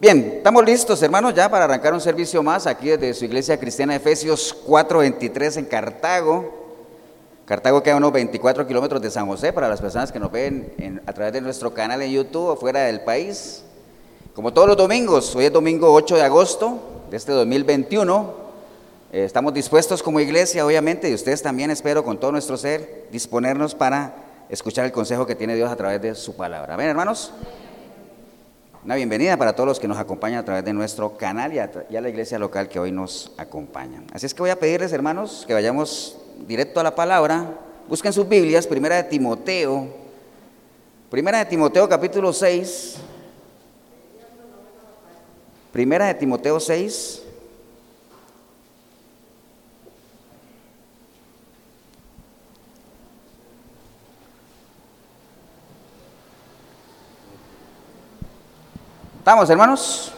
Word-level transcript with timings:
Bien, 0.00 0.34
estamos 0.36 0.64
listos, 0.64 1.02
hermanos, 1.02 1.34
ya 1.34 1.50
para 1.50 1.64
arrancar 1.64 1.92
un 1.92 2.00
servicio 2.00 2.40
más 2.40 2.68
aquí 2.68 2.86
desde 2.86 3.14
su 3.14 3.24
iglesia 3.24 3.58
cristiana 3.58 3.96
Efesios 3.96 4.56
4:23 4.64 5.56
en 5.56 5.64
Cartago. 5.64 6.54
Cartago 7.44 7.82
queda 7.82 7.94
a 7.94 7.96
unos 7.96 8.12
24 8.12 8.64
kilómetros 8.64 9.02
de 9.02 9.10
San 9.10 9.26
José 9.26 9.52
para 9.52 9.68
las 9.68 9.80
personas 9.80 10.12
que 10.12 10.20
nos 10.20 10.30
ven 10.30 11.02
a 11.04 11.12
través 11.12 11.32
de 11.32 11.40
nuestro 11.40 11.74
canal 11.74 12.00
en 12.00 12.12
YouTube 12.12 12.46
o 12.46 12.54
fuera 12.54 12.84
del 12.84 13.00
país. 13.00 13.64
Como 14.36 14.52
todos 14.52 14.68
los 14.68 14.76
domingos, 14.76 15.34
hoy 15.34 15.46
es 15.46 15.52
domingo 15.52 15.92
8 15.92 16.14
de 16.14 16.22
agosto 16.22 16.78
de 17.10 17.16
este 17.16 17.32
2021. 17.32 18.34
Eh, 19.10 19.24
estamos 19.24 19.52
dispuestos 19.52 20.00
como 20.00 20.20
iglesia, 20.20 20.64
obviamente, 20.64 21.10
y 21.10 21.14
ustedes 21.14 21.42
también, 21.42 21.72
espero, 21.72 22.04
con 22.04 22.20
todo 22.20 22.30
nuestro 22.30 22.56
ser, 22.56 23.08
disponernos 23.10 23.74
para 23.74 24.14
escuchar 24.48 24.84
el 24.84 24.92
consejo 24.92 25.26
que 25.26 25.34
tiene 25.34 25.56
Dios 25.56 25.68
a 25.72 25.74
través 25.74 26.00
de 26.00 26.14
su 26.14 26.36
palabra. 26.36 26.76
¿Ven, 26.76 26.86
hermanos? 26.86 27.32
Una 28.84 28.94
bienvenida 28.94 29.36
para 29.36 29.54
todos 29.54 29.66
los 29.66 29.80
que 29.80 29.88
nos 29.88 29.98
acompañan 29.98 30.38
a 30.38 30.44
través 30.44 30.64
de 30.64 30.72
nuestro 30.72 31.16
canal 31.16 31.52
y 31.52 31.58
a, 31.58 32.00
la 32.00 32.08
iglesia 32.08 32.38
local 32.38 32.68
que 32.68 32.78
hoy 32.78 32.92
nos 32.92 33.32
acompaña. 33.36 34.04
Así 34.12 34.24
es 34.26 34.32
que 34.32 34.40
voy 34.40 34.50
a 34.50 34.58
pedirles, 34.58 34.92
hermanos, 34.92 35.44
que 35.46 35.52
vayamos 35.52 36.16
directo 36.46 36.78
a 36.78 36.84
la 36.84 36.94
palabra. 36.94 37.58
Busquen 37.88 38.12
sus 38.12 38.28
Biblias, 38.28 38.68
primera 38.68 38.94
de 38.96 39.02
Timoteo, 39.04 39.88
primera 41.10 41.38
de 41.38 41.46
Timoteo 41.46 41.88
capítulo 41.88 42.32
6, 42.32 42.98
primera 45.72 46.06
de 46.06 46.14
Timoteo 46.14 46.60
6. 46.60 47.22
¿Estamos, 59.28 59.50
hermanos? 59.50 60.12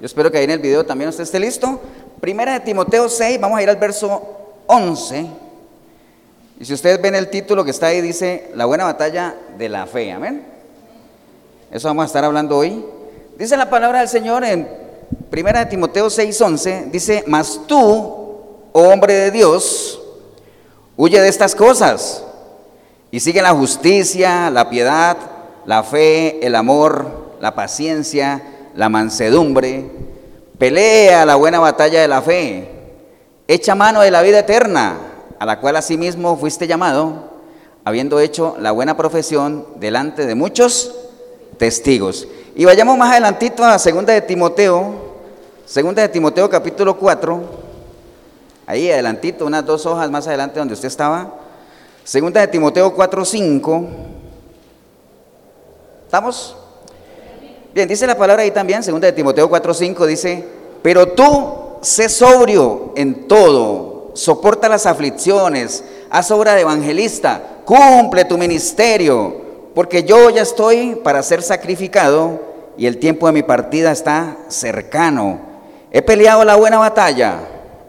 Yo 0.00 0.06
espero 0.06 0.32
que 0.32 0.38
ahí 0.38 0.44
en 0.44 0.52
el 0.52 0.58
video 0.58 0.86
también 0.86 1.10
usted 1.10 1.24
esté 1.24 1.38
listo. 1.38 1.78
Primera 2.22 2.54
de 2.54 2.60
Timoteo 2.60 3.06
6, 3.06 3.38
vamos 3.38 3.58
a 3.58 3.62
ir 3.62 3.68
al 3.68 3.76
verso 3.76 4.62
11. 4.66 5.26
Y 6.58 6.64
si 6.64 6.72
ustedes 6.72 7.02
ven 7.02 7.14
el 7.16 7.28
título 7.28 7.62
que 7.66 7.70
está 7.70 7.88
ahí, 7.88 8.00
dice 8.00 8.50
La 8.54 8.64
buena 8.64 8.84
batalla 8.84 9.34
de 9.58 9.68
la 9.68 9.84
fe. 9.84 10.10
Amén. 10.10 10.42
Eso 11.70 11.88
vamos 11.88 12.04
a 12.04 12.06
estar 12.06 12.24
hablando 12.24 12.56
hoy. 12.56 12.82
Dice 13.36 13.58
la 13.58 13.68
palabra 13.68 13.98
del 13.98 14.08
Señor 14.08 14.42
en 14.42 14.70
Primera 15.28 15.58
de 15.58 15.66
Timoteo 15.66 16.08
6, 16.08 16.40
11. 16.40 16.84
Dice, 16.90 17.24
mas 17.26 17.60
tú, 17.66 17.78
oh 18.72 18.88
hombre 18.88 19.12
de 19.12 19.30
Dios, 19.32 20.00
huye 20.96 21.20
de 21.20 21.28
estas 21.28 21.54
cosas 21.54 22.24
y 23.10 23.20
sigue 23.20 23.42
la 23.42 23.52
justicia, 23.52 24.48
la 24.48 24.70
piedad, 24.70 25.14
la 25.66 25.82
fe, 25.82 26.38
el 26.40 26.54
amor 26.54 27.23
la 27.44 27.54
paciencia, 27.54 28.40
la 28.74 28.88
mansedumbre, 28.88 29.84
pelea 30.56 31.26
la 31.26 31.34
buena 31.34 31.58
batalla 31.58 32.00
de 32.00 32.08
la 32.08 32.22
fe, 32.22 32.70
echa 33.46 33.74
mano 33.74 34.00
de 34.00 34.10
la 34.10 34.22
vida 34.22 34.38
eterna, 34.38 34.96
a 35.38 35.44
la 35.44 35.60
cual 35.60 35.76
asimismo 35.76 36.38
fuiste 36.38 36.66
llamado, 36.66 37.32
habiendo 37.84 38.18
hecho 38.18 38.56
la 38.58 38.72
buena 38.72 38.96
profesión 38.96 39.66
delante 39.76 40.24
de 40.24 40.34
muchos 40.34 40.94
testigos. 41.58 42.26
Y 42.56 42.64
vayamos 42.64 42.96
más 42.96 43.10
adelantito 43.10 43.62
a 43.62 43.78
segunda 43.78 44.14
de 44.14 44.22
Timoteo, 44.22 44.94
segunda 45.66 46.00
de 46.00 46.08
Timoteo 46.08 46.48
capítulo 46.48 46.96
4, 46.96 47.42
ahí 48.64 48.90
adelantito, 48.90 49.44
unas 49.44 49.66
dos 49.66 49.84
hojas 49.84 50.10
más 50.10 50.26
adelante 50.26 50.60
donde 50.60 50.72
usted 50.72 50.88
estaba, 50.88 51.34
segunda 52.04 52.40
de 52.40 52.48
Timoteo 52.48 52.94
4, 52.94 53.22
5, 53.22 53.84
¿estamos? 56.06 56.56
Bien, 57.74 57.88
dice 57.88 58.06
la 58.06 58.16
palabra 58.16 58.44
ahí 58.44 58.52
también, 58.52 58.84
segunda 58.84 59.08
de 59.08 59.12
Timoteo 59.12 59.48
4:5 59.48 60.06
dice, 60.06 60.44
"Pero 60.80 61.08
tú 61.08 61.78
sé 61.80 62.08
sobrio 62.08 62.92
en 62.94 63.26
todo, 63.26 64.12
soporta 64.14 64.68
las 64.68 64.86
aflicciones, 64.86 65.82
haz 66.08 66.30
obra 66.30 66.54
de 66.54 66.60
evangelista, 66.60 67.42
cumple 67.64 68.26
tu 68.26 68.38
ministerio, 68.38 69.34
porque 69.74 70.04
yo 70.04 70.30
ya 70.30 70.42
estoy 70.42 70.94
para 71.02 71.20
ser 71.24 71.42
sacrificado 71.42 72.40
y 72.76 72.86
el 72.86 72.98
tiempo 72.98 73.26
de 73.26 73.32
mi 73.32 73.42
partida 73.42 73.90
está 73.90 74.36
cercano. 74.46 75.40
He 75.90 76.00
peleado 76.00 76.44
la 76.44 76.54
buena 76.54 76.78
batalla, 76.78 77.40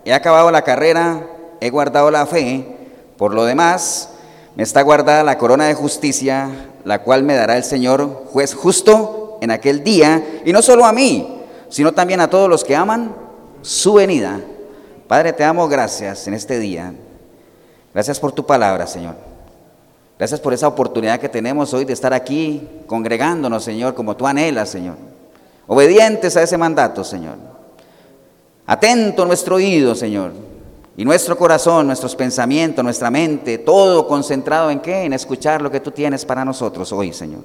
he 0.03 0.13
acabado 0.13 0.49
la 0.49 0.63
carrera, 0.63 1.27
he 1.61 1.69
guardado 1.69 2.09
la 2.09 2.25
fe. 2.25 2.75
Por 3.17 3.35
lo 3.35 3.45
demás, 3.45 4.09
me 4.55 4.63
está 4.63 4.81
guardada 4.81 5.23
la 5.23 5.37
corona 5.37 5.67
de 5.67 5.75
justicia, 5.75 6.49
la 6.83 7.03
cual 7.03 7.21
me 7.21 7.35
dará 7.35 7.55
el 7.55 7.63
Señor, 7.63 8.25
juez 8.31 8.55
justo, 8.55 9.24
en 9.41 9.51
aquel 9.51 9.83
día, 9.83 10.41
y 10.45 10.51
no 10.51 10.61
solo 10.61 10.85
a 10.85 10.93
mí, 10.93 11.27
sino 11.69 11.93
también 11.93 12.21
a 12.21 12.29
todos 12.29 12.49
los 12.49 12.63
que 12.63 12.75
aman 12.75 13.15
su 13.61 13.93
venida. 13.93 14.39
Padre, 15.07 15.33
te 15.33 15.43
damos 15.43 15.69
gracias 15.69 16.27
en 16.27 16.33
este 16.33 16.59
día. 16.59 16.93
Gracias 17.93 18.19
por 18.19 18.31
tu 18.31 18.45
palabra, 18.45 18.87
Señor. 18.87 19.15
Gracias 20.17 20.39
por 20.39 20.53
esa 20.53 20.67
oportunidad 20.67 21.19
que 21.19 21.29
tenemos 21.29 21.73
hoy 21.73 21.85
de 21.85 21.93
estar 21.93 22.13
aquí 22.13 22.67
congregándonos, 22.87 23.63
Señor, 23.63 23.93
como 23.93 24.15
tú 24.15 24.25
anhelas, 24.25 24.69
Señor. 24.69 24.95
Obedientes 25.67 26.37
a 26.37 26.43
ese 26.43 26.57
mandato, 26.57 27.03
Señor. 27.03 27.35
Atento 28.65 29.25
nuestro 29.25 29.55
oído, 29.55 29.93
Señor. 29.95 30.31
Y 30.97 31.03
nuestro 31.03 31.37
corazón, 31.37 31.87
nuestros 31.87 32.15
pensamientos, 32.15 32.83
nuestra 32.83 33.11
mente, 33.11 33.57
todo 33.57 34.07
concentrado 34.07 34.71
en 34.71 34.79
qué? 34.79 35.03
En 35.03 35.13
escuchar 35.13 35.61
lo 35.61 35.69
que 35.69 35.81
tú 35.81 35.91
tienes 35.91 36.23
para 36.23 36.45
nosotros 36.45 36.91
hoy, 36.93 37.11
Señor. 37.11 37.41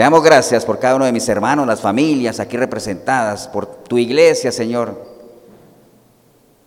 Te 0.00 0.04
damos 0.04 0.22
gracias 0.22 0.64
por 0.64 0.78
cada 0.78 0.96
uno 0.96 1.04
de 1.04 1.12
mis 1.12 1.28
hermanos, 1.28 1.66
las 1.66 1.82
familias 1.82 2.40
aquí 2.40 2.56
representadas, 2.56 3.46
por 3.46 3.66
tu 3.66 3.98
iglesia, 3.98 4.50
Señor. 4.50 4.98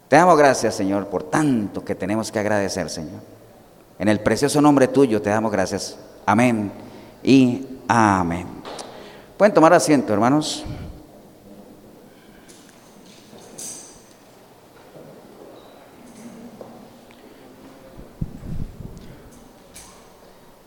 Te 0.07 0.17
damos 0.17 0.37
gracias, 0.37 0.75
Señor, 0.75 1.07
por 1.07 1.23
tanto 1.23 1.83
que 1.83 1.95
tenemos 1.95 2.31
que 2.31 2.37
agradecer, 2.37 2.91
Señor. 2.91 3.21
En 3.97 4.07
el 4.07 4.19
precioso 4.19 4.61
nombre 4.61 4.87
tuyo 4.87 5.19
te 5.19 5.31
damos 5.31 5.51
gracias. 5.51 5.97
Amén 6.27 6.71
y 7.23 7.65
amén. 7.87 8.45
Pueden 9.35 9.51
tomar 9.51 9.73
asiento, 9.73 10.13
hermanos. 10.13 10.63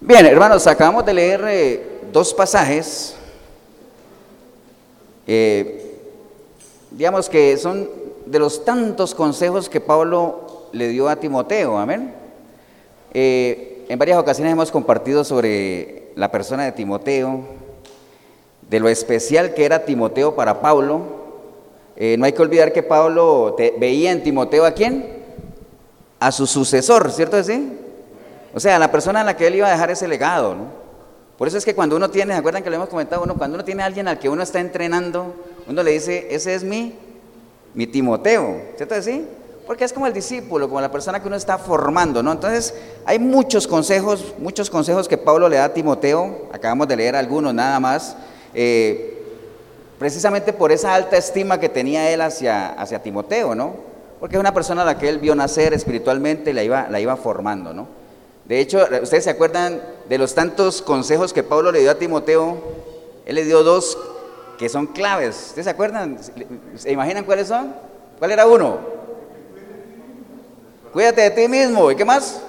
Bien, 0.00 0.26
hermanos, 0.26 0.66
acabamos 0.66 1.06
de 1.06 1.14
leer 1.14 1.44
eh, 1.46 1.95
dos 2.16 2.32
pasajes, 2.32 3.14
digamos 6.90 7.28
que 7.28 7.54
son 7.58 7.90
de 8.24 8.38
los 8.38 8.64
tantos 8.64 9.14
consejos 9.14 9.68
que 9.68 9.82
Pablo 9.82 10.68
le 10.72 10.88
dio 10.88 11.10
a 11.10 11.16
Timoteo, 11.16 11.76
amén. 11.76 12.14
Eh, 13.12 13.84
en 13.90 13.98
varias 13.98 14.18
ocasiones 14.18 14.50
hemos 14.54 14.70
compartido 14.70 15.24
sobre 15.24 16.10
la 16.16 16.30
persona 16.30 16.64
de 16.64 16.72
Timoteo, 16.72 17.40
de 18.62 18.80
lo 18.80 18.88
especial 18.88 19.52
que 19.52 19.66
era 19.66 19.84
Timoteo 19.84 20.34
para 20.34 20.62
Pablo. 20.62 21.02
Eh, 21.96 22.16
no 22.18 22.24
hay 22.24 22.32
que 22.32 22.40
olvidar 22.40 22.72
que 22.72 22.82
Pablo 22.82 23.54
veía 23.78 24.10
en 24.10 24.22
Timoteo 24.22 24.64
a 24.64 24.70
quién? 24.70 25.22
A 26.18 26.32
su 26.32 26.46
sucesor, 26.46 27.12
¿cierto 27.12 27.36
así? 27.36 27.78
O 28.54 28.60
sea, 28.60 28.76
a 28.76 28.78
la 28.78 28.90
persona 28.90 29.20
a 29.20 29.24
la 29.24 29.36
que 29.36 29.48
él 29.48 29.56
iba 29.56 29.68
a 29.68 29.72
dejar 29.72 29.90
ese 29.90 30.08
legado, 30.08 30.54
¿no? 30.54 30.85
Por 31.38 31.48
eso 31.48 31.58
es 31.58 31.64
que 31.64 31.74
cuando 31.74 31.96
uno 31.96 32.10
tiene, 32.10 32.32
¿se 32.32 32.38
acuerdan 32.38 32.62
que 32.62 32.70
lo 32.70 32.76
hemos 32.76 32.88
comentado? 32.88 33.22
Uno, 33.22 33.34
cuando 33.34 33.56
uno 33.56 33.64
tiene 33.64 33.82
a 33.82 33.86
alguien 33.86 34.08
al 34.08 34.18
que 34.18 34.28
uno 34.28 34.42
está 34.42 34.58
entrenando, 34.58 35.34
uno 35.68 35.82
le 35.82 35.92
dice, 35.92 36.28
ese 36.30 36.54
es 36.54 36.64
mi, 36.64 36.94
mi 37.74 37.86
Timoteo, 37.86 38.62
¿cierto 38.76 38.94
así? 38.94 39.26
Porque 39.66 39.84
es 39.84 39.92
como 39.92 40.06
el 40.06 40.14
discípulo, 40.14 40.68
como 40.68 40.80
la 40.80 40.90
persona 40.90 41.20
que 41.20 41.26
uno 41.26 41.36
está 41.36 41.58
formando, 41.58 42.22
¿no? 42.22 42.32
Entonces, 42.32 42.72
hay 43.04 43.18
muchos 43.18 43.66
consejos, 43.66 44.34
muchos 44.38 44.70
consejos 44.70 45.08
que 45.08 45.18
Pablo 45.18 45.48
le 45.48 45.56
da 45.56 45.64
a 45.64 45.74
Timoteo, 45.74 46.48
acabamos 46.52 46.88
de 46.88 46.96
leer 46.96 47.16
algunos 47.16 47.52
nada 47.52 47.80
más, 47.80 48.16
eh, 48.54 49.24
precisamente 49.98 50.52
por 50.52 50.72
esa 50.72 50.94
alta 50.94 51.18
estima 51.18 51.60
que 51.60 51.68
tenía 51.68 52.10
él 52.10 52.22
hacia, 52.22 52.68
hacia 52.68 53.02
Timoteo, 53.02 53.54
¿no? 53.54 53.74
Porque 54.20 54.36
es 54.36 54.40
una 54.40 54.54
persona 54.54 54.82
a 54.82 54.84
la 54.86 54.98
que 54.98 55.08
él 55.08 55.18
vio 55.18 55.34
nacer 55.34 55.74
espiritualmente 55.74 56.50
y 56.50 56.54
la 56.54 56.62
iba, 56.62 56.88
la 56.88 57.00
iba 57.00 57.16
formando, 57.16 57.74
¿no? 57.74 57.88
De 58.48 58.60
hecho, 58.60 58.86
¿ustedes 59.02 59.24
se 59.24 59.30
acuerdan 59.30 59.82
de 60.08 60.18
los 60.18 60.34
tantos 60.34 60.80
consejos 60.80 61.32
que 61.32 61.42
Pablo 61.42 61.72
le 61.72 61.80
dio 61.80 61.90
a 61.90 61.96
Timoteo? 61.96 62.58
Él 63.24 63.34
le 63.34 63.44
dio 63.44 63.64
dos 63.64 63.98
que 64.56 64.68
son 64.68 64.86
claves. 64.86 65.46
¿Ustedes 65.48 65.64
se 65.64 65.70
acuerdan? 65.70 66.18
¿Se 66.76 66.92
imaginan 66.92 67.24
cuáles 67.24 67.48
son? 67.48 67.74
¿Cuál 68.18 68.30
era 68.30 68.46
uno? 68.46 68.78
Cuídate 70.92 71.22
de 71.22 71.30
ti 71.30 71.48
mismo. 71.48 71.90
¿Y 71.90 71.96
qué 71.96 72.04
más? 72.04 72.40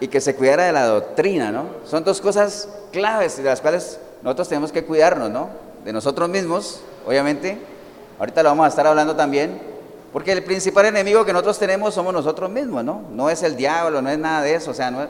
Y 0.00 0.08
que 0.08 0.20
se 0.20 0.34
cuidara 0.34 0.64
de 0.64 0.72
la 0.72 0.86
doctrina, 0.86 1.52
¿no? 1.52 1.66
Son 1.84 2.02
dos 2.04 2.22
cosas 2.22 2.70
claves 2.90 3.36
de 3.36 3.42
las 3.42 3.60
cuales 3.60 4.00
nosotros 4.22 4.48
tenemos 4.48 4.72
que 4.72 4.84
cuidarnos, 4.84 5.28
¿no? 5.28 5.50
De 5.84 5.92
nosotros 5.92 6.28
mismos, 6.30 6.80
obviamente. 7.06 7.58
Ahorita 8.18 8.42
lo 8.42 8.48
vamos 8.48 8.64
a 8.64 8.68
estar 8.68 8.86
hablando 8.86 9.14
también 9.14 9.77
porque 10.12 10.32
el 10.32 10.44
principal 10.44 10.86
enemigo 10.86 11.24
que 11.24 11.32
nosotros 11.32 11.58
tenemos 11.58 11.94
somos 11.94 12.12
nosotros 12.12 12.50
mismos, 12.50 12.84
¿no? 12.84 13.02
No 13.12 13.28
es 13.30 13.42
el 13.42 13.56
diablo, 13.56 14.00
no 14.02 14.10
es 14.10 14.18
nada 14.18 14.42
de 14.42 14.54
eso, 14.54 14.70
o 14.70 14.74
sea, 14.74 14.90
no 14.90 15.06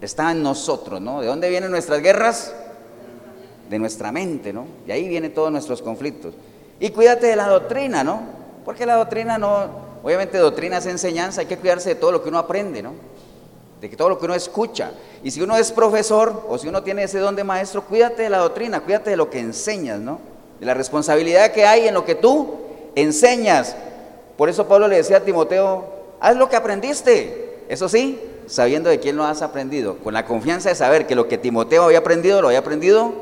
está 0.00 0.30
en 0.30 0.42
nosotros, 0.42 1.00
¿no? 1.00 1.20
¿De 1.20 1.26
dónde 1.26 1.48
vienen 1.48 1.70
nuestras 1.70 2.00
guerras? 2.00 2.52
de 3.68 3.78
nuestra 3.78 4.12
mente, 4.12 4.52
¿no? 4.52 4.66
Y 4.86 4.92
ahí 4.92 5.08
vienen 5.08 5.34
todos 5.34 5.50
nuestros 5.50 5.82
conflictos. 5.82 6.34
Y 6.78 6.90
cuídate 6.90 7.26
de 7.26 7.36
la 7.36 7.48
doctrina, 7.48 8.04
¿no? 8.04 8.20
Porque 8.64 8.86
la 8.86 8.96
doctrina 8.96 9.38
no, 9.38 9.66
obviamente 10.02 10.38
doctrina 10.38 10.78
es 10.78 10.86
enseñanza, 10.86 11.40
hay 11.40 11.46
que 11.46 11.58
cuidarse 11.58 11.90
de 11.90 11.94
todo 11.96 12.12
lo 12.12 12.22
que 12.22 12.28
uno 12.28 12.38
aprende, 12.38 12.82
¿no? 12.82 12.92
De 13.80 13.90
que 13.90 13.96
todo 13.96 14.08
lo 14.08 14.18
que 14.18 14.24
uno 14.24 14.34
escucha. 14.34 14.92
Y 15.22 15.30
si 15.30 15.42
uno 15.42 15.56
es 15.56 15.72
profesor 15.72 16.44
o 16.48 16.58
si 16.58 16.68
uno 16.68 16.82
tiene 16.82 17.04
ese 17.04 17.18
don 17.18 17.36
de 17.36 17.44
maestro, 17.44 17.82
cuídate 17.82 18.22
de 18.22 18.30
la 18.30 18.38
doctrina, 18.38 18.80
cuídate 18.80 19.10
de 19.10 19.16
lo 19.16 19.30
que 19.30 19.40
enseñas, 19.40 20.00
¿no? 20.00 20.20
De 20.60 20.66
la 20.66 20.74
responsabilidad 20.74 21.52
que 21.52 21.66
hay 21.66 21.88
en 21.88 21.94
lo 21.94 22.04
que 22.04 22.14
tú 22.14 22.56
enseñas. 22.94 23.76
Por 24.36 24.48
eso 24.48 24.66
Pablo 24.68 24.88
le 24.88 24.96
decía 24.96 25.18
a 25.18 25.20
Timoteo, 25.20 25.84
haz 26.20 26.36
lo 26.36 26.48
que 26.48 26.56
aprendiste. 26.56 27.64
Eso 27.68 27.88
sí, 27.88 28.20
sabiendo 28.46 28.90
de 28.90 29.00
quién 29.00 29.16
lo 29.16 29.24
has 29.24 29.42
aprendido, 29.42 29.96
con 29.98 30.14
la 30.14 30.24
confianza 30.24 30.68
de 30.68 30.74
saber 30.74 31.06
que 31.06 31.14
lo 31.14 31.28
que 31.28 31.38
Timoteo 31.38 31.84
había 31.84 31.98
aprendido, 31.98 32.40
lo 32.40 32.48
había 32.48 32.60
aprendido 32.60 33.12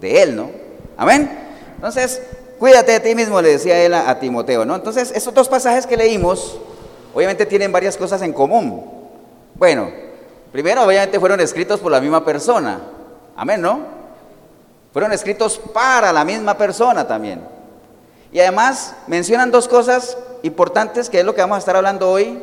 de 0.00 0.22
él, 0.22 0.36
¿no? 0.36 0.50
Amén. 0.96 1.30
Entonces, 1.76 2.20
cuídate 2.58 2.92
de 2.92 3.00
ti 3.00 3.14
mismo, 3.14 3.40
le 3.40 3.50
decía 3.50 3.82
él 3.82 3.94
a, 3.94 4.18
Timoteo, 4.18 4.64
¿no? 4.64 4.74
Entonces, 4.74 5.12
esos 5.14 5.32
dos 5.32 5.48
pasajes 5.48 5.86
que 5.86 5.96
leímos, 5.96 6.58
obviamente 7.14 7.46
tienen 7.46 7.72
varias 7.72 7.96
cosas 7.96 8.22
en 8.22 8.32
común. 8.32 8.84
Bueno, 9.54 9.90
primero, 10.52 10.84
obviamente 10.84 11.20
fueron 11.20 11.40
escritos 11.40 11.80
por 11.80 11.92
la 11.92 12.00
misma 12.00 12.24
persona. 12.24 12.80
Amén, 13.36 13.60
¿no? 13.60 13.80
Fueron 14.92 15.12
escritos 15.12 15.58
para 15.72 16.12
la 16.12 16.24
misma 16.24 16.56
persona 16.56 17.06
también. 17.06 17.55
Y 18.32 18.40
además 18.40 18.94
mencionan 19.06 19.50
dos 19.50 19.68
cosas 19.68 20.18
importantes, 20.42 21.08
que 21.08 21.20
es 21.20 21.24
lo 21.24 21.34
que 21.34 21.40
vamos 21.40 21.56
a 21.56 21.58
estar 21.60 21.76
hablando 21.76 22.10
hoy, 22.10 22.40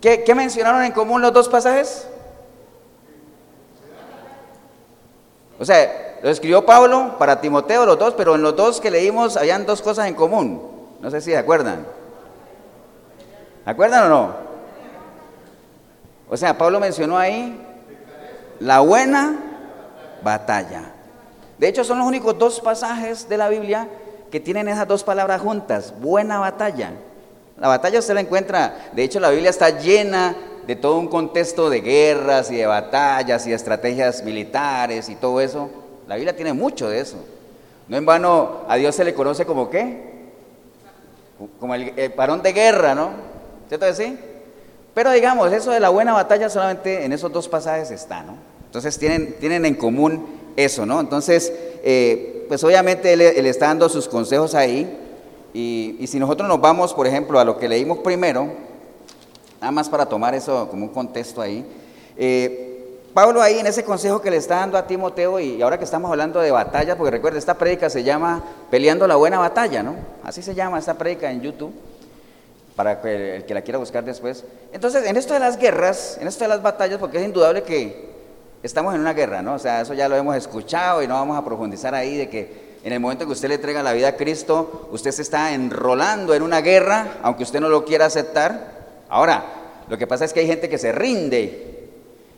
¿Qué, 0.00 0.34
mencionaron 0.34 0.82
en 0.82 0.92
común 0.92 1.20
los 1.20 1.32
dos 1.32 1.48
pasajes? 1.48 2.06
O 5.58 5.64
sea, 5.64 6.18
lo 6.22 6.30
escribió 6.30 6.64
Pablo 6.64 7.16
para 7.18 7.40
Timoteo 7.40 7.84
los 7.84 7.98
dos, 7.98 8.14
pero 8.14 8.34
en 8.34 8.42
los 8.42 8.56
dos 8.56 8.80
que 8.80 8.90
leímos 8.90 9.36
habían 9.36 9.66
dos 9.66 9.82
cosas 9.82 10.06
en 10.06 10.14
común. 10.14 10.62
No 11.00 11.10
sé 11.10 11.20
si 11.20 11.32
se 11.32 11.36
acuerdan. 11.36 11.86
¿Se 13.64 13.70
acuerdan 13.70 14.04
o 14.04 14.08
no? 14.08 14.34
O 16.30 16.36
sea, 16.36 16.56
Pablo 16.56 16.80
mencionó 16.80 17.18
ahí 17.18 17.60
la 18.58 18.80
buena 18.80 19.36
batalla. 20.22 20.92
De 21.58 21.68
hecho, 21.68 21.84
son 21.84 21.98
los 21.98 22.06
únicos 22.06 22.38
dos 22.38 22.58
pasajes 22.60 23.28
de 23.28 23.36
la 23.36 23.50
Biblia 23.50 23.86
que 24.30 24.40
tienen 24.40 24.68
esas 24.68 24.86
dos 24.86 25.04
palabras 25.04 25.40
juntas, 25.40 25.94
buena 26.00 26.38
batalla. 26.38 26.92
La 27.58 27.68
batalla 27.68 27.98
usted 27.98 28.14
la 28.14 28.20
encuentra, 28.20 28.90
de 28.92 29.02
hecho 29.02 29.20
la 29.20 29.30
Biblia 29.30 29.50
está 29.50 29.78
llena 29.78 30.34
de 30.66 30.76
todo 30.76 30.98
un 30.98 31.08
contexto 31.08 31.68
de 31.68 31.80
guerras 31.80 32.50
y 32.50 32.56
de 32.56 32.66
batallas 32.66 33.46
y 33.46 33.50
de 33.50 33.56
estrategias 33.56 34.22
militares 34.22 35.08
y 35.08 35.16
todo 35.16 35.40
eso. 35.40 35.68
La 36.06 36.16
Biblia 36.16 36.34
tiene 36.34 36.52
mucho 36.52 36.88
de 36.88 37.00
eso. 37.00 37.16
No 37.88 37.96
en 37.96 38.06
vano 38.06 38.62
a 38.68 38.76
Dios 38.76 38.94
se 38.94 39.04
le 39.04 39.14
conoce 39.14 39.44
como 39.44 39.68
qué? 39.68 40.10
Como 41.58 41.74
el, 41.74 42.12
parón 42.12 42.42
de 42.42 42.52
guerra, 42.52 42.94
¿no? 42.94 43.10
¿Cierto 43.68 43.86
que 43.86 43.94
sí? 43.94 44.18
Pero 44.94 45.10
digamos, 45.10 45.52
eso 45.52 45.70
de 45.70 45.80
la 45.80 45.88
buena 45.88 46.12
batalla 46.12 46.48
solamente 46.48 47.04
en 47.04 47.12
esos 47.12 47.32
dos 47.32 47.48
pasajes 47.48 47.90
está, 47.90 48.22
¿no? 48.22 48.36
Entonces 48.66 48.98
tienen, 48.98 49.36
tienen 49.40 49.66
en 49.66 49.74
común 49.74 50.26
eso, 50.56 50.86
¿no? 50.86 51.00
Entonces, 51.00 51.52
eh, 51.82 52.39
pues 52.50 52.64
obviamente 52.64 53.12
él, 53.12 53.20
él 53.20 53.46
está 53.46 53.66
dando 53.66 53.88
sus 53.88 54.08
consejos 54.08 54.56
ahí. 54.56 54.98
Y, 55.54 56.04
si 56.08 56.18
nosotros 56.18 56.48
nos 56.48 56.60
vamos, 56.60 56.92
por 56.92 57.06
ejemplo, 57.06 57.38
a 57.38 57.44
lo 57.44 57.56
que 57.56 57.68
leímos 57.68 57.98
primero, 57.98 58.48
nada 59.60 59.70
más 59.70 59.88
para 59.88 60.04
tomar 60.04 60.34
eso 60.34 60.68
como 60.68 60.86
un 60.86 60.92
contexto 60.92 61.40
ahí, 61.40 61.64
eh, 62.16 62.98
Pablo 63.14 63.40
ahí 63.40 63.60
en 63.60 63.68
ese 63.68 63.84
consejo 63.84 64.20
que 64.20 64.32
le 64.32 64.36
está 64.36 64.56
dando 64.56 64.76
a 64.76 64.84
Timoteo, 64.84 65.38
y 65.38 65.62
ahora 65.62 65.78
que 65.78 65.84
estamos 65.84 66.10
hablando 66.10 66.40
de 66.40 66.50
batalla, 66.50 66.96
porque 66.96 67.12
recuerda, 67.12 67.38
esta 67.38 67.54
prédica 67.54 67.88
se 67.88 68.02
llama 68.02 68.42
Peleando 68.68 69.06
la 69.06 69.14
Buena 69.14 69.38
Batalla, 69.38 69.84
¿no? 69.84 69.94
Así 70.24 70.42
se 70.42 70.52
llama 70.52 70.80
esta 70.80 70.98
prédica 70.98 71.30
en 71.30 71.42
YouTube, 71.42 71.72
para 72.74 73.00
el 73.00 73.44
que 73.44 73.54
la 73.54 73.62
quiera 73.62 73.78
buscar 73.78 74.02
después. 74.02 74.44
Entonces, 74.72 75.06
en 75.06 75.16
esto 75.16 75.34
de 75.34 75.38
las 75.38 75.56
guerras, 75.56 76.18
en 76.20 76.26
esto 76.26 76.42
de 76.42 76.48
las 76.48 76.62
batallas, 76.62 76.98
porque 76.98 77.18
es 77.18 77.24
indudable 77.24 77.62
que 77.62 78.09
estamos 78.62 78.94
en 78.94 79.00
una 79.00 79.14
guerra, 79.14 79.42
¿no? 79.42 79.54
O 79.54 79.58
sea, 79.58 79.80
eso 79.80 79.94
ya 79.94 80.08
lo 80.08 80.16
hemos 80.16 80.36
escuchado 80.36 81.02
y 81.02 81.08
no 81.08 81.14
vamos 81.14 81.38
a 81.38 81.44
profundizar 81.44 81.94
ahí 81.94 82.16
de 82.16 82.28
que 82.28 82.70
en 82.82 82.92
el 82.92 83.00
momento 83.00 83.26
que 83.26 83.32
usted 83.32 83.48
le 83.48 83.56
entrega 83.56 83.82
la 83.82 83.92
vida 83.92 84.08
a 84.08 84.16
Cristo, 84.16 84.88
usted 84.90 85.10
se 85.10 85.22
está 85.22 85.52
enrolando 85.52 86.34
en 86.34 86.42
una 86.42 86.60
guerra, 86.60 87.18
aunque 87.22 87.42
usted 87.42 87.60
no 87.60 87.68
lo 87.68 87.84
quiera 87.84 88.06
aceptar. 88.06 88.80
Ahora, 89.08 89.44
lo 89.88 89.98
que 89.98 90.06
pasa 90.06 90.24
es 90.24 90.32
que 90.32 90.40
hay 90.40 90.46
gente 90.46 90.68
que 90.68 90.78
se 90.78 90.92
rinde 90.92 91.70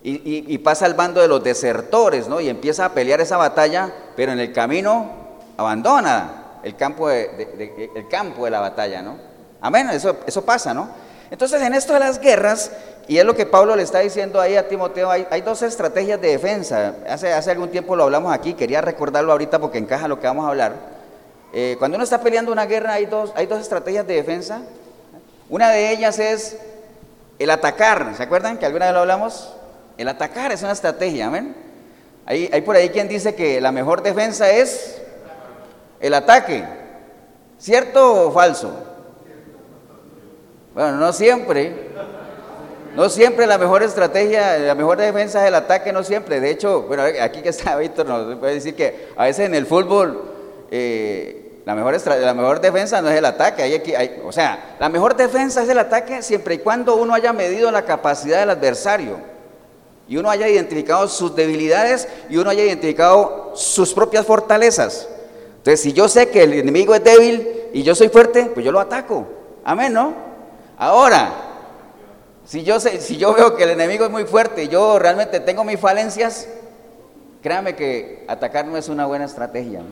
y, 0.05 0.59
pasa 0.59 0.87
al 0.87 0.95
bando 0.95 1.21
de 1.21 1.29
los 1.29 1.45
desertores, 1.45 2.27
¿no? 2.27 2.41
Y 2.41 2.49
empieza 2.49 2.87
a 2.87 2.89
pelear 2.93 3.21
esa 3.21 3.37
batalla, 3.37 3.93
pero 4.17 4.33
en 4.33 4.41
el 4.41 4.53
camino 4.53 5.11
abandona 5.57 6.59
el 6.65 6.75
campo 6.77 7.09
de, 7.09 8.51
la 8.51 8.61
batalla, 8.61 9.01
¿no? 9.01 9.17
Amén, 9.61 9.91
eso, 9.91 10.19
eso 10.27 10.45
pasa, 10.45 10.75
¿no? 10.75 10.89
Entonces, 11.31 11.63
en 11.63 11.73
esto 11.75 11.93
de 11.93 12.01
las 12.01 12.21
guerras, 12.21 12.73
y 13.09 13.19
es 13.19 13.25
lo 13.25 13.35
que 13.35 13.47
Pablo 13.47 13.75
le 13.75 13.83
está 13.83 13.99
diciendo 13.99 14.41
ahí 14.41 14.57
a 14.57 14.69
Timoteo, 14.69 15.11
hay, 15.11 15.41
dos 15.43 15.63
estrategias 15.63 16.21
de 16.21 16.29
defensa. 16.29 16.95
Hace, 17.09 17.33
hace, 17.33 17.51
algún 17.51 17.71
tiempo 17.71 17.97
lo 17.97 18.05
hablamos 18.05 18.33
aquí, 18.33 18.55
quería 18.55 18.81
recordarlo 18.81 19.33
ahorita 19.33 19.59
porque 19.59 19.79
encaja 19.79 20.09
lo 20.09 20.21
que 20.21 20.27
vamos 20.27 20.47
a 20.47 20.49
hablar. 20.49 20.75
Eh, 21.53 21.77
cuando 21.79 21.97
uno 21.97 22.05
está 22.05 22.21
peleando 22.21 22.53
una 22.53 22.67
guerra 22.67 22.95
hay 22.95 23.07
dos, 23.07 23.33
hay 23.35 23.47
dos 23.47 23.61
estrategias 23.61 24.07
de 24.07 24.15
defensa. 24.15 24.63
Una 25.49 25.71
de 25.71 25.91
ellas 25.91 26.19
es 26.19 26.57
el 27.39 27.51
atacar, 27.51 28.15
¿se 28.17 28.23
acuerdan 28.23 28.57
que 28.59 28.67
alguna 28.67 28.87
vez 28.87 28.95
lo 28.95 29.01
hablamos? 29.01 29.53
El 29.99 30.09
atacar 30.09 30.53
es 30.53 30.63
una 30.63 30.73
estrategia, 30.73 31.27
¿amén? 31.27 31.55
Hay, 32.25 32.49
hay 32.53 32.63
por 32.63 32.77
ahí 32.77 32.89
quien 32.91 33.09
dice 33.09 33.35
que 33.35 33.61
la 33.61 33.73
mejor 33.73 34.03
defensa 34.03 34.51
es 34.51 35.03
el 36.01 36.15
ataque. 36.15 36.65
¿Cierto 37.59 38.29
o 38.29 38.33
falso? 38.33 38.73
Bueno, 40.75 40.97
no 40.97 41.13
siempre. 41.13 41.91
No 42.95 43.09
siempre 43.09 43.47
la 43.47 43.57
mejor 43.57 43.83
estrategia, 43.83 44.59
la 44.59 44.75
mejor 44.75 44.99
defensa 44.99 45.43
es 45.43 45.49
el 45.49 45.55
ataque, 45.55 45.93
no 45.93 46.05
siempre. 46.05 46.41
De 46.41 46.51
hecho, 46.51 46.83
bueno, 46.83 47.05
aquí 47.23 47.41
que 47.41 47.49
está 47.49 47.77
Víctor 47.79 48.07
nos 48.07 48.37
puede 48.37 48.55
decir 48.55 48.75
que 48.75 49.09
a 49.17 49.25
veces 49.25 49.47
en 49.47 49.55
el 49.55 49.65
fútbol 49.65 50.23
eh, 50.71 51.63
la, 51.65 51.75
mejor 51.75 51.97
la 52.07 52.35
mejor 52.35 52.61
defensa 52.61 53.01
no 53.01 53.09
es 53.09 53.17
el 53.17 53.25
ataque. 53.25 53.63
Hay, 53.63 54.21
o 54.25 54.31
sea, 54.31 54.77
la 54.79 54.91
mejor 54.91 55.17
defensa 55.17 55.63
es 55.63 55.69
el 55.71 55.79
ataque 55.79 56.23
siempre 56.23 56.57
y 56.57 56.59
cuando 56.59 56.97
uno 56.97 57.15
haya 57.15 57.33
medido 57.33 57.71
la 57.71 57.87
capacidad 57.87 58.41
del 58.41 58.51
adversario 58.51 59.17
y 60.07 60.19
uno 60.19 60.29
haya 60.29 60.47
identificado 60.47 61.09
sus 61.09 61.35
debilidades 61.35 62.09
y 62.29 62.37
uno 62.37 62.51
haya 62.51 62.65
identificado 62.65 63.53
sus 63.55 63.95
propias 63.95 64.27
fortalezas. 64.27 65.09
Entonces, 65.59 65.81
si 65.81 65.95
yo 65.95 66.09
sé 66.09 66.29
que 66.29 66.43
el 66.43 66.53
enemigo 66.53 66.95
es 66.95 67.03
débil 67.03 67.49
y 67.73 67.83
yo 67.85 67.95
soy 67.95 68.09
fuerte, 68.09 68.51
pues 68.53 68.67
yo 68.67 68.73
lo 68.73 68.81
ataco. 68.81 69.27
Amén, 69.65 69.93
¿no? 69.93 70.13
Ahora, 70.77 71.52
si 72.45 72.65
yo, 72.65 72.81
sé, 72.81 73.01
si 73.01 73.17
yo 73.17 73.35
veo 73.35 73.57
que 73.57 73.65
el 73.65 73.71
enemigo 73.71 74.05
es 74.05 74.11
muy 74.11 74.25
fuerte 74.25 74.65
y 74.65 74.69
yo 74.69 74.99
realmente 74.99 75.41
tengo 75.41 75.65
mis 75.65 75.79
falencias, 75.79 76.49
créame 77.43 77.77
que 77.77 78.25
atacar 78.29 78.67
no 78.67 78.77
es 78.77 78.89
una 78.89 79.07
buena 79.07 79.25
estrategia. 79.25 79.83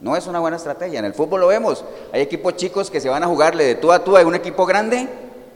¿no? 0.00 0.16
es 0.16 0.26
una 0.26 0.40
buena 0.40 0.56
estrategia. 0.56 0.98
En 0.98 1.04
el 1.04 1.14
fútbol 1.14 1.40
lo 1.40 1.48
vemos. 1.48 1.84
Hay 2.12 2.20
equipos 2.20 2.56
chicos 2.56 2.90
que 2.90 3.00
se 3.00 3.08
van 3.08 3.22
a 3.22 3.26
jugarle 3.26 3.64
de 3.64 3.74
tú 3.74 3.92
a 3.92 4.04
tú 4.04 4.16
a 4.16 4.24
un 4.24 4.34
equipo 4.34 4.66
grande 4.66 5.08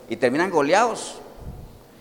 y 0.09 0.16
terminan 0.16 0.50
goleados. 0.50 1.18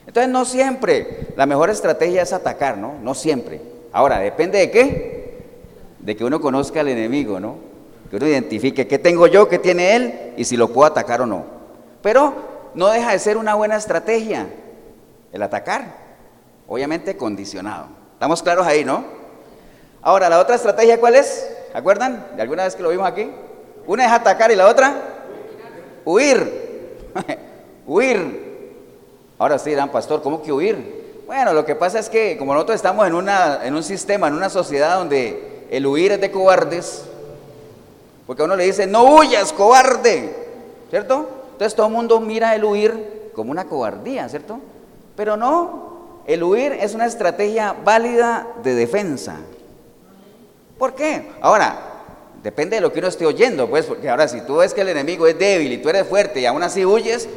Entonces 0.07 0.31
no 0.31 0.45
siempre 0.45 1.27
la 1.35 1.45
mejor 1.45 1.69
estrategia 1.69 2.23
es 2.23 2.33
atacar, 2.33 2.77
¿no? 2.77 2.95
No 3.01 3.13
siempre. 3.13 3.61
Ahora, 3.93 4.19
depende 4.19 4.57
de 4.57 4.71
qué? 4.71 5.41
De 5.99 6.15
que 6.15 6.25
uno 6.25 6.41
conozca 6.41 6.79
al 6.79 6.87
enemigo, 6.87 7.39
¿no? 7.39 7.57
Que 8.09 8.15
uno 8.15 8.27
identifique 8.27 8.87
qué 8.87 8.97
tengo 8.97 9.27
yo, 9.27 9.47
qué 9.47 9.59
tiene 9.59 9.95
él 9.95 10.33
y 10.37 10.43
si 10.43 10.57
lo 10.57 10.69
puedo 10.69 10.87
atacar 10.87 11.21
o 11.21 11.25
no. 11.25 11.45
Pero 12.01 12.50
no 12.73 12.87
deja 12.87 13.11
de 13.11 13.19
ser 13.19 13.37
una 13.37 13.55
buena 13.55 13.75
estrategia 13.75 14.47
el 15.31 15.41
atacar, 15.41 15.85
obviamente 16.67 17.17
condicionado. 17.17 17.87
¿Estamos 18.13 18.43
claros 18.43 18.67
ahí, 18.67 18.83
no? 18.83 19.03
Ahora, 20.01 20.29
la 20.29 20.39
otra 20.39 20.55
estrategia, 20.55 20.99
¿cuál 20.99 21.15
es? 21.15 21.49
¿Acuerdan? 21.73 22.27
¿De 22.35 22.41
alguna 22.41 22.63
vez 22.63 22.75
que 22.75 22.83
lo 22.83 22.89
vimos 22.89 23.07
aquí? 23.07 23.31
Una 23.87 24.05
es 24.05 24.11
atacar 24.11 24.51
y 24.51 24.55
la 24.55 24.67
otra, 24.67 24.93
huir. 26.05 26.97
huir. 27.87 28.51
Ahora 29.37 29.57
sí 29.57 29.71
dirán, 29.71 29.89
pastor, 29.89 30.21
¿cómo 30.21 30.41
que 30.41 30.51
huir? 30.51 31.23
Bueno, 31.25 31.53
lo 31.53 31.65
que 31.65 31.75
pasa 31.75 31.99
es 31.99 32.09
que 32.09 32.37
como 32.37 32.53
nosotros 32.53 32.75
estamos 32.75 33.07
en, 33.07 33.15
una, 33.15 33.61
en 33.63 33.73
un 33.73 33.83
sistema, 33.83 34.27
en 34.27 34.33
una 34.33 34.49
sociedad 34.49 34.97
donde 34.97 35.67
el 35.71 35.87
huir 35.87 36.11
es 36.11 36.21
de 36.21 36.29
cobardes, 36.29 37.05
porque 38.27 38.41
a 38.41 38.45
uno 38.45 38.55
le 38.55 38.65
dice, 38.65 38.85
no 38.85 39.03
huyas, 39.15 39.53
cobarde, 39.53 40.35
¿cierto? 40.89 41.40
Entonces 41.61 41.75
todo 41.75 41.85
el 41.85 41.93
mundo 41.93 42.19
mira 42.19 42.55
el 42.55 42.65
huir 42.65 43.29
como 43.35 43.51
una 43.51 43.65
cobardía, 43.65 44.27
¿cierto? 44.27 44.59
Pero 45.15 45.37
no, 45.37 46.23
el 46.25 46.41
huir 46.41 46.71
es 46.71 46.95
una 46.95 47.05
estrategia 47.05 47.75
válida 47.85 48.47
de 48.63 48.73
defensa. 48.73 49.35
¿Por 50.79 50.95
qué? 50.95 51.29
Ahora, 51.39 51.77
depende 52.41 52.77
de 52.77 52.81
lo 52.81 52.91
que 52.91 52.97
uno 52.97 53.09
esté 53.09 53.27
oyendo, 53.27 53.69
pues, 53.69 53.85
porque 53.85 54.09
ahora 54.09 54.27
si 54.27 54.41
tú 54.41 54.55
ves 54.55 54.73
que 54.73 54.81
el 54.81 54.89
enemigo 54.89 55.27
es 55.27 55.37
débil 55.37 55.71
y 55.71 55.77
tú 55.77 55.89
eres 55.89 56.07
fuerte 56.07 56.39
y 56.39 56.47
aún 56.47 56.63
así 56.63 56.83
huyes, 56.83 57.29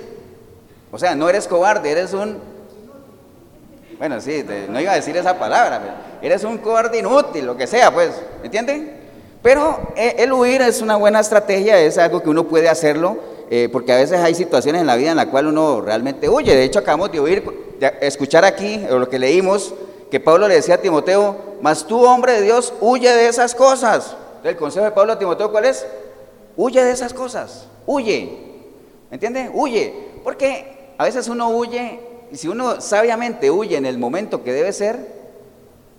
o 0.91 0.99
sea, 0.99 1.15
no 1.15 1.29
eres 1.29 1.47
cobarde, 1.47 1.91
eres 1.91 2.15
un 2.15 2.39
Bueno, 3.99 4.23
sí, 4.23 4.43
no 4.71 4.81
iba 4.81 4.93
a 4.93 4.97
decir 4.97 5.15
esa 5.19 5.39
palabra, 5.39 6.19
eres 6.23 6.45
un 6.45 6.57
cobarde 6.57 7.01
inútil, 7.01 7.45
lo 7.45 7.59
que 7.59 7.67
sea, 7.67 7.93
pues, 7.93 8.13
¿me 8.41 8.47
entienden? 8.47 8.91
Pero 9.43 9.93
eh, 9.97 10.15
el 10.21 10.33
huir 10.33 10.63
es 10.63 10.81
una 10.81 10.97
buena 10.97 11.21
estrategia, 11.21 11.79
es 11.79 11.99
algo 11.99 12.23
que 12.23 12.31
uno 12.31 12.45
puede 12.45 12.71
hacerlo, 12.71 13.34
eh, 13.57 13.69
porque 13.69 13.93
a 13.93 13.97
veces 13.99 14.19
hay 14.19 14.35
situaciones 14.35 14.81
en 14.81 14.89
la 14.89 14.97
vida 14.97 15.13
en 15.13 15.17
la 15.17 15.31
cual 15.31 15.47
uno 15.47 15.81
realmente 15.81 16.29
huye. 16.29 16.57
De 16.57 16.65
hecho, 16.65 16.81
acabamos 16.81 17.13
de 17.13 17.21
oír, 17.21 17.45
de 17.79 17.93
escuchar 18.01 18.45
aquí, 18.45 18.85
lo 18.91 19.09
que 19.09 19.17
leímos, 19.17 19.73
que 20.11 20.19
Pablo 20.19 20.49
le 20.49 20.57
decía 20.57 20.75
a 20.75 20.79
Timoteo, 20.79 21.37
mas 21.63 21.87
tú, 21.87 22.05
hombre 22.05 22.33
de 22.33 22.43
Dios, 22.43 22.75
huye 22.81 23.09
de 23.13 23.29
esas 23.29 23.55
cosas. 23.55 24.17
El 24.43 24.57
consejo 24.57 24.85
de 24.85 24.91
Pablo 24.91 25.13
a 25.13 25.21
Timoteo, 25.21 25.53
¿cuál 25.53 25.67
es? 25.67 25.87
Huye 26.57 26.83
de 26.83 26.91
esas 26.91 27.15
cosas, 27.15 27.69
huye. 27.87 28.39
¿Me 29.09 29.15
entiende? 29.15 29.49
Huye. 29.55 29.95
Porque 30.25 30.93
a 30.99 31.05
veces 31.05 31.29
uno 31.29 31.51
huye, 31.51 32.01
y 32.33 32.37
si 32.37 32.49
uno 32.49 32.81
sabiamente 32.81 33.53
huye 33.53 33.77
en 33.77 33.87
el 33.87 33.99
momento 33.99 34.43
que 34.43 34.53
debe 34.53 34.73
ser, 34.73 34.99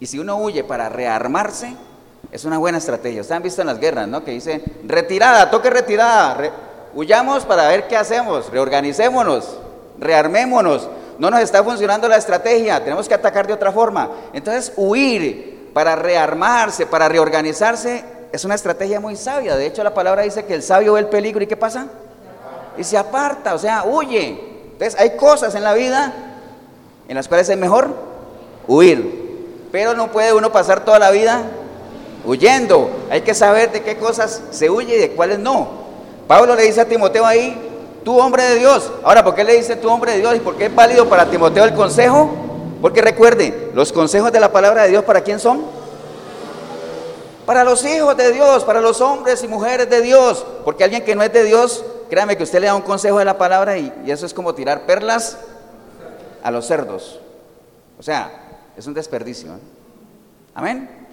y 0.02 0.08
si 0.08 0.20
uno 0.20 0.36
huye 0.40 0.66
para 0.66 0.90
rearmarse, 0.90 1.74
es 2.34 2.44
una 2.44 2.58
buena 2.58 2.80
estrategia. 2.80 3.22
Ustedes 3.22 3.38
han 3.38 3.44
visto 3.44 3.62
en 3.62 3.68
las 3.68 3.80
guerras, 3.80 4.10
¿no? 4.10 4.26
Que 4.26 4.32
dice, 4.32 4.62
retirada, 4.86 5.50
toque 5.50 5.70
retirada, 5.70 6.52
huyamos 6.96 7.46
para 7.46 7.68
ver 7.68 7.88
qué 7.88 7.98
hacemos, 7.98 8.50
reorganicémonos, 8.50 9.58
rearmémonos. 10.00 10.90
No 11.20 11.30
nos 11.30 11.42
está 11.42 11.64
funcionando 11.64 12.08
la 12.08 12.18
estrategia, 12.18 12.84
tenemos 12.84 13.08
que 13.08 13.14
atacar 13.14 13.46
de 13.46 13.54
otra 13.54 13.72
forma. 13.72 14.10
Entonces, 14.34 14.74
huir 14.76 15.70
para 15.74 15.96
rearmarse, 15.96 16.86
para 16.86 17.08
reorganizarse, 17.08 18.04
es 18.32 18.44
una 18.44 18.56
estrategia 18.56 19.00
muy 19.00 19.16
sabia. 19.16 19.56
De 19.56 19.66
hecho, 19.66 19.84
la 19.84 19.94
palabra 19.94 20.24
dice 20.24 20.46
que 20.46 20.56
el 20.56 20.64
sabio 20.64 20.94
ve 20.94 21.02
el 21.02 21.08
peligro 21.08 21.44
y 21.44 21.48
¿qué 21.48 21.58
pasa? 21.58 21.88
Y 22.78 22.84
se 22.84 22.98
aparta, 22.98 23.54
o 23.54 23.60
sea, 23.60 23.84
huye. 23.86 24.40
Entonces, 24.72 25.00
hay 25.00 25.16
cosas 25.16 25.56
en 25.56 25.64
la 25.64 25.74
vida 25.74 26.14
en 27.08 27.16
las 27.16 27.28
cuales 27.28 27.48
es 27.48 27.58
mejor 27.58 27.94
huir. 28.68 29.68
Pero 29.72 29.94
no 29.94 30.12
puede 30.12 30.34
uno 30.34 30.52
pasar 30.52 30.84
toda 30.84 31.00
la 31.00 31.12
vida 31.12 31.44
huyendo. 32.26 32.90
Hay 33.10 33.22
que 33.22 33.34
saber 33.34 33.72
de 33.72 33.84
qué 33.84 33.98
cosas 33.98 34.42
se 34.52 34.70
huye 34.70 34.96
y 34.96 35.00
de 35.00 35.12
cuáles 35.12 35.40
no. 35.40 35.85
Pablo 36.28 36.56
le 36.56 36.64
dice 36.64 36.82
a 36.82 36.86
Timoteo 36.86 37.26
ahí, 37.26 37.56
tú 38.04 38.20
hombre 38.20 38.44
de 38.44 38.56
Dios. 38.56 38.92
Ahora, 39.04 39.24
¿por 39.24 39.36
qué 39.36 39.44
le 39.44 39.54
dice 39.54 39.76
tú 39.76 39.90
hombre 39.90 40.14
de 40.14 40.20
Dios 40.20 40.36
y 40.36 40.40
por 40.40 40.56
qué 40.56 40.66
es 40.66 40.76
válido 40.76 41.08
para 41.08 41.26
Timoteo 41.26 41.66
el 41.66 41.74
consejo? 41.74 42.30
Porque 42.82 43.02
recuerde, 43.02 43.72
los 43.74 43.92
consejos 43.92 44.32
de 44.32 44.40
la 44.40 44.52
palabra 44.52 44.84
de 44.84 44.90
Dios, 44.90 45.04
¿para 45.04 45.22
quién 45.22 45.40
son? 45.40 45.66
Para 47.46 47.64
los 47.64 47.86
hijos 47.86 48.18
de 48.18 48.32
Dios, 48.32 48.64
para 48.64 48.82
los 48.82 49.02
hombres 49.02 49.44
y 49.44 49.48
mujeres 49.48 49.90
de 49.90 50.02
Dios. 50.02 50.46
Porque 50.64 50.84
alguien 50.84 51.04
que 51.04 51.16
no 51.16 51.22
es 51.22 51.32
de 51.32 51.44
Dios, 51.44 51.86
créame 52.10 52.38
que 52.38 52.44
usted 52.44 52.60
le 52.60 52.68
da 52.68 52.76
un 52.76 52.82
consejo 52.82 53.20
de 53.20 53.26
la 53.26 53.38
palabra 53.38 53.78
y, 53.78 53.92
eso 54.08 54.26
es 54.26 54.34
como 54.34 54.56
tirar 54.56 54.86
perlas 54.86 55.38
a 56.44 56.52
los 56.52 56.66
cerdos. 56.66 57.20
O 58.00 58.04
sea, 58.04 58.32
es 58.76 58.88
un 58.88 58.94
desperdicio. 58.94 59.54
¿eh? 59.54 59.60
Amén. 60.56 61.05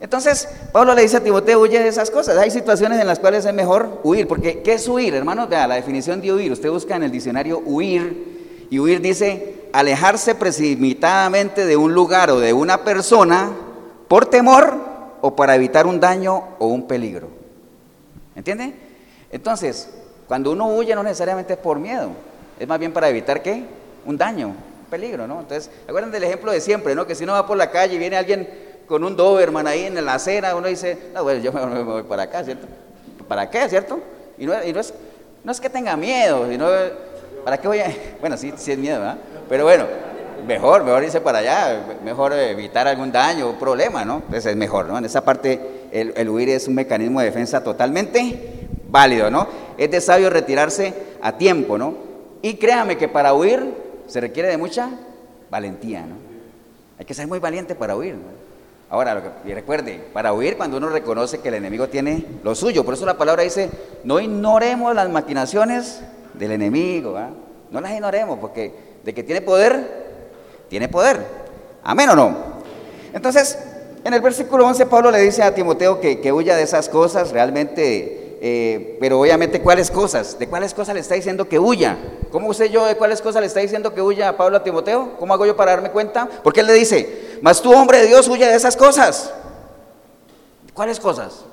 Entonces, 0.00 0.48
Pablo 0.72 0.94
le 0.94 1.02
dice 1.02 1.16
a 1.16 1.24
Timoteo, 1.24 1.60
huye 1.60 1.78
de 1.78 1.88
esas 1.88 2.10
cosas. 2.10 2.36
Hay 2.36 2.50
situaciones 2.50 3.00
en 3.00 3.06
las 3.06 3.18
cuales 3.18 3.44
es 3.46 3.54
mejor 3.54 4.00
huir, 4.04 4.28
porque 4.28 4.62
¿qué 4.62 4.74
es 4.74 4.86
huir, 4.88 5.14
hermanos? 5.14 5.48
Vea, 5.48 5.66
la 5.66 5.76
definición 5.76 6.20
de 6.20 6.32
huir, 6.32 6.52
usted 6.52 6.70
busca 6.70 6.96
en 6.96 7.04
el 7.04 7.10
diccionario 7.10 7.62
huir, 7.64 8.36
y 8.70 8.78
huir 8.78 9.00
dice 9.00 9.68
alejarse 9.72 10.34
precipitadamente 10.34 11.66
de 11.66 11.76
un 11.76 11.94
lugar 11.94 12.30
o 12.30 12.40
de 12.40 12.52
una 12.52 12.84
persona 12.84 13.52
por 14.08 14.26
temor 14.26 14.78
o 15.20 15.36
para 15.36 15.54
evitar 15.54 15.86
un 15.86 16.00
daño 16.00 16.42
o 16.58 16.66
un 16.68 16.86
peligro. 16.86 17.28
¿Entiende? 18.34 18.74
Entonces, 19.30 19.88
cuando 20.28 20.52
uno 20.52 20.68
huye 20.68 20.94
no 20.94 21.02
necesariamente 21.02 21.54
es 21.54 21.58
por 21.58 21.78
miedo, 21.78 22.10
es 22.58 22.66
más 22.66 22.78
bien 22.78 22.92
para 22.92 23.08
evitar 23.08 23.42
qué? 23.42 23.64
Un 24.04 24.16
daño, 24.16 24.48
un 24.48 24.86
peligro, 24.90 25.26
¿no? 25.26 25.40
Entonces, 25.40 25.70
acuerdan 25.86 26.10
del 26.10 26.24
ejemplo 26.24 26.52
de 26.52 26.60
siempre, 26.60 26.94
¿no? 26.94 27.06
Que 27.06 27.14
si 27.14 27.24
uno 27.24 27.32
va 27.32 27.46
por 27.46 27.56
la 27.56 27.70
calle 27.70 27.94
y 27.94 27.98
viene 27.98 28.16
alguien 28.16 28.48
con 28.86 29.04
un 29.04 29.16
Doberman 29.16 29.66
ahí 29.66 29.84
en 29.84 30.04
la 30.04 30.14
acera, 30.14 30.54
uno 30.54 30.68
dice, 30.68 31.10
no, 31.14 31.22
bueno, 31.22 31.40
yo 31.40 31.52
me, 31.52 31.82
voy 31.82 32.02
para 32.04 32.24
acá, 32.24 32.44
¿cierto? 32.44 32.66
¿Para 33.28 33.50
qué, 33.50 33.68
cierto? 33.68 34.00
Y 34.38 34.46
no, 34.46 34.54
es, 34.54 34.94
no 35.44 35.52
es 35.52 35.60
que 35.60 35.68
tenga 35.68 35.96
miedo, 35.96 36.48
sino, 36.48 36.68
¿para 37.44 37.58
qué 37.58 37.68
voy 37.68 37.80
a...? 37.80 37.92
Bueno, 38.20 38.36
sí, 38.36 38.52
sí 38.56 38.72
es 38.72 38.78
miedo, 38.78 39.00
¿verdad? 39.00 39.18
Pero 39.48 39.64
bueno, 39.64 39.84
mejor, 40.46 40.84
mejor 40.84 41.04
irse 41.04 41.20
para 41.20 41.38
allá, 41.38 41.80
mejor 42.04 42.32
evitar 42.32 42.86
algún 42.86 43.12
daño 43.12 43.50
o 43.50 43.52
problema, 43.54 44.04
¿no? 44.04 44.16
Entonces 44.16 44.46
es 44.46 44.56
mejor, 44.56 44.86
¿no? 44.86 44.98
En 44.98 45.04
esa 45.04 45.24
parte 45.24 45.88
el, 45.92 46.12
el 46.16 46.28
huir 46.28 46.48
es 46.50 46.68
un 46.68 46.74
mecanismo 46.74 47.20
de 47.20 47.26
defensa 47.26 47.62
totalmente 47.62 48.68
válido, 48.88 49.30
¿no? 49.30 49.48
Es 49.76 49.90
de 49.90 50.00
sabio 50.00 50.30
retirarse 50.30 50.94
a 51.20 51.32
tiempo, 51.32 51.78
¿no? 51.78 51.94
Y 52.42 52.54
créame 52.54 52.96
que 52.96 53.08
para 53.08 53.34
huir 53.34 53.74
se 54.06 54.20
requiere 54.20 54.48
de 54.48 54.56
mucha 54.56 54.90
valentía, 55.50 56.02
¿no? 56.02 56.16
Hay 56.98 57.04
que 57.04 57.14
ser 57.14 57.26
muy 57.26 57.38
valiente 57.38 57.74
para 57.74 57.96
huir, 57.96 58.14
¿no? 58.14 58.45
Ahora, 58.88 59.14
lo 59.14 59.22
recuerde, 59.54 60.00
para 60.12 60.32
huir 60.32 60.56
cuando 60.56 60.76
uno 60.76 60.88
reconoce 60.88 61.40
que 61.40 61.48
el 61.48 61.54
enemigo 61.54 61.88
tiene 61.88 62.24
lo 62.44 62.54
suyo, 62.54 62.84
por 62.84 62.94
eso 62.94 63.04
la 63.04 63.18
palabra 63.18 63.42
dice, 63.42 63.68
no 64.04 64.20
ignoremos 64.20 64.94
las 64.94 65.10
maquinaciones 65.10 66.02
del 66.34 66.52
enemigo, 66.52 67.18
no 67.70 67.80
las 67.80 67.92
ignoremos, 67.92 68.38
porque 68.38 68.72
de 69.02 69.12
que 69.12 69.24
tiene 69.24 69.40
poder, 69.40 70.06
tiene 70.68 70.88
poder. 70.88 71.24
Amén 71.82 72.10
o 72.10 72.14
no. 72.14 72.36
Entonces, 73.12 73.58
en 74.04 74.14
el 74.14 74.20
versículo 74.20 74.64
11 74.66 74.86
Pablo 74.86 75.10
le 75.10 75.20
dice 75.20 75.42
a 75.42 75.52
Timoteo 75.52 76.00
que, 76.00 76.20
que 76.20 76.32
huya 76.32 76.54
de 76.54 76.62
esas 76.62 76.88
cosas, 76.88 77.32
realmente 77.32 78.25
eh, 78.40 78.96
pero 79.00 79.20
obviamente, 79.20 79.62
¿cuáles 79.62 79.90
cosas? 79.90 80.38
¿De 80.38 80.46
cuáles 80.46 80.74
cosas 80.74 80.94
le 80.94 81.00
está 81.00 81.14
diciendo 81.14 81.48
que 81.48 81.58
huya? 81.58 81.96
¿Cómo 82.30 82.52
sé 82.52 82.68
yo 82.68 82.84
de 82.84 82.96
cuáles 82.96 83.22
cosas 83.22 83.40
le 83.40 83.46
está 83.46 83.60
diciendo 83.60 83.94
que 83.94 84.02
huya 84.02 84.28
a 84.28 84.36
Pablo 84.36 84.58
a 84.58 84.62
Timoteo? 84.62 85.16
¿Cómo 85.18 85.32
hago 85.32 85.46
yo 85.46 85.56
para 85.56 85.72
darme 85.72 85.90
cuenta? 85.90 86.28
Porque 86.42 86.60
él 86.60 86.66
le 86.66 86.74
dice, 86.74 87.38
mas 87.40 87.62
tú, 87.62 87.72
hombre 87.72 88.00
de 88.00 88.08
Dios, 88.08 88.28
huya 88.28 88.48
de 88.48 88.56
esas 88.56 88.76
cosas. 88.76 89.32
¿Cuáles 90.74 91.00
cosas? 91.00 91.44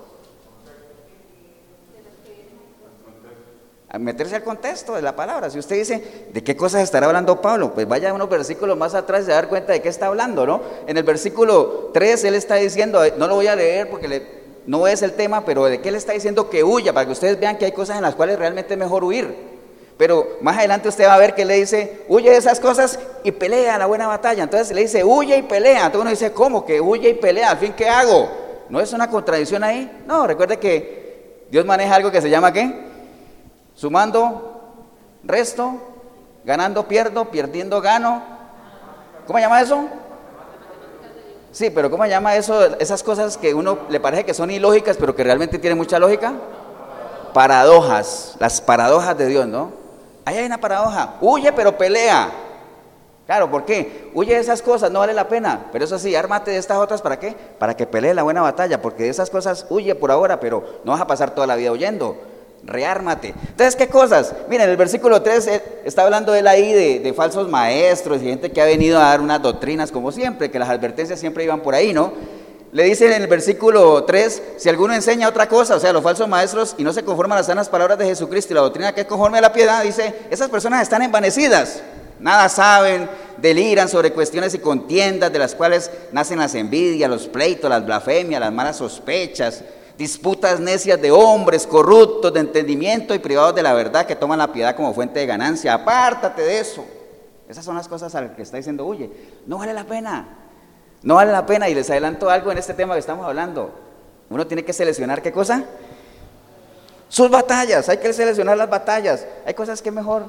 A 3.87 3.99
meterse 3.99 4.35
al 4.35 4.43
contexto 4.43 4.95
de 4.95 5.01
la 5.03 5.15
palabra. 5.15 5.49
Si 5.49 5.59
usted 5.59 5.77
dice, 5.77 6.27
¿de 6.33 6.43
qué 6.43 6.57
cosas 6.57 6.81
estará 6.81 7.05
hablando 7.05 7.39
Pablo? 7.39 7.73
Pues 7.73 7.87
vaya 7.87 8.11
unos 8.11 8.27
versículos 8.27 8.75
más 8.75 8.95
atrás 8.95 9.21
y 9.21 9.25
se 9.27 9.31
dar 9.31 9.47
cuenta 9.47 9.71
de 9.71 9.81
qué 9.81 9.87
está 9.87 10.07
hablando, 10.07 10.45
¿no? 10.45 10.61
En 10.87 10.97
el 10.97 11.03
versículo 11.03 11.91
3 11.93 12.23
él 12.25 12.35
está 12.35 12.55
diciendo, 12.55 13.01
no 13.17 13.27
lo 13.27 13.35
voy 13.35 13.47
a 13.47 13.55
leer 13.55 13.89
porque 13.89 14.07
le, 14.07 14.42
no 14.65 14.87
es 14.87 15.01
el 15.01 15.13
tema, 15.13 15.45
pero 15.45 15.65
de 15.65 15.81
qué 15.81 15.91
le 15.91 15.97
está 15.97 16.13
diciendo 16.13 16.49
que 16.49 16.63
huya, 16.63 16.93
para 16.93 17.05
que 17.05 17.11
ustedes 17.11 17.39
vean 17.39 17.57
que 17.57 17.65
hay 17.65 17.71
cosas 17.71 17.97
en 17.97 18.03
las 18.03 18.15
cuales 18.15 18.39
realmente 18.39 18.73
es 18.73 18.79
mejor 18.79 19.03
huir. 19.03 19.53
Pero 19.97 20.37
más 20.41 20.57
adelante 20.57 20.89
usted 20.89 21.07
va 21.07 21.15
a 21.15 21.19
ver 21.19 21.35
que 21.35 21.45
le 21.45 21.55
dice, 21.55 22.03
huye 22.07 22.29
de 22.29 22.37
esas 22.37 22.59
cosas 22.59 22.99
y 23.23 23.31
pelea 23.31 23.77
la 23.77 23.85
buena 23.85 24.07
batalla. 24.07 24.43
Entonces 24.43 24.73
le 24.73 24.81
dice, 24.81 25.03
huye 25.03 25.37
y 25.37 25.43
pelea. 25.43 25.85
Entonces 25.85 26.01
uno 26.01 26.09
dice, 26.09 26.31
¿cómo? 26.31 26.65
Que 26.65 26.81
huye 26.81 27.09
y 27.09 27.13
pelea. 27.13 27.51
Al 27.51 27.57
fin, 27.57 27.73
¿qué 27.73 27.87
hago? 27.87 28.29
¿No 28.69 28.79
es 28.79 28.91
una 28.93 29.09
contradicción 29.09 29.63
ahí? 29.63 30.03
No, 30.07 30.25
recuerde 30.25 30.57
que 30.57 31.45
Dios 31.51 31.65
maneja 31.65 31.95
algo 31.95 32.11
que 32.11 32.21
se 32.21 32.29
llama 32.29 32.51
¿qué? 32.51 32.73
Sumando, 33.75 34.73
resto, 35.23 35.75
ganando, 36.43 36.87
pierdo, 36.87 37.25
perdiendo, 37.25 37.79
gano. 37.81 38.23
¿Cómo 39.27 39.37
se 39.37 39.43
llama 39.43 39.61
eso? 39.61 39.87
Sí, 41.53 41.69
pero 41.69 41.91
¿cómo 41.91 42.03
llama 42.07 42.35
eso? 42.35 42.65
Esas 42.79 43.03
cosas 43.03 43.37
que 43.37 43.53
uno 43.53 43.77
le 43.87 43.99
parece 43.99 44.25
que 44.25 44.33
son 44.33 44.49
ilógicas, 44.49 44.97
pero 44.97 45.15
que 45.15 45.23
realmente 45.23 45.59
tienen 45.59 45.77
mucha 45.77 45.99
lógica. 45.99 46.33
Paradojas, 47.31 48.35
las 48.39 48.59
paradojas 48.59 49.15
de 49.15 49.27
Dios, 49.27 49.47
¿no? 49.47 49.71
Ahí 50.25 50.37
hay 50.37 50.45
una 50.47 50.57
paradoja. 50.57 51.13
Huye, 51.21 51.53
pero 51.53 51.77
pelea. 51.77 52.31
Claro, 53.27 53.51
¿por 53.51 53.65
qué? 53.65 54.09
Huye 54.15 54.33
de 54.33 54.41
esas 54.41 54.63
cosas, 54.63 54.89
no 54.89 54.99
vale 54.99 55.13
la 55.13 55.27
pena. 55.27 55.67
Pero 55.71 55.85
eso 55.85 55.99
sí, 55.99 56.15
ármate 56.15 56.49
de 56.49 56.57
estas 56.57 56.79
otras, 56.79 57.03
¿para 57.03 57.19
qué? 57.19 57.35
Para 57.59 57.77
que 57.77 57.85
pelee 57.85 58.15
la 58.15 58.23
buena 58.23 58.41
batalla, 58.41 58.81
porque 58.81 59.03
de 59.03 59.09
esas 59.09 59.29
cosas 59.29 59.67
huye 59.69 59.93
por 59.93 60.09
ahora, 60.09 60.39
pero 60.39 60.81
no 60.83 60.91
vas 60.91 61.01
a 61.01 61.07
pasar 61.07 61.35
toda 61.35 61.45
la 61.45 61.55
vida 61.55 61.71
huyendo 61.71 62.32
reármate. 62.65 63.33
Entonces, 63.49 63.75
¿qué 63.75 63.87
cosas? 63.87 64.33
Miren, 64.49 64.69
el 64.69 64.77
versículo 64.77 65.21
3 65.21 65.47
eh, 65.47 65.63
está 65.85 66.03
hablando 66.03 66.33
él 66.33 66.47
ahí 66.47 66.73
de, 66.73 66.99
de, 66.99 67.13
falsos 67.13 67.49
maestros 67.49 68.21
y 68.21 68.25
gente 68.25 68.51
que 68.51 68.61
ha 68.61 68.65
venido 68.65 68.99
a 68.99 69.09
dar 69.09 69.21
unas 69.21 69.41
doctrinas 69.41 69.91
como 69.91 70.11
siempre, 70.11 70.49
que 70.49 70.59
las 70.59 70.69
advertencias 70.69 71.19
siempre 71.19 71.43
iban 71.43 71.61
por 71.61 71.75
ahí, 71.75 71.93
¿no? 71.93 72.13
Le 72.73 72.83
dice 72.85 73.05
en 73.05 73.21
el 73.21 73.27
versículo 73.27 74.03
3, 74.03 74.41
si 74.57 74.67
alguno 74.67 74.95
enseña 74.95 75.29
otra 75.29 75.47
cosa, 75.47 75.75
o 75.75 75.79
sea, 75.79 75.93
los 75.93 76.01
falsos 76.01 76.27
maestros, 76.27 76.73
y 76.79 76.83
no 76.83 76.91
se 76.91 77.03
conforman 77.03 77.37
a 77.37 77.41
las 77.41 77.45
sanas 77.45 77.69
palabras 77.69 77.99
de 77.99 78.05
Jesucristo 78.05 78.51
y 78.51 78.55
la 78.55 78.61
doctrina 78.61 78.95
que 78.95 79.01
es 79.01 79.07
conforme 79.07 79.37
a 79.37 79.41
la 79.41 79.53
piedad, 79.53 79.83
dice, 79.83 80.15
esas 80.31 80.49
personas 80.49 80.81
están 80.81 81.03
envanecidas, 81.03 81.83
nada 82.19 82.49
saben, 82.49 83.07
deliran 83.37 83.87
sobre 83.87 84.11
cuestiones 84.11 84.55
y 84.55 84.57
contiendas 84.57 85.31
de 85.31 85.37
las 85.37 85.53
cuales 85.53 85.91
nacen 86.11 86.39
las 86.39 86.55
envidias, 86.55 87.11
los 87.11 87.27
pleitos, 87.27 87.69
las 87.69 87.85
blasfemias, 87.85 88.41
las 88.41 88.51
malas 88.51 88.77
sospechas, 88.77 89.63
disputas 90.03 90.59
necias 90.59 91.01
de 91.01 91.11
hombres 91.11 91.65
corruptos 91.65 92.33
de 92.33 92.41
entendimiento 92.41 93.15
y 93.15 93.19
privados 93.19 93.55
de 93.55 93.63
la 93.63 93.73
verdad 93.73 94.05
que 94.05 94.17
toman 94.17 94.37
la 94.37 94.51
piedad 94.51 94.75
como 94.75 94.93
fuente 94.93 95.19
de 95.21 95.25
ganancia. 95.25 95.73
Apártate 95.73 96.41
de 96.41 96.59
eso. 96.59 96.85
Esas 97.47 97.63
son 97.63 97.75
las 97.75 97.87
cosas 97.87 98.13
a 98.13 98.21
las 98.21 98.31
que 98.31 98.41
está 98.41 98.57
diciendo, 98.57 98.85
huye. 98.85 99.09
No 99.47 99.59
vale 99.59 99.73
la 99.73 99.85
pena. 99.85 100.27
No 101.03 101.15
vale 101.15 101.31
la 101.31 101.45
pena. 101.45 101.69
Y 101.69 101.73
les 101.73 101.89
adelanto 101.89 102.29
algo 102.29 102.51
en 102.51 102.57
este 102.57 102.73
tema 102.73 102.95
que 102.95 102.99
estamos 102.99 103.25
hablando. 103.25 103.71
Uno 104.29 104.45
tiene 104.45 104.65
que 104.65 104.73
seleccionar 104.73 105.21
qué 105.21 105.31
cosa. 105.31 105.63
Sus 107.07 107.29
batallas. 107.29 107.87
Hay 107.87 107.97
que 107.97 108.11
seleccionar 108.11 108.57
las 108.57 108.69
batallas. 108.69 109.25
Hay 109.45 109.53
cosas 109.53 109.81
que 109.81 109.89
mejor 109.89 110.25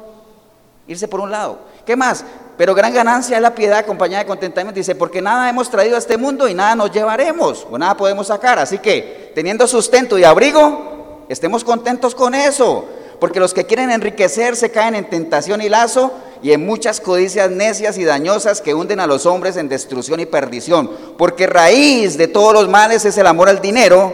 irse 0.87 1.09
por 1.09 1.19
un 1.19 1.33
lado. 1.33 1.59
¿Qué 1.85 1.97
más? 1.97 2.25
Pero 2.57 2.75
gran 2.75 2.95
ganancia 2.95 3.37
es 3.37 3.43
la 3.43 3.55
piedad 3.55 3.79
acompañada 3.79 4.23
de 4.23 4.29
contentamiento. 4.29 4.79
Dice, 4.79 4.95
porque 4.95 5.21
nada 5.21 5.49
hemos 5.49 5.71
traído 5.71 5.97
a 5.97 5.99
este 5.99 6.17
mundo 6.17 6.49
y 6.49 6.55
nada 6.55 6.77
nos 6.77 6.93
llevaremos, 6.93 7.67
o 7.71 7.77
nada 7.77 7.97
podemos 7.97 8.29
sacar. 8.29 8.59
Así 8.59 8.79
que, 8.79 9.33
teniendo 9.35 9.67
sustento 9.67 10.19
y 10.19 10.25
abrigo, 10.25 11.25
estemos 11.29 11.65
contentos 11.65 12.15
con 12.15 12.35
eso. 12.35 12.87
Porque 13.19 13.41
los 13.41 13.55
que 13.55 13.65
quieren 13.65 13.91
enriquecerse 13.91 14.71
caen 14.71 14.95
en 14.95 15.09
tentación 15.09 15.63
y 15.63 15.69
lazo 15.69 16.13
y 16.43 16.53
en 16.53 16.67
muchas 16.67 17.01
codicias 17.01 17.51
necias 17.51 17.97
y 17.97 18.05
dañosas 18.05 18.61
que 18.61 18.75
hunden 18.75 19.01
a 19.01 19.07
los 19.07 19.25
hombres 19.25 19.57
en 19.57 19.69
destrucción 19.69 20.21
y 20.21 20.27
perdición. 20.27 20.91
Porque 21.17 21.47
raíz 21.47 22.19
de 22.19 22.29
todos 22.29 22.53
los 22.53 22.69
males 22.69 23.05
es 23.05 23.17
el 23.17 23.27
amor 23.27 23.49
al 23.49 23.61
dinero, 23.61 24.13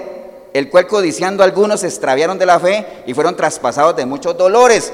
el 0.52 0.70
cual 0.70 0.87
codiciando 0.87 1.42
algunos 1.42 1.80
se 1.80 1.88
extraviaron 1.88 2.38
de 2.38 2.47
la 2.47 2.61
fe 2.61 2.87
y 3.06 3.14
fueron 3.14 3.37
traspasados 3.37 3.97
de 3.97 4.06
muchos 4.06 4.37
dolores. 4.37 4.92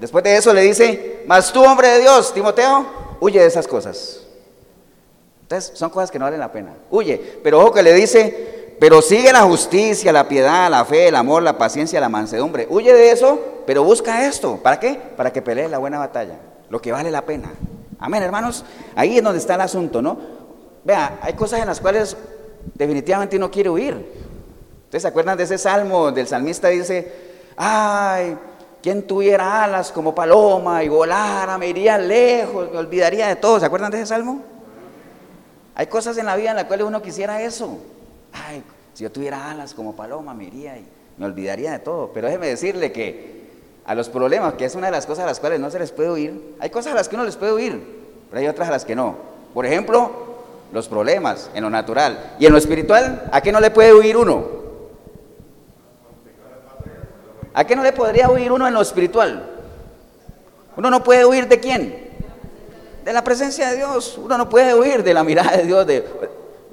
Después 0.00 0.24
de 0.24 0.36
eso 0.36 0.52
le 0.52 0.62
dice, 0.62 1.22
mas 1.26 1.52
tú 1.52 1.62
hombre 1.64 1.88
de 1.88 2.00
Dios, 2.00 2.32
Timoteo, 2.34 2.86
huye 3.20 3.40
de 3.40 3.46
esas 3.46 3.66
cosas. 3.66 4.20
Entonces 5.42 5.76
son 5.78 5.90
cosas 5.90 6.10
que 6.10 6.18
no 6.18 6.24
valen 6.24 6.40
la 6.40 6.52
pena. 6.52 6.74
Huye. 6.90 7.18
Pero 7.42 7.60
ojo 7.60 7.72
que 7.72 7.82
le 7.82 7.92
dice, 7.92 8.76
pero 8.80 9.02
sigue 9.02 9.32
la 9.32 9.42
justicia, 9.42 10.12
la 10.12 10.26
piedad, 10.26 10.70
la 10.70 10.84
fe, 10.84 11.08
el 11.08 11.16
amor, 11.16 11.42
la 11.42 11.56
paciencia, 11.58 12.00
la 12.00 12.08
mansedumbre. 12.08 12.66
Huye 12.68 12.92
de 12.92 13.10
eso, 13.10 13.38
pero 13.66 13.84
busca 13.84 14.26
esto. 14.26 14.58
¿Para 14.62 14.80
qué? 14.80 14.98
Para 15.16 15.32
que 15.32 15.42
pelee 15.42 15.68
la 15.68 15.78
buena 15.78 15.98
batalla. 15.98 16.38
Lo 16.70 16.80
que 16.80 16.92
vale 16.92 17.10
la 17.10 17.24
pena. 17.24 17.52
Amén, 17.98 18.22
hermanos. 18.22 18.64
Ahí 18.96 19.18
es 19.18 19.22
donde 19.22 19.38
está 19.38 19.54
el 19.54 19.60
asunto, 19.60 20.02
¿no? 20.02 20.18
Vea, 20.82 21.18
hay 21.22 21.34
cosas 21.34 21.60
en 21.60 21.66
las 21.66 21.80
cuales 21.80 22.16
definitivamente 22.74 23.36
uno 23.36 23.50
quiere 23.50 23.70
huir. 23.70 23.94
¿Ustedes 24.84 25.02
se 25.02 25.08
acuerdan 25.08 25.36
de 25.36 25.44
ese 25.44 25.58
salmo 25.58 26.10
del 26.10 26.26
salmista? 26.26 26.68
Dice, 26.68 27.12
ay, 27.56 28.36
quien 28.84 29.06
tuviera 29.06 29.64
alas 29.64 29.90
como 29.90 30.14
paloma 30.14 30.84
y 30.84 30.90
volara, 30.90 31.56
me 31.56 31.68
iría 31.68 31.96
lejos, 31.96 32.70
me 32.70 32.76
olvidaría 32.76 33.28
de 33.28 33.36
todo. 33.36 33.58
¿Se 33.58 33.64
acuerdan 33.64 33.90
de 33.90 33.96
ese 33.96 34.08
salmo? 34.08 34.42
Hay 35.74 35.86
cosas 35.86 36.18
en 36.18 36.26
la 36.26 36.36
vida 36.36 36.50
en 36.50 36.56
las 36.56 36.66
cuales 36.66 36.86
uno 36.86 37.00
quisiera 37.00 37.40
eso. 37.40 37.78
Ay, 38.30 38.62
si 38.92 39.04
yo 39.04 39.10
tuviera 39.10 39.50
alas 39.50 39.72
como 39.72 39.96
paloma, 39.96 40.34
me 40.34 40.44
iría 40.44 40.76
y 40.76 40.86
me 41.16 41.24
olvidaría 41.24 41.72
de 41.72 41.78
todo. 41.78 42.10
Pero 42.12 42.26
déjeme 42.26 42.48
decirle 42.48 42.92
que 42.92 43.46
a 43.86 43.94
los 43.94 44.10
problemas, 44.10 44.52
que 44.52 44.66
es 44.66 44.74
una 44.74 44.88
de 44.88 44.92
las 44.92 45.06
cosas 45.06 45.24
a 45.24 45.28
las 45.28 45.40
cuales 45.40 45.60
no 45.60 45.70
se 45.70 45.78
les 45.78 45.90
puede 45.90 46.10
huir, 46.10 46.56
hay 46.60 46.68
cosas 46.68 46.92
a 46.92 46.96
las 46.96 47.08
que 47.08 47.14
uno 47.14 47.24
les 47.24 47.36
puede 47.36 47.54
huir, 47.54 47.82
pero 48.28 48.40
hay 48.40 48.48
otras 48.48 48.68
a 48.68 48.72
las 48.72 48.84
que 48.84 48.94
no. 48.94 49.16
Por 49.54 49.64
ejemplo, 49.64 50.10
los 50.74 50.88
problemas 50.88 51.50
en 51.54 51.64
lo 51.64 51.70
natural. 51.70 52.34
Y 52.38 52.44
en 52.44 52.52
lo 52.52 52.58
espiritual, 52.58 53.30
¿a 53.32 53.40
qué 53.40 53.50
no 53.50 53.60
le 53.60 53.70
puede 53.70 53.94
huir 53.94 54.18
uno? 54.18 54.63
¿A 57.54 57.64
qué 57.64 57.76
no 57.76 57.84
le 57.84 57.92
podría 57.92 58.28
huir 58.28 58.50
uno 58.50 58.66
en 58.66 58.74
lo 58.74 58.80
espiritual? 58.80 59.48
Uno 60.76 60.90
no 60.90 61.04
puede 61.04 61.24
huir 61.24 61.46
de 61.46 61.60
quién? 61.60 62.10
De 63.04 63.12
la 63.12 63.22
presencia 63.22 63.70
de 63.70 63.76
Dios. 63.76 64.18
Uno 64.22 64.36
no 64.36 64.48
puede 64.48 64.74
huir 64.74 65.04
de 65.04 65.14
la 65.14 65.22
mirada 65.22 65.56
de 65.56 65.62
Dios. 65.62 65.86
De, 65.86 66.04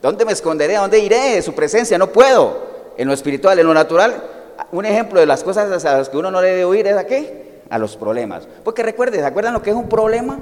¿Dónde 0.02 0.26
me 0.26 0.32
esconderé? 0.32 0.76
¿A 0.76 0.82
dónde 0.82 0.98
iré? 0.98 1.36
De 1.36 1.42
su 1.44 1.54
presencia. 1.54 2.00
No 2.00 2.08
puedo. 2.08 2.72
En 2.98 3.08
lo 3.08 3.14
espiritual, 3.14 3.60
en 3.60 3.68
lo 3.68 3.76
natural. 3.76 4.24
Un 4.72 4.86
ejemplo 4.86 5.20
de 5.20 5.28
las 5.28 5.44
cosas 5.44 5.86
a 5.86 5.98
las 5.98 6.10
que 6.10 6.18
uno 6.18 6.32
no 6.32 6.42
debe 6.42 6.66
huir 6.66 6.88
es 6.88 6.98
a 6.98 7.06
qué? 7.06 7.62
A 7.70 7.78
los 7.78 7.96
problemas. 7.96 8.48
Porque 8.64 8.82
recuerden, 8.82 9.20
¿se 9.20 9.26
acuerdan 9.26 9.54
lo 9.54 9.62
que 9.62 9.70
es 9.70 9.76
un 9.76 9.88
problema? 9.88 10.40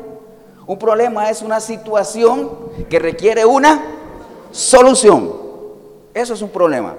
Un 0.66 0.80
problema 0.80 1.30
es 1.30 1.42
una 1.42 1.60
situación 1.60 2.50
que 2.90 2.98
requiere 2.98 3.44
una 3.46 3.84
solución. 4.52 5.34
Eso 6.14 6.34
es 6.34 6.42
un 6.42 6.50
problema. 6.50 6.96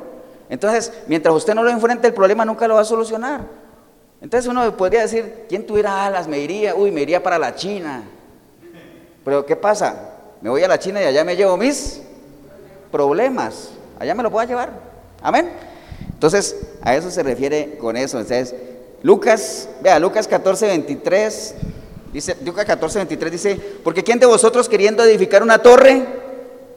Entonces, 0.50 0.92
mientras 1.06 1.34
usted 1.34 1.54
no 1.54 1.62
lo 1.62 1.70
enfrente, 1.70 2.08
el 2.08 2.12
problema 2.12 2.44
nunca 2.44 2.66
lo 2.68 2.74
va 2.74 2.80
a 2.80 2.84
solucionar. 2.84 3.42
Entonces 4.20 4.50
uno 4.50 4.76
podría 4.76 5.02
decir, 5.02 5.46
¿quién 5.48 5.64
tuviera 5.64 6.04
alas? 6.04 6.28
Me 6.28 6.40
iría, 6.40 6.74
uy, 6.74 6.90
me 6.90 7.00
iría 7.00 7.22
para 7.22 7.38
la 7.38 7.54
China. 7.54 8.02
Pero 9.24 9.46
¿qué 9.46 9.56
pasa? 9.56 10.10
Me 10.42 10.50
voy 10.50 10.62
a 10.62 10.68
la 10.68 10.78
China 10.78 11.00
y 11.00 11.04
allá 11.04 11.24
me 11.24 11.36
llevo 11.36 11.56
mis 11.56 12.02
problemas. 12.90 13.70
Allá 13.98 14.14
me 14.14 14.24
lo 14.24 14.30
puedo 14.30 14.46
llevar. 14.46 14.72
Amén. 15.22 15.50
Entonces, 16.12 16.56
a 16.82 16.96
eso 16.96 17.10
se 17.10 17.22
refiere 17.22 17.78
con 17.78 17.96
eso. 17.96 18.18
Entonces, 18.18 18.54
Lucas, 19.02 19.68
vea, 19.82 19.98
Lucas 20.00 20.26
14, 20.26 20.66
23, 20.66 21.54
dice, 22.12 22.36
Lucas 22.44 22.64
14, 22.64 22.98
23 22.98 23.32
dice, 23.32 23.60
porque 23.84 24.02
¿quién 24.02 24.18
de 24.18 24.26
vosotros 24.26 24.68
queriendo 24.68 25.04
edificar 25.04 25.42
una 25.42 25.58
torre 25.58 26.04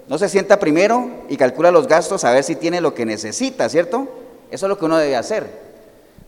no 0.07 0.17
se 0.17 0.29
sienta 0.29 0.59
primero 0.59 1.09
y 1.29 1.37
calcula 1.37 1.71
los 1.71 1.87
gastos 1.87 2.23
a 2.23 2.31
ver 2.31 2.43
si 2.43 2.55
tiene 2.55 2.81
lo 2.81 2.93
que 2.93 3.05
necesita, 3.05 3.69
¿cierto? 3.69 4.07
Eso 4.51 4.65
es 4.65 4.69
lo 4.69 4.77
que 4.77 4.85
uno 4.85 4.97
debe 4.97 5.15
hacer. 5.15 5.63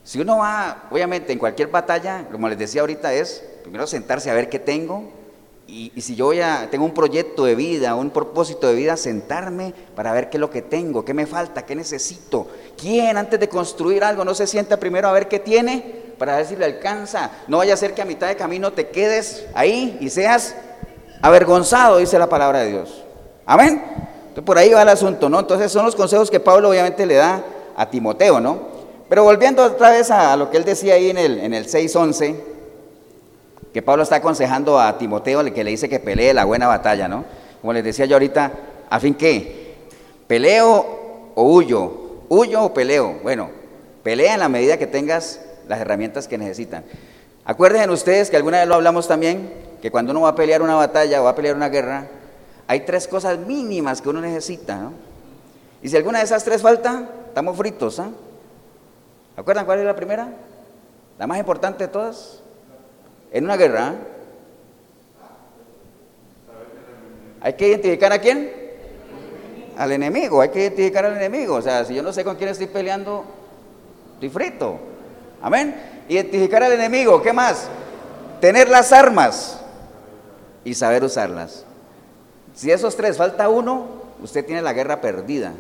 Si 0.03 0.19
uno 0.19 0.37
va, 0.37 0.83
obviamente, 0.91 1.33
en 1.33 1.39
cualquier 1.39 1.69
batalla, 1.69 2.27
como 2.31 2.47
les 2.47 2.57
decía 2.57 2.81
ahorita, 2.81 3.13
es 3.13 3.43
primero 3.63 3.87
sentarse 3.87 4.29
a 4.29 4.33
ver 4.33 4.49
qué 4.49 4.59
tengo. 4.59 5.03
Y, 5.67 5.91
si 5.99 6.15
yo 6.15 6.31
ya 6.31 6.67
tengo 6.69 6.85
un 6.85 6.93
proyecto 6.93 7.43
de 7.43 7.55
vida, 7.55 7.95
un 7.95 8.11
propósito 8.11 8.67
de 8.67 8.75
vida, 8.75 8.97
sentarme 8.97 9.73
para 9.95 10.13
ver 10.13 10.29
qué 10.29 10.37
es 10.37 10.41
lo 10.41 10.51
que 10.51 10.61
tengo, 10.61 11.03
qué 11.03 11.15
me 11.15 11.25
falta, 11.25 11.65
qué 11.65 11.75
necesito. 11.75 12.47
¿Quién 12.77 13.17
antes 13.17 13.39
de 13.39 13.49
construir 13.49 14.03
algo 14.03 14.23
no 14.23 14.35
se 14.35 14.45
sienta 14.45 14.77
primero 14.77 15.07
a 15.07 15.11
ver 15.11 15.27
qué 15.27 15.39
tiene 15.39 16.13
para 16.19 16.37
ver 16.37 16.45
si 16.45 16.55
le 16.55 16.65
alcanza? 16.65 17.31
No 17.47 17.57
vaya 17.57 17.73
a 17.73 17.77
ser 17.77 17.95
que 17.95 18.03
a 18.03 18.05
mitad 18.05 18.27
de 18.27 18.35
camino 18.35 18.73
te 18.73 18.89
quedes 18.89 19.47
ahí 19.55 19.97
y 19.99 20.11
seas 20.11 20.55
avergonzado, 21.23 21.97
dice 21.97 22.19
la 22.19 22.29
palabra 22.29 22.59
de 22.59 22.69
Dios. 22.69 23.04
Amén. 23.45 23.81
Entonces 24.19 24.43
por 24.43 24.57
ahí 24.57 24.71
va 24.71 24.81
el 24.81 24.89
asunto, 24.89 25.29
¿no? 25.29 25.39
Entonces 25.39 25.71
son 25.71 25.85
los 25.85 25.95
consejos 25.95 26.29
que 26.29 26.39
Pablo 26.39 26.69
obviamente 26.69 27.05
le 27.05 27.15
da 27.15 27.43
a 27.75 27.89
Timoteo, 27.89 28.39
¿no? 28.39 28.75
Pero 29.07 29.23
volviendo 29.23 29.63
otra 29.63 29.91
vez 29.91 30.09
a 30.11 30.35
lo 30.35 30.49
que 30.49 30.57
él 30.57 30.65
decía 30.65 30.95
ahí 30.95 31.09
en 31.09 31.17
el, 31.17 31.39
en 31.39 31.53
el 31.53 31.67
6.11, 31.67 32.35
que 33.73 33.81
Pablo 33.81 34.03
está 34.03 34.17
aconsejando 34.17 34.79
a 34.79 34.97
Timoteo, 34.97 35.43
que 35.53 35.63
le 35.63 35.71
dice 35.71 35.87
que 35.89 35.99
pelee 35.99 36.33
la 36.33 36.45
buena 36.45 36.67
batalla, 36.67 37.07
¿no? 37.07 37.25
Como 37.61 37.73
les 37.73 37.83
decía 37.83 38.05
yo 38.05 38.15
ahorita, 38.15 38.51
¿a 38.89 38.99
fin 38.99 39.13
qué? 39.13 39.75
¿Peleo 40.27 41.31
o 41.35 41.43
huyo? 41.43 41.91
¿Huyo 42.29 42.63
o 42.63 42.73
peleo? 42.73 43.19
Bueno, 43.21 43.49
pelea 44.01 44.33
en 44.33 44.39
la 44.39 44.49
medida 44.49 44.77
que 44.77 44.87
tengas 44.87 45.41
las 45.67 45.79
herramientas 45.79 46.27
que 46.27 46.37
necesitan. 46.37 46.83
Acuérdense 47.43 47.89
ustedes 47.89 48.29
que 48.29 48.37
alguna 48.37 48.59
vez 48.59 48.67
lo 48.67 48.75
hablamos 48.75 49.07
también, 49.07 49.51
que 49.81 49.91
cuando 49.91 50.11
uno 50.11 50.21
va 50.21 50.29
a 50.29 50.35
pelear 50.35 50.61
una 50.61 50.75
batalla 50.75 51.21
o 51.21 51.25
va 51.25 51.31
a 51.31 51.35
pelear 51.35 51.55
una 51.55 51.69
guerra, 51.69 52.07
hay 52.67 52.81
tres 52.81 53.07
cosas 53.07 53.37
mínimas 53.39 54.01
que 54.01 54.09
uno 54.09 54.21
necesita. 54.21 54.91
Y 55.81 55.89
si 55.89 55.97
alguna 55.97 56.19
de 56.19 56.25
esas 56.25 56.43
tres 56.43 56.61
falta, 56.61 57.09
estamos 57.27 57.57
fritos, 57.57 57.99
¿ah? 57.99 58.09
¿Acuerdan 59.37 59.65
cuál 59.65 59.79
es 59.79 59.85
la 59.85 59.95
primera? 59.95 60.29
La 61.19 61.27
más 61.27 61.37
importante 61.37 61.85
de 61.85 61.87
todas. 61.89 62.41
En 63.31 63.43
una 63.43 63.57
guerra, 63.57 63.87
¿ah? 63.89 63.95
Hay 67.41 67.53
que 67.53 67.67
identificar 67.67 68.11
a 68.11 68.17
quién? 68.17 68.51
Al 69.77 69.91
enemigo, 69.91 70.41
hay 70.41 70.49
que 70.49 70.61
identificar 70.61 71.05
al 71.05 71.15
enemigo. 71.15 71.55
O 71.55 71.61
sea, 71.61 71.85
si 71.85 71.93
yo 71.93 72.01
no 72.01 72.11
sé 72.11 72.23
con 72.23 72.37
quién 72.37 72.49
estoy 72.49 72.65
peleando, 72.65 73.23
estoy 74.13 74.29
frito. 74.29 74.79
Amén. 75.43 75.75
Identificar 76.09 76.63
al 76.63 76.71
enemigo, 76.71 77.21
¿qué 77.21 77.33
más? 77.33 77.67
Tener 78.41 78.67
las 78.67 78.91
armas 78.91 79.59
y 80.63 80.73
saber 80.73 81.03
usarlas. 81.03 81.64
Si 82.55 82.71
esos 82.71 82.95
tres 82.95 83.17
falta 83.17 83.49
uno, 83.49 83.85
usted 84.23 84.45
tiene 84.45 84.61
la 84.61 84.73
guerra 84.73 85.01
perdida. 85.01 85.53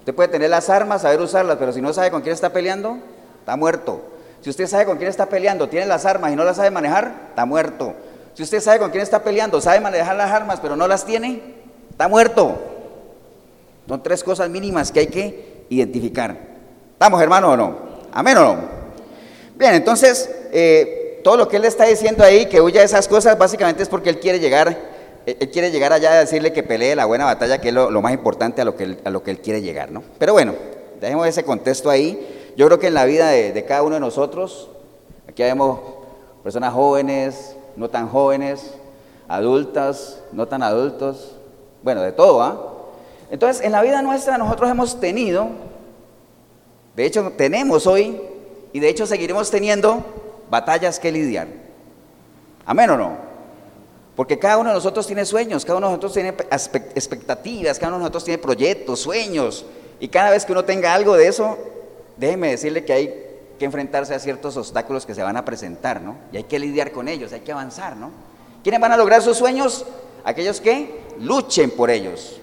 Usted 0.00 0.14
puede 0.14 0.28
tener 0.28 0.50
las 0.50 0.68
armas, 0.68 1.02
saber 1.02 1.20
usarlas, 1.20 1.56
pero 1.58 1.72
si 1.72 1.80
no 1.80 1.92
sabe 1.92 2.10
con 2.10 2.22
quién 2.22 2.34
está 2.34 2.52
peleando, 2.52 2.98
está 3.40 3.56
muerto. 3.56 4.02
Si 4.42 4.50
usted 4.50 4.66
sabe 4.66 4.84
con 4.84 4.98
quién 4.98 5.08
está 5.08 5.26
peleando, 5.26 5.68
tiene 5.68 5.86
las 5.86 6.04
armas 6.04 6.32
y 6.32 6.36
no 6.36 6.44
las 6.44 6.56
sabe 6.56 6.70
manejar, 6.70 7.28
está 7.30 7.46
muerto. 7.46 7.94
Si 8.34 8.42
usted 8.42 8.60
sabe 8.60 8.80
con 8.80 8.90
quién 8.90 9.02
está 9.02 9.22
peleando, 9.22 9.60
sabe 9.60 9.80
manejar 9.80 10.16
las 10.16 10.30
armas, 10.30 10.58
pero 10.60 10.76
no 10.76 10.86
las 10.86 11.06
tiene, 11.06 11.40
está 11.90 12.08
muerto. 12.08 12.58
Son 13.88 14.02
tres 14.02 14.24
cosas 14.24 14.50
mínimas 14.50 14.90
que 14.90 15.00
hay 15.00 15.06
que 15.06 15.64
identificar. 15.70 16.36
¿Estamos, 16.92 17.22
hermano, 17.22 17.52
o 17.52 17.56
no? 17.56 17.78
¿Amén 18.12 18.36
o 18.38 18.44
no? 18.44 18.56
Bien, 19.54 19.74
entonces, 19.74 20.28
eh, 20.52 21.20
todo 21.22 21.36
lo 21.36 21.48
que 21.48 21.56
él 21.56 21.64
está 21.64 21.84
diciendo 21.84 22.24
ahí, 22.24 22.46
que 22.46 22.60
huya 22.60 22.80
de 22.80 22.86
esas 22.86 23.06
cosas, 23.08 23.38
básicamente 23.38 23.82
es 23.82 23.88
porque 23.88 24.10
él 24.10 24.18
quiere 24.18 24.40
llegar 24.40 24.93
él 25.26 25.50
quiere 25.50 25.70
llegar 25.70 25.92
allá 25.92 26.12
a 26.12 26.18
decirle 26.18 26.52
que 26.52 26.62
pelee 26.62 26.94
la 26.94 27.06
buena 27.06 27.24
batalla, 27.24 27.60
que 27.60 27.68
es 27.68 27.74
lo, 27.74 28.02
más 28.02 28.12
importante 28.12 28.60
a 28.60 28.64
lo 28.64 28.76
que, 28.76 28.84
él, 28.84 29.00
a 29.04 29.10
lo 29.10 29.22
que 29.22 29.30
él 29.30 29.40
quiere 29.40 29.62
llegar, 29.62 29.90
¿no? 29.90 30.02
Pero 30.18 30.34
bueno, 30.34 30.54
dejemos 31.00 31.26
ese 31.26 31.44
contexto 31.44 31.90
ahí. 31.90 32.52
Yo 32.56 32.66
creo 32.66 32.78
que 32.78 32.88
en 32.88 32.94
la 32.94 33.04
vida 33.04 33.28
de, 33.28 33.64
cada 33.64 33.82
uno 33.82 33.94
de 33.94 34.00
nosotros, 34.00 34.68
aquí 35.28 35.42
vemos 35.42 35.80
personas 36.42 36.74
jóvenes, 36.74 37.56
no 37.76 37.88
tan 37.88 38.08
jóvenes, 38.08 38.74
adultas, 39.26 40.20
no 40.32 40.46
tan 40.46 40.62
adultos, 40.62 41.36
bueno, 41.82 42.02
de 42.02 42.12
todo, 42.12 42.42
¿ah? 42.42 42.70
Entonces, 43.30 43.64
en 43.64 43.72
la 43.72 43.82
vida 43.82 44.02
nuestra 44.02 44.38
nosotros 44.38 44.70
hemos 44.70 45.00
tenido, 45.00 45.48
de 46.94 47.06
hecho 47.06 47.32
tenemos 47.36 47.86
hoy, 47.86 48.20
y 48.72 48.80
de 48.80 48.88
hecho 48.88 49.06
seguiremos 49.06 49.50
teniendo 49.50 50.04
batallas 50.50 50.98
que 51.00 51.10
lidiar. 51.10 51.48
¿Amén 52.66 52.90
o 52.90 52.96
no? 52.96 53.33
Porque 54.16 54.38
cada 54.38 54.58
uno 54.58 54.70
de 54.70 54.76
nosotros 54.76 55.06
tiene 55.06 55.24
sueños, 55.24 55.64
cada 55.64 55.78
uno 55.78 55.88
de 55.88 55.92
nosotros 55.92 56.12
tiene 56.12 56.28
expectativas, 56.94 57.78
cada 57.78 57.88
uno 57.88 57.98
de 57.98 58.02
nosotros 58.02 58.24
tiene 58.24 58.38
proyectos, 58.38 59.00
sueños. 59.00 59.66
Y 59.98 60.08
cada 60.08 60.30
vez 60.30 60.44
que 60.44 60.52
uno 60.52 60.64
tenga 60.64 60.94
algo 60.94 61.16
de 61.16 61.26
eso, 61.26 61.58
déjeme 62.16 62.50
decirle 62.50 62.84
que 62.84 62.92
hay 62.92 63.24
que 63.58 63.64
enfrentarse 63.64 64.14
a 64.14 64.18
ciertos 64.18 64.56
obstáculos 64.56 65.04
que 65.04 65.14
se 65.14 65.22
van 65.22 65.36
a 65.36 65.44
presentar, 65.44 66.00
¿no? 66.00 66.16
Y 66.32 66.36
hay 66.36 66.44
que 66.44 66.58
lidiar 66.58 66.92
con 66.92 67.08
ellos, 67.08 67.32
hay 67.32 67.40
que 67.40 67.52
avanzar, 67.52 67.96
¿no? 67.96 68.10
¿Quiénes 68.62 68.80
van 68.80 68.92
a 68.92 68.96
lograr 68.96 69.20
sus 69.20 69.36
sueños? 69.36 69.84
Aquellos 70.24 70.60
que 70.60 71.00
luchen 71.18 71.70
por 71.70 71.90
ellos. 71.90 72.40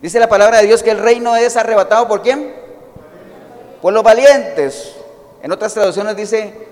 Dice 0.00 0.18
la 0.18 0.28
palabra 0.28 0.58
de 0.58 0.66
Dios 0.66 0.82
que 0.82 0.90
el 0.90 0.98
reino 0.98 1.36
es 1.36 1.56
arrebatado 1.56 2.08
por 2.08 2.22
quién? 2.22 2.54
Por 3.82 3.92
los 3.92 4.02
valientes. 4.02 4.94
En 5.42 5.52
otras 5.52 5.74
traducciones 5.74 6.16
dice, 6.16 6.69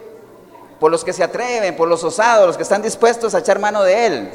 por 0.81 0.91
los 0.91 1.05
que 1.05 1.13
se 1.13 1.25
atreven, 1.25 1.77
por 1.77 1.89
los 1.89 2.05
osados, 2.05 2.47
los 2.47 2.57
que 2.57 2.63
están 2.63 2.83
dispuestos 2.83 3.35
a 3.35 3.39
echar 3.39 3.59
mano 3.59 3.83
de 3.83 4.07
él. 4.07 4.31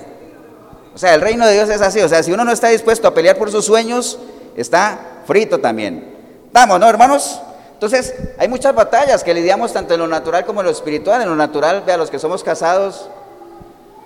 O 0.93 0.97
sea, 0.97 1.15
el 1.15 1.21
reino 1.21 1.45
de 1.47 1.53
Dios 1.53 1.69
es 1.69 1.81
así. 1.81 2.01
O 2.01 2.09
sea, 2.09 2.21
si 2.21 2.31
uno 2.31 2.43
no 2.43 2.51
está 2.51 2.67
dispuesto 2.69 3.07
a 3.07 3.13
pelear 3.13 3.37
por 3.37 3.51
sus 3.51 3.65
sueños, 3.65 4.19
está 4.55 5.21
frito 5.25 5.59
también. 5.59 6.13
Vamos, 6.51 6.79
¿no, 6.79 6.87
hermanos? 6.87 7.41
Entonces, 7.73 8.13
hay 8.37 8.47
muchas 8.47 8.75
batallas 8.75 9.23
que 9.23 9.33
lidiamos 9.33 9.73
tanto 9.73 9.93
en 9.93 10.01
lo 10.01 10.07
natural 10.07 10.45
como 10.45 10.61
en 10.61 10.67
lo 10.67 10.71
espiritual. 10.71 11.21
En 11.21 11.29
lo 11.29 11.35
natural, 11.35 11.83
vea, 11.85 11.97
los 11.97 12.09
que 12.09 12.19
somos 12.19 12.43
casados, 12.43 13.09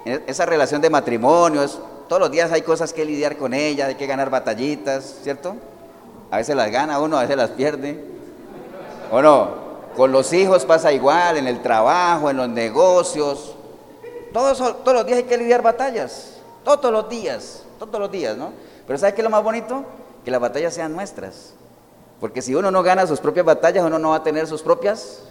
esa 0.06 0.46
relación 0.46 0.82
de 0.82 0.90
matrimonios, 0.90 1.80
todos 2.08 2.22
los 2.22 2.32
días 2.32 2.52
hay 2.52 2.62
cosas 2.62 2.94
que 2.94 3.04
lidiar 3.04 3.36
con 3.36 3.54
ella, 3.54 3.88
hay 3.88 3.96
que 3.96 4.08
ganar 4.08 4.30
batallitas, 4.30 5.16
¿cierto? 5.24 5.56
A 6.32 6.38
veces 6.38 6.56
las 6.56 6.72
gana 6.72 7.00
uno, 7.00 7.18
a 7.18 7.22
veces 7.22 7.36
las 7.36 7.50
pierde. 7.50 8.02
¿O 9.12 9.22
no? 9.22 9.67
Con 9.98 10.12
los 10.12 10.32
hijos 10.32 10.64
pasa 10.64 10.94
igual, 10.94 11.38
en 11.38 11.48
el 11.48 11.64
trabajo, 11.64 12.30
en 12.30 12.38
los 12.38 12.48
negocios. 12.48 13.56
Todos, 14.32 14.60
todos 14.60 14.94
los 14.94 15.06
días 15.08 15.18
hay 15.18 15.24
que 15.24 15.38
lidiar 15.38 15.64
batallas. 15.64 16.38
Todos 16.64 16.92
los 16.92 17.10
días, 17.10 17.64
todos 17.80 18.00
los 18.00 18.12
días, 18.12 18.38
¿no? 18.38 18.52
Pero 18.86 19.00
¿sabes 19.00 19.16
qué 19.16 19.22
es 19.22 19.24
lo 19.24 19.32
más 19.32 19.44
bonito? 19.44 19.84
Que 20.24 20.30
las 20.30 20.40
batallas 20.40 20.76
sean 20.76 20.94
nuestras. 20.94 21.56
Porque 22.20 22.44
si 22.44 22.54
uno 22.54 22.70
no 22.70 22.84
gana 22.84 23.08
sus 23.08 23.20
propias 23.20 23.44
batallas, 23.44 23.84
uno 23.84 23.98
no 23.98 24.12
va 24.12 24.18
a 24.18 24.24
tener 24.24 24.46
sus 24.46 24.62
propias 24.62 25.24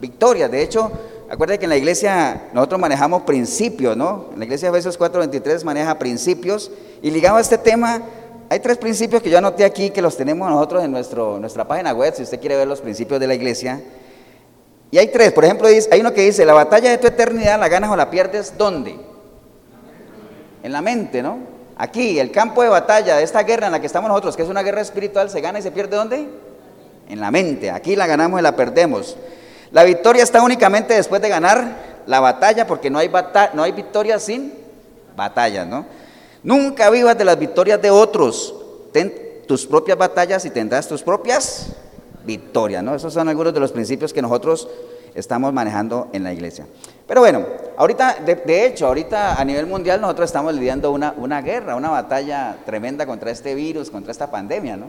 victorias. 0.00 0.50
De 0.50 0.60
hecho, 0.60 0.90
acuérdense 1.30 1.60
que 1.60 1.66
en 1.66 1.70
la 1.70 1.76
iglesia 1.76 2.48
nosotros 2.52 2.80
manejamos 2.80 3.22
principios, 3.22 3.96
¿no? 3.96 4.30
En 4.32 4.40
la 4.40 4.44
iglesia 4.44 4.72
de 4.72 4.76
Efesios 4.76 4.98
4:23 4.98 5.62
maneja 5.62 5.96
principios. 6.00 6.72
Y 7.00 7.12
ligado 7.12 7.36
a 7.36 7.40
este 7.40 7.58
tema, 7.58 8.02
hay 8.48 8.58
tres 8.58 8.76
principios 8.76 9.22
que 9.22 9.30
yo 9.30 9.38
anoté 9.38 9.64
aquí 9.64 9.90
que 9.90 10.02
los 10.02 10.16
tenemos 10.16 10.50
nosotros 10.50 10.82
en 10.82 10.90
nuestro, 10.90 11.38
nuestra 11.38 11.68
página 11.68 11.92
web, 11.92 12.12
si 12.16 12.24
usted 12.24 12.40
quiere 12.40 12.56
ver 12.56 12.66
los 12.66 12.80
principios 12.80 13.20
de 13.20 13.28
la 13.28 13.34
iglesia. 13.34 13.80
Y 14.90 14.98
hay 14.98 15.08
tres, 15.08 15.32
por 15.32 15.44
ejemplo, 15.44 15.68
hay 15.68 16.00
uno 16.00 16.12
que 16.12 16.22
dice, 16.22 16.44
la 16.44 16.52
batalla 16.52 16.90
de 16.90 16.98
tu 16.98 17.06
eternidad 17.06 17.60
la 17.60 17.68
ganas 17.68 17.90
o 17.90 17.96
la 17.96 18.10
pierdes, 18.10 18.54
¿dónde? 18.58 18.98
En 20.62 20.72
la 20.72 20.82
mente, 20.82 21.22
¿no? 21.22 21.38
Aquí, 21.76 22.18
el 22.18 22.32
campo 22.32 22.62
de 22.62 22.68
batalla 22.68 23.16
de 23.16 23.22
esta 23.22 23.42
guerra 23.42 23.66
en 23.66 23.72
la 23.72 23.80
que 23.80 23.86
estamos 23.86 24.08
nosotros, 24.08 24.36
que 24.36 24.42
es 24.42 24.48
una 24.48 24.62
guerra 24.62 24.80
espiritual, 24.80 25.30
se 25.30 25.40
gana 25.40 25.60
y 25.60 25.62
se 25.62 25.70
pierde 25.70 25.96
¿dónde? 25.96 26.28
En 27.08 27.20
la 27.20 27.30
mente. 27.30 27.70
Aquí 27.70 27.94
la 27.94 28.06
ganamos 28.06 28.40
y 28.40 28.42
la 28.42 28.56
perdemos. 28.56 29.16
La 29.70 29.84
victoria 29.84 30.24
está 30.24 30.42
únicamente 30.42 30.94
después 30.94 31.22
de 31.22 31.28
ganar 31.28 31.76
la 32.06 32.18
batalla, 32.18 32.66
porque 32.66 32.90
no 32.90 32.98
hay, 32.98 33.10
no 33.54 33.62
hay 33.62 33.72
victoria 33.72 34.18
sin 34.18 34.52
batallas, 35.16 35.66
¿no? 35.66 35.86
Nunca 36.42 36.90
vivas 36.90 37.16
de 37.16 37.24
las 37.24 37.38
victorias 37.38 37.80
de 37.80 37.90
otros. 37.90 38.54
Ten 38.92 39.14
tus 39.46 39.66
propias 39.66 39.96
batallas 39.96 40.44
y 40.44 40.50
tendrás 40.50 40.88
tus 40.88 41.02
propias 41.02 41.68
victorias, 42.24 42.82
¿no? 42.82 42.94
Esos 42.94 43.12
son 43.12 43.28
algunos 43.28 43.54
de 43.54 43.60
los 43.60 43.72
principios 43.72 44.12
que 44.12 44.22
nosotros 44.22 44.68
estamos 45.14 45.52
manejando 45.52 46.08
en 46.12 46.24
la 46.24 46.32
iglesia. 46.32 46.66
Pero 47.06 47.20
bueno, 47.20 47.44
ahorita, 47.76 48.18
de, 48.24 48.66
hecho, 48.66 48.86
ahorita 48.86 49.40
a 49.40 49.44
nivel 49.44 49.66
mundial 49.66 50.00
nosotros 50.00 50.28
estamos 50.28 50.54
lidiando 50.54 50.92
una, 50.92 51.14
una 51.16 51.42
guerra, 51.42 51.76
una 51.76 51.90
batalla 51.90 52.58
tremenda 52.64 53.06
contra 53.06 53.30
este 53.30 53.54
virus, 53.54 53.90
contra 53.90 54.12
esta 54.12 54.30
pandemia, 54.30 54.76
¿no? 54.76 54.86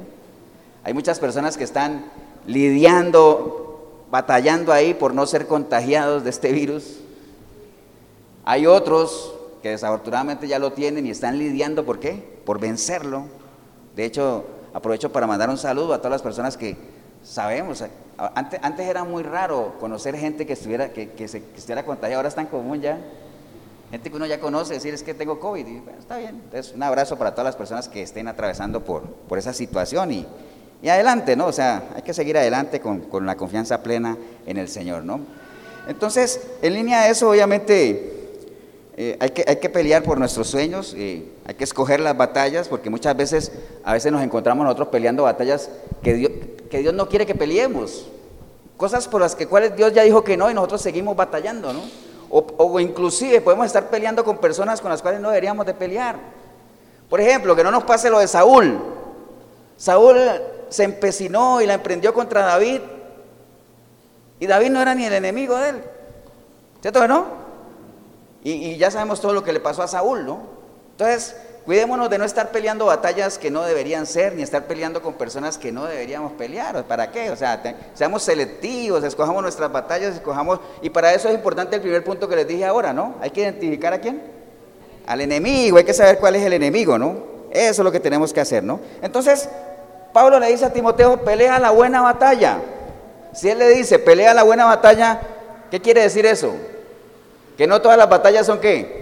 Hay 0.83 0.93
muchas 0.93 1.19
personas 1.19 1.57
que 1.57 1.63
están 1.63 2.05
lidiando, 2.45 4.05
batallando 4.09 4.73
ahí 4.73 4.93
por 4.93 5.13
no 5.13 5.25
ser 5.25 5.47
contagiados 5.47 6.23
de 6.23 6.31
este 6.31 6.51
virus. 6.51 6.99
Hay 8.45 8.65
otros 8.65 9.35
que 9.61 9.69
desafortunadamente 9.69 10.47
ya 10.47 10.57
lo 10.57 10.73
tienen 10.73 11.05
y 11.05 11.11
están 11.11 11.37
lidiando, 11.37 11.85
¿por 11.85 11.99
qué? 11.99 12.41
Por 12.45 12.59
vencerlo. 12.59 13.25
De 13.95 14.05
hecho, 14.05 14.45
aprovecho 14.73 15.11
para 15.11 15.27
mandar 15.27 15.49
un 15.49 15.57
saludo 15.57 15.93
a 15.93 15.97
todas 15.99 16.11
las 16.11 16.21
personas 16.21 16.57
que 16.57 16.75
sabemos, 17.23 17.83
antes, 18.35 18.59
antes 18.63 18.87
era 18.87 19.03
muy 19.03 19.23
raro 19.23 19.75
conocer 19.79 20.15
gente 20.15 20.45
que 20.45 20.53
estuviera, 20.53 20.91
que, 20.93 21.11
que, 21.11 21.27
se, 21.27 21.39
estuviera 21.55 21.83
contagiada, 21.83 22.17
ahora 22.17 22.29
es 22.29 22.35
tan 22.35 22.47
común 22.47 22.81
ya. 22.81 22.99
Gente 23.89 24.09
que 24.09 24.15
uno 24.15 24.25
ya 24.25 24.39
conoce, 24.39 24.75
decir 24.75 24.93
es 24.93 25.03
que 25.03 25.13
tengo 25.13 25.39
COVID, 25.39 25.67
y 25.67 25.79
bueno, 25.79 25.99
está 25.99 26.17
bien. 26.17 26.41
Entonces, 26.45 26.73
un 26.73 26.81
abrazo 26.83 27.17
para 27.17 27.31
todas 27.31 27.45
las 27.45 27.55
personas 27.55 27.89
que 27.89 28.01
estén 28.01 28.27
atravesando 28.27 28.85
por, 28.85 29.03
por 29.03 29.37
esa 29.37 29.51
situación 29.51 30.13
y, 30.13 30.25
y 30.81 30.89
adelante, 30.89 31.35
¿no? 31.35 31.47
O 31.47 31.51
sea, 31.51 31.89
hay 31.95 32.01
que 32.01 32.13
seguir 32.13 32.37
adelante 32.37 32.79
con, 32.79 33.01
con, 33.01 33.25
la 33.25 33.35
confianza 33.35 33.83
plena 33.83 34.17
en 34.45 34.57
el 34.57 34.69
Señor, 34.69 35.03
¿no? 35.03 35.19
Entonces, 35.87 36.39
en 36.61 36.73
línea 36.73 37.03
de 37.03 37.11
eso, 37.11 37.29
obviamente, 37.29 38.20
eh, 39.03 39.17
hay, 39.19 39.31
que, 39.31 39.43
hay 39.47 39.55
que 39.55 39.67
pelear 39.67 40.03
por 40.03 40.19
nuestros 40.19 40.47
sueños, 40.47 40.93
eh, 40.95 41.27
hay 41.47 41.55
que 41.55 41.63
escoger 41.63 41.99
las 41.99 42.15
batallas, 42.15 42.67
porque 42.67 42.91
muchas 42.91 43.17
veces, 43.17 43.51
a 43.83 43.93
veces 43.93 44.11
nos 44.11 44.21
encontramos 44.21 44.63
nosotros 44.63 44.89
peleando 44.89 45.23
batallas 45.23 45.71
que 46.03 46.13
Dios, 46.13 46.31
que 46.69 46.77
Dios 46.77 46.93
no 46.93 47.09
quiere 47.09 47.25
que 47.25 47.33
peleemos. 47.33 48.05
Cosas 48.77 49.07
por 49.07 49.19
las 49.19 49.33
que 49.33 49.47
cuales 49.47 49.75
Dios 49.75 49.91
ya 49.91 50.03
dijo 50.03 50.23
que 50.23 50.37
no 50.37 50.51
y 50.51 50.53
nosotros 50.53 50.83
seguimos 50.83 51.15
batallando, 51.15 51.73
¿no? 51.73 51.81
O, 52.29 52.79
inclusive 52.79 53.41
podemos 53.41 53.65
estar 53.65 53.89
peleando 53.89 54.23
con 54.23 54.37
personas 54.37 54.79
con 54.79 54.91
las 54.91 55.01
cuales 55.01 55.19
no 55.19 55.29
deberíamos 55.29 55.65
de 55.65 55.73
pelear. 55.73 56.17
Por 57.09 57.19
ejemplo, 57.19 57.55
que 57.55 57.63
no 57.63 57.71
nos 57.71 57.85
pase 57.85 58.07
lo 58.07 58.19
de 58.19 58.27
Saúl. 58.27 58.79
Saúl 59.77 60.15
se 60.69 60.83
empecinó 60.83 61.59
y 61.59 61.65
la 61.65 61.73
emprendió 61.73 62.13
contra 62.13 62.41
David. 62.41 62.81
Y 64.39 64.45
David 64.45 64.69
no 64.69 64.79
era 64.79 64.93
ni 64.93 65.05
el 65.05 65.13
enemigo 65.13 65.57
de 65.57 65.69
él. 65.69 65.83
¿Cierto 66.81 67.01
que 67.01 67.07
no? 67.07 67.40
Y, 68.43 68.77
ya 68.77 68.89
sabemos 68.89 69.21
todo 69.21 69.33
lo 69.33 69.43
que 69.43 69.53
le 69.53 69.59
pasó 69.59 69.83
a 69.83 69.87
Saúl, 69.87 70.25
¿no? 70.25 70.41
Entonces, 70.91 71.35
Cuidémonos 71.65 72.09
de 72.09 72.17
no 72.17 72.25
estar 72.25 72.49
peleando 72.49 72.87
batallas 72.87 73.37
que 73.37 73.51
no 73.51 73.61
deberían 73.61 74.07
ser, 74.07 74.33
ni 74.33 74.41
estar 74.41 74.65
peleando 74.65 75.03
con 75.03 75.13
personas 75.13 75.59
que 75.59 75.71
no 75.71 75.85
deberíamos 75.85 76.31
pelear. 76.31 76.83
¿Para 76.85 77.11
qué? 77.11 77.29
O 77.29 77.35
sea, 77.35 77.61
seamos 77.93 78.23
selectivos, 78.23 79.03
escojamos 79.03 79.43
nuestras 79.43 79.71
batallas, 79.71 80.15
escojamos... 80.15 80.59
Y 80.81 80.89
para 80.89 81.13
eso 81.13 81.29
es 81.29 81.35
importante 81.35 81.75
el 81.75 81.83
primer 81.83 82.03
punto 82.03 82.27
que 82.27 82.35
les 82.35 82.47
dije 82.47 82.65
ahora, 82.65 82.93
¿no? 82.93 83.13
Hay 83.21 83.29
que 83.29 83.41
identificar 83.41 83.93
a 83.93 84.01
quién. 84.01 84.23
Al 85.05 85.21
enemigo, 85.21 85.77
hay 85.77 85.83
que 85.83 85.93
saber 85.93 86.17
cuál 86.17 86.35
es 86.35 86.43
el 86.43 86.53
enemigo, 86.53 86.97
¿no? 86.97 87.17
Eso 87.51 87.81
es 87.81 87.85
lo 87.85 87.91
que 87.91 87.99
tenemos 87.99 88.33
que 88.33 88.41
hacer, 88.41 88.63
¿no? 88.63 88.79
Entonces, 89.03 89.47
Pablo 90.13 90.39
le 90.39 90.47
dice 90.47 90.65
a 90.65 90.73
Timoteo, 90.73 91.23
pelea 91.23 91.59
la 91.59 91.69
buena 91.69 92.01
batalla. 92.01 92.57
Si 93.33 93.49
él 93.49 93.59
le 93.59 93.69
dice, 93.69 93.99
pelea 93.99 94.33
la 94.33 94.41
buena 94.41 94.65
batalla, 94.65 95.21
¿qué 95.69 95.79
quiere 95.79 96.01
decir 96.01 96.25
eso? 96.25 96.55
Que 97.57 97.67
no 97.67 97.81
todas 97.81 97.97
las 97.97 98.09
batallas 98.09 98.45
son 98.45 98.59
qué? 98.59 99.01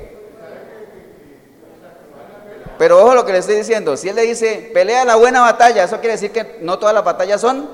Pero 2.79 3.03
ojo 3.03 3.13
lo 3.13 3.25
que 3.25 3.33
le 3.33 3.39
estoy 3.39 3.55
diciendo, 3.55 3.97
si 3.97 4.07
él 4.07 4.15
le 4.15 4.21
dice, 4.21 4.71
pelea 4.73 5.03
la 5.03 5.15
buena 5.17 5.41
batalla, 5.41 5.83
eso 5.83 5.99
quiere 5.99 6.13
decir 6.13 6.31
que 6.31 6.59
no 6.61 6.79
todas 6.79 6.95
las 6.95 7.03
batallas 7.03 7.41
son, 7.41 7.69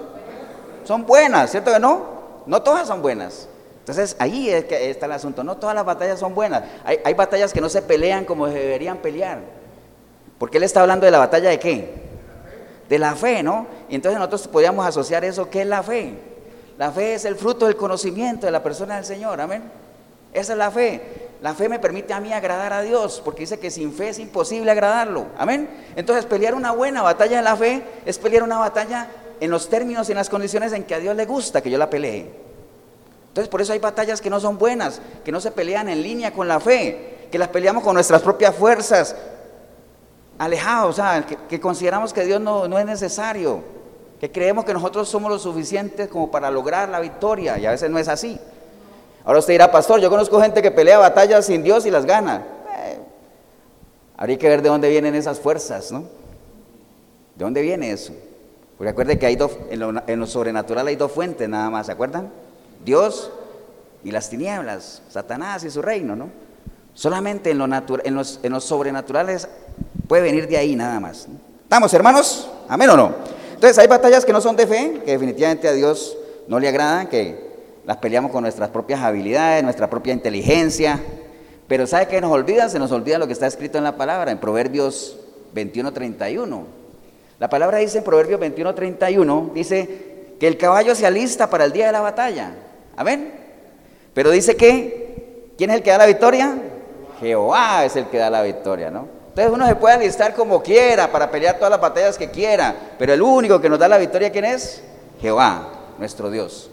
son 0.83 1.05
buenas, 1.05 1.51
¿cierto 1.51 1.71
que 1.71 1.79
no? 1.79 2.05
No 2.47 2.63
todas 2.63 2.87
son 2.87 3.03
buenas. 3.03 3.47
Entonces 3.81 4.15
ahí 4.17 4.49
es 4.49 4.65
que 4.65 4.89
está 4.89 5.05
el 5.05 5.11
asunto, 5.11 5.43
no 5.43 5.57
todas 5.57 5.75
las 5.75 5.85
batallas 5.85 6.19
son 6.19 6.33
buenas. 6.33 6.63
Hay, 6.83 6.99
hay 7.05 7.13
batallas 7.13 7.53
que 7.53 7.61
no 7.61 7.69
se 7.69 7.83
pelean 7.83 8.25
como 8.25 8.47
se 8.47 8.53
deberían 8.53 8.97
pelear. 8.97 9.41
Porque 10.39 10.57
él 10.57 10.63
está 10.63 10.81
hablando 10.81 11.05
de 11.05 11.11
la 11.11 11.19
batalla 11.19 11.51
de 11.51 11.59
qué? 11.59 11.93
De 12.89 12.97
la 12.97 13.13
fe, 13.13 13.43
¿no? 13.43 13.67
Y 13.87 13.93
entonces 13.93 14.17
nosotros 14.17 14.47
podríamos 14.47 14.87
asociar 14.87 15.23
eso, 15.23 15.51
¿qué 15.51 15.61
es 15.61 15.67
la 15.67 15.83
fe? 15.83 16.15
La 16.79 16.91
fe 16.91 17.13
es 17.13 17.25
el 17.25 17.35
fruto 17.35 17.67
del 17.67 17.75
conocimiento 17.75 18.47
de 18.47 18.51
la 18.51 18.63
persona 18.63 18.95
del 18.95 19.05
Señor, 19.05 19.39
amén. 19.39 19.84
Esa 20.35 20.53
es 20.53 20.59
la 20.59 20.69
fe. 20.69 21.01
La 21.41 21.53
fe 21.53 21.69
me 21.69 21.79
permite 21.79 22.13
a 22.13 22.19
mí 22.19 22.33
agradar 22.33 22.73
a 22.73 22.81
Dios, 22.81 23.21
porque 23.23 23.41
dice 23.41 23.59
que 23.59 23.71
sin 23.71 23.93
fe 23.93 24.09
es 24.09 24.19
imposible 24.19 24.69
agradarlo. 24.71 25.27
Amén. 25.37 25.69
Entonces, 25.95 26.25
pelear 26.25 26.55
una 26.55 26.71
buena 26.71 27.01
batalla 27.01 27.37
de 27.37 27.43
la 27.43 27.55
fe 27.55 27.83
es 28.05 28.17
pelear 28.17 28.43
una 28.43 28.57
batalla 28.57 29.07
en 29.39 29.51
los 29.51 29.69
términos 29.69 30.07
y 30.09 30.11
en 30.11 30.17
las 30.17 30.29
condiciones 30.29 30.73
en 30.73 30.83
que 30.83 30.95
a 30.95 30.99
Dios 30.99 31.15
le 31.15 31.25
gusta 31.25 31.61
que 31.61 31.69
yo 31.69 31.77
la 31.77 31.89
pelee. 31.89 32.31
Entonces, 33.27 33.49
por 33.49 33.61
eso 33.61 33.73
hay 33.73 33.79
batallas 33.79 34.21
que 34.21 34.29
no 34.29 34.39
son 34.39 34.57
buenas, 34.57 35.01
que 35.23 35.31
no 35.31 35.39
se 35.39 35.51
pelean 35.51 35.89
en 35.89 36.01
línea 36.01 36.31
con 36.31 36.47
la 36.47 36.59
fe, 36.59 37.27
que 37.31 37.37
las 37.37 37.49
peleamos 37.49 37.83
con 37.83 37.93
nuestras 37.93 38.21
propias 38.21 38.55
fuerzas, 38.55 39.15
alejados, 40.37 40.91
o 40.91 40.93
sea, 40.93 41.25
que, 41.25 41.59
consideramos 41.59 42.13
que 42.13 42.23
Dios 42.25 42.41
no, 42.41 42.67
no 42.67 42.79
es 42.79 42.85
necesario, 42.85 43.61
que 44.19 44.31
creemos 44.31 44.65
que 44.65 44.73
nosotros 44.73 45.07
somos 45.09 45.29
lo 45.29 45.37
suficientes 45.37 46.07
como 46.07 46.31
para 46.31 46.49
lograr 46.49 46.89
la 46.89 46.99
victoria, 46.99 47.57
y 47.57 47.65
a 47.65 47.71
veces 47.71 47.89
no 47.89 47.99
es 47.99 48.07
así. 48.07 48.39
Ahora 49.25 49.39
usted 49.39 49.53
dirá, 49.53 49.71
pastor, 49.71 49.99
yo 49.99 50.09
conozco 50.09 50.39
gente 50.39 50.61
que 50.61 50.69
pelea 50.69 50.99
batallas 50.99 51.47
sin 51.47 51.63
Dios 51.63 51.85
y 51.87 51.91
las 51.91 52.05
gana. 52.05 52.45
Eh, 52.77 52.99
habría 54.15 54.37
que 54.37 54.47
ver 54.47 54.61
de 54.61 54.69
dónde 54.69 54.87
vienen 54.87 55.15
esas 55.15 55.39
fuerzas, 55.39 55.91
¿no? 55.91 56.01
¿De 57.35 57.43
dónde 57.43 57.63
viene 57.63 57.91
eso? 57.91 58.13
Porque 58.77 58.91
acuerde 58.91 59.17
que 59.17 59.25
hay 59.25 59.35
dos, 59.35 59.57
en, 59.69 60.19
lo, 60.19 60.27
sobrenatural 60.27 60.85
hay 60.87 60.95
dos 60.95 61.11
fuentes 61.11 61.49
nada 61.49 61.71
más, 61.71 61.87
¿se 61.87 61.91
acuerdan? 61.91 62.29
Dios 62.83 63.31
y 64.03 64.11
las 64.11 64.29
tinieblas, 64.29 65.01
Satanás 65.09 65.63
y 65.63 65.71
su 65.71 65.81
reino, 65.81 66.15
¿no? 66.15 66.29
Solamente 66.93 67.49
en 67.49 67.57
lo, 67.57 67.65
en 67.65 68.21
en 68.43 68.51
los 68.53 68.63
sobrenaturales 68.63 69.49
puede 70.07 70.21
venir 70.21 70.47
de 70.47 70.57
ahí 70.57 70.75
nada 70.75 70.99
más. 70.99 71.27
¿Estamos, 71.63 71.93
hermanos? 71.93 72.49
¿Amén 72.69 72.89
o 72.91 72.95
no? 72.95 73.15
Entonces 73.53 73.77
hay 73.79 73.87
batallas 73.87 74.23
que 74.23 74.31
no 74.31 74.39
son 74.39 74.55
de 74.55 74.67
fe, 74.67 75.01
que 75.03 75.11
definitivamente 75.11 75.67
a 75.67 75.73
Dios 75.73 76.15
no 76.47 76.59
le 76.59 76.67
agradan, 76.67 77.07
que 77.07 77.54
las 77.85 77.97
peleamos 77.97 78.31
con 78.31 78.43
nuestras 78.43 78.69
propias 78.69 79.01
habilidades, 79.01 79.63
nuestra 79.63 79.89
propia 79.89 80.13
inteligencia. 80.13 80.99
Pero 81.67 81.87
¿sabe 81.87 82.07
qué 82.07 82.21
nos 82.21 82.31
olvida? 82.31 82.69
Se 82.69 82.79
nos 82.79 82.91
olvida 82.91 83.17
lo 83.17 83.27
que 83.27 83.33
está 83.33 83.47
escrito 83.47 83.77
en 83.77 83.83
la 83.83 83.95
palabra, 83.95 84.31
en 84.31 84.39
Proverbios 84.39 85.17
21:31. 85.53 86.63
La 87.39 87.49
palabra 87.49 87.79
dice 87.79 87.99
en 87.99 88.03
Proverbios 88.03 88.39
21:31, 88.39 89.51
dice 89.53 90.35
que 90.39 90.47
el 90.47 90.57
caballo 90.57 90.95
se 90.95 91.05
alista 91.05 91.49
para 91.49 91.65
el 91.65 91.71
día 91.71 91.87
de 91.87 91.91
la 91.91 92.01
batalla. 92.01 92.55
Amén. 92.95 93.33
Pero 94.13 94.31
dice 94.31 94.55
que, 94.55 95.51
¿quién 95.57 95.69
es 95.69 95.77
el 95.77 95.83
que 95.83 95.91
da 95.91 95.97
la 95.97 96.05
victoria? 96.05 96.57
Jehová 97.19 97.85
es 97.85 97.95
el 97.95 98.07
que 98.07 98.17
da 98.17 98.29
la 98.29 98.41
victoria, 98.41 98.89
¿no? 98.89 99.07
Entonces 99.29 99.53
uno 99.53 99.67
se 99.67 99.75
puede 99.75 99.95
alistar 99.95 100.33
como 100.33 100.63
quiera 100.63 101.11
para 101.11 101.29
pelear 101.29 101.55
todas 101.55 101.71
las 101.71 101.81
batallas 101.81 102.17
que 102.17 102.29
quiera, 102.29 102.73
pero 102.97 103.13
el 103.13 103.21
único 103.21 103.59
que 103.59 103.69
nos 103.69 103.77
da 103.77 103.87
la 103.87 103.97
victoria, 103.97 104.31
¿quién 104.31 104.45
es? 104.45 104.81
Jehová, 105.21 105.69
nuestro 105.97 106.29
Dios. 106.29 106.69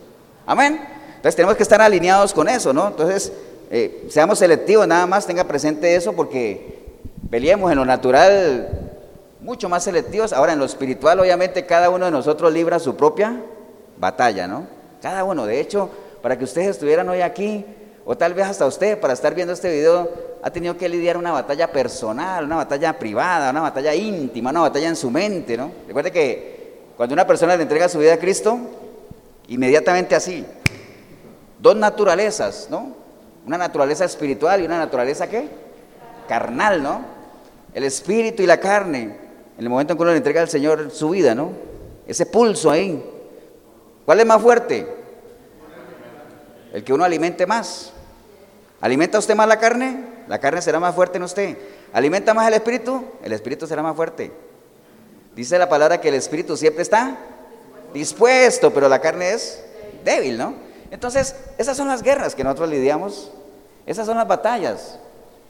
Amén. 0.46 0.80
Entonces 1.22 1.36
tenemos 1.36 1.56
que 1.56 1.62
estar 1.62 1.80
alineados 1.80 2.34
con 2.34 2.48
eso, 2.48 2.72
¿no? 2.72 2.88
Entonces, 2.88 3.32
eh, 3.70 4.08
seamos 4.10 4.40
selectivos, 4.40 4.88
nada 4.88 5.06
más 5.06 5.24
tenga 5.24 5.44
presente 5.44 5.94
eso 5.94 6.14
porque 6.14 6.82
peleemos 7.30 7.70
en 7.70 7.78
lo 7.78 7.84
natural 7.84 8.68
mucho 9.40 9.68
más 9.68 9.84
selectivos. 9.84 10.32
Ahora 10.32 10.52
en 10.52 10.58
lo 10.58 10.64
espiritual, 10.64 11.20
obviamente, 11.20 11.64
cada 11.64 11.90
uno 11.90 12.06
de 12.06 12.10
nosotros 12.10 12.52
libra 12.52 12.80
su 12.80 12.96
propia 12.96 13.40
batalla, 13.98 14.48
¿no? 14.48 14.66
Cada 15.00 15.22
uno. 15.22 15.46
De 15.46 15.60
hecho, 15.60 15.90
para 16.22 16.36
que 16.36 16.42
ustedes 16.42 16.70
estuvieran 16.70 17.08
hoy 17.08 17.20
aquí, 17.20 17.64
o 18.04 18.16
tal 18.16 18.34
vez 18.34 18.46
hasta 18.46 18.66
usted, 18.66 18.98
para 18.98 19.12
estar 19.12 19.32
viendo 19.32 19.52
este 19.52 19.72
video, 19.72 20.10
ha 20.42 20.50
tenido 20.50 20.76
que 20.76 20.88
lidiar 20.88 21.16
una 21.16 21.30
batalla 21.30 21.70
personal, 21.70 22.46
una 22.46 22.56
batalla 22.56 22.98
privada, 22.98 23.52
una 23.52 23.60
batalla 23.60 23.94
íntima, 23.94 24.50
una 24.50 24.62
batalla 24.62 24.88
en 24.88 24.96
su 24.96 25.08
mente, 25.08 25.56
¿no? 25.56 25.70
Recuerde 25.86 26.10
que 26.10 26.80
cuando 26.96 27.12
una 27.12 27.28
persona 27.28 27.54
le 27.54 27.62
entrega 27.62 27.88
su 27.88 28.00
vida 28.00 28.14
a 28.14 28.18
Cristo, 28.18 28.58
inmediatamente 29.46 30.16
así, 30.16 30.44
dos 31.62 31.76
naturalezas, 31.76 32.66
¿no? 32.68 32.92
Una 33.46 33.56
naturaleza 33.56 34.04
espiritual 34.04 34.60
y 34.60 34.66
una 34.66 34.78
naturaleza 34.78 35.28
¿qué? 35.28 35.48
Carnal, 36.28 36.82
¿no? 36.82 37.02
El 37.72 37.84
espíritu 37.84 38.42
y 38.42 38.46
la 38.46 38.58
carne. 38.58 39.16
En 39.56 39.64
el 39.64 39.68
momento 39.68 39.92
en 39.92 39.96
que 39.96 40.02
uno 40.02 40.10
le 40.10 40.16
entrega 40.16 40.40
al 40.40 40.48
Señor 40.48 40.90
su 40.90 41.10
vida, 41.10 41.34
¿no? 41.34 41.52
Ese 42.06 42.26
pulso 42.26 42.70
ahí. 42.70 43.02
¿Cuál 44.04 44.20
es 44.20 44.26
más 44.26 44.42
fuerte? 44.42 44.86
El 46.72 46.82
que 46.82 46.92
uno 46.92 47.04
alimente 47.04 47.46
más. 47.46 47.92
¿Alimenta 48.80 49.18
usted 49.18 49.36
más 49.36 49.46
la 49.46 49.60
carne? 49.60 50.04
La 50.26 50.40
carne 50.40 50.60
será 50.62 50.80
más 50.80 50.94
fuerte 50.94 51.18
en 51.18 51.22
usted. 51.22 51.56
¿Alimenta 51.92 52.34
más 52.34 52.48
el 52.48 52.54
espíritu? 52.54 53.04
El 53.22 53.32
espíritu 53.32 53.66
será 53.66 53.82
más 53.82 53.94
fuerte. 53.94 54.32
Dice 55.36 55.58
la 55.58 55.68
palabra 55.68 56.00
que 56.00 56.08
el 56.08 56.14
espíritu 56.14 56.56
siempre 56.56 56.82
está 56.82 57.16
dispuesto, 57.94 58.72
pero 58.72 58.88
la 58.88 59.00
carne 59.00 59.32
es 59.32 59.62
débil, 60.04 60.36
¿no? 60.36 60.71
Entonces, 60.92 61.34
esas 61.56 61.74
son 61.74 61.88
las 61.88 62.02
guerras 62.02 62.34
que 62.34 62.44
nosotros 62.44 62.68
lidiamos, 62.68 63.32
esas 63.86 64.06
son 64.06 64.18
las 64.18 64.28
batallas. 64.28 64.98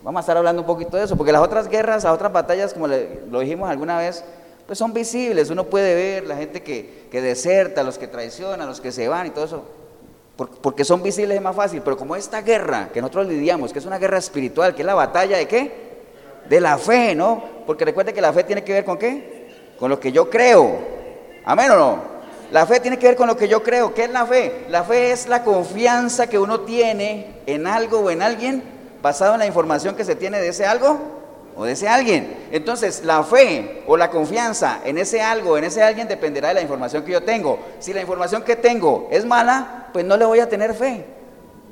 Vamos 0.00 0.20
a 0.20 0.22
estar 0.22 0.36
hablando 0.36 0.62
un 0.62 0.66
poquito 0.66 0.96
de 0.96 1.02
eso, 1.02 1.16
porque 1.16 1.32
las 1.32 1.42
otras 1.42 1.68
guerras, 1.68 2.04
las 2.04 2.14
otras 2.14 2.32
batallas, 2.32 2.72
como 2.72 2.86
lo 2.86 3.40
dijimos 3.40 3.68
alguna 3.68 3.98
vez, 3.98 4.24
pues 4.68 4.78
son 4.78 4.94
visibles, 4.94 5.50
uno 5.50 5.64
puede 5.64 5.96
ver 5.96 6.28
la 6.28 6.36
gente 6.36 6.62
que, 6.62 7.08
que 7.10 7.20
deserta, 7.20 7.82
los 7.82 7.98
que 7.98 8.06
traicionan, 8.06 8.68
los 8.68 8.80
que 8.80 8.92
se 8.92 9.08
van 9.08 9.26
y 9.26 9.30
todo 9.30 9.44
eso, 9.44 9.64
porque 10.36 10.84
son 10.84 11.02
visibles 11.02 11.36
es 11.36 11.42
más 11.42 11.56
fácil, 11.56 11.82
pero 11.82 11.96
como 11.96 12.14
esta 12.14 12.40
guerra 12.40 12.90
que 12.94 13.00
nosotros 13.00 13.26
lidiamos, 13.26 13.72
que 13.72 13.80
es 13.80 13.84
una 13.84 13.98
guerra 13.98 14.18
espiritual, 14.18 14.76
que 14.76 14.82
es 14.82 14.86
la 14.86 14.94
batalla 14.94 15.38
de 15.38 15.48
qué? 15.48 15.72
De 16.48 16.60
la 16.60 16.78
fe, 16.78 17.16
¿no? 17.16 17.42
Porque 17.66 17.84
recuerde 17.84 18.14
que 18.14 18.20
la 18.20 18.32
fe 18.32 18.44
tiene 18.44 18.62
que 18.62 18.72
ver 18.72 18.84
con 18.84 18.96
qué? 18.96 19.74
Con 19.76 19.90
lo 19.90 19.98
que 19.98 20.12
yo 20.12 20.30
creo. 20.30 20.78
Amén 21.44 21.68
o 21.72 21.76
no? 21.76 22.12
La 22.52 22.66
fe 22.66 22.80
tiene 22.80 22.98
que 22.98 23.06
ver 23.06 23.16
con 23.16 23.28
lo 23.28 23.36
que 23.36 23.48
yo 23.48 23.62
creo. 23.62 23.94
¿Qué 23.94 24.04
es 24.04 24.10
la 24.10 24.26
fe? 24.26 24.66
La 24.68 24.84
fe 24.84 25.10
es 25.10 25.26
la 25.26 25.42
confianza 25.42 26.26
que 26.26 26.38
uno 26.38 26.60
tiene 26.60 27.40
en 27.46 27.66
algo 27.66 28.00
o 28.00 28.10
en 28.10 28.20
alguien 28.20 28.62
basado 29.00 29.32
en 29.32 29.38
la 29.38 29.46
información 29.46 29.96
que 29.96 30.04
se 30.04 30.16
tiene 30.16 30.38
de 30.38 30.48
ese 30.48 30.66
algo 30.66 31.00
o 31.56 31.64
de 31.64 31.72
ese 31.72 31.88
alguien. 31.88 32.48
Entonces, 32.52 33.04
la 33.04 33.24
fe 33.24 33.82
o 33.86 33.96
la 33.96 34.10
confianza 34.10 34.80
en 34.84 34.98
ese 34.98 35.22
algo, 35.22 35.56
en 35.56 35.64
ese 35.64 35.82
alguien, 35.82 36.08
dependerá 36.08 36.48
de 36.48 36.54
la 36.54 36.60
información 36.60 37.04
que 37.04 37.12
yo 37.12 37.22
tengo. 37.22 37.58
Si 37.78 37.94
la 37.94 38.02
información 38.02 38.42
que 38.42 38.54
tengo 38.54 39.08
es 39.10 39.24
mala, 39.24 39.88
pues 39.94 40.04
no 40.04 40.18
le 40.18 40.26
voy 40.26 40.40
a 40.40 40.48
tener 40.48 40.74
fe. 40.74 41.06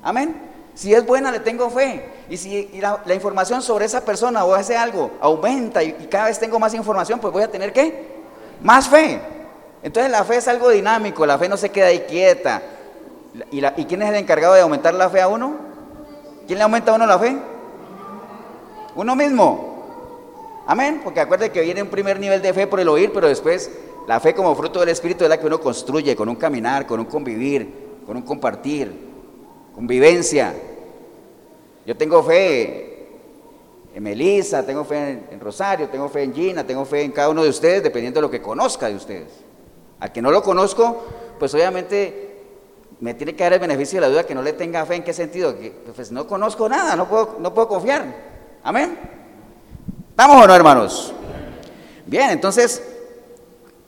Amén. 0.03 0.35
Si 0.75 0.95
es 0.95 1.05
buena, 1.05 1.31
le 1.31 1.40
tengo 1.40 1.69
fe. 1.69 2.07
Y 2.31 2.38
si 2.38 2.81
la, 2.81 3.14
información 3.14 3.61
sobre 3.61 3.85
esa 3.85 4.03
persona 4.03 4.45
o 4.47 4.57
ese 4.57 4.79
algo 4.79 5.11
aumenta 5.21 5.83
y, 5.83 5.88
y 6.01 6.07
cada 6.07 6.25
vez 6.25 6.38
tengo 6.38 6.59
más 6.59 6.73
información, 6.73 7.21
pues 7.21 7.35
voy 7.35 7.43
a 7.43 7.51
tener 7.51 7.71
qué? 7.71 8.19
Más 8.62 8.88
fe. 8.88 9.21
Entonces 9.83 10.12
la 10.12 10.25
fe 10.25 10.37
es 10.37 10.49
algo 10.49 10.69
dinámico, 10.69 11.25
la 11.25 11.38
fe 11.38 11.49
no 11.49 11.57
se 11.57 11.71
queda 11.71 11.87
ahí 11.87 12.01
quieta. 12.01 12.62
¿Y, 13.51 13.61
quién 13.85 14.03
es 14.03 14.09
el 14.09 14.16
encargado 14.16 14.55
de 14.55 14.61
aumentar 14.61 14.93
la 14.95 15.09
fe 15.09 15.21
a 15.21 15.29
uno? 15.29 15.55
¿Quién 16.47 16.59
le 16.59 16.64
aumenta 16.64 16.93
a 16.93 16.97
uno 16.97 17.07
la 17.07 17.19
fe? 17.19 17.37
Uno 18.97 19.16
mismo. 19.16 20.62
Amén. 20.66 21.01
Porque 21.03 21.21
acuerde 21.21 21.51
que 21.51 21.62
viene 21.62 21.83
un 21.83 21.88
primer 21.88 22.19
nivel 22.19 22.43
de 22.43 22.53
fe 22.53 22.66
por 22.66 22.81
el 22.81 22.88
oír, 22.88 23.11
pero 23.14 23.29
después 23.29 23.71
la 24.07 24.21
fe 24.21 24.35
como 24.35 24.55
fruto 24.55 24.81
del 24.81 24.90
Espíritu 24.90 25.25
es 25.25 25.31
la 25.31 25.38
que 25.38 25.47
uno 25.47 25.61
construye 25.61 26.14
con 26.16 26.29
un 26.29 26.37
caminar, 26.37 26.87
con 26.87 27.01
un 27.01 27.07
convivir, 27.07 28.03
con 28.05 28.16
un 28.16 28.23
compartir, 28.23 28.93
convivencia. 29.75 30.53
Yo 31.87 31.97
tengo 31.97 32.23
fe 32.23 33.09
en 33.95 34.03
Melissa, 34.03 34.66
tengo 34.66 34.85
fe 34.85 35.23
en 35.31 35.40
Rosario, 35.40 35.88
tengo 35.88 36.09
fe 36.09 36.25
en 36.25 36.35
Gina, 36.35 36.66
tengo 36.66 36.85
fe 36.85 37.03
en 37.03 37.12
cada 37.12 37.31
uno 37.31 37.43
de 37.43 37.49
ustedes, 37.49 37.83
dependiendo 37.83 38.19
de 38.19 38.23
lo 38.23 38.31
que 38.31 38.43
conozca 38.43 38.88
de 38.88 38.97
ustedes. 38.97 39.50
Al 40.01 40.13
que 40.13 40.23
no 40.23 40.31
lo 40.31 40.43
conozco, 40.43 41.07
pues 41.39 41.55
obviamente 41.55 42.31
me 43.01 43.15
tiene 43.15 43.35
que 43.35 43.45
dar 43.45 43.55
el 43.55 43.61
beneficio 43.61 44.01
de 44.01 44.07
la 44.07 44.11
duda 44.11 44.25
que 44.25 44.35
no 44.35 44.43
le 44.43 44.53
tenga 44.53 44.85
fe. 44.87 44.97
¿En 44.97 45.05
qué 45.05 45.13
sentido? 45.13 45.59
Que 45.59 45.71
pues 45.95 46.11
no 46.11 46.27
conozco 46.27 46.69
nada, 46.69 46.97
no 46.97 47.09
puedo, 47.09 47.37
no 47.39 47.55
puedo 47.55 47.69
confiar. 47.69 48.05
Amén. 48.63 48.99
¿Estamos 50.11 50.45
o 50.45 50.47
no, 50.47 50.55
hermanos? 50.55 51.15
Bien, 52.07 52.31
entonces, 52.31 52.83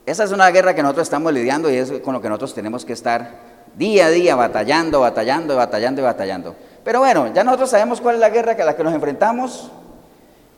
esa 0.05 0.23
es 0.23 0.31
una 0.31 0.49
guerra 0.49 0.73
que 0.73 0.81
nosotros 0.81 1.05
estamos 1.05 1.33
lidiando 1.33 1.69
y 1.69 1.75
es 1.75 1.91
con 2.03 2.13
lo 2.13 2.21
que 2.21 2.29
nosotros 2.29 2.53
tenemos 2.53 2.85
que 2.85 2.93
estar 2.93 3.53
día 3.75 4.07
a 4.07 4.09
día 4.09 4.35
batallando, 4.35 4.99
batallando, 5.01 5.55
batallando 5.55 6.01
y 6.01 6.03
batallando. 6.03 6.55
Pero 6.83 6.99
bueno, 6.99 7.31
ya 7.33 7.43
nosotros 7.43 7.69
sabemos 7.69 8.01
cuál 8.01 8.15
es 8.15 8.21
la 8.21 8.29
guerra 8.29 8.53
a 8.53 8.65
la 8.65 8.75
que 8.75 8.83
nos 8.83 8.93
enfrentamos. 8.93 9.71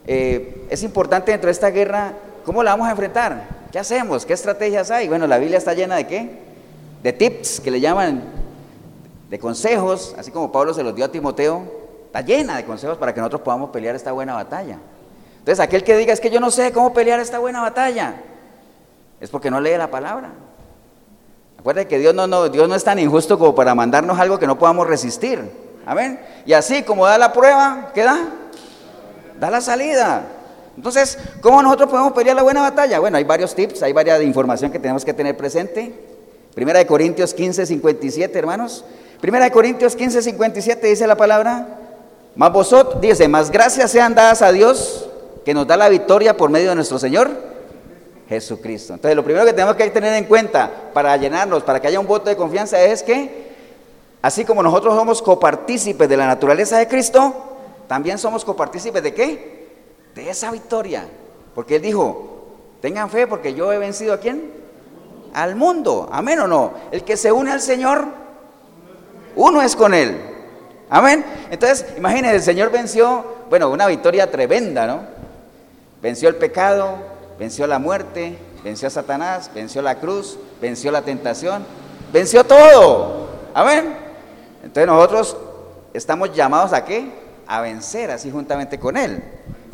Eh, 0.07 0.65
es 0.69 0.83
importante 0.83 1.31
dentro 1.31 1.47
de 1.47 1.51
esta 1.51 1.69
guerra, 1.69 2.13
¿cómo 2.45 2.63
la 2.63 2.71
vamos 2.71 2.87
a 2.87 2.91
enfrentar? 2.91 3.64
¿Qué 3.75 3.79
hacemos? 3.79 4.25
¿Qué 4.25 4.31
estrategias 4.31 4.89
hay? 4.89 5.09
Bueno, 5.09 5.27
la 5.27 5.37
Biblia 5.37 5.57
está 5.57 5.73
llena 5.73 5.97
de 5.97 6.07
qué? 6.07 6.29
De 7.03 7.11
tips 7.11 7.59
que 7.59 7.69
le 7.69 7.81
llaman, 7.81 8.23
de 9.29 9.37
consejos, 9.37 10.15
así 10.17 10.31
como 10.31 10.49
Pablo 10.49 10.73
se 10.73 10.81
los 10.81 10.95
dio 10.95 11.03
a 11.03 11.09
Timoteo, 11.09 11.61
está 12.05 12.21
llena 12.21 12.55
de 12.55 12.63
consejos 12.63 12.97
para 12.97 13.13
que 13.13 13.19
nosotros 13.19 13.41
podamos 13.41 13.71
pelear 13.71 13.93
esta 13.93 14.13
buena 14.13 14.33
batalla. 14.33 14.77
Entonces, 15.39 15.59
aquel 15.59 15.83
que 15.83 15.97
diga 15.97 16.13
es 16.13 16.21
que 16.21 16.29
yo 16.29 16.39
no 16.39 16.51
sé 16.51 16.71
cómo 16.71 16.93
pelear 16.93 17.19
esta 17.19 17.37
buena 17.39 17.59
batalla, 17.59 18.15
es 19.19 19.29
porque 19.29 19.51
no 19.51 19.59
lee 19.59 19.75
la 19.77 19.91
palabra. 19.91 20.29
Acuérdense 21.59 21.89
que 21.89 21.99
Dios 21.99 22.15
no, 22.15 22.27
no, 22.27 22.47
Dios 22.47 22.69
no 22.69 22.75
es 22.75 22.83
tan 22.85 22.97
injusto 22.97 23.37
como 23.37 23.53
para 23.53 23.75
mandarnos 23.75 24.17
algo 24.17 24.39
que 24.39 24.47
no 24.47 24.57
podamos 24.57 24.87
resistir. 24.87 25.51
Amén. 25.85 26.21
Y 26.45 26.53
así 26.53 26.83
como 26.83 27.05
da 27.05 27.17
la 27.17 27.33
prueba, 27.33 27.91
¿qué 27.93 28.03
da? 28.03 28.19
Da 29.37 29.49
la 29.49 29.59
salida. 29.59 30.34
Entonces, 30.75 31.17
¿cómo 31.41 31.61
nosotros 31.61 31.89
podemos 31.89 32.13
pelear 32.13 32.35
la 32.35 32.43
buena 32.43 32.61
batalla? 32.61 32.99
Bueno, 32.99 33.17
hay 33.17 33.23
varios 33.23 33.55
tips, 33.55 33.81
hay 33.83 33.93
varias 33.93 34.21
información 34.21 34.71
que 34.71 34.79
tenemos 34.79 35.05
que 35.05 35.13
tener 35.13 35.37
presente. 35.37 35.93
Primera 36.53 36.79
de 36.79 36.85
Corintios 36.85 37.33
15, 37.33 37.65
57, 37.65 38.37
hermanos. 38.37 38.83
Primera 39.21 39.45
de 39.45 39.51
Corintios 39.51 39.95
15, 39.95 40.21
57 40.21 40.87
dice 40.87 41.07
la 41.07 41.15
palabra. 41.15 41.79
Más 42.35 42.51
vosotros, 42.51 42.99
dice, 42.99 43.27
más 43.27 43.49
gracias 43.49 43.91
sean 43.91 44.13
dadas 44.13 44.41
a 44.41 44.51
Dios 44.51 45.09
que 45.45 45.53
nos 45.53 45.65
da 45.65 45.77
la 45.77 45.87
victoria 45.87 46.35
por 46.35 46.49
medio 46.49 46.69
de 46.69 46.75
nuestro 46.75 46.99
Señor 46.99 47.29
Jesucristo. 48.27 48.93
Entonces, 48.93 49.15
lo 49.15 49.23
primero 49.23 49.45
que 49.45 49.53
tenemos 49.53 49.75
que 49.75 49.89
tener 49.89 50.13
en 50.15 50.25
cuenta 50.25 50.69
para 50.93 51.15
llenarnos, 51.15 51.63
para 51.63 51.79
que 51.79 51.87
haya 51.87 51.99
un 51.99 52.07
voto 52.07 52.29
de 52.29 52.35
confianza, 52.35 52.81
es 52.81 53.03
que, 53.03 53.53
así 54.21 54.43
como 54.43 54.61
nosotros 54.61 54.95
somos 54.95 55.21
copartícipes 55.21 56.09
de 56.09 56.17
la 56.17 56.27
naturaleza 56.27 56.77
de 56.77 56.87
Cristo, 56.87 57.33
también 57.87 58.17
somos 58.17 58.43
copartícipes 58.43 59.01
de 59.01 59.13
qué? 59.13 59.54
De 60.15 60.29
esa 60.29 60.49
victoria. 60.49 61.05
Porque 61.53 61.75
Él 61.75 61.81
dijo, 61.81 62.47
tengan 62.81 63.09
fe 63.09 63.27
porque 63.27 63.53
yo 63.53 63.71
he 63.71 63.77
vencido 63.77 64.13
a 64.13 64.19
quién? 64.19 64.51
Al 65.33 65.55
mundo. 65.55 66.09
Amén 66.11 66.39
o 66.39 66.47
no. 66.47 66.73
El 66.91 67.03
que 67.03 67.17
se 67.17 67.31
une 67.31 67.51
al 67.51 67.61
Señor, 67.61 68.05
uno 69.35 69.61
es 69.61 69.75
con 69.75 69.93
Él. 69.93 70.17
Amén. 70.89 71.25
Entonces, 71.51 71.85
imagínense, 71.97 72.37
el 72.37 72.41
Señor 72.41 72.71
venció, 72.71 73.25
bueno, 73.49 73.69
una 73.69 73.87
victoria 73.87 74.31
tremenda, 74.31 74.87
¿no? 74.87 75.01
Venció 76.01 76.29
el 76.29 76.35
pecado, 76.35 76.97
venció 77.37 77.67
la 77.67 77.79
muerte, 77.79 78.37
venció 78.63 78.87
a 78.87 78.91
Satanás, 78.91 79.51
venció 79.53 79.81
la 79.81 79.99
cruz, 79.99 80.37
venció 80.61 80.91
la 80.91 81.01
tentación, 81.01 81.65
venció 82.13 82.43
todo. 82.43 83.27
Amén. 83.53 83.95
Entonces 84.63 84.87
nosotros 84.87 85.37
estamos 85.93 86.33
llamados 86.33 86.71
a 86.73 86.85
qué? 86.85 87.11
A 87.47 87.61
vencer 87.61 88.11
así 88.11 88.31
juntamente 88.31 88.79
con 88.79 88.95
Él. 88.95 89.23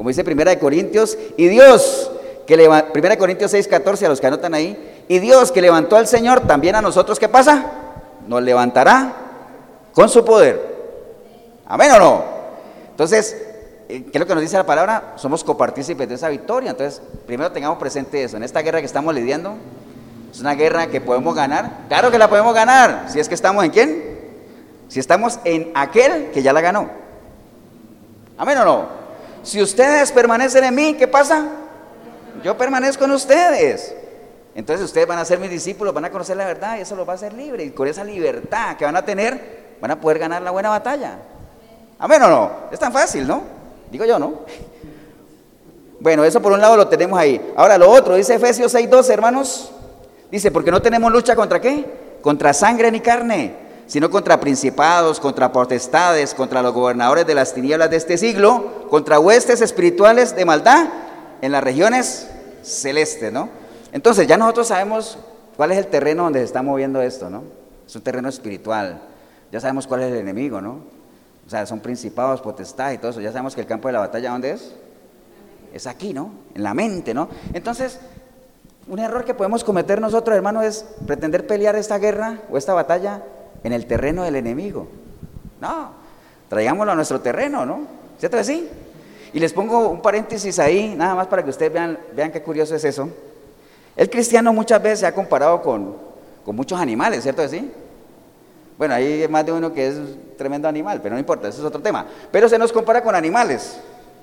Como 0.01 0.09
dice 0.09 0.23
Primera 0.23 0.49
de 0.49 0.57
Corintios, 0.57 1.15
y 1.37 1.47
Dios 1.47 2.09
que 2.47 2.57
levantó, 2.57 2.91
Primera 2.91 3.13
de 3.13 3.19
Corintios 3.19 3.51
6, 3.51 3.67
14, 3.67 4.07
a 4.07 4.09
los 4.09 4.19
que 4.19 4.25
anotan 4.25 4.55
ahí, 4.55 5.03
y 5.07 5.19
Dios 5.19 5.51
que 5.51 5.61
levantó 5.61 5.95
al 5.95 6.07
Señor, 6.07 6.39
también 6.47 6.73
a 6.73 6.81
nosotros, 6.81 7.19
¿qué 7.19 7.29
pasa? 7.29 7.65
Nos 8.27 8.41
levantará 8.41 9.13
con 9.93 10.09
su 10.09 10.25
poder. 10.25 10.59
Amén 11.67 11.91
o 11.91 11.99
no. 11.99 12.23
Entonces, 12.89 13.37
eh, 13.89 14.05
¿qué 14.05 14.09
es 14.11 14.19
lo 14.19 14.25
que 14.25 14.33
nos 14.33 14.41
dice 14.41 14.57
la 14.57 14.65
palabra? 14.65 15.13
Somos 15.17 15.43
copartícipes 15.43 16.09
de 16.09 16.15
esa 16.15 16.29
victoria. 16.29 16.71
Entonces, 16.71 16.99
primero 17.27 17.51
tengamos 17.51 17.77
presente 17.77 18.23
eso. 18.23 18.37
En 18.37 18.43
esta 18.43 18.63
guerra 18.63 18.79
que 18.79 18.87
estamos 18.87 19.13
lidiando, 19.13 19.53
es 20.31 20.39
una 20.39 20.55
guerra 20.55 20.87
que 20.87 20.99
podemos 20.99 21.35
ganar. 21.35 21.81
Claro 21.89 22.09
que 22.09 22.17
la 22.17 22.27
podemos 22.27 22.55
ganar. 22.55 23.05
Si 23.07 23.19
es 23.19 23.29
que 23.29 23.35
estamos 23.35 23.63
en 23.63 23.69
quién? 23.69 24.19
Si 24.87 24.99
estamos 24.99 25.37
en 25.43 25.71
aquel 25.75 26.31
que 26.31 26.41
ya 26.41 26.53
la 26.53 26.61
ganó. 26.61 26.89
Amén 28.39 28.57
o 28.57 28.65
no. 28.65 29.00
Si 29.43 29.62
ustedes 29.62 30.12
permanecen 30.12 30.63
en 30.63 30.75
mí, 30.75 30.93
¿qué 30.93 31.08
pasa? 31.08 31.47
Yo 32.43 32.58
permanezco 32.58 33.06
en 33.06 33.12
ustedes. 33.12 33.95
Entonces 34.54 34.86
ustedes 34.86 35.08
van 35.08 35.19
a 35.19 35.25
ser 35.25 35.39
mis 35.39 35.49
discípulos, 35.49 35.93
van 35.93 36.06
a 36.06 36.12
conocer 36.12 36.36
la 36.38 36.45
verdad 36.45 36.77
y 36.77 36.82
eso 36.82 36.95
los 36.95 37.08
va 37.08 37.13
a 37.13 37.15
hacer 37.15 37.34
libre. 37.34 37.63
Y 37.63 37.71
con 37.71 37.88
esa 37.88 38.04
libertad 38.04 38.75
que 38.77 38.86
van 38.86 38.95
a 38.95 39.06
tener, 39.06 39.77
van 39.82 39.91
a 39.91 39.99
poder 39.99 40.19
ganar 40.19 40.41
la 40.41 40.51
buena 40.51 40.69
batalla. 40.69 41.17
Amén 41.97 42.21
o 42.23 42.27
no. 42.27 42.51
Es 42.71 42.80
tan 42.80 42.91
fácil, 42.91 43.27
¿no? 43.27 43.43
Digo 43.91 44.06
yo, 44.06 44.19
¿no? 44.19 44.41
Bueno, 45.99 46.23
eso 46.23 46.41
por 46.41 46.51
un 46.51 46.60
lado 46.60 46.75
lo 46.75 46.88
tenemos 46.88 47.17
ahí. 47.19 47.54
Ahora 47.56 47.77
lo 47.77 47.89
otro, 47.89 48.15
dice 48.15 48.36
Efesios 48.36 48.73
6.12, 48.73 49.10
hermanos. 49.12 49.71
Dice, 50.32 50.49
porque 50.49 50.71
no 50.71 50.82
tenemos 50.82 51.12
lucha 51.12 51.36
contra 51.36 51.62
qué? 51.62 51.86
Contra 52.21 52.54
sangre 52.54 52.91
ni 52.91 53.01
carne, 53.01 53.54
sino 53.91 54.10
contra 54.10 54.39
principados, 54.39 55.19
contra 55.19 55.51
potestades, 55.51 56.34
contra 56.34 56.62
los 56.62 56.73
gobernadores 56.73 57.27
de 57.27 57.36
las 57.36 57.54
tinieblas 57.54 57.89
de 57.89 57.97
este 57.97 58.17
siglo, 58.17 58.88
contra 58.89 59.19
huestes 59.19 59.60
espirituales 59.60 60.34
de 60.34 60.45
maldad 60.45 60.88
en 61.41 61.51
las 61.51 61.62
regiones 61.62 62.30
celestes, 62.62 63.34
¿no? 63.34 63.49
Entonces 63.91 64.27
ya 64.27 64.38
nosotros 64.38 64.69
sabemos 64.69 65.17
cuál 65.58 65.73
es 65.73 65.77
el 65.77 65.88
terreno 65.88 66.23
donde 66.23 66.39
se 66.39 66.45
está 66.45 66.62
moviendo 66.62 67.01
esto, 67.01 67.30
¿no? 67.30 67.43
Es 67.86 67.93
un 67.93 68.01
terreno 68.01 68.30
espiritual. 68.30 69.01
Ya 69.51 69.60
sabemos 69.60 69.88
cuál 69.88 70.04
es 70.04 70.13
el 70.13 70.19
enemigo, 70.19 70.62
¿no? 70.62 70.80
O 71.45 71.49
sea, 71.49 71.65
son 71.65 71.82
principados, 71.82 72.39
potestades 72.39 72.95
y 72.95 72.97
todo 72.99 73.12
eso. 73.12 73.19
Ya 73.19 73.34
sabemos 73.34 73.56
que 73.56 73.60
el 73.60 73.67
campo 73.67 73.89
de 73.89 73.91
la 73.91 73.99
batalla, 73.99 74.32
¿dónde 74.32 74.51
es? 74.51 74.71
Es 75.73 75.86
aquí, 75.86 76.13
¿no? 76.13 76.32
En 76.56 76.63
la 76.63 76.73
mente, 76.73 77.13
¿no? 77.13 77.27
Entonces, 77.51 77.99
un 78.88 78.99
error 78.99 79.25
que 79.25 79.34
podemos 79.34 79.65
cometer 79.65 79.99
nosotros, 79.99 80.34
hermano, 80.34 80.62
es 80.62 80.86
pretender 81.06 81.45
pelear 81.45 81.75
esta 81.75 81.97
guerra 81.97 82.39
o 82.49 82.58
esta 82.58 82.73
batalla 82.73 83.21
en 83.63 83.74
el 83.74 83.86
terreno 83.86 84.24
del 84.24 84.36
enemigo. 84.36 84.88
No, 85.60 85.91
traigámoslo 86.50 86.91
a 86.91 86.95
nuestro 86.95 87.21
terreno, 87.21 87.65
¿no? 87.65 87.82
¿Cierto 88.19 88.38
que 88.38 88.43
sí? 88.43 88.69
Y 89.34 89.39
les 89.39 89.54
pongo 89.54 89.89
un 89.89 90.02
paréntesis 90.02 90.60
ahí, 90.60 90.93
nada 90.95 91.15
más 91.15 91.28
para 91.28 91.43
que 91.43 91.50
ustedes 91.50 91.71
vean, 91.71 91.97
vean 92.13 92.32
qué 92.32 92.41
curioso 92.41 92.76
es 92.76 92.84
eso. 92.84 93.10
El 93.95 94.10
cristiano 94.10 94.52
muchas 94.54 94.82
veces 94.82 95.00
se 95.00 95.06
ha 95.06 95.13
comparado 95.13 95.62
con, 95.62 95.95
con 96.45 96.56
muchos 96.56 96.80
animales, 96.80 97.24
¿cierto 97.24 97.41
que 97.41 97.50
sí? 97.50 97.71
Bueno, 98.78 98.95
hay 98.95 99.28
más 99.30 99.45
de 99.45 99.52
uno 99.52 99.74
que 99.74 99.88
es 99.88 99.97
tremendo 100.38 100.67
animal, 100.67 101.02
pero 101.02 101.13
no 101.13 101.19
importa, 101.19 101.47
eso 101.47 101.60
es 101.60 101.65
otro 101.65 101.82
tema. 101.82 102.08
Pero 102.32 102.50
se 102.50 102.58
nos 102.58 102.71
compara 102.71 103.04
con 103.04 103.15
animales, 103.15 103.80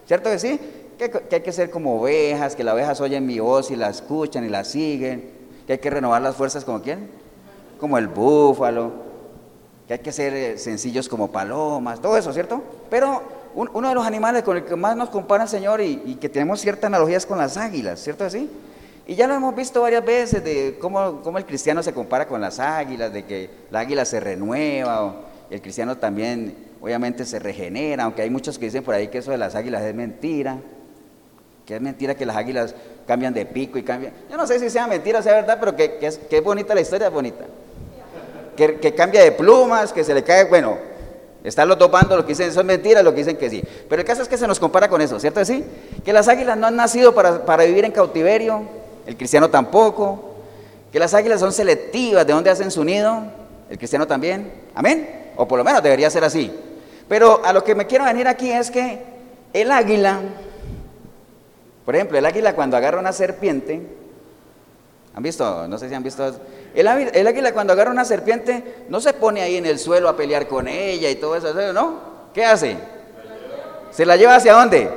¿cierto 0.06 0.30
que 0.30 0.38
sí? 0.38 0.60
que, 0.98 1.36
hay 1.36 1.40
que 1.40 1.52
ser 1.52 1.70
como 1.70 2.00
ovejas, 2.00 2.56
que 2.56 2.64
las 2.64 2.74
ovejas 2.74 3.00
oyen 3.00 3.24
mi 3.24 3.38
voz 3.38 3.70
y 3.70 3.76
la 3.76 3.88
escuchan 3.88 4.44
y 4.44 4.48
la 4.48 4.64
siguen, 4.64 5.30
que 5.66 5.74
hay 5.74 5.78
que 5.78 5.90
renovar 5.90 6.20
las 6.20 6.34
fuerzas 6.34 6.64
como 6.64 6.82
quién, 6.82 7.08
como 7.78 7.96
el 7.96 8.08
búfalo, 8.08 9.07
que 9.88 9.94
hay 9.94 10.00
que 10.00 10.12
ser 10.12 10.34
eh, 10.34 10.58
sencillos 10.58 11.08
como 11.08 11.32
palomas, 11.32 12.00
todo 12.00 12.16
eso, 12.16 12.32
¿cierto? 12.32 12.62
Pero 12.90 13.22
uno 13.54 13.88
de 13.88 13.94
los 13.94 14.06
animales 14.06 14.42
con 14.42 14.56
el 14.56 14.64
que 14.64 14.76
más 14.76 14.96
nos 14.96 15.08
compara 15.08 15.44
el 15.44 15.48
Señor 15.48 15.80
y, 15.80 16.16
que 16.20 16.28
tenemos 16.28 16.60
ciertas 16.60 16.84
analogías 16.84 17.26
con 17.26 17.38
las 17.38 17.56
águilas, 17.56 17.98
¿cierto 17.98 18.24
así? 18.24 18.48
Y 19.06 19.14
ya 19.14 19.26
lo 19.26 19.34
hemos 19.34 19.56
visto 19.56 19.80
varias 19.80 20.04
veces 20.04 20.44
de 20.44 20.76
cómo, 20.78 21.22
cómo, 21.22 21.38
el 21.38 21.46
cristiano 21.46 21.82
se 21.82 21.94
compara 21.94 22.28
con 22.28 22.40
las 22.40 22.60
águilas, 22.60 23.12
de 23.12 23.24
que 23.24 23.50
la 23.70 23.80
águila 23.80 24.04
se 24.04 24.20
renueva, 24.20 25.06
o 25.06 25.14
el 25.50 25.62
cristiano 25.62 25.96
también 25.96 26.54
obviamente 26.82 27.24
se 27.24 27.38
regenera, 27.38 28.04
aunque 28.04 28.22
hay 28.22 28.30
muchos 28.30 28.58
que 28.58 28.66
dicen 28.66 28.84
por 28.84 28.94
ahí 28.94 29.08
que 29.08 29.18
eso 29.18 29.30
de 29.30 29.38
las 29.38 29.54
águilas 29.54 29.82
es 29.82 29.94
mentira 29.94 30.58
que 31.68 31.76
es 31.76 31.82
mentira 31.82 32.14
que 32.14 32.24
las 32.24 32.34
águilas 32.34 32.74
cambian 33.06 33.34
de 33.34 33.44
pico 33.44 33.76
y 33.76 33.82
cambian. 33.82 34.14
Yo 34.30 34.38
no 34.38 34.46
sé 34.46 34.58
si 34.58 34.70
sea 34.70 34.86
mentira 34.86 35.18
o 35.18 35.22
sea 35.22 35.34
verdad, 35.34 35.58
pero 35.60 35.76
que, 35.76 35.98
es, 36.00 36.18
bonita 36.42 36.74
la 36.74 36.80
historia, 36.80 37.08
es 37.08 37.12
bonita. 37.12 37.44
Que, 38.58 38.92
cambia 38.94 39.22
de 39.22 39.32
plumas, 39.32 39.92
que 39.92 40.02
se 40.02 40.12
le 40.12 40.24
cae, 40.24 40.44
bueno, 40.44 40.76
están 41.44 41.68
los 41.68 41.78
dos 41.78 41.90
bandos, 41.90 42.18
lo 42.18 42.24
que 42.24 42.32
dicen 42.32 42.52
son 42.52 42.66
mentiras, 42.66 43.04
lo 43.04 43.12
que 43.12 43.18
dicen 43.18 43.36
que 43.36 43.48
sí. 43.48 43.62
Pero 43.88 44.02
el 44.02 44.06
caso 44.06 44.22
es 44.22 44.28
que 44.28 44.36
se 44.36 44.48
nos 44.48 44.58
compara 44.58 44.88
con 44.88 45.00
eso, 45.00 45.20
¿cierto? 45.20 45.44
Sí, 45.44 45.64
que 46.04 46.12
las 46.12 46.26
águilas 46.26 46.58
no 46.58 46.66
han 46.66 46.76
nacido 46.76 47.14
para, 47.14 47.46
para 47.46 47.64
vivir 47.64 47.84
en 47.84 47.92
cautiverio, 47.92 48.62
el 49.06 49.16
cristiano 49.16 49.48
tampoco, 49.48 50.34
que 50.92 50.98
las 50.98 51.14
águilas 51.14 51.38
son 51.40 51.52
selectivas 51.52 52.26
de 52.26 52.32
dónde 52.32 52.50
hacen 52.50 52.70
su 52.70 52.82
nido, 52.82 53.22
el 53.70 53.78
cristiano 53.78 54.06
también, 54.06 54.52
amén, 54.74 55.30
o 55.36 55.46
por 55.46 55.58
lo 55.58 55.64
menos 55.64 55.82
debería 55.82 56.10
ser 56.10 56.24
así. 56.24 56.52
Pero 57.08 57.40
a 57.44 57.52
lo 57.52 57.62
que 57.62 57.76
me 57.76 57.86
quiero 57.86 58.04
venir 58.04 58.26
aquí 58.26 58.50
es 58.50 58.70
que 58.70 58.98
el 59.52 59.70
águila 59.70 60.20
por 61.88 61.96
ejemplo, 61.96 62.18
el 62.18 62.26
águila 62.26 62.54
cuando 62.54 62.76
agarra 62.76 63.00
una 63.00 63.14
serpiente, 63.14 63.80
¿han 65.18 65.22
visto? 65.22 65.66
No 65.66 65.76
sé 65.76 65.88
si 65.88 65.94
han 65.94 66.02
visto. 66.02 66.24
El, 66.74 66.86
el 66.86 67.26
águila 67.26 67.52
cuando 67.52 67.72
agarra 67.72 67.90
una 67.90 68.04
serpiente 68.04 68.84
no 68.88 69.00
se 69.00 69.12
pone 69.12 69.42
ahí 69.42 69.56
en 69.56 69.66
el 69.66 69.78
suelo 69.78 70.08
a 70.08 70.16
pelear 70.16 70.46
con 70.46 70.68
ella 70.68 71.10
y 71.10 71.16
todo 71.16 71.36
eso, 71.36 71.52
¿no? 71.72 71.98
¿Qué 72.32 72.44
hace? 72.44 72.76
¿Se 73.90 74.06
la 74.06 74.16
lleva 74.16 74.36
hacia 74.36 74.54
dónde? 74.54 74.90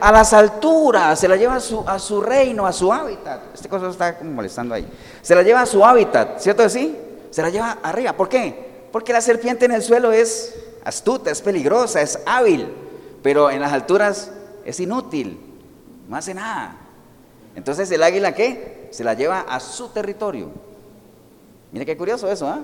A 0.00 0.12
las 0.12 0.32
alturas, 0.32 1.18
se 1.18 1.28
la 1.28 1.36
lleva 1.36 1.56
a 1.56 1.60
su, 1.60 1.82
a 1.86 1.98
su 1.98 2.20
reino, 2.20 2.66
a 2.66 2.72
su 2.72 2.92
hábitat. 2.92 3.40
Este 3.54 3.68
cosa 3.68 3.88
está 3.88 4.16
como 4.18 4.30
molestando 4.30 4.74
ahí. 4.74 4.86
Se 5.20 5.34
la 5.34 5.42
lleva 5.42 5.62
a 5.62 5.66
su 5.66 5.84
hábitat, 5.84 6.38
¿cierto 6.38 6.68
sí? 6.68 6.96
Se 7.30 7.42
la 7.42 7.50
lleva 7.50 7.78
arriba. 7.82 8.12
¿Por 8.12 8.28
qué? 8.28 8.86
Porque 8.90 9.12
la 9.12 9.20
serpiente 9.20 9.64
en 9.64 9.72
el 9.72 9.82
suelo 9.82 10.12
es 10.12 10.54
astuta, 10.84 11.30
es 11.30 11.42
peligrosa, 11.42 12.00
es 12.00 12.18
hábil, 12.26 12.72
pero 13.22 13.50
en 13.50 13.60
las 13.60 13.72
alturas 13.72 14.30
es 14.64 14.80
inútil 14.80 15.44
no 16.08 16.16
hace 16.16 16.34
nada. 16.34 16.76
Entonces 17.56 17.90
el 17.90 18.02
águila 18.02 18.32
qué? 18.32 18.83
Se 18.94 19.02
la 19.02 19.14
lleva 19.14 19.40
a 19.40 19.58
su 19.58 19.88
territorio. 19.88 20.50
Mire 21.72 21.84
qué 21.84 21.96
curioso 21.96 22.30
eso, 22.30 22.46
¿ah? 22.46 22.60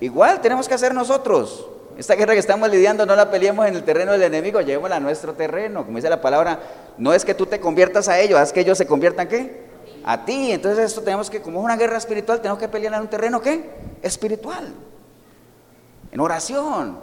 Igual 0.00 0.40
tenemos 0.40 0.66
que 0.66 0.72
hacer 0.72 0.94
nosotros. 0.94 1.66
Esta 1.98 2.14
guerra 2.14 2.32
que 2.32 2.38
estamos 2.38 2.70
lidiando 2.70 3.04
no 3.04 3.14
la 3.14 3.30
peleemos 3.30 3.66
en 3.66 3.74
el 3.74 3.84
terreno 3.84 4.12
del 4.12 4.22
enemigo, 4.22 4.62
llevémosla 4.62 4.96
a 4.96 5.00
nuestro 5.00 5.34
terreno. 5.34 5.84
Como 5.84 5.98
dice 5.98 6.08
la 6.08 6.22
palabra, 6.22 6.58
no 6.96 7.12
es 7.12 7.22
que 7.22 7.34
tú 7.34 7.44
te 7.44 7.60
conviertas 7.60 8.08
a 8.08 8.18
ellos, 8.18 8.40
es 8.40 8.50
que 8.50 8.60
ellos 8.60 8.78
se 8.78 8.86
conviertan 8.86 9.28
qué? 9.28 9.66
A 10.06 10.24
ti. 10.24 10.52
Entonces 10.52 10.86
esto 10.86 11.02
tenemos 11.02 11.28
que, 11.28 11.42
como 11.42 11.58
es 11.58 11.64
una 11.66 11.76
guerra 11.76 11.98
espiritual, 11.98 12.40
tenemos 12.40 12.58
que 12.58 12.68
pelear 12.68 12.94
en 12.94 13.00
un 13.02 13.08
terreno 13.08 13.42
qué? 13.42 13.72
Espiritual. 14.00 14.72
En 16.12 16.18
oración. 16.18 16.98